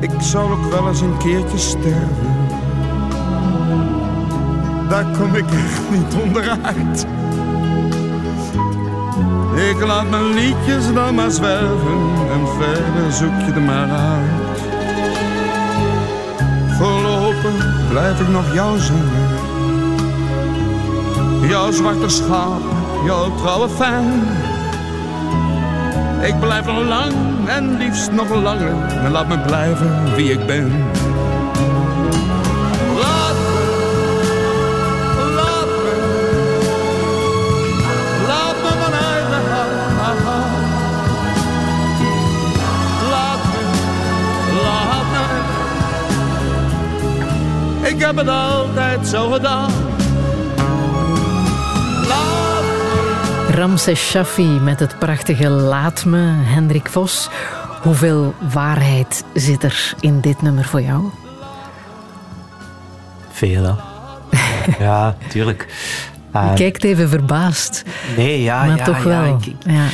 Ik 0.00 0.10
zal 0.20 0.50
ook 0.50 0.70
wel 0.70 0.88
eens 0.88 1.00
een 1.00 1.16
keertje 1.18 1.58
sterven. 1.58 2.39
Daar 4.90 5.04
kom 5.18 5.34
ik 5.34 5.44
echt 5.50 5.90
niet 5.90 6.14
onderuit. 6.22 7.06
Ik 9.54 9.86
laat 9.86 10.10
mijn 10.10 10.34
liedjes 10.34 10.92
dan 10.92 11.14
maar 11.14 11.30
zwerven 11.30 12.00
en 12.32 12.46
verder 12.58 13.12
zoek 13.12 13.40
je 13.46 13.52
er 13.52 13.60
maar 13.60 13.90
uit. 13.90 14.60
Voorlopig 16.78 17.88
blijf 17.90 18.20
ik 18.20 18.28
nog 18.28 18.54
jou 18.54 18.78
zingen. 18.78 19.28
Jouw 21.48 21.70
zwarte 21.70 22.08
schaap, 22.08 22.62
jouw 23.04 23.34
trouwe 23.34 23.68
fan. 23.68 24.22
Ik 26.22 26.40
blijf 26.40 26.66
nog 26.66 26.88
lang 26.88 27.12
en 27.46 27.76
liefst 27.76 28.12
nog 28.12 28.34
langer. 28.42 28.74
En 29.04 29.10
laat 29.10 29.28
me 29.28 29.38
blijven 29.38 30.14
wie 30.14 30.32
ik 30.32 30.46
ben. 30.46 30.72
Heb 48.16 48.18
het 48.18 48.28
altijd 48.28 49.06
zo 49.06 49.30
gedaan. 49.30 49.70
Ramses 53.50 54.00
Shaffi 54.08 54.42
met 54.60 54.80
het 54.80 54.98
prachtige 54.98 55.48
Laat 55.48 56.04
me, 56.04 56.32
Hendrik 56.42 56.88
Vos. 56.88 57.28
Hoeveel 57.82 58.34
waarheid 58.52 59.24
zit 59.34 59.62
er 59.62 59.94
in 60.00 60.20
dit 60.20 60.42
nummer 60.42 60.64
voor 60.64 60.82
jou? 60.82 61.04
Veel, 63.30 63.64
hè. 63.64 63.74
ja, 64.84 65.16
tuurlijk. 65.28 65.66
Je 66.32 66.38
Eh, 66.38 66.54
kijkt 66.54 66.84
even 66.84 67.08
verbaasd, 67.08 67.84
nee, 68.16 68.42
ja, 68.42 68.64
maar 68.64 68.76
ja, 68.76 68.84
toch 68.84 68.98
ja, 69.04 69.04
wel. 69.22 69.36
ik- 69.36 69.46
ik, 69.46 69.54
ja. 69.66 69.84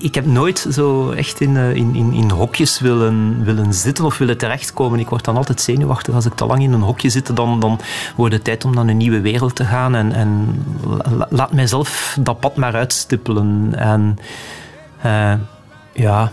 Ik 0.00 0.14
heb 0.14 0.26
nooit 0.26 0.66
zo 0.70 1.10
echt 1.10 1.40
in, 1.40 1.56
eh, 1.56 1.74
in, 1.74 1.94
in, 1.94 2.12
in 2.12 2.30
hokjes 2.30 2.78
willen, 2.80 3.44
willen 3.44 3.74
zitten 3.74 4.04
of 4.04 4.18
willen 4.18 4.38
terechtkomen. 4.38 4.98
Ik 4.98 5.08
word 5.08 5.24
dan 5.24 5.36
altijd 5.36 5.60
zenuwachtig 5.60 6.14
als 6.14 6.26
ik 6.26 6.34
te 6.34 6.46
lang 6.46 6.62
in 6.62 6.72
een 6.72 6.80
hokje 6.80 7.08
zit. 7.08 7.36
Dan, 7.36 7.60
dan 7.60 7.80
wordt 8.16 8.34
het 8.34 8.44
tijd 8.44 8.64
om 8.64 8.74
naar 8.74 8.86
een 8.86 8.96
nieuwe 8.96 9.20
wereld 9.20 9.54
te 9.56 9.64
gaan. 9.64 9.94
En, 9.94 10.12
en 10.12 10.62
la- 11.10 11.26
laat 11.30 11.52
mijzelf 11.52 12.16
dat 12.20 12.40
pad 12.40 12.56
maar 12.56 12.74
uitstippelen. 12.74 13.74
En 13.76 14.18
eh, 15.02 15.34
ja, 15.92 16.32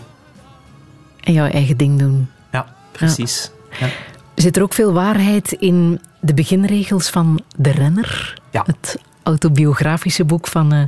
En 1.20 1.34
jouw 1.34 1.48
eigen 1.48 1.78
ding 1.78 2.00
doen. 2.00 2.30
ja, 2.52 2.66
precies. 2.92 3.52
Ja. 3.80 3.88
Zit 4.36 4.58
er 4.58 4.64
ook 4.64 4.74
veel 4.74 4.94
waarheid 4.94 5.52
in 5.52 6.00
de 6.20 6.34
beginregels 6.34 7.10
van 7.10 7.40
De 7.58 7.72
Renner? 7.72 8.40
Ja. 8.52 8.64
Het 8.66 8.98
autobiografische 9.24 10.26
boek 10.26 10.48
van 10.48 10.74
eh, 10.74 10.84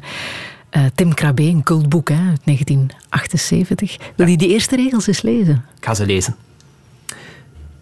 eh, 0.76 0.86
Tim 0.96 1.14
Krabbe, 1.14 1.44
een 1.44 1.64
cultboek 1.64 2.10
hè, 2.10 2.16
uit 2.16 2.42
1978. 2.44 3.98
Wil 4.16 4.28
je 4.28 4.38
die 4.38 4.50
eerste 4.50 4.76
regels 4.76 5.08
eens 5.08 5.22
lezen? 5.22 5.66
Ik 5.78 5.86
ga 5.86 5.94
ze 5.94 6.06
lezen. 6.06 6.36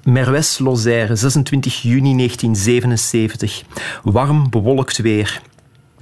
Merwes 0.03 0.59
Lozère, 0.59 1.15
26 1.15 1.81
juni 1.81 2.15
1977. 2.15 3.63
Warm, 4.03 4.49
bewolkt 4.49 4.97
weer. 4.97 5.41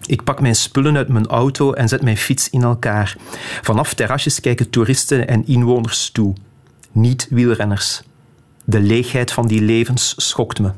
Ik 0.06 0.24
pak 0.24 0.42
mijn 0.42 0.56
spullen 0.56 0.98
uit 0.98 1.08
mijn 1.08 1.28
auto 1.28 1.74
en 1.74 1.88
zet 1.88 2.02
mijn 2.02 2.18
fiets 2.18 2.50
in 2.50 2.62
elkaar. 2.62 3.16
Vanaf 3.62 3.94
terrasjes 3.94 4.40
kijken 4.40 4.70
toeristen 4.70 5.28
en 5.28 5.48
inwoners 5.48 6.10
toe. 6.10 6.34
Niet 6.92 7.28
wielrenners. 7.30 8.02
De 8.64 8.80
leegheid 8.80 9.32
van 9.32 9.48
die 9.48 9.62
levens 9.62 10.14
schokt 10.18 10.60
me. 10.60 10.72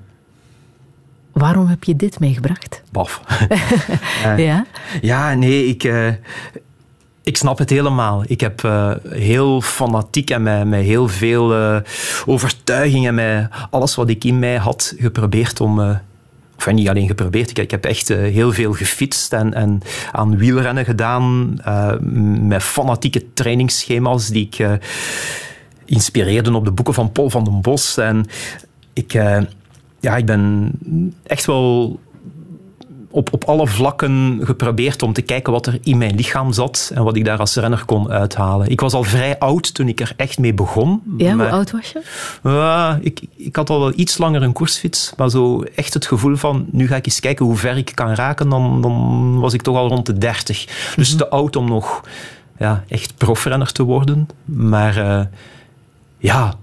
Waarom 1.33 1.67
heb 1.67 1.83
je 1.83 1.95
dit 1.95 2.19
meegebracht? 2.19 2.83
Baf. 2.91 3.21
Ja? 4.37 4.65
Ja, 5.01 5.33
nee, 5.33 5.65
ik, 5.67 5.83
eh, 5.83 6.07
ik 7.23 7.37
snap 7.37 7.57
het 7.57 7.69
helemaal. 7.69 8.23
Ik 8.27 8.41
heb 8.41 8.63
eh, 8.63 8.91
heel 9.09 9.61
fanatiek 9.61 10.29
en 10.29 10.43
met, 10.43 10.67
met 10.67 10.83
heel 10.83 11.07
veel 11.07 11.53
eh, 11.53 11.77
overtuiging 12.25 13.07
en 13.07 13.15
met 13.15 13.47
alles 13.69 13.95
wat 13.95 14.09
ik 14.09 14.23
in 14.23 14.39
mij 14.39 14.57
had 14.57 14.93
geprobeerd 14.97 15.61
om, 15.61 15.79
eh, 15.79 15.95
enfin, 16.55 16.75
niet 16.75 16.89
alleen 16.89 17.07
geprobeerd, 17.07 17.49
ik, 17.49 17.57
ik 17.57 17.71
heb 17.71 17.85
echt 17.85 18.09
uh, 18.09 18.17
heel 18.17 18.51
veel 18.51 18.73
gefietst 18.73 19.33
en, 19.33 19.53
en 19.53 19.81
aan 20.11 20.37
wielrennen 20.37 20.85
gedaan, 20.85 21.57
uh, 21.67 21.93
met 22.41 22.63
fanatieke 22.63 23.33
trainingsschema's 23.33 24.27
die 24.27 24.45
ik 24.45 24.59
uh, 24.59 24.71
inspireerde 25.85 26.53
op 26.55 26.65
de 26.65 26.71
boeken 26.71 26.93
van 26.93 27.11
Paul 27.11 27.29
van 27.29 27.43
den 27.43 27.61
Bos. 27.61 27.97
En 27.97 28.25
ik, 28.93 29.13
ja, 30.03 30.17
ik 30.17 30.25
ben 30.25 30.71
echt 31.23 31.45
wel 31.45 31.99
op, 33.09 33.33
op 33.33 33.43
alle 33.43 33.67
vlakken 33.67 34.39
geprobeerd 34.41 35.01
om 35.01 35.13
te 35.13 35.21
kijken 35.21 35.53
wat 35.53 35.65
er 35.65 35.79
in 35.83 35.97
mijn 35.97 36.15
lichaam 36.15 36.53
zat 36.53 36.91
en 36.93 37.03
wat 37.03 37.15
ik 37.15 37.25
daar 37.25 37.39
als 37.39 37.55
renner 37.55 37.85
kon 37.85 38.11
uithalen. 38.11 38.67
Ik 38.67 38.81
was 38.81 38.93
al 38.93 39.03
vrij 39.03 39.39
oud 39.39 39.73
toen 39.73 39.87
ik 39.87 39.99
er 39.99 40.13
echt 40.15 40.39
mee 40.39 40.53
begon. 40.53 41.01
Ja, 41.17 41.33
hoe 41.33 41.49
oud 41.49 41.71
was 41.71 41.91
je? 41.91 42.01
Uh, 42.43 42.95
ik, 43.01 43.21
ik 43.35 43.55
had 43.55 43.69
al 43.69 43.79
wel 43.79 43.93
iets 43.95 44.17
langer 44.17 44.43
een 44.43 44.53
koersfiets, 44.53 45.13
maar 45.17 45.29
zo 45.29 45.61
echt 45.61 45.93
het 45.93 46.05
gevoel 46.05 46.35
van 46.35 46.65
nu 46.71 46.87
ga 46.87 46.95
ik 46.95 47.05
eens 47.05 47.19
kijken 47.19 47.45
hoe 47.45 47.57
ver 47.57 47.77
ik 47.77 47.91
kan 47.93 48.13
raken, 48.13 48.49
dan, 48.49 48.81
dan 48.81 49.39
was 49.39 49.53
ik 49.53 49.61
toch 49.61 49.75
al 49.75 49.87
rond 49.87 50.05
de 50.05 50.17
30. 50.17 50.65
Dus 50.65 50.95
mm 50.95 51.03
-hmm. 51.03 51.17
te 51.17 51.35
oud 51.35 51.55
om 51.55 51.67
nog 51.67 52.03
ja, 52.57 52.83
echt 52.87 53.17
profrenner 53.17 53.71
te 53.71 53.83
worden. 53.83 54.27
Maar 54.45 54.97
uh, 54.97 55.21
ja, 56.17 56.53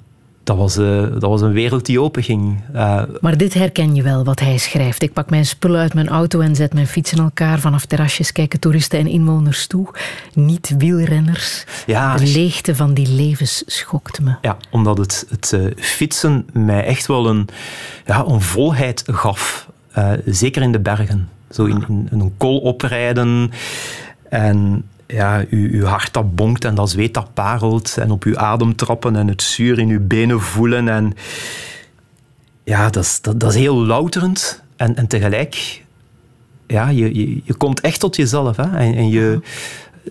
dat 0.51 0.59
was, 0.59 0.79
uh, 0.79 1.01
dat 1.13 1.31
was 1.31 1.41
een 1.41 1.53
wereld 1.53 1.87
die 1.87 2.01
openging. 2.01 2.61
Uh, 2.75 3.03
maar 3.21 3.37
dit 3.37 3.55
herken 3.55 3.95
je 3.95 4.03
wel, 4.03 4.25
wat 4.25 4.41
hij 4.41 4.59
schrijft. 4.59 5.03
Ik 5.03 5.13
pak 5.13 5.31
mijn 5.31 5.47
spullen 5.47 5.81
uit 5.81 5.95
mijn 5.95 6.09
auto 6.09 6.41
en 6.41 6.57
zet 6.57 6.75
mijn 6.75 6.87
fiets 6.87 7.13
in 7.13 7.19
elkaar. 7.19 7.59
Vanaf 7.59 7.85
terrasjes 7.85 8.33
kijken 8.33 8.61
toeristen 8.61 8.99
en 8.99 9.07
inwoners 9.07 9.67
toe. 9.67 9.89
Niet 10.35 10.75
wielrenners. 10.79 11.65
Ja, 11.87 12.17
de 12.17 12.27
leegte 12.27 12.77
van 12.77 12.95
die 12.95 13.09
levens 13.09 13.63
schokt 13.67 14.21
me. 14.21 14.35
Ja, 14.43 14.57
omdat 14.71 14.99
het, 14.99 15.27
het 15.29 15.53
uh, 15.55 15.73
fietsen 15.77 16.47
mij 16.53 16.85
echt 16.85 17.07
wel 17.07 17.27
een, 17.27 17.49
ja, 18.07 18.25
een 18.27 18.41
volheid 18.41 19.03
gaf. 19.07 19.69
zeker 20.25 20.63
in 20.63 20.73
de 20.73 20.81
bergen. 20.81 21.29
Zo 21.51 21.65
in, 21.65 21.85
in, 21.89 22.09
in 22.11 22.21
een 22.21 22.35
kool 22.37 22.59
oprijden. 22.59 23.51
En 24.29 24.85
ja, 25.13 25.45
uw, 25.51 25.85
hart 25.85 26.13
dat 26.13 26.35
bonkt 26.35 26.65
en 26.65 26.75
dat 26.75 26.91
zweet 26.91 27.15
dat 27.15 27.35
parelt 27.35 27.97
en 27.97 28.11
op 28.11 28.25
uw 28.25 28.39
adem 28.39 28.77
trappen 28.77 29.17
en 29.17 29.29
het 29.29 29.43
zuur 29.43 29.79
in 29.79 29.89
uw 29.89 30.07
benen 30.07 30.41
voelen. 30.41 30.89
En 30.89 31.13
ja, 32.65 32.91
dat 32.91 33.05
is, 33.05 33.21
dat, 33.21 33.41
dat 33.41 33.51
is 33.51 33.57
heel 33.57 33.77
louterend 33.77 34.63
en, 34.77 34.97
en 34.97 35.07
tegelijk, 35.07 35.85
ja, 36.67 36.89
je, 36.89 37.15
je, 37.15 37.41
je 37.45 37.55
komt 37.55 37.81
echt 37.81 38.01
tot 38.01 38.17
jezelf. 38.17 38.57
Hè? 38.57 38.63
En, 38.63 38.95
en 38.95 39.09
je, 39.09 39.41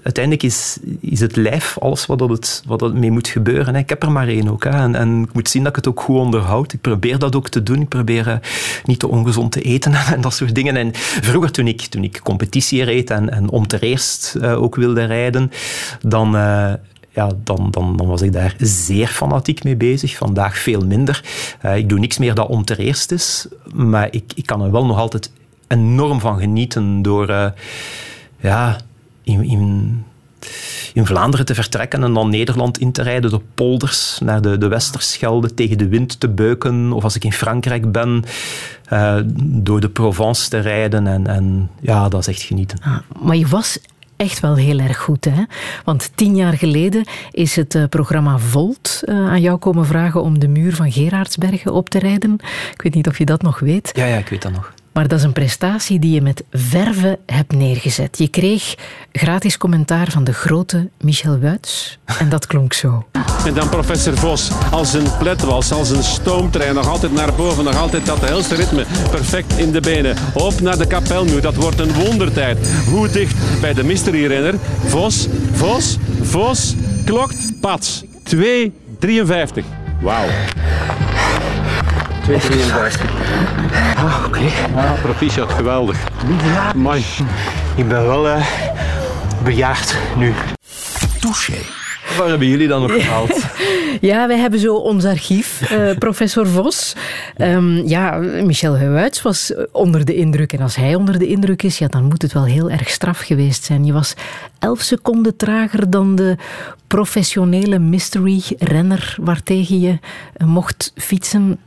uiteindelijk 0.04 0.44
is, 0.44 0.78
is 1.00 1.20
het 1.20 1.36
lijf 1.36 1.78
alles 1.80 2.06
wat, 2.06 2.20
het, 2.20 2.64
wat 2.66 2.82
het 2.82 2.94
mee 2.94 3.12
moet 3.12 3.28
gebeuren. 3.28 3.74
Hè. 3.74 3.80
Ik 3.80 3.90
heb 3.90 4.04
er 4.04 4.12
maar 4.12 4.28
één 4.28 4.50
ook. 4.50 4.64
Hè. 4.64 4.70
En, 4.70 4.96
en 4.96 5.24
ik 5.24 5.34
moet 5.34 5.50
zien 5.50 5.62
dat 5.64 5.72
ik 5.72 5.76
het 5.76 5.88
ook 5.88 6.02
goed 6.02 6.18
onderhoud. 6.18 6.74
Ik 6.74 6.82
probeer 6.82 7.20
dat 7.20 7.36
ook 7.36 7.50
te 7.50 7.64
doen. 7.64 7.82
Ik 7.82 7.88
probeer 7.88 8.28
uh, 8.28 8.36
niet 8.84 9.00
te 9.00 9.08
ongezond 9.08 9.52
te 9.52 9.62
eten 9.62 9.94
en 10.14 10.22
dat 10.22 10.34
soort 10.34 10.56
dingen. 10.56 10.76
En 10.76 10.92
vroeger, 10.94 11.52
toen 11.52 11.68
ik, 11.68 11.82
toen 11.82 12.04
ik 12.04 12.20
competitie 12.24 12.84
reed 12.84 13.10
en, 13.10 13.30
en 13.30 13.50
om 13.50 13.68
ter 13.68 13.84
eerst 13.84 14.36
uh, 14.42 14.62
ook 14.62 14.76
wilde 14.76 15.04
rijden, 15.04 15.52
dan... 16.02 16.36
Uh, 16.36 16.74
ja, 17.12 17.32
dan, 17.44 17.72
dan, 17.72 17.98
dan, 17.98 18.08
was 18.08 18.22
ik 18.22 18.34
daar 18.34 18.56
zeer 18.60 19.08
fanatiek 19.08 19.64
mee 19.64 19.76
bezig. 19.76 20.18
Vandaag 20.18 20.58
veel 20.58 20.82
minder. 20.82 21.24
Ik 21.76 21.90
doe 21.90 22.00
niks 22.00 22.18
meer 22.18 22.34
dat 22.34 22.48
om 22.48 22.66
ter 22.66 22.80
eerst 22.80 23.12
is. 23.12 23.48
Maar 23.74 24.08
ik, 24.12 24.32
ik 24.36 24.46
kan 24.46 24.62
er 24.62 24.72
wel 24.72 24.86
nog 24.86 24.98
altijd 24.98 25.32
enorm 25.68 26.20
van 26.20 26.40
genieten 26.40 27.02
door... 27.02 27.54
Ja, 28.40 28.78
in, 29.24 29.44
in, 29.44 30.04
in, 30.94 31.06
Vlaanderen 31.06 31.46
te 31.46 31.56
vertrekken 31.56 32.04
en 32.04 32.14
dan 32.14 32.30
Nederland 32.30 32.78
in 32.78 32.92
te 32.92 33.02
rijden, 33.02 33.32
de 33.32 33.42
polders 33.54 34.20
naar 34.24 34.42
de, 34.42 34.58
de 34.58 34.68
Westerschelde, 34.68 35.54
tegen 35.54 35.78
de 35.78 35.88
wind 35.88 36.20
te 36.20 36.30
beuken. 36.30 36.94
Of 36.94 37.04
als 37.04 37.16
ik 37.16 37.24
in 37.24 37.34
Frankrijk 37.34 37.92
ben, 37.92 38.24
uh, 38.94 39.20
door 39.36 39.80
de 39.80 39.90
Provence 39.90 40.50
te 40.50 40.60
rijden. 40.60 41.08
En, 41.08 41.28
en 41.28 41.70
ja, 41.80 42.10
dat 42.10 42.20
is 42.20 42.28
echt 42.28 42.42
genieten. 42.42 42.80
Ah, 42.82 42.98
maar 43.22 43.36
je 43.36 43.48
was 43.48 43.80
echt 44.20 44.40
wel 44.40 44.56
heel 44.56 44.80
erg 44.80 44.98
goed. 44.98 45.26
Hè? 45.26 45.44
Want 45.84 46.12
tien 46.16 46.36
jaar 46.36 46.54
geleden 46.54 47.04
is 47.32 47.56
het 47.56 47.76
uh, 47.76 47.84
programma 47.90 48.38
Volt 48.38 49.02
uh, 49.06 49.16
aan 49.16 49.42
jou 49.42 49.58
komen 49.58 49.86
vragen 49.86 50.22
om 50.22 50.40
de 50.40 50.48
muur 50.48 50.76
van 50.76 50.92
Gerardsbergen 50.92 51.74
op 51.74 51.90
te 51.90 52.00
rijden. 52.00 52.34
Ik 52.74 52.82
weet 52.82 52.94
niet 52.94 53.08
of 53.08 53.18
je 53.18 53.26
dat 53.26 53.42
nog 53.42 53.60
weet. 53.60 53.92
Ja, 53.94 54.06
ja 54.06 54.18
ik 54.18 54.28
weet 54.28 54.42
dat 54.42 54.52
nog. 54.52 54.74
Maar 54.94 55.08
dat 55.08 55.20
is 55.20 55.26
een 55.26 55.34
prestatie 55.34 56.00
die 56.00 56.14
je 56.14 56.22
met 56.22 56.44
verve 56.52 57.20
hebt 57.26 57.54
neergezet. 57.54 58.18
Je 58.18 58.28
kreeg 58.28 58.76
gratis 59.12 59.58
commentaar 59.58 60.12
van 60.12 60.24
de 60.24 60.34
grote 60.34 60.90
Michel 61.02 61.40
Wuits. 61.40 62.00
En 62.20 62.30
dat 62.30 62.48
klonk 62.48 62.74
zo. 62.74 63.08
En 63.46 63.54
dan 63.54 63.70
professor 63.70 64.18
Vos 64.18 64.50
als 64.72 64.94
een 64.94 65.18
pletwals, 65.20 65.72
als 65.72 65.90
een 65.90 66.04
stoomtrein. 66.04 66.76
Nog 66.76 66.88
altijd 66.88 67.14
naar 67.14 67.34
boven, 67.34 67.64
nog 67.64 67.78
altijd 67.78 68.06
dat 68.06 68.22
helste 68.22 68.56
ritme. 68.56 68.86
Perfect 69.12 69.58
in 69.58 69.72
de 69.72 69.82
benen. 69.82 70.16
Op 70.34 70.60
naar 70.62 70.78
de 70.78 70.88
kapelmuur. 70.88 71.42
Dat 71.42 71.56
wordt 71.56 71.80
een 71.80 71.94
wondertijd. 71.94 72.68
Hoe 72.90 73.10
dicht 73.10 73.62
bij 73.62 73.74
de 73.74 73.84
mystery-renner. 73.84 74.56
Vos, 74.86 75.28
Vos, 75.52 75.98
Vos. 76.22 76.76
Klokt, 77.06 77.60
pats. 77.62 78.04
2,53. 78.24 79.64
Wauw. 80.02 80.28
2,53. 82.30 82.36
Ah, 83.96 84.24
oké. 84.28 84.38
Okay. 84.38 84.52
Ah, 84.76 85.02
proficiat, 85.02 85.52
geweldig. 85.52 85.98
Ja, 86.44 86.72
Amai. 86.74 87.04
ik 87.76 87.88
ben 87.88 88.08
wel 88.08 88.28
uh, 88.28 88.46
bejaard 89.44 89.98
nu. 90.18 90.34
Touché. 91.20 91.54
Waar 92.18 92.28
hebben 92.28 92.48
jullie 92.48 92.68
dan 92.68 92.82
nog 92.82 92.92
gehaald? 92.92 93.46
Ja, 94.02 94.28
wij 94.28 94.38
hebben 94.38 94.60
zo 94.60 94.76
ons 94.76 95.06
archief, 95.06 95.72
uh, 95.72 95.92
professor 96.06 96.48
Vos. 96.48 96.96
Um, 97.38 97.88
ja, 97.88 98.18
Michel 98.44 98.78
Huijts 98.78 99.22
was 99.22 99.54
onder 99.72 100.06
de 100.06 100.16
indruk. 100.16 100.54
En 100.54 100.62
als 100.62 100.76
hij 100.76 100.96
onder 100.96 101.20
de 101.20 101.28
indruk 101.28 101.64
is, 101.64 101.78
ja, 101.78 101.88
dan 101.88 102.04
moet 102.04 102.22
het 102.22 102.34
wel 102.34 102.46
heel 102.46 102.70
erg 102.70 102.90
straf 102.90 103.20
geweest 103.20 103.64
zijn. 103.64 103.86
Je 103.86 103.94
was 103.94 104.14
elf 104.60 104.82
seconden 104.82 105.36
trager 105.36 105.90
dan 105.90 106.16
de 106.16 106.36
professionele 106.88 107.80
mystery-renner 107.80 109.16
waartegen 109.22 109.80
je 109.80 110.00
mocht 110.38 110.94
fietsen. 110.96 111.60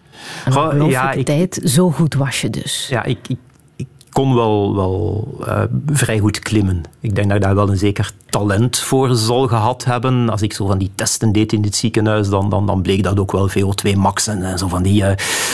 Goh, 0.51 0.91
ja, 0.91 1.13
ik, 1.13 1.25
tijd. 1.25 1.61
Zo 1.65 1.91
goed 1.91 2.15
was 2.15 2.41
je 2.41 2.51
dus. 2.51 2.87
Ja, 2.91 3.05
ik, 3.05 3.19
ik, 3.29 3.39
ik 3.77 3.87
kon 4.11 4.35
wel, 4.35 4.77
wel 4.77 5.29
uh, 5.41 5.63
vrij 5.87 6.19
goed 6.19 6.39
klimmen. 6.39 6.83
Ik 7.01 7.15
denk 7.15 7.29
dat 7.29 7.37
ik 7.37 7.43
daar 7.43 7.55
wel 7.55 7.69
een 7.69 7.79
zeker 7.79 8.13
talent 8.27 8.79
voor 8.79 9.15
zal 9.15 9.49
gehad 9.49 9.85
hebben. 9.85 10.29
Als 10.29 10.43
ik 10.43 10.53
zo 10.53 10.67
van 10.67 10.79
die 10.79 10.91
testen 10.95 11.33
deed 11.33 11.53
in 11.53 11.63
het 11.63 11.77
ziekenhuis, 11.77 12.29
dan, 12.29 12.51
dan, 12.51 12.67
dan 12.67 12.83
bleek 12.83 13.03
dat 13.03 13.19
ook 13.19 13.33
wel 13.33 13.51
VO2 13.51 13.97
max 13.97 14.27
en, 14.27 14.43
en 14.43 14.59
zo 14.59 14.69
van 14.69 14.83
die 14.83 15.03
uh, 15.03 15.11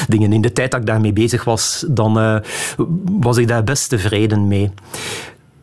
dingen. 0.09 0.33
In 0.33 0.41
de 0.41 0.53
tijd 0.53 0.71
dat 0.71 0.81
ik 0.81 0.87
daarmee 0.87 1.13
bezig 1.13 1.45
was, 1.45 1.85
dan 1.89 2.19
uh, 2.19 2.37
was 3.21 3.37
ik 3.37 3.49
daar 3.49 3.65
best 3.65 3.89
tevreden 3.89 4.49
mee. 4.49 4.71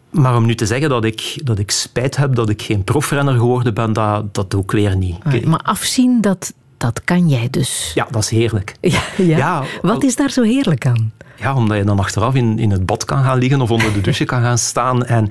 Maar 0.09 0.35
om 0.35 0.45
nu 0.45 0.55
te 0.55 0.65
zeggen 0.65 0.89
dat 0.89 1.03
ik, 1.03 1.41
dat 1.43 1.59
ik 1.59 1.71
spijt 1.71 2.15
heb 2.15 2.35
dat 2.35 2.49
ik 2.49 2.61
geen 2.61 2.83
profrenner 2.83 3.33
geworden 3.33 3.73
ben, 3.73 3.93
dat, 3.93 4.33
dat 4.33 4.55
ook 4.55 4.71
weer 4.71 4.95
niet. 4.95 5.45
Maar 5.45 5.61
afzien, 5.63 6.21
dat, 6.21 6.53
dat 6.85 7.03
kan 7.03 7.29
jij 7.29 7.47
dus. 7.49 7.91
Ja, 7.93 8.07
dat 8.11 8.23
is 8.23 8.29
heerlijk. 8.29 8.75
Ja, 8.95 9.01
ja. 9.17 9.37
ja 9.37 9.63
Wat 9.81 10.03
is 10.03 10.15
daar 10.15 10.29
zo 10.29 10.41
heerlijk 10.41 10.85
aan? 10.85 11.13
Ja, 11.35 11.55
omdat 11.55 11.77
je 11.77 11.83
dan 11.83 11.99
achteraf 11.99 12.35
in, 12.35 12.59
in 12.59 12.71
het 12.71 12.85
bad 12.85 13.05
kan 13.05 13.23
gaan 13.23 13.37
liggen 13.37 13.61
of 13.61 13.71
onder 13.71 13.93
de 13.93 14.01
douche 14.01 14.23
kan 14.23 14.41
gaan 14.41 14.57
staan. 14.57 15.05
En 15.05 15.29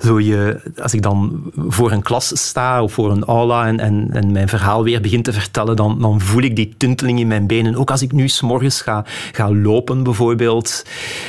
zo 0.00 0.20
je, 0.20 0.60
als 0.82 0.94
ik 0.94 1.02
dan 1.02 1.42
voor 1.68 1.92
een 1.92 2.02
klas 2.02 2.30
sta 2.34 2.82
of 2.82 2.92
voor 2.92 3.10
een 3.10 3.24
aula 3.24 3.66
en, 3.66 3.80
en, 3.80 4.08
en 4.12 4.32
mijn 4.32 4.48
verhaal 4.48 4.84
weer 4.84 5.00
begin 5.00 5.22
te 5.22 5.32
vertellen, 5.32 5.76
dan, 5.76 6.00
dan 6.00 6.20
voel 6.20 6.42
ik 6.42 6.56
die 6.56 6.74
tinteling 6.76 7.18
in 7.18 7.26
mijn 7.26 7.46
benen. 7.46 7.76
Ook 7.76 7.90
als 7.90 8.02
ik 8.02 8.12
nu 8.12 8.28
s'morgens 8.28 8.80
ga, 8.80 9.04
ga 9.32 9.52
lopen 9.52 10.02
bijvoorbeeld. 10.02 10.84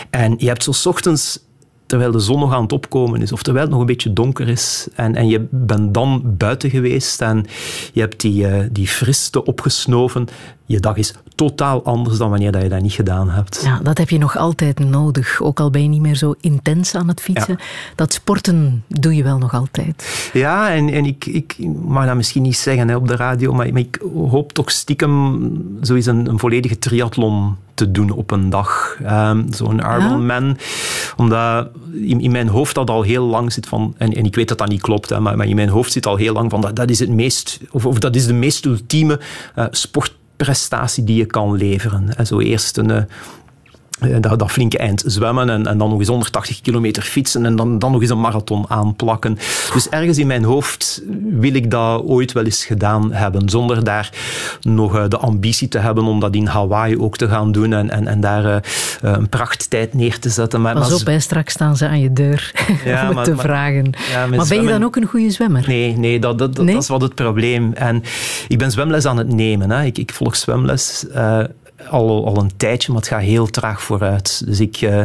En 0.09 0.35
je 0.37 0.47
hebt 0.47 0.63
zo 0.63 0.71
's 0.71 0.85
ochtends 0.85 1.39
terwijl 1.93 2.11
de 2.11 2.19
zon 2.19 2.39
nog 2.39 2.53
aan 2.53 2.61
het 2.61 2.71
opkomen 2.71 3.21
is, 3.21 3.31
of 3.31 3.43
terwijl 3.43 3.65
het 3.65 3.73
nog 3.73 3.81
een 3.81 3.87
beetje 3.87 4.13
donker 4.13 4.47
is, 4.47 4.87
en, 4.95 5.15
en 5.15 5.27
je 5.27 5.47
bent 5.49 5.93
dan 5.93 6.21
buiten 6.37 6.69
geweest 6.69 7.21
en 7.21 7.45
je 7.93 7.99
hebt 7.99 8.21
die, 8.21 8.47
uh, 8.47 8.57
die 8.71 8.87
friste 8.87 9.45
opgesnoven, 9.45 10.27
je 10.65 10.79
dag 10.79 10.97
is 10.97 11.13
totaal 11.35 11.83
anders 11.83 12.17
dan 12.17 12.29
wanneer 12.29 12.51
dat 12.51 12.61
je 12.61 12.69
dat 12.69 12.81
niet 12.81 12.93
gedaan 12.93 13.29
hebt. 13.29 13.61
Ja, 13.63 13.79
dat 13.83 13.97
heb 13.97 14.09
je 14.09 14.17
nog 14.17 14.37
altijd 14.37 14.79
nodig, 14.79 15.41
ook 15.41 15.59
al 15.59 15.69
ben 15.69 15.81
je 15.81 15.87
niet 15.87 16.01
meer 16.01 16.15
zo 16.15 16.35
intens 16.41 16.95
aan 16.95 17.07
het 17.07 17.21
fietsen. 17.21 17.55
Ja. 17.57 17.65
Dat 17.95 18.13
sporten 18.13 18.83
doe 18.87 19.15
je 19.15 19.23
wel 19.23 19.37
nog 19.37 19.53
altijd. 19.53 20.29
Ja, 20.33 20.71
en, 20.71 20.89
en 20.89 21.05
ik, 21.05 21.25
ik 21.25 21.55
mag 21.85 22.05
dat 22.05 22.15
misschien 22.15 22.41
niet 22.41 22.57
zeggen 22.57 22.89
hè, 22.89 22.95
op 22.95 23.07
de 23.07 23.15
radio, 23.15 23.53
maar, 23.53 23.71
maar 23.71 23.81
ik 23.81 24.01
hoop 24.13 24.53
toch 24.53 24.71
stiekem 24.71 25.77
zo 25.81 25.95
eens 25.95 26.05
een, 26.05 26.27
een 26.27 26.39
volledige 26.39 26.79
triathlon 26.79 27.55
te 27.73 27.91
doen 27.91 28.11
op 28.11 28.31
een 28.31 28.49
dag. 28.49 28.97
Um, 29.09 29.45
Zo'n 29.53 29.79
Ironman. 29.79 30.45
Ja. 30.45 30.55
Omdat 31.17 31.69
in, 31.93 32.21
in, 32.21 32.31
mijn 32.31 32.47
hoofd 32.47 32.75
dat 32.75 32.89
al 32.89 33.01
heel 33.01 33.25
lang 33.25 33.53
zit 33.53 33.67
van... 33.67 33.95
En, 33.97 34.13
en 34.13 34.25
ik 34.25 34.35
weet 34.35 34.47
dat 34.47 34.57
dat 34.57 34.69
niet 34.69 34.81
klopt, 34.81 35.09
hè, 35.09 35.19
maar, 35.19 35.37
maar, 35.37 35.47
in 35.47 35.55
mijn 35.55 35.69
hoofd 35.69 35.91
zit 35.91 36.05
al 36.05 36.15
heel 36.15 36.33
lang 36.33 36.49
van... 36.49 36.61
Dat, 36.61 36.75
dat 36.75 36.89
is 36.89 36.99
het 36.99 37.09
meest... 37.09 37.59
Of, 37.71 37.85
of 37.85 37.99
dat 37.99 38.15
is 38.15 38.25
de 38.25 38.33
meest 38.33 38.65
ultieme 38.65 39.19
uh, 39.55 39.65
sportprestatie 39.71 41.03
die 41.03 41.17
je 41.17 41.25
kan 41.25 41.55
leveren. 41.55 42.17
En 42.17 42.27
zo 42.27 42.39
eerst 42.39 42.77
een... 42.77 43.07
Eh, 44.03 44.15
dat, 44.19 44.39
dat 44.39 44.51
flinke 44.51 44.77
eind 44.77 45.03
zwemmen 45.05 45.49
en, 45.49 45.67
en 45.67 45.77
dan 45.77 45.89
nog 45.89 45.99
eens 45.99 46.07
180 46.07 46.61
kilometer 46.61 47.03
fietsen 47.03 47.45
en 47.45 47.55
dan, 47.55 47.79
dan 47.79 47.91
nog 47.91 48.01
eens 48.01 48.09
een 48.09 48.19
marathon 48.19 48.65
aanplakken. 48.67 49.37
Dus 49.73 49.89
ergens 49.89 50.17
in 50.17 50.27
mijn 50.27 50.43
hoofd 50.43 51.03
wil 51.29 51.53
ik 51.53 51.71
dat 51.71 52.03
ooit 52.03 52.31
wel 52.31 52.43
eens 52.43 52.65
gedaan 52.65 53.13
hebben, 53.13 53.49
zonder 53.49 53.83
daar 53.83 54.09
nog 54.61 54.95
uh, 54.95 55.03
de 55.07 55.17
ambitie 55.17 55.67
te 55.67 55.77
hebben 55.77 56.03
om 56.03 56.19
dat 56.19 56.35
in 56.35 56.47
Hawaii 56.47 56.99
ook 56.99 57.17
te 57.17 57.27
gaan 57.27 57.51
doen 57.51 57.73
en, 57.73 57.89
en, 57.89 58.07
en 58.07 58.19
daar 58.19 58.45
uh, 58.45 58.55
een 59.01 59.29
prachttijd 59.29 59.93
neer 59.93 60.19
te 60.19 60.29
zetten. 60.29 60.61
Maar, 60.61 60.73
Pas 60.73 60.93
op, 60.93 61.05
bij 61.05 61.19
straks 61.19 61.53
staan 61.53 61.77
ze 61.77 61.87
aan 61.87 61.99
je 61.99 62.13
deur 62.13 62.51
ja, 62.85 63.09
om 63.09 63.23
te 63.23 63.33
maar, 63.33 63.43
vragen. 63.43 63.89
Ja, 64.11 64.27
maar 64.27 64.47
ben 64.47 64.61
je 64.61 64.67
dan 64.67 64.83
ook 64.83 64.95
een 64.95 65.05
goede 65.05 65.29
zwemmer? 65.29 65.63
Nee, 65.67 65.97
nee, 65.97 66.19
dat, 66.19 66.37
dat, 66.37 66.57
nee? 66.57 66.73
dat 66.73 66.83
is 66.83 66.89
wat 66.89 67.01
het 67.01 67.15
probleem. 67.15 67.73
En 67.73 68.03
ik 68.47 68.57
ben 68.57 68.71
zwemles 68.71 69.05
aan 69.05 69.17
het 69.17 69.33
nemen. 69.33 69.71
Hè. 69.71 69.83
Ik, 69.83 69.97
ik 69.97 70.13
volg 70.13 70.35
zwemles 70.35 71.05
al, 71.89 72.25
al 72.25 72.37
een 72.37 72.57
tijdje, 72.57 72.91
maar 72.91 73.01
het 73.01 73.09
gaat 73.09 73.21
heel 73.21 73.47
traag 73.47 73.81
vooruit. 73.81 74.43
Dus 74.45 74.59
ik 74.59 74.81
uh, 74.81 75.03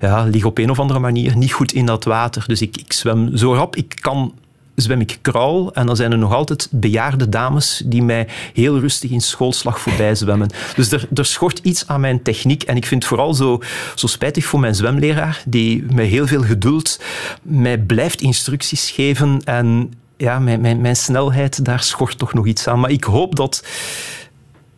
ja, 0.00 0.24
lig 0.24 0.44
op 0.44 0.58
een 0.58 0.70
of 0.70 0.78
andere 0.78 0.98
manier 0.98 1.36
niet 1.36 1.52
goed 1.52 1.72
in 1.72 1.86
dat 1.86 2.04
water. 2.04 2.44
Dus 2.46 2.62
ik, 2.62 2.76
ik 2.76 2.92
zwem 2.92 3.36
zo 3.36 3.54
rap 3.54 3.76
ik 3.76 3.96
kan 4.00 4.34
zwem 4.74 5.00
ik 5.00 5.18
kraul 5.22 5.72
en 5.74 5.86
dan 5.86 5.96
zijn 5.96 6.12
er 6.12 6.18
nog 6.18 6.32
altijd 6.32 6.68
bejaarde 6.70 7.28
dames 7.28 7.82
die 7.84 8.02
mij 8.02 8.28
heel 8.54 8.78
rustig 8.78 9.10
in 9.10 9.20
schoolslag 9.20 9.80
voorbij 9.80 10.14
zwemmen. 10.14 10.50
Dus 10.76 10.92
er, 10.92 11.08
er 11.14 11.24
schort 11.24 11.58
iets 11.58 11.86
aan 11.86 12.00
mijn 12.00 12.22
techniek 12.22 12.62
en 12.62 12.76
ik 12.76 12.86
vind 12.86 13.02
het 13.02 13.12
vooral 13.12 13.34
zo, 13.34 13.60
zo 13.94 14.06
spijtig 14.06 14.44
voor 14.44 14.60
mijn 14.60 14.74
zwemleraar 14.74 15.42
die 15.46 15.84
met 15.92 16.06
heel 16.06 16.26
veel 16.26 16.42
geduld 16.42 17.00
mij 17.42 17.78
blijft 17.78 18.20
instructies 18.20 18.90
geven 18.90 19.40
en 19.44 19.92
ja, 20.16 20.38
mijn, 20.38 20.60
mijn, 20.60 20.80
mijn 20.80 20.96
snelheid, 20.96 21.64
daar 21.64 21.82
schort 21.82 22.18
toch 22.18 22.34
nog 22.34 22.46
iets 22.46 22.68
aan. 22.68 22.80
Maar 22.80 22.90
ik 22.90 23.04
hoop 23.04 23.36
dat 23.36 23.64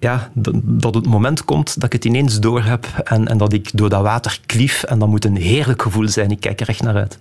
ja, 0.02 0.30
dat 0.62 0.94
het 0.94 1.06
moment 1.06 1.44
komt 1.44 1.74
dat 1.74 1.84
ik 1.84 1.92
het 1.92 2.04
ineens 2.04 2.40
door 2.40 2.62
heb 2.62 2.86
en, 3.04 3.28
en 3.28 3.38
dat 3.38 3.52
ik 3.52 3.70
door 3.72 3.88
dat 3.88 4.02
water 4.02 4.38
klief. 4.46 4.82
En 4.82 4.98
dat 4.98 5.08
moet 5.08 5.24
een 5.24 5.36
heerlijk 5.36 5.82
gevoel 5.82 6.08
zijn. 6.08 6.30
Ik 6.30 6.40
kijk 6.40 6.60
er 6.60 6.68
echt 6.68 6.82
naar 6.82 6.94
uit. 6.94 7.16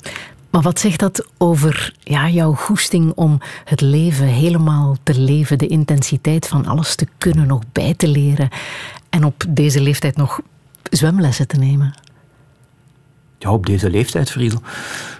Maar 0.49 0.62
wat 0.62 0.80
zegt 0.80 0.99
dat 0.99 1.28
over 1.38 1.94
ja, 1.99 2.30
jouw 2.30 2.53
goesting 2.53 3.12
om 3.16 3.40
het 3.66 3.82
leven 3.82 4.26
helemaal 4.26 4.95
te 5.03 5.20
leven, 5.20 5.58
de 5.58 5.68
intensiteit 5.68 6.48
van 6.48 6.66
alles 6.66 6.95
te 6.95 7.08
kunnen, 7.18 7.48
nog 7.48 7.62
bij 7.72 7.94
te 7.94 8.08
leren 8.08 8.49
en 9.10 9.24
op 9.24 9.44
deze 9.49 9.82
leeftijd 9.82 10.16
nog 10.16 10.41
zwemlessen 10.84 11.48
te 11.48 11.58
nemen? 11.58 11.94
Ja, 13.38 13.52
op 13.52 13.66
deze 13.66 13.90
leeftijd, 13.90 14.32
Friedel. 14.32 14.62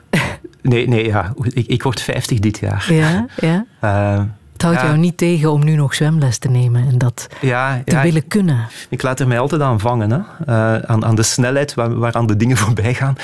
Nee, 0.62 0.88
nee, 0.88 1.06
ja. 1.06 1.34
Ik, 1.42 1.68
ik 1.68 1.84
word 1.84 2.02
50 2.02 2.40
dit 2.40 2.60
jaar. 2.60 2.94
Ja, 2.94 3.26
ja. 3.40 3.66
Uh, 3.84 4.24
het 4.62 4.72
houdt 4.72 4.88
jou 4.88 4.98
niet 4.98 5.18
tegen 5.18 5.52
om 5.52 5.64
nu 5.64 5.76
nog 5.76 5.94
zwemles 5.94 6.38
te 6.38 6.50
nemen 6.50 6.88
en 6.88 6.98
dat 6.98 7.28
ja, 7.42 7.82
te 7.86 8.00
willen 8.02 8.28
kunnen. 8.28 8.68
Ik 8.90 9.02
laat 9.02 9.20
er 9.20 9.28
mij 9.28 9.40
altijd 9.40 9.62
aan 9.62 9.80
vangen, 9.80 10.12
hè. 10.12 10.18
Uh, 10.18 10.82
aan, 10.82 11.06
aan 11.06 11.16
de 11.16 11.24
snelheid 11.24 11.74
waar, 11.74 11.96
waaraan 11.98 12.28
de 12.28 12.38
dingen 12.38 12.58
voorbij 12.64 12.94
gaan. 12.94 13.16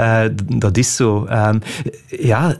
Uh, 0.00 0.20
dat 0.46 0.76
is 0.76 0.96
zo. 0.96 1.26
Um, 1.30 1.60
ja, 2.06 2.54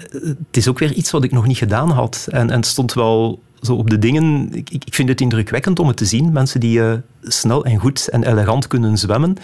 het 0.46 0.56
is 0.56 0.68
ook 0.68 0.78
weer 0.78 0.92
iets 0.92 1.10
wat 1.10 1.24
ik 1.24 1.32
nog 1.32 1.46
niet 1.46 1.58
gedaan 1.58 1.90
had. 1.90 2.26
En, 2.30 2.50
en 2.50 2.56
het 2.56 2.66
stond 2.66 2.92
wel 2.92 3.42
zo 3.60 3.74
op 3.74 3.90
de 3.90 3.98
dingen. 3.98 4.48
Ik, 4.52 4.70
ik 4.70 4.94
vind 4.94 5.08
het 5.08 5.20
indrukwekkend 5.20 5.78
om 5.78 5.86
het 5.86 5.96
te 5.96 6.04
zien. 6.04 6.32
Mensen 6.32 6.60
die 6.60 6.78
uh, 6.78 6.92
snel 7.22 7.64
en 7.64 7.78
goed 7.78 8.08
en 8.08 8.22
elegant 8.22 8.66
kunnen 8.66 8.98
zwemmen. 8.98 9.36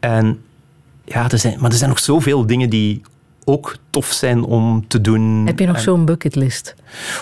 En 0.00 0.38
ja, 1.04 1.30
er 1.30 1.38
zijn, 1.38 1.60
maar 1.60 1.70
er 1.70 1.76
zijn 1.76 1.90
nog 1.90 1.98
zoveel 1.98 2.46
dingen 2.46 2.70
die 2.70 3.02
ook 3.44 3.76
tof 3.90 4.06
zijn 4.06 4.44
om 4.44 4.84
te 4.88 5.00
doen. 5.00 5.42
Heb 5.46 5.58
je 5.58 5.66
nog 5.66 5.80
zo'n 5.80 6.04
bucketlist? 6.04 6.74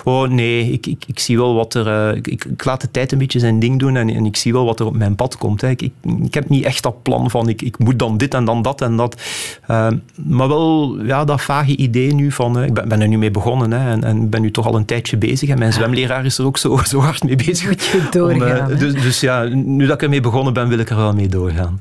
Oh 0.05 0.29
nee, 0.29 0.73
ik, 0.73 0.87
ik, 0.87 1.05
ik 1.07 1.19
zie 1.19 1.37
wel 1.37 1.55
wat 1.55 1.75
er. 1.75 1.87
Uh, 1.87 2.17
ik, 2.17 2.27
ik, 2.27 2.65
laat 2.65 2.81
de 2.81 2.91
tijd 2.91 3.13
een 3.13 3.19
beetje 3.19 3.39
zijn 3.39 3.61
ding 3.61 3.79
doen 3.79 3.97
en, 3.97 4.09
en 4.09 4.27
ik 4.27 4.37
zie 4.37 4.53
wel 4.53 4.65
wat 4.65 4.81
er 4.81 4.87
op 4.87 4.97
mijn 4.97 5.15
pad 5.15 5.37
komt. 5.37 5.61
Hè. 5.61 5.69
Ik, 5.69 5.83
ik, 5.83 5.93
ik, 6.23 6.35
heb 6.35 6.49
niet 6.49 6.65
echt 6.65 6.83
dat 6.83 7.03
plan 7.03 7.31
van 7.31 7.49
ik, 7.49 7.63
ik 7.63 7.79
moet 7.79 7.99
dan 7.99 8.17
dit 8.19 8.35
en 8.35 8.45
dan 8.45 8.63
dat 8.63 8.81
en 8.81 8.97
dat. 8.97 9.23
Uh, 9.71 9.89
maar 10.15 10.49
wel 10.49 10.97
ja, 11.05 11.25
dat 11.25 11.43
vage 11.43 11.77
idee 11.77 12.15
nu 12.15 12.33
van. 12.33 12.59
Uh, 12.59 12.67
ik 12.67 12.75
ben, 12.75 12.89
ben, 12.89 13.01
er 13.01 13.09
nu 13.09 13.19
mee 13.19 13.31
begonnen 13.31 13.71
hè, 13.73 13.91
en, 13.91 14.05
en 14.05 14.29
ben 14.29 14.43
nu 14.43 14.51
toch 14.51 14.67
al 14.67 14.75
een 14.75 14.85
tijdje 14.85 15.17
bezig. 15.17 15.49
En 15.49 15.59
mijn 15.59 15.73
zwemleraar 15.73 16.25
is 16.25 16.39
er 16.39 16.45
ook 16.45 16.59
zo, 16.59 16.81
zo 16.85 16.99
hard 16.99 17.25
mee 17.25 17.37
bezig. 17.37 17.69
Moet 17.69 17.85
je 17.85 18.07
doorgaan. 18.11 18.73
Om, 18.73 18.79
dus, 18.79 18.93
dus 18.93 19.21
ja, 19.21 19.43
nu 19.45 19.87
dat 19.87 19.95
ik 19.95 20.03
ermee 20.03 20.21
begonnen 20.21 20.53
ben, 20.53 20.69
wil 20.69 20.79
ik 20.79 20.91
er 20.91 20.97
wel 20.97 21.13
mee 21.13 21.29
doorgaan. 21.29 21.81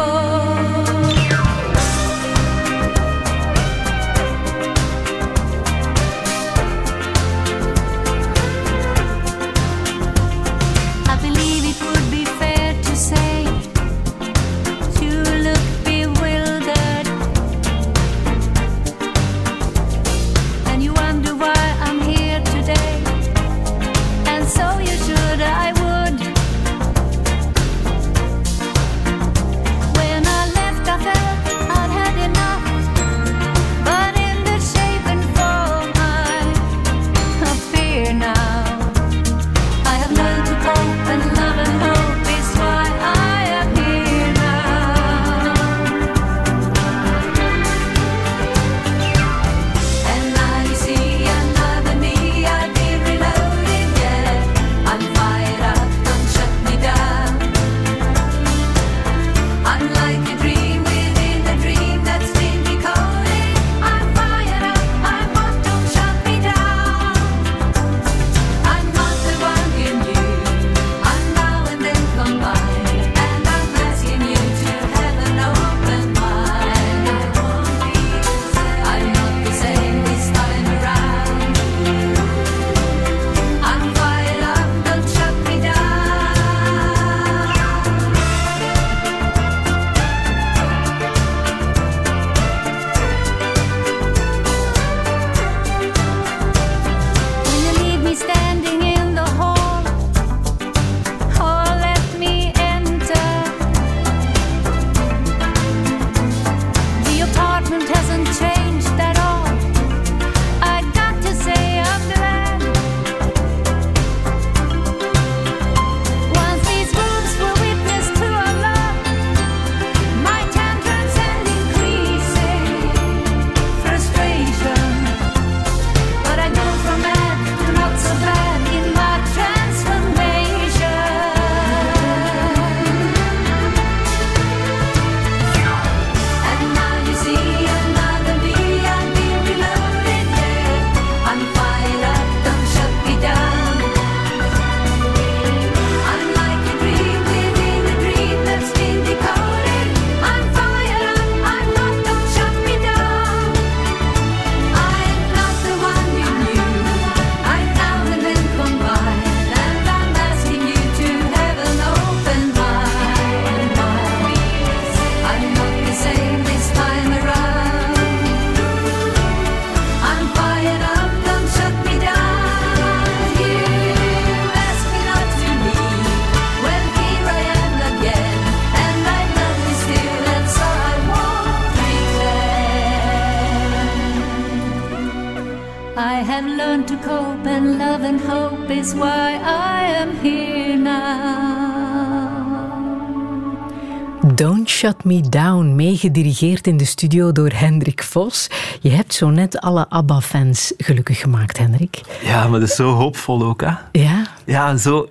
Me 195.11 195.29
Down, 195.29 195.75
meegedirigeerd 195.75 196.67
in 196.67 196.77
de 196.77 196.85
studio 196.85 197.31
door 197.31 197.49
Hendrik 197.53 198.03
Vos. 198.03 198.47
Je 198.81 198.89
hebt 198.89 199.13
zo 199.13 199.29
net 199.29 199.59
alle 199.59 199.89
ABBA-fans 199.89 200.73
gelukkig 200.77 201.19
gemaakt, 201.19 201.57
Hendrik. 201.57 202.01
Ja, 202.23 202.47
maar 202.47 202.59
dat 202.59 202.69
is 202.69 202.75
zo 202.75 202.91
hoopvol 202.93 203.43
ook, 203.43 203.61
hè? 203.61 203.71
Ja? 203.91 204.27
Ja, 204.45 204.77
zo... 204.77 205.09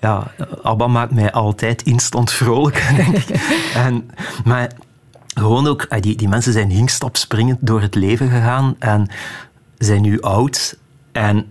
Ja, 0.00 0.30
ABBA 0.62 0.86
maakt 0.86 1.12
mij 1.12 1.32
altijd 1.32 1.82
instant 1.82 2.32
vrolijk, 2.32 2.88
denk 2.96 3.16
ik. 3.16 3.28
en, 3.74 4.10
maar 4.44 4.70
gewoon 5.34 5.66
ook... 5.66 5.82
eh, 5.82 6.00
Die, 6.00 6.16
die 6.16 6.28
mensen 6.28 6.52
zijn 6.52 6.70
hinkstapspringend 6.70 7.58
door 7.60 7.80
het 7.80 7.94
leven 7.94 8.28
gegaan 8.30 8.76
en 8.78 9.08
zijn 9.78 10.02
nu 10.02 10.20
oud. 10.20 10.78
En 11.12 11.46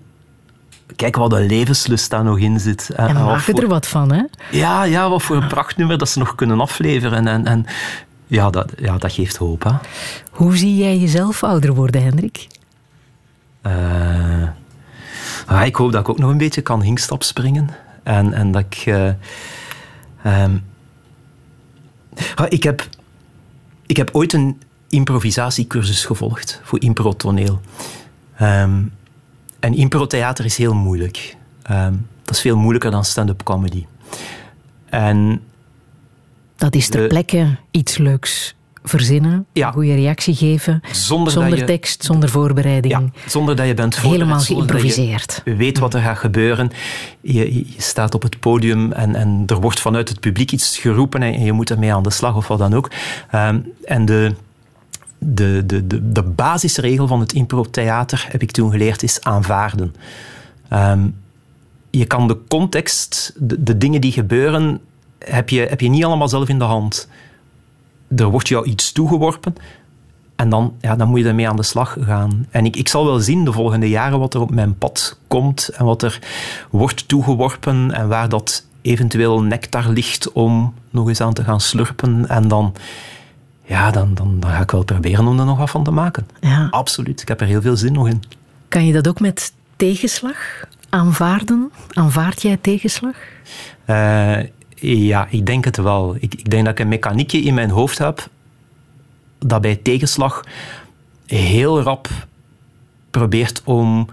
kijk 0.96 1.16
wat 1.16 1.34
een 1.34 1.46
levenslust 1.46 2.10
daar 2.10 2.24
nog 2.24 2.40
in 2.40 2.60
zit. 2.60 2.90
En 2.90 3.14
wat 3.14 3.24
maken 3.24 3.42
voor- 3.42 3.62
er 3.62 3.68
wat 3.68 3.88
van, 3.88 4.12
hè? 4.12 4.24
Ja, 4.52 4.84
ja, 4.84 5.10
wat 5.10 5.24
voor 5.24 5.36
een 5.36 5.48
prachtnummer 5.48 5.98
dat 5.98 6.10
ze 6.10 6.20
nog 6.20 6.36
kunnen 6.36 6.60
afleveren. 6.60 7.28
En, 7.28 7.46
en 7.46 7.66
ja, 8.28 8.50
dat, 8.50 8.72
ja, 8.78 8.98
dat 8.98 9.12
geeft 9.12 9.36
hoop. 9.36 9.64
Hè. 9.64 9.72
Hoe 10.32 10.58
zie 10.58 10.76
jij 10.78 10.98
jezelf 10.98 11.44
ouder 11.44 11.74
worden, 11.74 12.04
Hendrik? 12.04 12.48
Eh, 13.62 13.72
ah, 15.46 15.66
ik 15.66 15.76
hoop 15.76 15.92
dat 15.92 16.02
ik 16.02 16.10
ook 16.10 16.20
nog 16.20 16.30
een 16.32 16.38
beetje 16.38 16.62
kan 16.62 16.82
hinkstap 16.82 17.24
springen. 17.24 17.70
En, 18.04 18.34
en 18.34 18.52
dat 18.52 18.62
ik... 18.70 18.84
eh, 18.86 19.08
ehm, 20.24 20.58
ah, 22.36 22.46
ik, 22.50 22.64
heb, 22.64 22.88
ik 23.86 23.98
heb 23.98 24.10
ooit 24.12 24.34
een 24.34 24.62
improvisatiecursus 24.90 26.06
gevolgd 26.06 26.60
voor 26.64 26.82
improtoneel. 26.82 27.62
Ehm 28.38 28.82
en 29.66 29.74
improtheater 29.76 30.46
is 30.46 30.58
heel 30.58 30.74
moeilijk. 30.74 31.36
Ehm, 31.64 31.94
dat 32.24 32.36
is 32.36 32.42
veel 32.42 32.58
moeilijker 32.58 32.92
dan 32.92 33.06
stand-up 33.06 33.44
comedy. 33.44 33.86
En 34.90 35.42
Dat 36.56 36.76
is 36.76 36.90
ter 36.90 37.02
De- 37.02 37.08
plekke 37.08 37.56
iets 37.72 37.98
leuks 37.98 38.56
verzinnen, 38.84 39.46
Ja. 39.54 39.68
een 39.68 39.74
goede 39.74 39.96
reactie 39.96 40.36
geven, 40.36 40.82
Zonder, 40.92 41.32
zonder 41.34 41.50
dat 41.50 41.60
je, 41.60 41.66
tekst, 41.66 42.04
zonder 42.04 42.30
voorbereiding. 42.30 42.94
Ja, 42.94 43.30
zonder 43.30 43.56
dat 43.56 43.68
je 43.68 43.74
bent 43.74 43.94
voorbereid, 43.96 44.20
Helemaal 44.20 44.38
dat 44.40 44.48
je 44.48 44.54
geïmproviseerd. 44.56 45.42
weet 45.46 45.80
wat 45.80 45.94
er 45.94 46.02
gaat 46.02 46.18
gebeuren. 46.18 46.70
Je, 47.22 47.34
je, 47.34 47.56
je 47.58 47.82
staat 47.82 48.14
op 48.16 48.22
het 48.22 48.40
podium 48.40 48.92
en, 48.92 49.16
en 49.16 49.44
er 49.46 49.60
wordt 49.62 49.80
vanuit 49.80 50.10
het 50.10 50.20
publiek 50.20 50.52
iets 50.52 50.78
geroepen 50.78 51.22
en 51.24 51.44
je 51.44 51.52
moet 51.52 51.70
ermee 51.70 51.94
aan 51.94 52.04
de 52.04 52.10
slag 52.12 52.36
of 52.36 52.48
wat 52.48 52.58
dan 52.60 52.74
ook. 52.74 52.92
Ehm, 53.32 53.60
en 53.86 54.06
de, 54.06 54.34
de, 55.34 55.64
de, 55.66 55.88
de, 55.88 56.12
de 56.12 56.24
basisregel 56.24 57.08
van 57.08 57.20
het 57.20 57.34
improtheater, 57.34 58.28
heb 58.30 58.42
ik 58.42 58.52
toen 58.52 58.72
geleerd, 58.72 59.04
is 59.04 59.22
aanvaarden. 59.22 59.96
Ehm, 60.70 61.08
je 61.90 62.06
kan 62.06 62.28
de 62.28 62.38
context, 62.48 63.34
de, 63.38 63.64
de 63.64 63.78
dingen 63.78 64.02
die 64.02 64.12
gebeuren, 64.12 64.80
heb 65.20 65.50
je, 65.50 65.60
heb 65.60 65.82
je 65.82 65.90
niet 65.90 66.06
allemaal 66.06 66.30
zelf 66.30 66.50
in 66.50 66.60
de 66.60 66.66
hand. 66.66 67.08
Er 68.16 68.26
wordt 68.26 68.48
jou 68.48 68.66
iets 68.66 68.92
toegeworpen 68.92 69.56
en 70.36 70.50
dan, 70.50 70.74
ja, 70.82 70.96
dan 70.96 71.08
moet 71.10 71.20
je 71.20 71.28
ermee 71.28 71.50
aan 71.50 71.56
de 71.56 71.64
slag 71.64 71.98
gaan. 72.00 72.48
En 72.50 72.66
ik, 72.66 72.76
ik 72.76 72.88
zal 72.88 73.06
wel 73.06 73.20
zien 73.20 73.46
de 73.46 73.52
volgende 73.52 73.90
jaren 73.90 74.20
wat 74.20 74.34
er 74.34 74.42
op 74.42 74.52
mijn 74.52 74.78
pad 74.78 75.20
komt 75.28 75.68
en 75.68 75.86
wat 75.86 76.02
er 76.02 76.20
wordt 76.70 77.08
toegeworpen 77.08 77.92
en 77.92 78.08
waar 78.08 78.30
dat 78.30 78.66
eventueel 78.82 79.42
nectar 79.42 79.90
ligt 79.90 80.32
om 80.32 80.74
nog 80.90 81.08
eens 81.08 81.22
aan 81.22 81.34
te 81.34 81.44
gaan 81.44 81.62
slurpen. 81.62 82.28
En 82.28 82.48
dan, 82.48 82.74
ja, 83.66 83.92
dan, 83.92 84.14
dan, 84.14 84.40
dan 84.40 84.52
ga 84.52 84.62
ik 84.62 84.72
wel 84.72 84.84
proberen 84.84 85.28
om 85.28 85.40
er 85.40 85.46
nog 85.46 85.58
wat 85.58 85.70
van 85.70 85.84
te 85.84 85.92
maken. 85.92 86.28
Ja. 86.42 86.68
Absoluut, 86.70 87.22
ik 87.22 87.28
heb 87.28 87.42
er 87.42 87.48
heel 87.48 87.62
veel 87.62 87.78
zin 87.78 87.94
nog 87.94 88.08
in. 88.08 88.24
Kan 88.68 88.86
je 88.86 88.94
dat 88.94 89.08
ook 89.08 89.20
met 89.20 89.54
tegenslag 89.76 90.38
aanvaarden? 90.90 91.72
Aanvaard 91.94 92.42
jij 92.42 92.58
tegenslag? 92.58 93.16
Eh, 93.86 94.38
ja, 94.80 95.28
ik 95.30 95.46
denk 95.46 95.66
het 95.66 95.78
wel. 95.78 96.16
Ik, 96.20 96.34
ik 96.34 96.50
denk 96.50 96.66
dat 96.66 96.74
ik 96.74 96.80
een 96.80 96.88
mechaniekje 96.88 97.42
in 97.42 97.54
mijn 97.54 97.70
hoofd 97.70 97.98
heb 97.98 98.28
dat 99.40 99.62
bij 99.62 99.76
tegenslag 99.76 100.44
heel 101.26 101.82
rap 101.82 102.10
probeert 103.12 103.62
om 103.64 104.10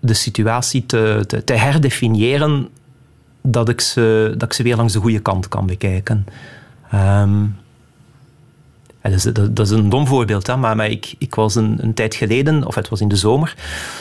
de 0.00 0.14
situatie 0.14 0.86
te, 0.86 1.24
te, 1.26 1.44
te 1.44 1.52
herdefiniëren 1.52 2.68
dat 3.42 3.68
ik, 3.68 3.80
ze, 3.80 4.34
dat 4.36 4.48
ik 4.48 4.52
ze 4.52 4.62
weer 4.62 4.76
langs 4.76 4.92
de 4.92 5.00
goede 5.00 5.20
kant 5.20 5.48
kan 5.48 5.66
bekijken. 5.66 6.26
Ja, 6.90 7.26
dat, 9.02 9.12
is, 9.12 9.22
dat, 9.22 9.56
dat 9.56 9.66
is 9.66 9.72
een 9.72 9.88
dom 9.88 10.06
voorbeeld, 10.06 10.46
hè, 10.46 10.56
maar, 10.56 10.76
maar 10.76 10.90
ik, 10.90 11.14
ik 11.18 11.34
was 11.34 11.54
een, 11.54 11.78
een 11.80 11.94
tijd 11.94 12.14
geleden, 12.14 12.66
of 12.66 12.74
het 12.74 12.88
was 12.88 13.00
in 13.00 13.08
de 13.08 13.16
zomer, 13.16 13.54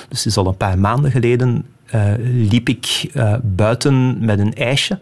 dus 0.10 0.18
het 0.18 0.28
is 0.28 0.38
al 0.38 0.48
een 0.48 0.58
paar 0.58 0.80
maanden 0.80 1.12
geleden, 1.12 1.66
eh, 1.88 2.14
liep 2.50 2.70
ik 2.70 3.10
eh, 3.14 3.34
buiten 3.44 4.26
met 4.26 4.40
een 4.40 4.54
ijsje. 4.54 5.00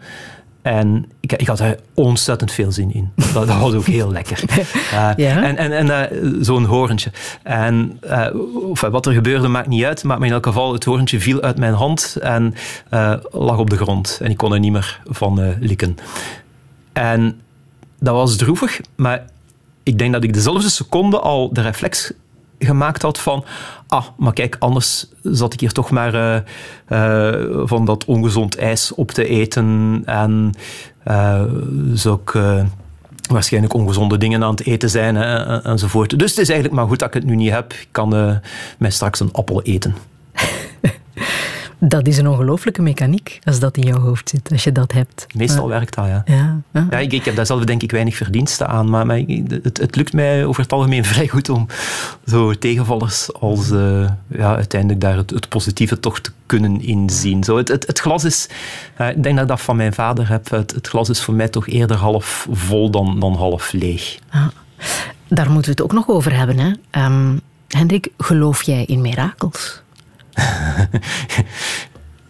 En 0.62 1.06
ik, 1.20 1.32
ik 1.32 1.46
had 1.46 1.60
er 1.60 1.78
ontzettend 1.94 2.52
veel 2.52 2.72
zin 2.72 2.94
in. 2.94 3.10
Dat, 3.32 3.46
dat 3.46 3.58
was 3.58 3.74
ook 3.74 3.84
heel 3.86 4.12
lekker. 4.12 4.42
Eh, 4.92 5.10
Ja? 5.16 5.42
En, 5.42 5.56
en, 5.56 5.90
en 5.90 6.44
zo'n 6.44 6.64
horentje. 6.64 7.10
En 7.42 8.00
of, 8.68 8.80
wat 8.80 9.06
er 9.06 9.12
gebeurde 9.12 9.48
maakt 9.48 9.68
niet 9.68 9.84
uit, 9.84 10.04
maar 10.04 10.22
in 10.22 10.32
elk 10.32 10.46
geval, 10.46 10.72
het 10.72 10.84
horentje 10.84 11.20
viel 11.20 11.40
uit 11.40 11.58
mijn 11.58 11.72
hand 11.72 12.16
en 12.20 12.54
lag 13.30 13.58
op 13.58 13.70
de 13.70 13.76
grond. 13.76 14.18
En 14.22 14.30
ik 14.30 14.36
kon 14.36 14.52
er 14.52 14.58
niet 14.58 14.72
meer 14.72 15.00
van 15.04 15.54
likken. 15.60 15.96
En 16.92 17.40
dat 17.98 18.14
was 18.14 18.36
droevig, 18.36 18.80
maar 18.96 19.24
ik 19.86 19.98
denk 19.98 20.12
dat 20.12 20.24
ik 20.24 20.34
dezelfde 20.34 20.68
seconde 20.68 21.18
al 21.20 21.52
de 21.52 21.60
reflex 21.60 22.12
gemaakt 22.58 23.02
had 23.02 23.18
van 23.20 23.44
ah, 23.86 24.06
maar 24.16 24.32
kijk, 24.32 24.56
anders 24.58 25.08
zat 25.22 25.52
ik 25.52 25.60
hier 25.60 25.72
toch 25.72 25.90
maar 25.90 26.14
eh, 26.14 26.36
eh, 26.86 27.60
van 27.64 27.84
dat 27.84 28.04
ongezond 28.04 28.56
ijs 28.58 28.94
op 28.94 29.10
te 29.10 29.26
eten 29.26 30.02
en 30.04 30.54
zou 31.92 32.20
ik 32.24 32.32
waarschijnlijk 33.30 33.74
ongezonde 33.74 34.18
dingen 34.18 34.42
aan 34.42 34.50
het 34.50 34.66
eten 34.66 34.90
zijn 34.90 35.14
hè, 35.16 35.44
en- 35.44 35.64
enzovoort. 35.64 36.18
Dus 36.18 36.30
het 36.30 36.38
is 36.40 36.48
eigenlijk 36.48 36.80
maar 36.80 36.88
goed 36.88 36.98
dat 36.98 37.08
ik 37.08 37.14
het 37.14 37.24
nu 37.24 37.34
niet 37.36 37.50
heb. 37.50 37.72
Ik 37.72 37.88
kan 37.90 38.40
mij 38.78 38.90
straks 38.90 39.20
een 39.20 39.32
appel 39.32 39.62
eten. 39.62 39.94
Dat 41.88 42.06
is 42.06 42.18
een 42.18 42.28
ongelooflijke 42.28 42.82
mechaniek 42.82 43.38
als 43.44 43.58
dat 43.58 43.76
in 43.76 43.82
jouw 43.82 44.00
hoofd 44.00 44.28
zit, 44.28 44.50
als 44.52 44.64
je 44.64 44.72
dat 44.72 44.92
hebt. 44.92 45.26
Meestal 45.34 45.68
werkt 45.68 45.94
dat, 45.94 46.06
ja. 46.06 46.22
Ja, 46.26 46.60
ja. 46.72 46.86
Ja, 46.90 46.98
ik, 46.98 47.12
ik 47.12 47.24
heb 47.24 47.36
daar 47.36 47.46
zelf 47.46 47.64
denk 47.64 47.82
ik 47.82 47.90
weinig 47.90 48.16
verdiensten 48.16 48.68
aan, 48.68 48.90
maar, 48.90 49.06
maar 49.06 49.18
het, 49.62 49.78
het 49.78 49.96
lukt 49.96 50.12
mij 50.12 50.44
over 50.44 50.62
het 50.62 50.72
algemeen 50.72 51.04
vrij 51.14 51.28
goed 51.28 51.48
om 51.48 51.66
zo 52.26 52.54
tegenvallers 52.54 53.32
als 53.32 53.70
eh, 53.70 54.08
ja, 54.26 54.54
uiteindelijk 54.54 55.00
daar 55.00 55.16
het, 55.16 55.30
het 55.30 55.48
positieve 55.48 56.00
toch 56.00 56.20
te 56.20 56.30
kunnen 56.46 56.80
inzien. 56.80 57.44
Zo, 57.44 57.56
het, 57.56 57.68
het, 57.68 57.86
het 57.86 57.98
glas 57.98 58.24
is, 58.24 58.48
eh, 58.96 59.08
ik 59.08 59.22
denk 59.22 59.34
dat 59.34 59.44
ik 59.44 59.50
dat 59.50 59.60
van 59.60 59.76
mijn 59.76 59.94
vader 59.94 60.28
heb, 60.28 60.50
het, 60.50 60.70
het 60.70 60.88
glas 60.88 61.08
is 61.08 61.22
voor 61.22 61.34
mij 61.34 61.48
toch 61.48 61.66
eerder 61.66 61.96
half 61.96 62.48
vol 62.50 62.90
dan, 62.90 63.20
dan 63.20 63.34
half 63.34 63.72
leeg. 63.72 64.18
Daar 65.28 65.50
moeten 65.50 65.64
we 65.64 65.70
het 65.70 65.82
ook 65.82 65.92
nog 65.92 66.08
over 66.08 66.36
hebben. 66.36 66.58
Hè? 66.58 66.72
Ehm, 66.90 67.36
Hendrik, 67.68 68.08
geloof 68.18 68.62
jij 68.62 68.84
in 68.84 69.00
mirakels? 69.00 69.84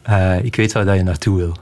Eh, 0.03 0.45
ik 0.45 0.57
weet 0.57 0.73
waar 0.73 0.85
dat 0.85 0.97
je 0.97 1.03
naartoe 1.03 1.37
wil. 1.37 1.57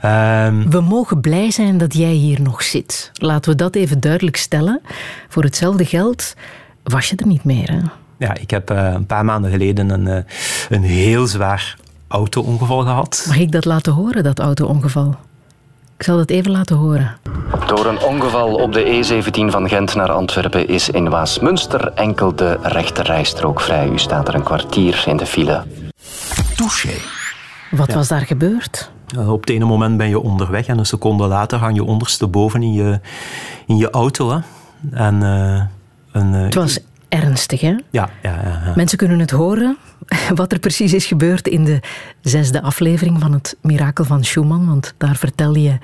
Ehm, 0.00 0.68
We 0.68 0.80
mogen 0.80 1.20
blij 1.20 1.50
zijn 1.50 1.78
dat 1.78 1.94
jij 1.94 2.12
hier 2.12 2.40
nog 2.40 2.62
zit. 2.62 3.10
Laten 3.14 3.50
we 3.50 3.56
dat 3.56 3.74
even 3.74 4.00
duidelijk 4.00 4.36
stellen. 4.36 4.80
Voor 5.28 5.42
hetzelfde 5.42 5.84
geld 5.84 6.34
was 6.82 7.08
je 7.08 7.16
er 7.16 7.26
niet 7.26 7.44
meer. 7.44 7.70
Hè? 7.70 7.78
ja, 8.18 8.34
ik 8.34 8.50
heb 8.50 8.70
eh, 8.70 8.92
een 8.94 9.06
paar 9.06 9.24
maanden 9.24 9.50
geleden 9.50 9.90
een, 9.90 10.06
eh, 10.08 10.22
een 10.68 10.82
heel 10.82 11.26
zwaar 11.26 11.76
auto-ongeval 12.08 12.80
gehad. 12.82 13.24
Mag 13.26 13.38
ik 13.38 13.52
dat 13.52 13.64
laten 13.64 13.92
horen, 13.92 14.22
dat 14.22 14.38
auto-ongeval? 14.38 15.16
Ik 15.98 16.04
zal 16.04 16.16
dat 16.16 16.30
even 16.30 16.50
laten 16.50 16.76
horen. 16.76 17.16
Door 17.66 17.86
een 17.86 18.00
ongeval 18.00 18.54
op 18.54 18.72
de 18.72 18.84
E17 18.84 19.50
van 19.50 19.68
Gent 19.68 19.94
naar 19.94 20.10
Antwerpen 20.10 20.68
is 20.68 20.90
in 20.90 21.08
Waasmunster 21.08 21.92
enkel 21.94 22.34
de 22.34 22.58
rechterrijstrook 22.62 23.60
vrij. 23.60 23.88
U 23.88 23.98
staat 23.98 24.28
er 24.28 24.34
een 24.34 24.42
kwartier 24.42 25.04
in 25.06 25.16
de 25.16 25.26
file. 25.26 25.64
Touché. 26.56 26.92
Wat 27.70 27.92
was 27.92 28.08
daar 28.08 28.20
gebeurd? 28.20 28.90
Uh, 29.16 29.32
op 29.32 29.40
het 29.40 29.50
ene 29.50 29.64
moment 29.64 29.96
ben 29.96 30.08
je 30.08 30.20
onderweg 30.20 30.66
en 30.66 30.78
een 30.78 30.86
seconde 30.86 31.26
later 31.26 31.58
hang 31.58 31.74
je 31.74 31.84
ondersteboven 31.84 32.62
in 32.62 32.72
je, 32.72 33.00
in 33.66 33.76
je 33.76 33.90
auto. 33.90 34.30
Hè. 34.30 34.38
En, 34.90 35.22
eh, 35.22 35.62
een, 36.12 36.34
eh, 36.34 36.42
Het 36.42 36.54
was 36.54 36.80
ernstig, 37.08 37.60
hè? 37.60 37.76
Ja, 37.90 38.10
ja, 38.22 38.40
ja, 38.42 38.62
ja. 38.64 38.72
Mensen 38.74 38.98
kunnen 38.98 39.18
het 39.18 39.30
horen, 39.30 39.76
wat 40.34 40.52
er 40.52 40.58
precies 40.58 40.92
is 40.92 41.06
gebeurd 41.06 41.48
in 41.48 41.64
de 41.64 41.80
zesde 42.20 42.62
aflevering 42.62 43.20
van 43.20 43.32
het 43.32 43.56
Mirakel 43.62 44.04
van 44.04 44.24
Schumann, 44.24 44.66
want 44.66 44.94
daar 44.98 45.16
vertel 45.16 45.54
je 45.54 45.78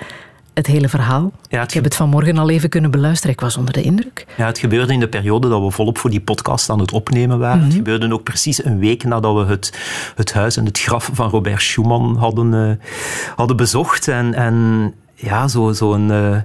het 0.55 0.67
hele 0.67 0.89
verhaal. 0.89 1.33
Ja, 1.49 1.61
het 1.61 1.69
Ik 1.69 1.75
heb 1.75 1.85
het 1.85 1.97
vanmorgen 1.97 2.39
al 2.39 2.51
even 2.51 2.69
kunnen 2.69 2.91
beluisteren. 2.91 3.33
Ik 3.33 3.41
was 3.41 3.57
onder 3.57 3.73
de 3.73 3.83
indruk. 3.83 4.27
Ja, 4.37 4.47
het 4.47 4.59
gebeurde 4.59 4.93
in 4.93 5.01
de 5.01 5.09
periode 5.09 5.49
dat 5.49 5.63
we 5.63 5.71
volop 5.71 5.99
voor 5.99 6.11
die 6.11 6.21
podcast 6.21 6.71
aan 6.71 6.79
het 6.79 6.93
opnemen 6.93 7.39
waren. 7.39 7.65
Het 7.65 7.75
gebeurde 7.75 8.13
ook 8.13 8.23
precies 8.23 8.65
een 8.65 8.79
week 8.79 9.05
nadat 9.05 9.35
we 9.35 9.45
het, 9.45 9.73
het 10.17 10.33
huis 10.33 10.57
en 10.57 10.65
het 10.65 10.81
graf 10.81 11.11
van 11.13 11.31
Robert 11.31 11.63
Schumann 11.63 12.17
hadden, 12.17 12.55
eh, 12.55 12.87
hadden 13.37 13.57
bezocht. 13.57 14.09
En, 14.09 14.35
en 14.35 14.93
ja, 15.15 15.49
zo'n 15.49 15.75
zo 15.75 15.97
uh, 15.97 16.37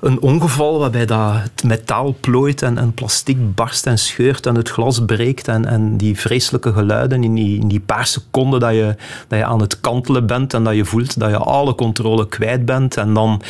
een 0.00 0.20
ongeval 0.20 0.78
waarbij 0.78 1.06
dat 1.06 1.34
het 1.34 1.64
metaal 1.64 2.14
plooit 2.20 2.62
en, 2.62 2.78
en 2.78 2.92
plastic 2.92 3.54
barst 3.54 3.86
en 3.86 3.98
scheurt 3.98 4.46
en 4.46 4.54
het 4.54 4.68
glas 4.68 5.04
breekt 5.04 5.48
en, 5.48 5.64
en 5.64 5.96
die 5.96 6.18
vreselijke 6.18 6.72
geluiden 6.72 7.24
in 7.24 7.34
die, 7.34 7.60
in 7.60 7.68
die 7.68 7.80
paar 7.80 8.06
seconden 8.06 8.60
dat 8.60 8.72
je, 8.72 8.96
dat 9.28 9.38
je 9.38 9.44
aan 9.44 9.60
het 9.60 9.80
kantelen 9.80 10.26
bent 10.26 10.54
en 10.54 10.64
dat 10.64 10.74
je 10.74 10.84
voelt 10.84 11.18
dat 11.18 11.30
je 11.30 11.38
alle 11.38 11.74
controle 11.74 12.28
kwijt 12.28 12.64
bent 12.64 12.96
en 12.96 13.14
dan, 13.14 13.42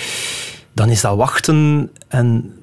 dan 0.73 0.89
is 0.89 1.01
dat 1.01 1.17
wachten 1.17 1.91
en 2.09 2.55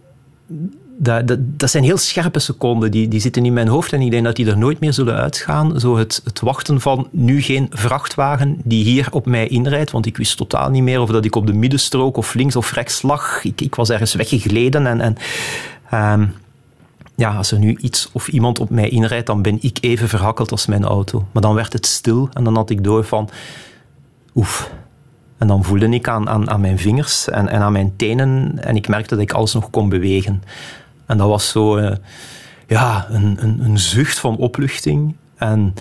dat, 1.01 1.27
dat, 1.27 1.39
dat, 1.41 1.69
zijn 1.69 1.83
heel 1.83 1.97
scherpe 1.97 2.39
seconden, 2.39 2.91
die, 2.91 3.07
die 3.07 3.19
zitten 3.19 3.45
in 3.45 3.53
mijn 3.53 3.67
hoofd 3.67 3.93
en 3.93 4.01
ik 4.01 4.11
denk 4.11 4.23
dat 4.23 4.35
die 4.35 4.45
er 4.45 4.57
nooit 4.57 4.79
meer 4.79 4.93
zullen 4.93 5.15
uitgaan. 5.15 5.79
Zo 5.79 5.97
het, 5.97 6.21
het 6.23 6.39
wachten 6.39 6.81
van 6.81 7.07
nu 7.11 7.41
geen 7.41 7.67
vrachtwagen 7.69 8.61
die 8.63 8.83
hier 8.83 9.07
op 9.11 9.25
mij 9.25 9.47
inrijdt, 9.47 9.91
want 9.91 10.05
ik 10.05 10.17
wist 10.17 10.37
totaal 10.37 10.69
niet 10.69 10.83
meer 10.83 11.01
of 11.01 11.09
dat 11.09 11.25
ik 11.25 11.35
op 11.35 11.47
de 11.47 11.53
middenstrook 11.53 12.17
of 12.17 12.33
links 12.33 12.55
of 12.55 12.71
rechts 12.71 13.01
lag. 13.01 13.43
Ik, 13.43 13.61
ik 13.61 13.75
was 13.75 13.89
ergens 13.89 14.13
weggegleden 14.13 14.87
en, 14.87 15.01
en 15.01 15.15
ehm, 15.89 16.25
ja, 17.15 17.35
als 17.35 17.51
er 17.51 17.59
nu 17.59 17.77
iets 17.81 18.09
of 18.11 18.27
iemand 18.27 18.59
op 18.59 18.69
mij 18.69 18.89
inrijdt, 18.89 19.27
dan 19.27 19.41
ben 19.41 19.57
ik 19.61 19.77
even 19.81 20.09
verhakkeld 20.09 20.51
als 20.51 20.65
mijn 20.65 20.83
auto. 20.83 21.27
Maar 21.31 21.41
dan 21.41 21.55
werd 21.55 21.73
het 21.73 21.85
stil 21.85 22.29
en 22.33 22.43
dan 22.43 22.55
had 22.55 22.69
ik 22.69 22.83
door 22.83 23.03
van 23.03 23.29
oef. 24.35 24.71
En 25.37 25.47
dan 25.47 25.63
voelde 25.63 25.89
ik 25.89 26.07
aan, 26.07 26.29
aan, 26.29 26.49
aan 26.49 26.61
mijn 26.61 26.79
vingers 26.79 27.29
en, 27.29 27.47
en 27.47 27.61
aan 27.61 27.71
mijn 27.71 27.93
tenen 27.95 28.53
en 28.63 28.75
ik 28.75 28.87
merkte 28.87 29.15
dat 29.15 29.23
ik 29.23 29.33
alles 29.33 29.53
nog 29.53 29.69
kon 29.69 29.89
bewegen. 29.89 30.43
En 31.09 31.17
dat 31.17 31.27
was 31.27 31.49
zo 31.49 31.77
uh, 31.77 31.91
ja, 32.67 33.07
een, 33.09 33.37
een, 33.39 33.59
een, 33.63 33.79
zucht 33.79 34.19
van 34.19 34.37
opluchting. 34.37 35.15
En 35.35 35.73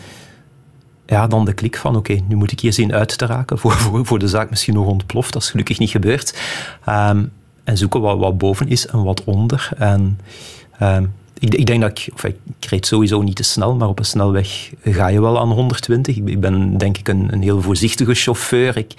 ja, 1.07 1.27
dan 1.27 1.45
de 1.45 1.53
klik 1.53 1.77
van 1.77 1.97
oké, 1.97 2.19
nu 2.29 2.37
moet 2.37 2.53
ik 2.53 2.61
hier 2.61 2.73
zien 2.73 2.93
uit 2.93 3.19
te 3.19 3.27
raken 3.27 3.59
voor, 3.59 3.73
voor, 3.83 4.07
voor 4.07 4.19
de 4.19 4.29
zaak 4.29 4.51
misschien 4.51 4.75
nog 4.75 4.87
ontploft. 4.87 5.33
Dat 5.33 5.43
is 5.43 5.51
gelukkig 5.51 5.79
niet 5.79 5.91
gebeurd. 5.91 6.41
Um, 6.89 7.33
en 7.65 7.77
zoeken 7.77 8.01
wat, 8.01 8.19
wat 8.19 8.39
boven 8.39 8.69
is 8.69 8.87
en 8.87 9.03
wat 9.03 9.25
onder. 9.25 9.71
En 9.77 10.21
um, 10.83 11.15
ik, 11.39 11.55
ik, 11.55 11.67
denk 11.67 11.81
dat 11.81 11.91
ik, 11.91 12.15
of 12.15 12.25
ik, 12.25 12.37
ik 12.61 12.69
reed 12.69 12.87
sowieso 12.87 13.23
niet 13.23 13.37
te 13.37 13.43
snel, 13.43 13.75
maar 13.75 13.89
op 13.89 13.99
een 13.99 14.05
snelweg 14.05 14.71
ga 14.83 15.09
je 15.09 15.21
wel 15.21 15.41
aan 15.41 15.51
120. 15.51 16.17
Ik, 16.17 16.41
ben 16.41 16.79
denk 16.79 16.99
ik 16.99 17.09
een, 17.09 17.33
een 17.33 17.43
heel 17.43 17.63
voorzichtige 17.63 18.15
chauffeur. 18.15 18.77
Ik, 18.77 18.93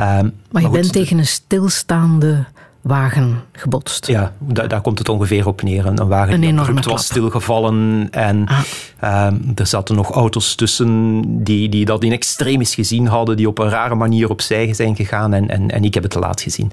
um, 0.00 0.06
maar, 0.06 0.32
maar 0.50 0.62
je 0.62 0.68
goed, 0.68 0.80
bent 0.80 0.92
tegen 0.92 1.18
een 1.18 1.26
stilstaande 1.26 2.44
wagen 2.80 3.42
gebotst. 3.52 4.06
Ja, 4.06 4.32
daar, 4.38 4.68
daar 4.68 4.80
komt 4.80 4.98
het 4.98 5.08
ongeveer 5.08 5.46
op 5.46 5.62
neer. 5.62 5.86
Een, 5.86 6.08
wagen 6.08 6.34
een 6.34 6.40
die 6.40 6.58
abrupt 6.58 6.84
was 6.84 7.04
stilgevallen 7.04 8.08
en 8.10 8.46
ah. 8.46 8.60
Ehm, 9.00 9.36
er 9.54 9.66
zaten 9.66 9.94
nog 9.94 10.10
auto's 10.10 10.54
tussen 10.54 11.22
die, 11.44 11.68
die 11.68 11.84
dat 11.84 12.04
in 12.04 12.12
extremis 12.12 12.74
gezien 12.74 13.06
hadden, 13.06 13.36
die 13.36 13.48
op 13.48 13.58
een 13.58 13.68
rare 13.68 13.94
manier 13.94 14.30
opzij 14.30 14.74
zijn 14.74 14.96
gegaan 14.96 15.32
en, 15.32 15.48
en, 15.48 15.70
en 15.70 15.84
ik 15.84 15.94
heb 15.94 16.02
het 16.02 16.12
te 16.12 16.18
laat 16.18 16.40
gezien. 16.40 16.72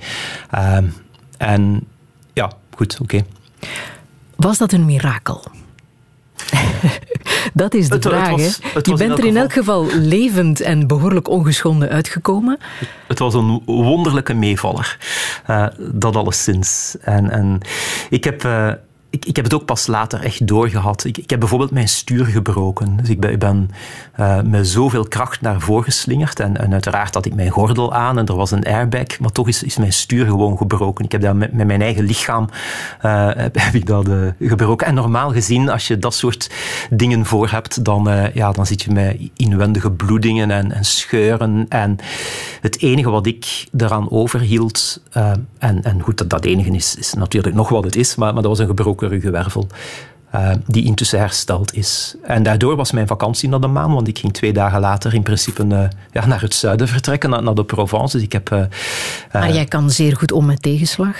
Uh, 0.56 0.78
en 1.38 1.88
ja, 2.34 2.52
goed, 2.76 2.98
oké. 3.02 3.16
Okay. 3.16 3.28
Was 4.36 4.58
dat 4.58 4.72
een 4.72 4.86
mirakel? 4.86 5.44
dat 7.54 7.74
is 7.74 7.88
de 7.90 7.96
het, 7.96 8.06
vraag. 8.06 8.30
Het 8.30 8.88
was, 8.88 9.00
je 9.00 9.06
bent 9.08 9.20
er 9.20 9.26
in 9.26 9.38
elk 9.38 9.54
geval 9.54 9.86
levend 9.86 10.62
en 10.62 10.88
behoorlijk 10.88 11.28
ongeschonden 11.28 11.90
uitgekomen. 11.90 12.58
Het 13.08 13.20
was 13.20 13.34
een 13.34 13.62
wonderlijke 13.66 14.34
meevaller. 14.34 14.98
Uh, 15.50 15.68
dat 15.80 16.16
alleszins. 16.16 16.96
En, 17.02 17.30
en 17.30 17.60
ik 18.10 18.24
heb... 18.24 18.44
Uh, 18.44 18.72
ik, 19.10 19.26
ik 19.26 19.36
heb 19.36 19.46
het 19.46 19.54
ook 19.54 19.66
pas 19.66 19.88
later 19.88 20.24
echt 20.24 20.48
doorgehad. 20.48 21.04
Ik, 21.04 21.18
ik 21.18 21.30
heb 21.30 21.40
bijvoorbeeld 21.40 21.72
mijn 21.72 21.88
stuur 21.88 22.26
gebroken. 22.26 22.98
Dus 22.98 23.10
ik 23.10 23.20
ben, 23.20 23.32
ik 23.32 23.40
ben 23.40 23.70
uh, 24.20 24.42
met 24.42 24.68
zoveel 24.68 25.08
kracht 25.08 25.42
naar 25.42 25.62
voren 25.62 25.84
geslingerd. 25.84 26.40
En, 26.40 26.58
en, 26.58 26.74
uiteraard 26.74 27.14
had 27.14 27.26
ik 27.26 27.36
mijn 27.36 27.50
gordel 27.50 27.94
aan 27.94 28.18
en 28.18 28.26
er 28.26 28.36
was 28.36 28.52
een 28.52 28.66
airbag. 28.66 29.20
Maar 29.20 29.32
toch 29.32 29.48
is, 29.48 29.64
is 29.64 29.78
mijn 29.78 29.94
stuur 29.94 30.26
gewoon 30.26 30.58
gebroken. 30.58 31.06
Ik 31.06 31.12
heb 31.12 31.22
dat 31.22 31.36
met, 31.36 31.54
met 31.54 31.68
mijn 31.68 31.82
eigen 31.82 32.04
lichaam 32.04 32.50
uh, 33.06 33.30
heb, 33.34 33.58
ik 33.74 33.86
dat 33.86 34.08
uh, 34.08 34.28
gebroken. 34.40 34.88
En 34.88 34.94
normaal 34.94 35.32
gezien, 35.32 35.70
als 35.70 35.88
je 35.88 35.98
dat 35.98 36.14
soort 36.14 36.52
dingen 36.90 37.26
voor 37.26 37.50
hebt, 37.50 37.84
dan, 37.84 38.30
ja, 38.34 38.52
dan 38.52 38.66
zit 38.66 38.82
je 38.82 38.92
met 38.92 39.18
inwendige 39.36 39.92
bloedingen 39.92 40.52
en, 40.52 40.72
en 40.72 40.86
scheuren. 40.86 41.66
En 41.70 41.98
het 42.62 42.82
enige 42.82 43.10
wat 43.10 43.26
ik 43.26 43.68
eraan 43.78 44.12
overhield, 44.12 45.02
en, 45.58 45.84
en 45.84 46.02
goed, 46.02 46.18
dat, 46.18 46.30
dat 46.30 46.46
enige 46.46 46.70
is, 46.70 46.96
is 46.96 47.14
natuurlijk 47.14 47.56
nog 47.56 47.70
wat 47.70 47.84
het 47.84 47.96
is, 47.96 48.16
maar, 48.16 48.34
maar 48.34 48.42
dat 48.42 48.52
was 48.52 48.60
een 48.60 48.68
gebroken 48.68 49.07
ruggenwervel. 49.08 49.68
Uh, 50.36 50.52
die 50.66 50.86
intussen 50.86 51.20
hersteld 51.20 51.74
is. 51.74 52.16
En 52.24 52.44
daardoor 52.44 52.76
was 52.76 52.92
mijn 52.92 53.08
vakantie 53.08 53.50
naar 53.50 53.60
de 53.60 53.68
maan, 53.68 53.94
want 53.94 54.08
ik 54.08 54.18
ging 54.18 54.34
twee 54.34 54.54
dagen 54.54 54.80
later 54.80 55.14
in 55.14 55.24
principe 55.24 55.66
uh, 55.66 55.84
ja, 56.12 56.26
naar 56.26 56.42
het 56.42 56.54
zuiden 56.54 56.88
vertrekken, 56.88 57.30
naar, 57.30 57.44
naar 57.44 57.56
de 57.56 57.64
Provence. 57.64 58.18
Dus 58.18 58.26
ik 58.26 58.32
heb, 58.32 58.50
uh, 58.50 58.62
maar 59.32 59.54
jij 59.54 59.66
kan 59.66 59.92
zeer 59.92 60.18
goed 60.18 60.32
om 60.32 60.46
met 60.46 60.62
tegenslag. 60.62 61.16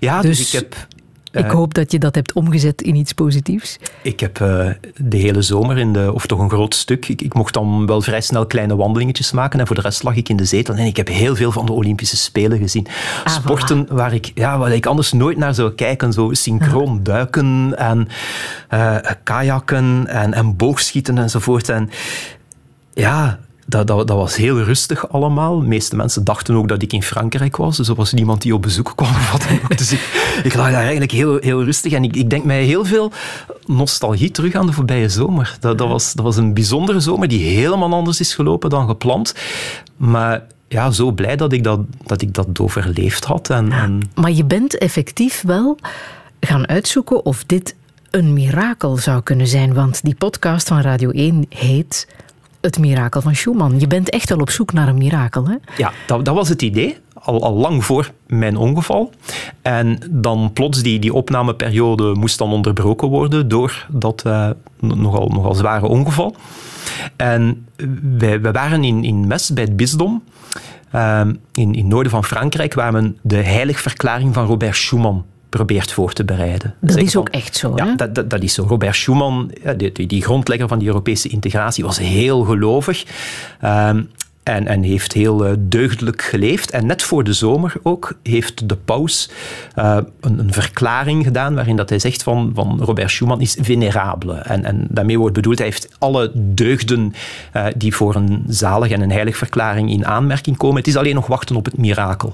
Ja, 0.00 0.20
dus, 0.20 0.38
dus 0.38 0.46
ik 0.46 0.60
heb 0.60 0.86
ik 1.32 1.44
uh, 1.44 1.50
hoop 1.52 1.74
dat 1.74 1.92
je 1.92 1.98
dat 1.98 2.14
hebt 2.14 2.32
omgezet 2.32 2.82
in 2.82 2.94
iets 2.94 3.12
positiefs. 3.12 3.78
Ik 4.02 4.20
heb 4.20 4.38
uh, 4.38 4.70
de 4.96 5.16
hele 5.16 5.42
zomer, 5.42 5.78
in 5.78 5.92
de, 5.92 6.12
of 6.12 6.26
toch 6.26 6.38
een 6.38 6.50
groot 6.50 6.74
stuk, 6.74 7.08
ik, 7.08 7.22
ik, 7.22 7.34
mocht 7.34 7.54
dan 7.54 7.86
wel 7.86 8.00
vrij 8.00 8.20
snel 8.20 8.46
kleine 8.46 8.76
wandelingetjes 8.76 9.32
maken 9.32 9.60
en 9.60 9.66
voor 9.66 9.76
de 9.76 9.82
rest 9.82 10.02
lag 10.02 10.16
ik 10.16 10.28
in 10.28 10.36
de 10.36 10.44
zetel 10.44 10.74
en 10.74 10.86
ik 10.86 10.96
heb 10.96 11.08
heel 11.08 11.36
veel 11.36 11.52
van 11.52 11.66
de 11.66 11.72
Olympische 11.72 12.16
Spelen 12.16 12.58
gezien. 12.58 12.86
Ah, 13.24 13.32
Sporten 13.32 13.86
voilà. 13.86 13.92
waar, 13.92 14.14
ik, 14.14 14.32
ja, 14.34 14.58
waar 14.58 14.72
ik 14.72 14.86
anders 14.86 15.12
nooit 15.12 15.36
naar 15.36 15.54
zou 15.54 15.72
kijken, 15.72 16.12
zo 16.12 16.28
synchroon 16.32 17.02
duiken 17.02 17.74
en 17.76 18.08
uh, 18.74 18.96
kajakken 19.22 20.06
en, 20.06 20.34
en 20.34 20.56
boogschieten 20.56 21.18
enzovoort. 21.18 21.68
En 21.68 21.90
ja, 22.92 23.38
dat, 23.70 23.86
dat, 23.86 24.06
dat, 24.06 24.16
was 24.16 24.36
heel 24.36 24.62
rustig 24.62 25.08
allemaal. 25.08 25.60
De 25.60 25.66
meeste 25.66 25.96
mensen 25.96 26.24
dachten 26.24 26.54
ook 26.54 26.68
dat 26.68 26.82
ik 26.82 26.92
in 26.92 27.02
Frankrijk 27.02 27.56
was. 27.56 27.76
Dus 27.76 27.88
er 27.88 27.94
was 27.94 28.12
niemand 28.12 28.42
die 28.42 28.54
op 28.54 28.62
bezoek 28.62 28.92
kwam. 28.94 29.12
Dus 29.76 29.92
ik, 29.92 30.00
ik 30.42 30.54
lag 30.54 30.70
daar 30.70 30.80
eigenlijk 30.80 31.10
heel, 31.10 31.38
heel 31.40 31.64
rustig. 31.64 31.92
En 31.92 32.04
ik, 32.04 32.16
ik 32.16 32.30
denk 32.30 32.44
mij 32.44 32.64
heel 32.64 32.84
veel 32.84 33.12
nostalgie 33.66 34.30
terug 34.30 34.54
aan 34.54 34.66
de 34.66 34.72
voorbije 34.72 35.08
zomer. 35.08 35.56
Dat, 35.60 35.78
dat, 35.78 35.88
was, 35.88 36.12
dat 36.12 36.24
was 36.24 36.36
een 36.36 36.54
bijzondere 36.54 37.00
zomer 37.00 37.28
die 37.28 37.44
helemaal 37.44 37.92
anders 37.92 38.20
is 38.20 38.34
gelopen 38.34 38.70
dan 38.70 38.88
gepland. 38.88 39.34
Maar 39.96 40.42
ja, 40.68 40.90
zo 40.90 41.12
blij 41.12 41.36
dat 41.36 41.52
ik 41.52 41.64
dat, 41.64 41.80
dat, 42.06 42.22
ik 42.22 42.34
dat 42.34 42.60
overleefd 42.60 43.24
had. 43.24 43.50
En, 43.50 43.72
en... 43.72 44.10
Maar 44.14 44.32
je 44.32 44.44
bent 44.44 44.78
effectief 44.78 45.42
wel 45.46 45.78
gaan 46.40 46.68
uitzoeken 46.68 47.24
of 47.24 47.44
dit 47.44 47.74
een 48.10 48.32
mirakel 48.32 48.96
zou 48.96 49.22
kunnen 49.22 49.46
zijn. 49.46 49.74
Want 49.74 50.02
die 50.02 50.14
podcast 50.14 50.68
van 50.68 50.80
Radio 50.80 51.10
1 51.10 51.46
heet 51.48 52.06
het 52.60 52.78
mirakel 52.78 53.20
van 53.20 53.34
Schumann. 53.34 53.80
Je 53.80 53.86
bent 53.86 54.10
echt 54.10 54.28
wel 54.28 54.38
op 54.38 54.50
zoek 54.50 54.72
naar 54.72 54.88
een 54.88 54.98
mirakel, 54.98 55.48
hè? 55.48 55.54
Ja, 55.76 55.92
dat, 56.06 56.24
dat 56.24 56.34
was 56.34 56.48
het 56.48 56.62
idee. 56.62 56.96
Al, 57.14 57.42
al, 57.42 57.54
lang 57.54 57.84
voor 57.84 58.10
mijn 58.26 58.56
ongeval. 58.56 59.10
En 59.62 59.98
dan 60.10 60.50
plots 60.52 60.82
die, 60.82 60.98
die 60.98 61.14
opnameperiode 61.14 62.14
moest 62.14 62.38
dan 62.38 62.52
onderbroken 62.52 63.08
worden 63.08 63.48
door 63.48 63.86
dat 63.90 64.22
uh, 64.26 64.50
nogal, 64.78 65.28
nogal 65.28 65.54
zware 65.54 65.86
ongeval. 65.86 66.34
En 67.16 67.66
wij, 68.18 68.40
waren 68.40 68.84
in, 68.84 69.04
in 69.04 69.26
Mes 69.26 69.52
bij 69.52 69.64
het 69.64 69.76
bisdom. 69.76 70.22
Uh, 70.94 71.20
in, 71.20 71.34
in 71.52 71.74
het 71.74 71.86
noorden 71.86 72.12
van 72.12 72.24
Frankrijk, 72.24 72.74
waar 72.74 72.92
men 72.92 73.18
de 73.22 73.36
heiligverklaring 73.36 74.34
van 74.34 74.46
Robert 74.46 74.76
Schumann 74.76 75.24
probeert 75.50 75.92
voor 75.92 76.12
te 76.12 76.24
bereiden. 76.24 76.74
Dat 76.80 76.96
is 76.96 77.16
ook 77.16 77.28
echt 77.28 77.56
zo, 77.56 77.72
Ja, 77.76 77.94
dat, 77.96 78.14
dat, 78.14 78.30
dat, 78.30 78.42
is 78.42 78.54
zo. 78.54 78.64
Robert 78.68 78.94
Schuman, 78.94 79.50
die, 79.76 79.92
die, 79.92 80.06
die, 80.06 80.22
grondlegger 80.22 80.68
van 80.68 80.78
die 80.78 80.88
Europese 80.88 81.28
integratie, 81.28 81.84
was 81.84 81.98
heel 81.98 82.42
gelovig. 82.42 83.04
Um, 83.64 84.08
en, 84.42 84.66
en, 84.66 84.82
heeft 84.82 85.12
heel 85.12 85.46
uh, 85.46 85.52
deugdelijk 85.58 86.22
geleefd. 86.22 86.70
En 86.70 86.86
net 86.86 87.02
voor 87.02 87.24
de 87.24 87.32
zomer 87.32 87.72
ook 87.82 88.18
heeft 88.22 88.68
de 88.68 88.76
paus 88.76 89.30
uh, 89.78 89.98
een, 90.20 90.38
een, 90.38 90.52
verklaring 90.52 91.24
gedaan 91.24 91.54
waarin 91.54 91.76
dat 91.76 91.88
hij 91.88 91.98
zegt 91.98 92.22
van, 92.22 92.52
van 92.54 92.80
Robert 92.82 93.10
Schuman 93.10 93.40
is 93.40 93.56
venerabele. 93.60 94.34
En, 94.34 94.64
en 94.64 94.86
daarmee 94.88 95.18
wordt 95.18 95.34
bedoeld, 95.34 95.58
hij 95.58 95.66
heeft 95.66 95.88
alle 95.98 96.30
deugden 96.34 97.14
uh, 97.56 97.66
die 97.76 97.94
voor 97.94 98.14
een 98.14 98.44
zalig 98.48 98.90
en 98.90 99.00
een 99.00 99.10
heilig 99.10 99.36
verklaring 99.36 99.90
in 99.90 100.06
aanmerking 100.06 100.56
komen. 100.56 100.76
Het 100.76 100.86
is 100.86 100.96
alleen 100.96 101.14
nog 101.14 101.26
wachten 101.26 101.56
op 101.56 101.64
het 101.64 101.76
mirakel. 101.76 102.32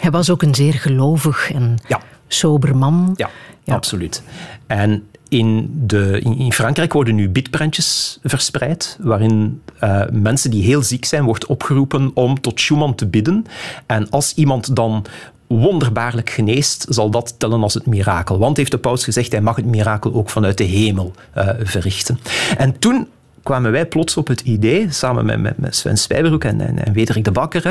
Hij 0.00 0.10
was 0.10 0.30
ook 0.30 0.42
een 0.42 0.54
zeer 0.54 0.74
gelovig 0.74 1.52
en 1.52 1.76
ja 1.86 2.00
sober 2.34 2.76
man. 2.76 3.12
Ja, 3.16 3.30
ja. 3.64 3.74
absoluut. 3.74 4.22
En 4.66 5.06
in, 5.28 5.70
de, 5.86 6.20
in, 6.20 6.52
Frankrijk 6.52 6.92
worden 6.92 7.14
nu 7.14 7.28
bidprentjes 7.28 8.18
verspreid, 8.22 8.98
waarin 9.00 9.62
uh, 9.84 10.02
mensen 10.12 10.50
die 10.50 10.62
heel 10.62 10.82
ziek 10.82 11.04
zijn, 11.04 11.24
wordt 11.24 11.46
opgeroepen 11.46 12.10
om 12.14 12.40
tot 12.40 12.60
Schumann 12.60 12.94
te 12.94 13.06
bidden. 13.06 13.46
En 13.86 14.10
als 14.10 14.34
iemand 14.34 14.76
dan 14.76 15.04
wonderbaarlijk 15.46 16.30
geneest, 16.30 16.86
zal 16.88 17.10
dat 17.10 17.34
tellen 17.38 17.62
als 17.62 17.74
het 17.74 17.86
mirakel. 17.86 18.38
Want, 18.38 18.56
heeft 18.56 18.70
de 18.70 18.78
paus 18.78 19.04
gezegd, 19.04 19.32
hij 19.32 19.40
mag 19.40 19.56
het 19.56 19.64
mirakel 19.64 20.14
ook 20.14 20.30
vanuit 20.30 20.58
de 20.58 20.64
hemel 20.64 21.12
uh, 21.36 21.48
verrichten. 21.62 22.18
En 22.56 22.78
toen 22.78 23.08
kwamen 23.42 23.72
wij 23.72 23.86
plots 23.86 24.16
op 24.16 24.26
het 24.26 24.40
idee, 24.40 24.86
samen 24.90 25.26
met, 25.26 25.40
met, 25.40 25.58
met 25.58 25.76
Sven 25.76 25.98
Spijberoek 25.98 26.44
en, 26.44 26.60
en, 26.60 26.84
en 26.84 26.92
Wederik 26.92 27.24
de 27.24 27.30
Bakker, 27.30 27.66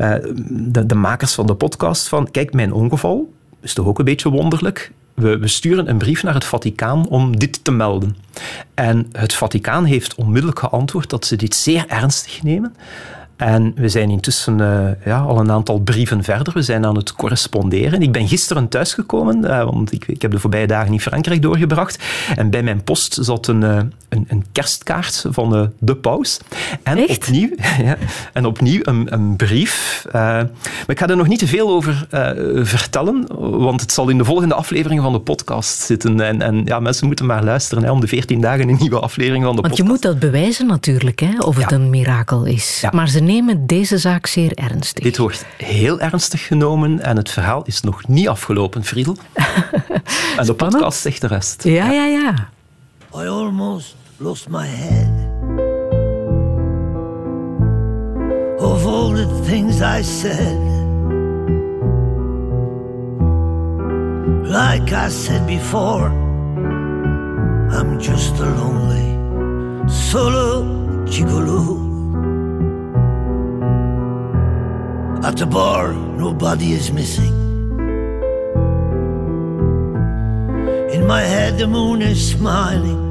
uh, 0.00 0.14
de, 0.48 0.86
de 0.86 0.94
makers 0.94 1.34
van 1.34 1.46
de 1.46 1.54
podcast, 1.54 2.08
van 2.08 2.30
kijk, 2.30 2.52
mijn 2.52 2.72
ongeval, 2.72 3.32
is 3.66 3.74
toch 3.74 3.86
ook 3.86 3.98
een 3.98 4.04
beetje 4.04 4.30
wonderlijk. 4.30 4.92
We, 5.14 5.38
we, 5.38 5.48
sturen 5.48 5.88
een 5.88 5.98
brief 5.98 6.22
naar 6.22 6.34
het 6.34 6.44
Vaticaan 6.44 7.08
om 7.08 7.38
dit 7.38 7.64
te 7.64 7.70
melden. 7.70 8.16
En 8.74 9.08
het 9.12 9.34
Vaticaan 9.34 9.84
heeft 9.84 10.14
onmiddellijk 10.14 10.58
geantwoord 10.58 11.10
dat 11.10 11.26
ze 11.26 11.36
dit 11.36 11.54
zeer 11.54 11.84
ernstig 11.88 12.42
nemen. 12.42 12.74
En 13.36 13.72
we 13.76 13.88
zijn 13.88 14.10
intussen 14.10 14.58
uh, 14.58 14.88
ja, 15.04 15.18
al 15.18 15.40
een 15.40 15.50
aantal 15.50 15.78
brieven 15.78 16.24
verder. 16.24 16.52
We 16.52 16.62
zijn 16.62 16.86
aan 16.86 16.96
het 16.96 17.12
corresponderen. 17.12 18.02
Ik 18.02 18.12
ben 18.12 18.28
gisteren 18.28 18.68
thuisgekomen, 18.68 19.44
uh, 19.44 19.64
want 19.64 19.92
ik, 19.92 20.06
ik, 20.06 20.22
heb 20.22 20.30
de 20.30 20.38
voorbije 20.38 20.66
dagen 20.66 20.92
in 20.92 21.00
Frankrijk 21.00 21.42
doorgebracht. 21.42 22.04
En 22.36 22.50
bij 22.50 22.62
mijn 22.62 22.84
post 22.84 23.18
zat 23.20 23.46
een, 23.46 23.62
uh, 23.62 23.76
een, 24.08 24.24
een, 24.28 24.44
kerstkaart 24.52 25.24
van 25.28 25.72
de 25.78 25.94
paus. 25.96 26.40
En 26.82 26.98
Echt? 26.98 27.16
opnieuw, 27.16 27.50
ja, 27.84 27.96
en 28.32 28.46
opnieuw 28.46 28.80
een, 28.82 29.12
een 29.12 29.36
brief. 29.36 30.04
maar 30.12 30.48
ik 30.86 30.98
ga 30.98 31.08
er 31.08 31.16
nog 31.16 31.28
niet 31.28 31.38
te 31.38 31.46
veel 31.46 31.70
over 31.70 32.06
vertellen, 32.62 33.26
want 33.60 33.80
het 33.80 33.92
zal 33.92 34.08
in 34.08 34.18
de 34.18 34.24
volgende 34.24 34.54
aflevering 34.54 35.02
van 35.02 35.12
de 35.12 35.20
podcast 35.20 35.80
zitten. 35.80 36.20
En, 36.20 36.42
en 36.42 36.62
ja, 36.64 36.80
mensen 36.80 37.06
moeten 37.06 37.26
maar 37.26 37.44
luisteren 37.44 37.84
hè, 37.84 37.90
om 37.90 38.00
de 38.00 38.06
14 38.06 38.40
dagen 38.40 38.68
een 38.68 38.76
nieuwe 38.80 39.00
aflevering 39.00 39.44
van 39.44 39.56
de 39.56 39.60
want 39.62 39.74
podcast. 39.74 40.02
je 40.02 40.08
moet 40.08 40.20
dat 40.20 40.30
bewijzen 40.30 40.66
natuurlijk, 40.66 41.20
hè, 41.20 41.38
of 41.38 41.56
het 41.56 41.70
Ja. 41.70 41.76
een 41.76 41.90
mirakel 41.90 42.44
is. 42.44 42.84
Maar 42.90 43.08
ze 43.08 43.20
nemen 43.26 43.66
deze 43.66 43.98
zaak 43.98 44.26
zeer 44.26 44.54
ernstig. 44.54 45.04
Dit 45.04 45.16
wordt 45.16 45.46
heel 45.56 46.00
ernstig 46.00 46.46
genomen 46.46 47.00
en 47.00 47.16
het 47.16 47.30
verhaal 47.30 47.62
is 47.64 47.80
nog 47.80 48.08
niet 48.08 48.28
afgelopen, 48.28 48.84
Friedel. 48.84 49.16
en 50.36 50.46
de 50.46 50.54
podcast 50.54 51.00
zegt 51.00 51.20
de 51.20 51.26
rest. 51.26 51.64
Ja, 51.64 51.90
ja, 51.90 52.06
ja. 52.06 52.48
I 53.14 53.26
almost 53.28 53.96
lost 54.16 54.48
my 54.48 54.66
head. 54.66 55.08
Of 58.58 58.86
all 58.86 59.14
the 59.14 59.40
things 59.46 59.80
I 59.80 60.02
said. 60.02 60.58
Like 64.42 64.92
I 64.92 65.10
said 65.10 65.46
before, 65.46 66.10
I'm 67.70 67.98
just 67.98 68.40
a 68.40 68.44
lonely 68.44 69.16
solo 69.88 70.64
gigolo. 71.04 71.85
At 75.24 75.36
the 75.36 75.46
bar, 75.46 75.92
nobody 75.92 76.72
is 76.72 76.92
missing. 76.92 77.34
In 80.92 81.06
my 81.06 81.22
head, 81.22 81.58
the 81.58 81.66
moon 81.66 82.02
is 82.02 82.30
smiling. 82.30 83.02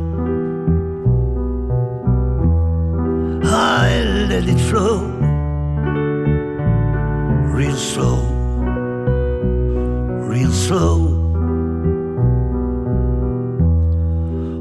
I 3.43 4.03
let 4.29 4.47
it 4.47 4.59
flow, 4.69 4.99
real 7.53 7.75
slow, 7.75 8.21
real 10.29 10.51
slow. 10.51 11.15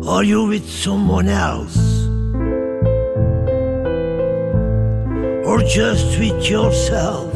Are 0.09 0.25
you 0.25 0.47
with 0.47 0.69
someone 0.69 1.29
else? 1.29 1.94
Or 5.45 5.59
just 5.63 6.19
with 6.19 6.49
yourself? 6.49 7.33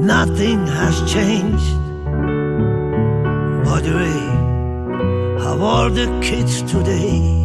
Nothing 0.00 0.66
has 0.66 0.96
changed. 1.10 1.74
By 3.64 3.80
the 3.80 3.94
way, 4.02 5.42
how 5.42 5.56
are 5.62 5.90
the 5.90 6.06
kids 6.20 6.62
today? 6.62 7.43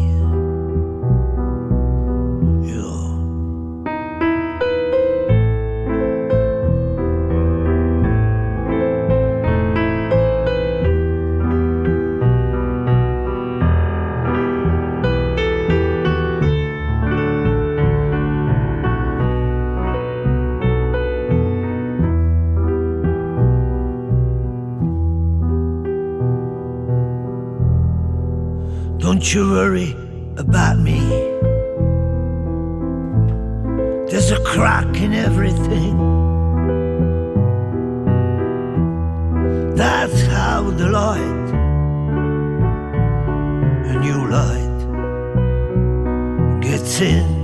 Don't 29.20 29.34
you 29.34 29.50
worry 29.50 29.92
about 30.38 30.78
me. 30.78 30.98
There's 34.10 34.30
a 34.30 34.42
crack 34.44 34.96
in 34.96 35.12
everything. 35.12 35.98
That's 39.76 40.22
how 40.22 40.70
the 40.70 40.88
light, 40.88 41.50
a 43.90 43.98
new 44.00 44.26
light, 44.26 44.78
gets 46.62 47.02
in. 47.02 47.39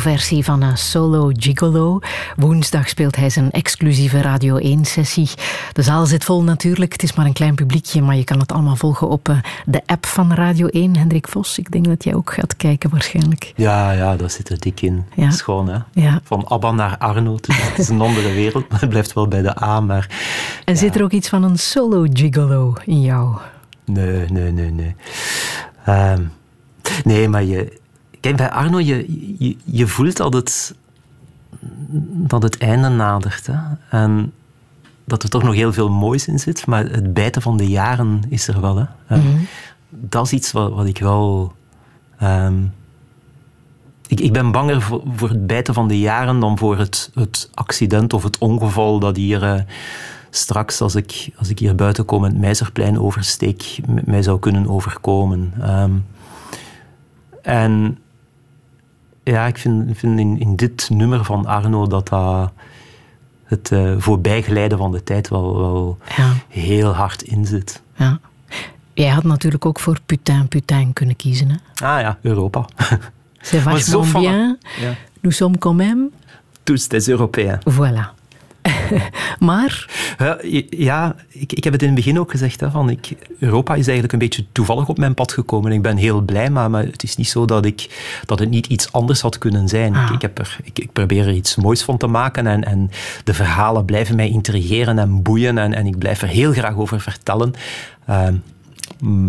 Pianoversie 0.00 0.44
van 0.44 0.62
een 0.62 0.78
solo 0.78 1.30
gigolo. 1.32 1.98
Woensdag 2.36 2.88
speelt 2.88 3.16
hij 3.16 3.30
zijn 3.30 3.50
exclusieve 3.50 4.20
Radio 4.20 4.58
1-sessie. 4.58 5.28
De 5.72 5.82
zaal 5.82 6.06
zit 6.06 6.24
vol 6.24 6.42
natuurlijk. 6.42 6.92
Het 6.92 7.02
is 7.02 7.14
maar 7.14 7.26
een 7.26 7.32
klein 7.32 7.54
publiekje, 7.54 8.02
maar 8.02 8.16
je 8.16 8.24
kan 8.24 8.38
het 8.38 8.52
allemaal 8.52 8.76
volgen 8.76 9.08
op 9.08 9.28
eh, 9.28 9.36
de 9.66 9.82
app 9.86 10.06
van 10.06 10.32
Radio 10.32 10.66
1. 10.66 10.96
Hendrik 10.96 11.28
Vos, 11.28 11.58
ik 11.58 11.70
denk 11.70 11.84
dat 11.84 12.04
jij 12.04 12.14
ook 12.14 12.32
gaat 12.32 12.56
kijken 12.56 12.90
waarschijnlijk. 12.90 13.52
Ja, 13.56 13.92
ja, 13.92 14.16
dat 14.16 14.32
zit 14.32 14.48
er 14.48 14.60
dik 14.60 14.80
in. 14.80 15.04
Ja. 15.14 15.30
Schoon, 15.30 15.68
hè? 15.68 15.78
Ja. 15.92 16.20
Van 16.24 16.48
Abba 16.48 16.70
naar 16.70 16.98
Arno. 16.98 17.34
Het 17.34 17.48
is, 17.48 17.56
het 17.56 17.78
is 17.78 17.88
een 17.88 18.00
andere 18.00 18.32
wereld, 18.32 18.68
maar 18.68 18.80
het 18.80 18.88
blijft 18.88 19.12
wel 19.12 19.28
bij 19.28 19.42
de 19.42 19.62
A. 19.62 19.80
Maar 19.80 20.08
En 20.64 20.76
zit 20.76 20.94
er 20.94 21.02
ook 21.02 21.12
iets 21.12 21.28
van 21.28 21.42
een 21.42 21.58
solo 21.58 22.06
gigolo 22.12 22.74
in 22.84 23.00
jou? 23.00 23.36
nee, 23.84 24.24
nee, 24.30 24.52
nee, 24.52 24.70
nee. 24.70 24.94
Ehm, 25.84 26.22
nee, 27.04 27.28
maar 27.28 27.44
je... 27.44 27.79
Kijk, 28.20 28.36
bij 28.36 28.50
Arno, 28.50 28.80
je, 28.80 29.06
je, 29.38 29.56
je 29.64 29.86
voelt 29.86 30.16
dat 30.16 30.32
het, 30.32 30.74
dat 32.28 32.42
het 32.42 32.58
einde 32.58 32.88
nadert. 32.88 33.46
Hè? 33.46 33.58
En 33.90 34.32
dat 35.04 35.22
er 35.22 35.28
toch 35.28 35.42
nog 35.42 35.54
heel 35.54 35.72
veel 35.72 35.90
moois 35.90 36.26
in 36.26 36.38
zit, 36.38 36.66
maar 36.66 36.84
het 36.84 37.14
bijten 37.14 37.42
van 37.42 37.56
de 37.56 37.68
jaren 37.68 38.22
is 38.28 38.48
er 38.48 38.60
wel. 38.60 38.88
Hè? 39.06 39.16
Mhm. 39.16 39.36
Dat 39.88 40.24
is 40.26 40.32
iets 40.32 40.52
wat, 40.52 40.72
wat 40.72 40.86
ik 40.86 40.98
wel... 40.98 41.52
ehm, 42.18 42.62
ik, 44.06 44.20
ik 44.20 44.32
ben 44.32 44.52
banger 44.52 44.82
voor, 44.82 45.02
voor 45.14 45.28
het 45.28 45.46
bijten 45.46 45.74
van 45.74 45.88
de 45.88 45.98
jaren 45.98 46.40
dan 46.40 46.58
voor 46.58 46.78
het, 46.78 47.10
het 47.14 47.50
accident 47.54 48.12
of 48.12 48.22
het 48.22 48.38
ongeval 48.38 48.98
dat 48.98 49.16
hier 49.16 49.42
eh, 49.42 49.60
straks, 50.30 50.80
als 50.80 50.94
ik, 50.94 51.30
als 51.36 51.48
ik 51.48 51.58
hier 51.58 51.74
buiten 51.74 52.04
kom 52.04 52.24
en 52.24 52.30
het 52.30 52.40
Meizerplein 52.40 53.00
oversteek, 53.00 53.80
mij 54.04 54.22
zou 54.22 54.38
kunnen 54.38 54.68
overkomen. 54.68 55.52
Ehm, 55.60 55.92
en 57.42 57.98
ja, 59.22 59.46
ik 59.46 59.58
vind, 59.58 59.98
vind 59.98 60.18
in, 60.18 60.40
in 60.40 60.56
dit 60.56 60.88
nummer 60.92 61.24
van 61.24 61.46
Arno 61.46 61.86
dat 61.86 62.08
dat 62.08 62.52
het 63.44 63.70
uh, 63.70 63.94
voorbijglijden 63.98 64.78
van 64.78 64.92
de 64.92 65.02
tijd 65.02 65.28
wel, 65.28 65.58
wel 65.58 65.98
ja. 66.16 66.32
heel 66.48 66.94
hard 66.94 67.22
in 67.22 67.46
zit. 67.46 67.82
Ja. 67.96 68.20
Jij 68.92 69.08
had 69.08 69.24
natuurlijk 69.24 69.66
ook 69.66 69.80
voor 69.80 69.98
Putain 70.06 70.48
Putain 70.48 70.92
kunnen 70.92 71.16
kiezen. 71.16 71.48
Hè? 71.48 71.86
Ah 71.86 72.00
ja, 72.00 72.18
Europa. 72.22 72.64
C'est 73.40 73.62
vachement 73.62 74.12
bien. 74.12 74.58
Ja. 74.80 74.94
Nous 75.20 75.36
sommes 75.36 75.58
quand 75.58 75.76
même... 75.76 76.10
Tous 76.62 76.88
des 76.88 77.08
Européens. 77.08 77.58
Voilà. 77.64 78.19
maar? 79.38 79.90
Ja, 80.70 81.14
ik, 81.28 81.52
ik 81.52 81.64
heb 81.64 81.72
het 81.72 81.82
in 81.82 81.88
het 81.88 81.96
begin 81.96 82.18
ook 82.20 82.30
gezegd. 82.30 82.60
Hè, 82.60 82.70
van 82.70 82.90
ik, 82.90 83.08
Europa 83.38 83.74
is 83.74 83.84
eigenlijk 83.84 84.12
een 84.12 84.18
beetje 84.18 84.44
toevallig 84.52 84.88
op 84.88 84.98
mijn 84.98 85.14
pad 85.14 85.32
gekomen. 85.32 85.72
Ik 85.72 85.82
ben 85.82 85.96
heel 85.96 86.20
blij, 86.20 86.50
maar, 86.50 86.70
maar 86.70 86.84
het 86.84 87.02
is 87.02 87.16
niet 87.16 87.28
zo 87.28 87.44
dat, 87.44 87.64
ik, 87.64 87.88
dat 88.26 88.38
het 88.38 88.50
niet 88.50 88.66
iets 88.66 88.92
anders 88.92 89.20
had 89.20 89.38
kunnen 89.38 89.68
zijn. 89.68 89.94
Ah. 89.94 90.04
Ik, 90.04 90.14
ik, 90.14 90.22
heb 90.22 90.38
er, 90.38 90.56
ik, 90.62 90.78
ik, 90.78 90.92
probeer 90.92 91.26
er 91.26 91.34
iets 91.34 91.56
moois 91.56 91.82
van 91.82 91.96
te 91.96 92.06
maken 92.06 92.46
en, 92.46 92.64
en 92.64 92.90
de 93.24 93.34
verhalen 93.34 93.84
blijven 93.84 94.16
mij 94.16 94.28
intrigeren 94.28 94.98
en 94.98 95.22
boeien 95.22 95.58
en, 95.58 95.74
en 95.74 95.86
ik 95.86 95.98
blijf 95.98 96.22
er 96.22 96.28
heel 96.28 96.52
graag 96.52 96.76
over 96.76 97.00
vertellen. 97.00 97.52
Uh, 98.10 98.28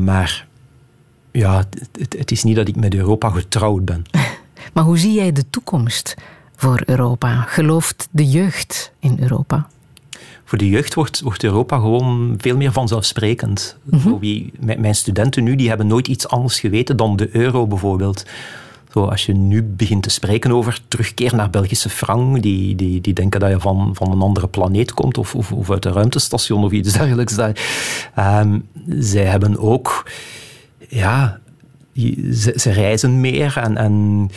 maar 0.06 0.46
ja, 1.32 1.58
het, 1.92 2.16
het 2.18 2.32
is 2.32 2.44
niet 2.44 2.56
dat 2.56 2.68
ik 2.68 2.76
met 2.76 2.96
Europa 2.96 3.30
getrouwd 3.30 3.86
ben. 3.86 4.04
Maar 4.74 4.84
hoe 4.84 4.98
zie 4.98 5.14
jij 5.14 5.32
de 5.32 5.50
toekomst 5.50 6.16
voor 6.62 6.82
Europa? 6.86 7.46
Gelooft 7.48 8.08
de 8.12 8.26
jeugd 8.26 8.92
in 9.00 9.18
Europa? 9.20 9.68
Voor 10.46 10.58
de 10.58 10.70
jeugd 10.70 10.94
wordt, 10.94 11.22
wordt 11.22 11.44
Europa 11.44 11.76
gewoon 11.76 12.36
veel 12.38 12.58
meer 12.58 12.72
vanzelfsprekend. 12.72 13.78
Wie, 14.20 14.54
mijn 14.60 14.96
studenten 14.96 15.44
nu 15.44 15.56
die 15.56 15.68
hebben 15.68 15.88
nooit 15.88 16.08
iets 16.08 16.28
anders 16.28 16.60
geweten 16.60 16.98
dan 16.98 17.16
de 17.16 17.30
euro 17.36 17.68
bijvoorbeeld. 17.68 18.26
Zo, 18.92 19.06
als 19.06 19.26
je 19.26 19.34
nu 19.34 19.64
begint 19.64 20.04
te 20.04 20.10
spreken 20.10 20.52
over 20.52 20.82
terugkeer 20.88 21.36
naar 21.36 21.50
Belgische 21.50 21.90
frank, 21.90 22.42
die, 22.42 22.76
die, 22.76 23.02
die 23.02 23.14
denken 23.14 23.40
dat 23.40 23.50
je 23.50 23.60
van, 23.60 23.92
van 23.94 24.12
een 24.12 24.22
andere 24.22 24.48
planeet 24.48 24.94
komt 24.94 25.18
of, 25.18 25.36
of, 25.36 25.52
of 25.52 25.72
uit 25.72 25.86
een 25.86 25.94
ruimtestation 25.94 26.64
of 26.64 26.72
iets 26.72 26.94
dergelijks. 26.98 27.38
Um, 28.18 28.68
zij 28.88 29.26
hebben 29.26 29.58
ook, 29.58 30.10
ja, 30.90 31.40
ze, 32.34 32.54
ze 32.56 32.72
reizen 32.72 33.22
meer 33.22 33.58
en, 33.58 33.78
en 33.78 34.30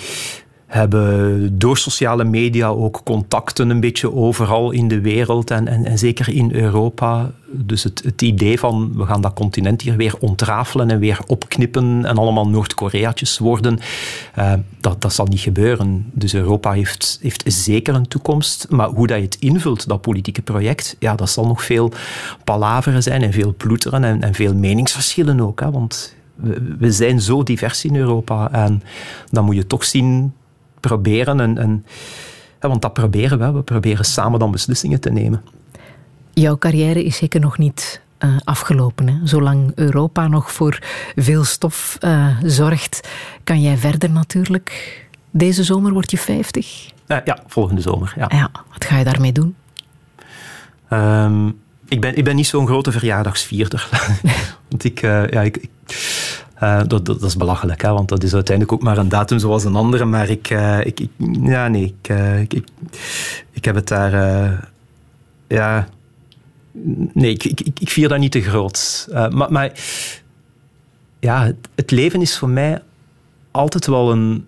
hebben 0.67 1.59
door 1.59 1.77
sociale 1.77 2.25
media 2.25 2.69
ook 2.69 3.01
contacten 3.05 3.71
een 3.71 3.81
beetje 3.81 4.13
overal 4.15 4.71
in 4.71 4.89
de 4.89 5.01
wereld 5.01 5.51
en, 5.51 5.85
en, 5.85 5.99
zeker 5.99 6.29
in 6.29 6.53
Europa. 6.53 7.31
Dus 7.51 7.83
het, 7.83 8.03
het, 8.05 8.23
idee 8.23 8.59
van 8.59 8.93
we 8.97 9.07
gaan 9.07 9.21
dat 9.21 9.35
continent 9.35 9.83
hier 9.83 9.97
weer 9.97 10.15
ontrafelen 10.21 10.91
en 10.91 10.99
weer 10.99 11.19
opknippen 11.27 12.05
en 12.05 12.19
allemaal 12.19 12.49
Noord-Koreaatjes 12.49 13.39
worden, 13.39 13.79
uh, 14.39 14.53
dat, 14.81 15.03
dat 15.03 15.13
zal 15.13 15.27
niet 15.27 15.41
gebeuren. 15.41 16.11
Dus 16.13 16.35
Europa 16.35 16.73
heeft, 16.73 17.19
heeft 17.23 17.43
zeker 17.47 17.95
een 17.95 18.09
toekomst, 18.09 18.67
maar 18.71 18.89
hoe 18.89 19.07
dat 19.07 19.17
je 19.17 19.25
het 19.25 19.37
invult, 19.41 19.89
dat 19.89 20.01
politieke 20.01 20.43
project, 20.43 20.97
ja, 20.99 21.15
dat 21.15 21.31
zal 21.31 21.47
nog 21.47 21.65
veel 21.65 21.93
palaveren 22.45 23.03
zijn 23.03 23.23
en 23.23 23.33
veel 23.33 23.55
ploeteren 23.57 24.05
en, 24.05 24.23
en 24.23 24.35
veel 24.35 24.55
meningsverschillen 24.55 25.41
ook. 25.41 25.61
Hè, 25.61 25.71
want 25.71 26.15
we 26.79 26.93
zijn 26.93 27.21
zo 27.21 27.43
divers 27.43 27.85
in 27.85 27.97
Europa 27.97 28.51
en 28.53 28.83
dan 29.31 29.45
moet 29.45 29.55
je 29.55 29.67
toch 29.67 29.85
zien 29.85 30.33
proberen. 30.87 31.41
En, 31.41 31.59
en, 31.59 31.87
ja, 32.61 32.69
want 32.69 32.83
dat 32.83 32.93
proberen 32.93 33.39
we. 33.39 33.53
We 33.53 33.63
proberen 33.63 34.05
samen 34.05 34.39
dan 34.39 34.51
beslissingen 34.51 35.01
te 35.01 35.11
nemen. 35.11 35.43
Jouw 36.33 36.59
carrière 36.59 37.05
is 37.05 37.17
zeker 37.17 37.41
nog 37.41 37.59
niet 37.59 38.01
uh, 38.19 38.37
afgelopen. 38.45 39.09
Hè? 39.09 39.15
Zolang 39.25 39.73
Europa 39.75 40.29
nog 40.29 40.53
voor 40.53 40.79
veel 41.17 41.45
stof 41.45 41.99
uh, 42.01 42.37
zorgt, 42.43 43.09
kan 43.45 43.63
jij 43.63 43.77
verder 43.77 44.11
natuurlijk. 44.11 45.03
Deze 45.31 45.65
zomer 45.65 45.93
word 45.93 46.11
je 46.11 46.19
50? 46.19 46.93
Uh, 47.07 47.17
ja, 47.25 47.39
volgende 47.47 47.81
zomer. 47.81 48.13
Ja. 48.17 48.27
ja. 48.29 48.51
Wat 48.73 48.85
ga 48.85 48.99
je 48.99 49.05
daarmee 49.05 49.33
doen? 49.33 49.55
Um, 50.91 51.59
ik, 51.89 52.01
ben, 52.01 52.17
ik 52.17 52.25
ben 52.25 52.37
niet 52.37 52.47
zo'n 52.47 52.67
grote 52.67 52.93
verjaardagsvierder. 52.93 53.89
want 54.71 54.85
ik, 54.85 55.01
ja, 55.01 55.43
ik, 55.43 55.57
ik 55.57 55.71
uh, 56.65 56.79
dat, 56.79 56.91
dat, 56.91 57.07
dat, 57.07 57.23
is 57.23 57.37
belachelijk, 57.37 57.83
hè, 57.83 57.93
want 57.93 58.09
dat 58.09 58.23
is 58.23 58.35
uiteindelijk 58.35 58.77
ook 58.77 58.83
maar 58.83 58.99
een 58.99 59.09
datum 59.09 59.39
zoals 59.39 59.65
een 59.65 59.75
andere. 59.75 60.05
Maar 60.05 60.29
ik, 60.29 60.51
uh, 60.51 60.79
ik, 60.85 61.01
ik 61.01 61.11
ja, 61.43 61.69
nee, 61.69 61.95
ik, 62.01 62.09
uh, 62.09 62.41
ik, 62.41 62.55
ik, 62.55 62.67
ik, 63.51 63.65
heb 63.65 63.75
het 63.75 63.89
daar, 63.89 64.13
ja, 65.49 65.89
nee, 67.13 67.31
ik, 67.31 67.45
ik, 67.45 67.61
ik, 67.61 67.91
vier 67.91 68.09
dat 68.09 68.19
niet 68.19 68.33
te 68.33 68.43
groot. 68.43 69.09
maar, 69.11 69.53
maar 69.53 69.73
ja, 71.21 71.45
het, 71.45 71.69
het, 71.75 71.91
leven 71.91 72.21
is 72.21 72.39
voor 72.39 72.49
mij 72.49 72.83
altijd 73.51 73.87
wel 73.87 74.13
een, 74.13 74.47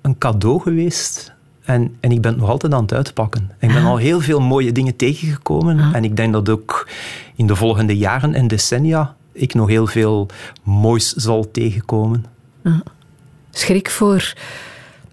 een 0.00 0.18
cadeau 0.18 0.60
geweest. 0.60 1.34
En, 1.64 1.96
en 2.00 2.12
ik 2.12 2.20
ben 2.20 2.30
het 2.30 2.40
nog 2.40 2.50
altijd 2.50 2.74
aan 2.74 2.82
het 2.82 2.92
uitpakken. 2.92 3.50
En 3.58 3.68
ik 3.68 3.74
ben 3.74 3.84
al 3.84 3.96
heel 3.96 4.20
veel 4.20 4.40
mooie 4.40 4.72
dingen 4.72 4.96
tegengekomen. 4.96 5.94
En 5.94 6.04
ik 6.04 6.16
denk 6.16 6.32
dat 6.32 6.48
ook 6.48 6.88
in 7.36 7.46
de 7.46 7.56
volgende 7.56 7.96
jaren 7.96 8.34
en 8.34 8.48
decennia 8.48 9.16
ik 9.36 9.54
nog 9.54 9.68
heel 9.68 9.86
veel 9.86 10.28
moois 10.62 11.12
zal 11.12 11.50
tegenkomen. 11.50 12.24
Ja. 12.64 12.82
Schrik 13.50 13.90
voor 13.90 14.34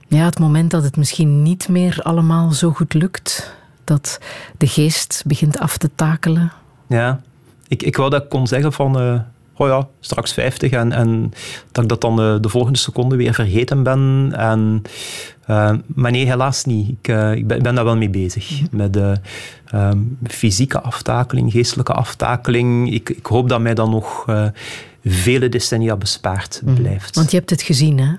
ja, 0.07 0.25
het 0.25 0.39
moment 0.39 0.71
dat 0.71 0.83
het 0.83 0.97
misschien 0.97 1.43
niet 1.43 1.67
meer 1.67 1.99
allemaal 2.01 2.51
zo 2.51 2.69
goed 2.69 2.93
lukt. 2.93 3.55
Dat 3.83 4.19
de 4.57 4.67
geest 4.67 5.23
begint 5.25 5.59
af 5.59 5.77
te 5.77 5.89
takelen. 5.95 6.51
Ja, 6.87 7.21
ik, 7.67 7.83
ik 7.83 7.97
wou 7.97 8.09
dat 8.09 8.23
ik 8.23 8.29
kon 8.29 8.47
zeggen 8.47 8.73
van... 8.73 9.01
Uh, 9.01 9.19
oh 9.55 9.67
ja, 9.67 9.87
straks 9.99 10.33
50 10.33 10.71
en, 10.71 10.91
en 10.91 11.31
dat 11.71 11.83
ik 11.83 11.89
dat 11.89 12.01
dan 12.01 12.15
de, 12.15 12.37
de 12.41 12.49
volgende 12.49 12.77
seconde 12.77 13.15
weer 13.15 13.33
vergeten 13.33 13.83
ben. 13.83 14.31
En, 14.35 14.81
uh, 15.49 15.71
maar 15.87 16.11
nee, 16.11 16.25
helaas 16.25 16.65
niet. 16.65 16.89
Ik, 16.89 17.07
uh, 17.07 17.33
ik, 17.35 17.47
ben, 17.47 17.57
ik, 17.57 17.63
ben, 17.63 17.75
daar 17.75 17.83
wel 17.83 17.97
mee 17.97 18.09
bezig. 18.09 18.61
Met 18.71 18.93
de 18.93 19.15
um, 19.73 20.17
fysieke 20.23 20.81
aftakeling, 20.81 21.51
geestelijke 21.51 21.93
aftakeling. 21.93 22.93
Ik, 22.93 23.09
ik, 23.09 23.25
hoop 23.25 23.49
dat 23.49 23.61
mij 23.61 23.73
dan 23.73 23.89
nog 23.89 24.25
vele 25.05 25.49
decennia 25.49 25.95
bespaard 25.95 26.61
mm. 26.65 26.73
blijft. 26.73 27.15
Want 27.15 27.31
je 27.31 27.37
hebt 27.37 27.49
het 27.49 27.61
gezien, 27.61 27.99
hè? 27.99 28.13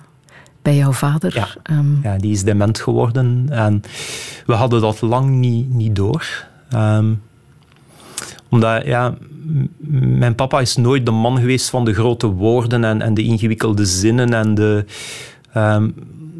Bij 0.63 0.77
jouw 0.77 0.93
vader. 0.93 1.35
Ja, 1.35 1.75
um... 1.77 2.01
ja 2.03 2.17
die 2.17 2.33
is 2.33 2.45
dement 2.45 2.81
geworden. 2.81 3.47
En 3.51 3.83
we 4.47 4.53
hadden 4.53 4.81
dat 4.81 5.01
lang 5.01 5.31
niet, 5.31 5.75
niet 5.75 5.97
door. 5.97 6.47
Um, 6.75 7.23
omdat, 8.55 8.85
ja, 8.85 9.15
mijn 10.19 10.35
papa 10.35 10.61
is 10.61 10.77
nooit 10.77 11.07
de 11.07 11.11
man 11.11 11.39
geweest 11.39 11.71
van 11.71 11.85
de 11.85 11.95
grote 11.95 12.27
woorden 12.27 12.85
en, 12.85 13.03
en 13.03 13.15
de 13.15 13.23
ingewikkelde 13.23 13.85
zinnen. 13.85 14.35
En 14.35 14.55
de, 14.55 14.85
um, 15.57 15.95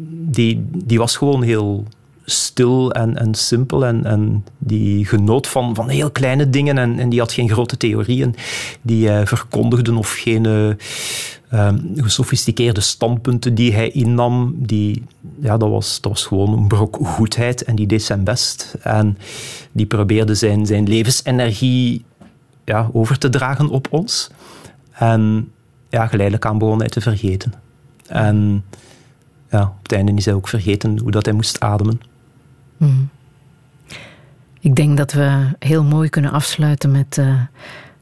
die, 0.09 0.65
die 0.85 0.97
was 0.97 1.17
gewoon 1.17 1.41
heel 1.41 1.85
stil 2.25 2.91
en, 2.91 3.17
en 3.17 3.33
simpel. 3.33 3.85
En, 3.85 4.05
en 4.05 4.45
die 4.57 5.05
genoot 5.05 5.47
van, 5.47 5.75
van 5.75 5.89
heel 5.89 6.11
kleine 6.11 6.49
dingen. 6.49 6.77
En, 6.77 6.99
en 6.99 7.09
die 7.09 7.19
had 7.19 7.33
geen 7.33 7.49
grote 7.49 7.77
theorieën 7.77 8.35
die 8.81 9.07
hij 9.07 9.27
verkondigde 9.27 9.95
of 9.95 10.11
geen 10.11 10.45
uh, 10.45 11.73
gesofisticeerde 11.95 12.81
standpunten 12.81 13.55
die 13.55 13.73
hij 13.73 13.89
innam. 13.89 14.55
Die, 14.57 15.03
ja, 15.39 15.57
dat, 15.57 15.69
was, 15.69 16.01
dat 16.01 16.11
was 16.11 16.25
gewoon 16.25 16.53
een 16.57 16.67
brok 16.67 16.97
goedheid 17.01 17.63
en 17.63 17.75
die 17.75 17.87
deed 17.87 18.03
zijn 18.03 18.23
best. 18.23 18.75
En 18.81 19.17
die 19.71 19.85
probeerde 19.85 20.35
zijn, 20.35 20.65
zijn 20.65 20.87
levensenergie 20.87 22.05
ja, 22.65 22.89
over 22.93 23.17
te 23.17 23.29
dragen 23.29 23.69
op 23.69 23.87
ons. 23.89 24.29
En 24.91 25.51
ja, 25.89 26.07
geleidelijk 26.07 26.45
aan 26.45 26.57
begon 26.57 26.79
hij 26.79 26.89
te 26.89 27.01
vergeten. 27.01 27.53
En 28.07 28.63
ja, 29.49 29.61
op 29.61 29.83
het 29.83 29.91
einde 29.91 30.13
is 30.13 30.25
hij 30.25 30.33
ook 30.33 30.47
vergeten 30.47 30.99
hoe 30.99 31.11
dat 31.11 31.25
hij 31.25 31.33
moest 31.33 31.59
ademen. 31.59 31.99
Hmm. 32.77 33.09
Ik 34.59 34.75
denk 34.75 34.97
dat 34.97 35.11
we 35.11 35.49
heel 35.59 35.83
mooi 35.83 36.09
kunnen 36.09 36.31
afsluiten 36.31 36.91
met 36.91 37.17
uh, 37.17 37.41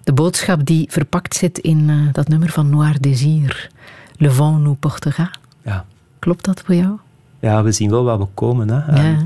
de 0.04 0.14
boodschap 0.14 0.66
die 0.66 0.88
verpakt 0.92 1.36
zit 1.36 1.58
in 1.58 1.90
uh, 1.90 2.14
dat 2.14 2.28
nummer 2.28 2.50
van 2.50 2.70
Noir 2.70 3.02
Désir. 3.02 3.70
Le 4.16 4.32
vent 4.32 4.60
nous 4.60 4.78
portera. 4.80 5.32
Ja. 5.62 5.86
Klopt 6.20 6.46
dat 6.46 6.62
voor 6.66 6.76
jou? 6.76 6.98
Ja, 7.40 7.64
we 7.64 7.72
zien 7.72 7.90
wel 7.90 8.04
waar 8.04 8.20
we 8.20 8.28
komen. 8.34 8.70
Hè. 8.70 9.02
Ja. 9.02 9.18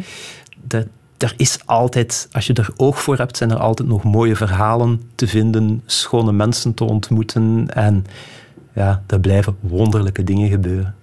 Dat, 0.64 0.86
er 1.18 1.34
is 1.38 1.60
altijd, 1.66 2.28
als 2.32 2.48
je 2.48 2.54
er 2.54 2.70
oog 2.76 3.02
voor 3.02 3.18
hebt, 3.18 3.38
zijn 3.38 3.52
er 3.52 3.58
altijd 3.58 3.90
nog 3.90 4.04
mooie 4.04 4.36
verhalen 4.36 5.02
te 5.16 5.28
vinden, 5.28 5.82
schone 5.86 6.32
mensen 6.32 6.74
te 6.74 6.84
ontmoeten 6.84 7.68
en 7.74 8.06
ja, 8.74 9.04
er 9.08 9.20
blijven 9.20 9.56
wonderlijke 9.60 10.24
dingen 10.24 10.50
gebeuren. 10.50 10.96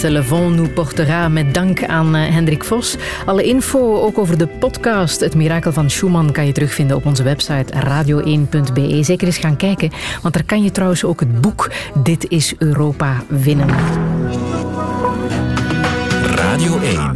Vent 0.00 0.56
nous 0.56 0.72
portera. 0.72 1.28
Met 1.28 1.54
dank 1.54 1.84
aan 1.84 2.14
eh, 2.14 2.32
Hendrik 2.32 2.64
Vos. 2.64 2.96
Alle 3.26 3.42
info, 3.42 4.00
ook 4.00 4.18
over 4.18 4.38
de 4.38 4.46
podcast 4.46 5.20
Het 5.20 5.34
Mirakel 5.34 5.72
van 5.72 5.90
Schumann, 5.90 6.32
kan 6.32 6.46
je 6.46 6.52
terugvinden 6.52 6.96
op 6.96 7.06
onze 7.06 7.22
website 7.22 7.72
radio1.be. 7.72 9.02
Zeker 9.02 9.26
eens 9.26 9.38
gaan 9.38 9.56
kijken, 9.56 9.90
want 10.22 10.34
daar 10.34 10.44
kan 10.44 10.62
je 10.62 10.70
trouwens 10.70 11.04
ook 11.04 11.20
het 11.20 11.40
boek 11.40 11.70
Dit 12.02 12.28
is 12.28 12.54
Europa 12.58 13.22
winnen. 13.28 13.68
Radio 16.34 16.78
1. 16.78 17.09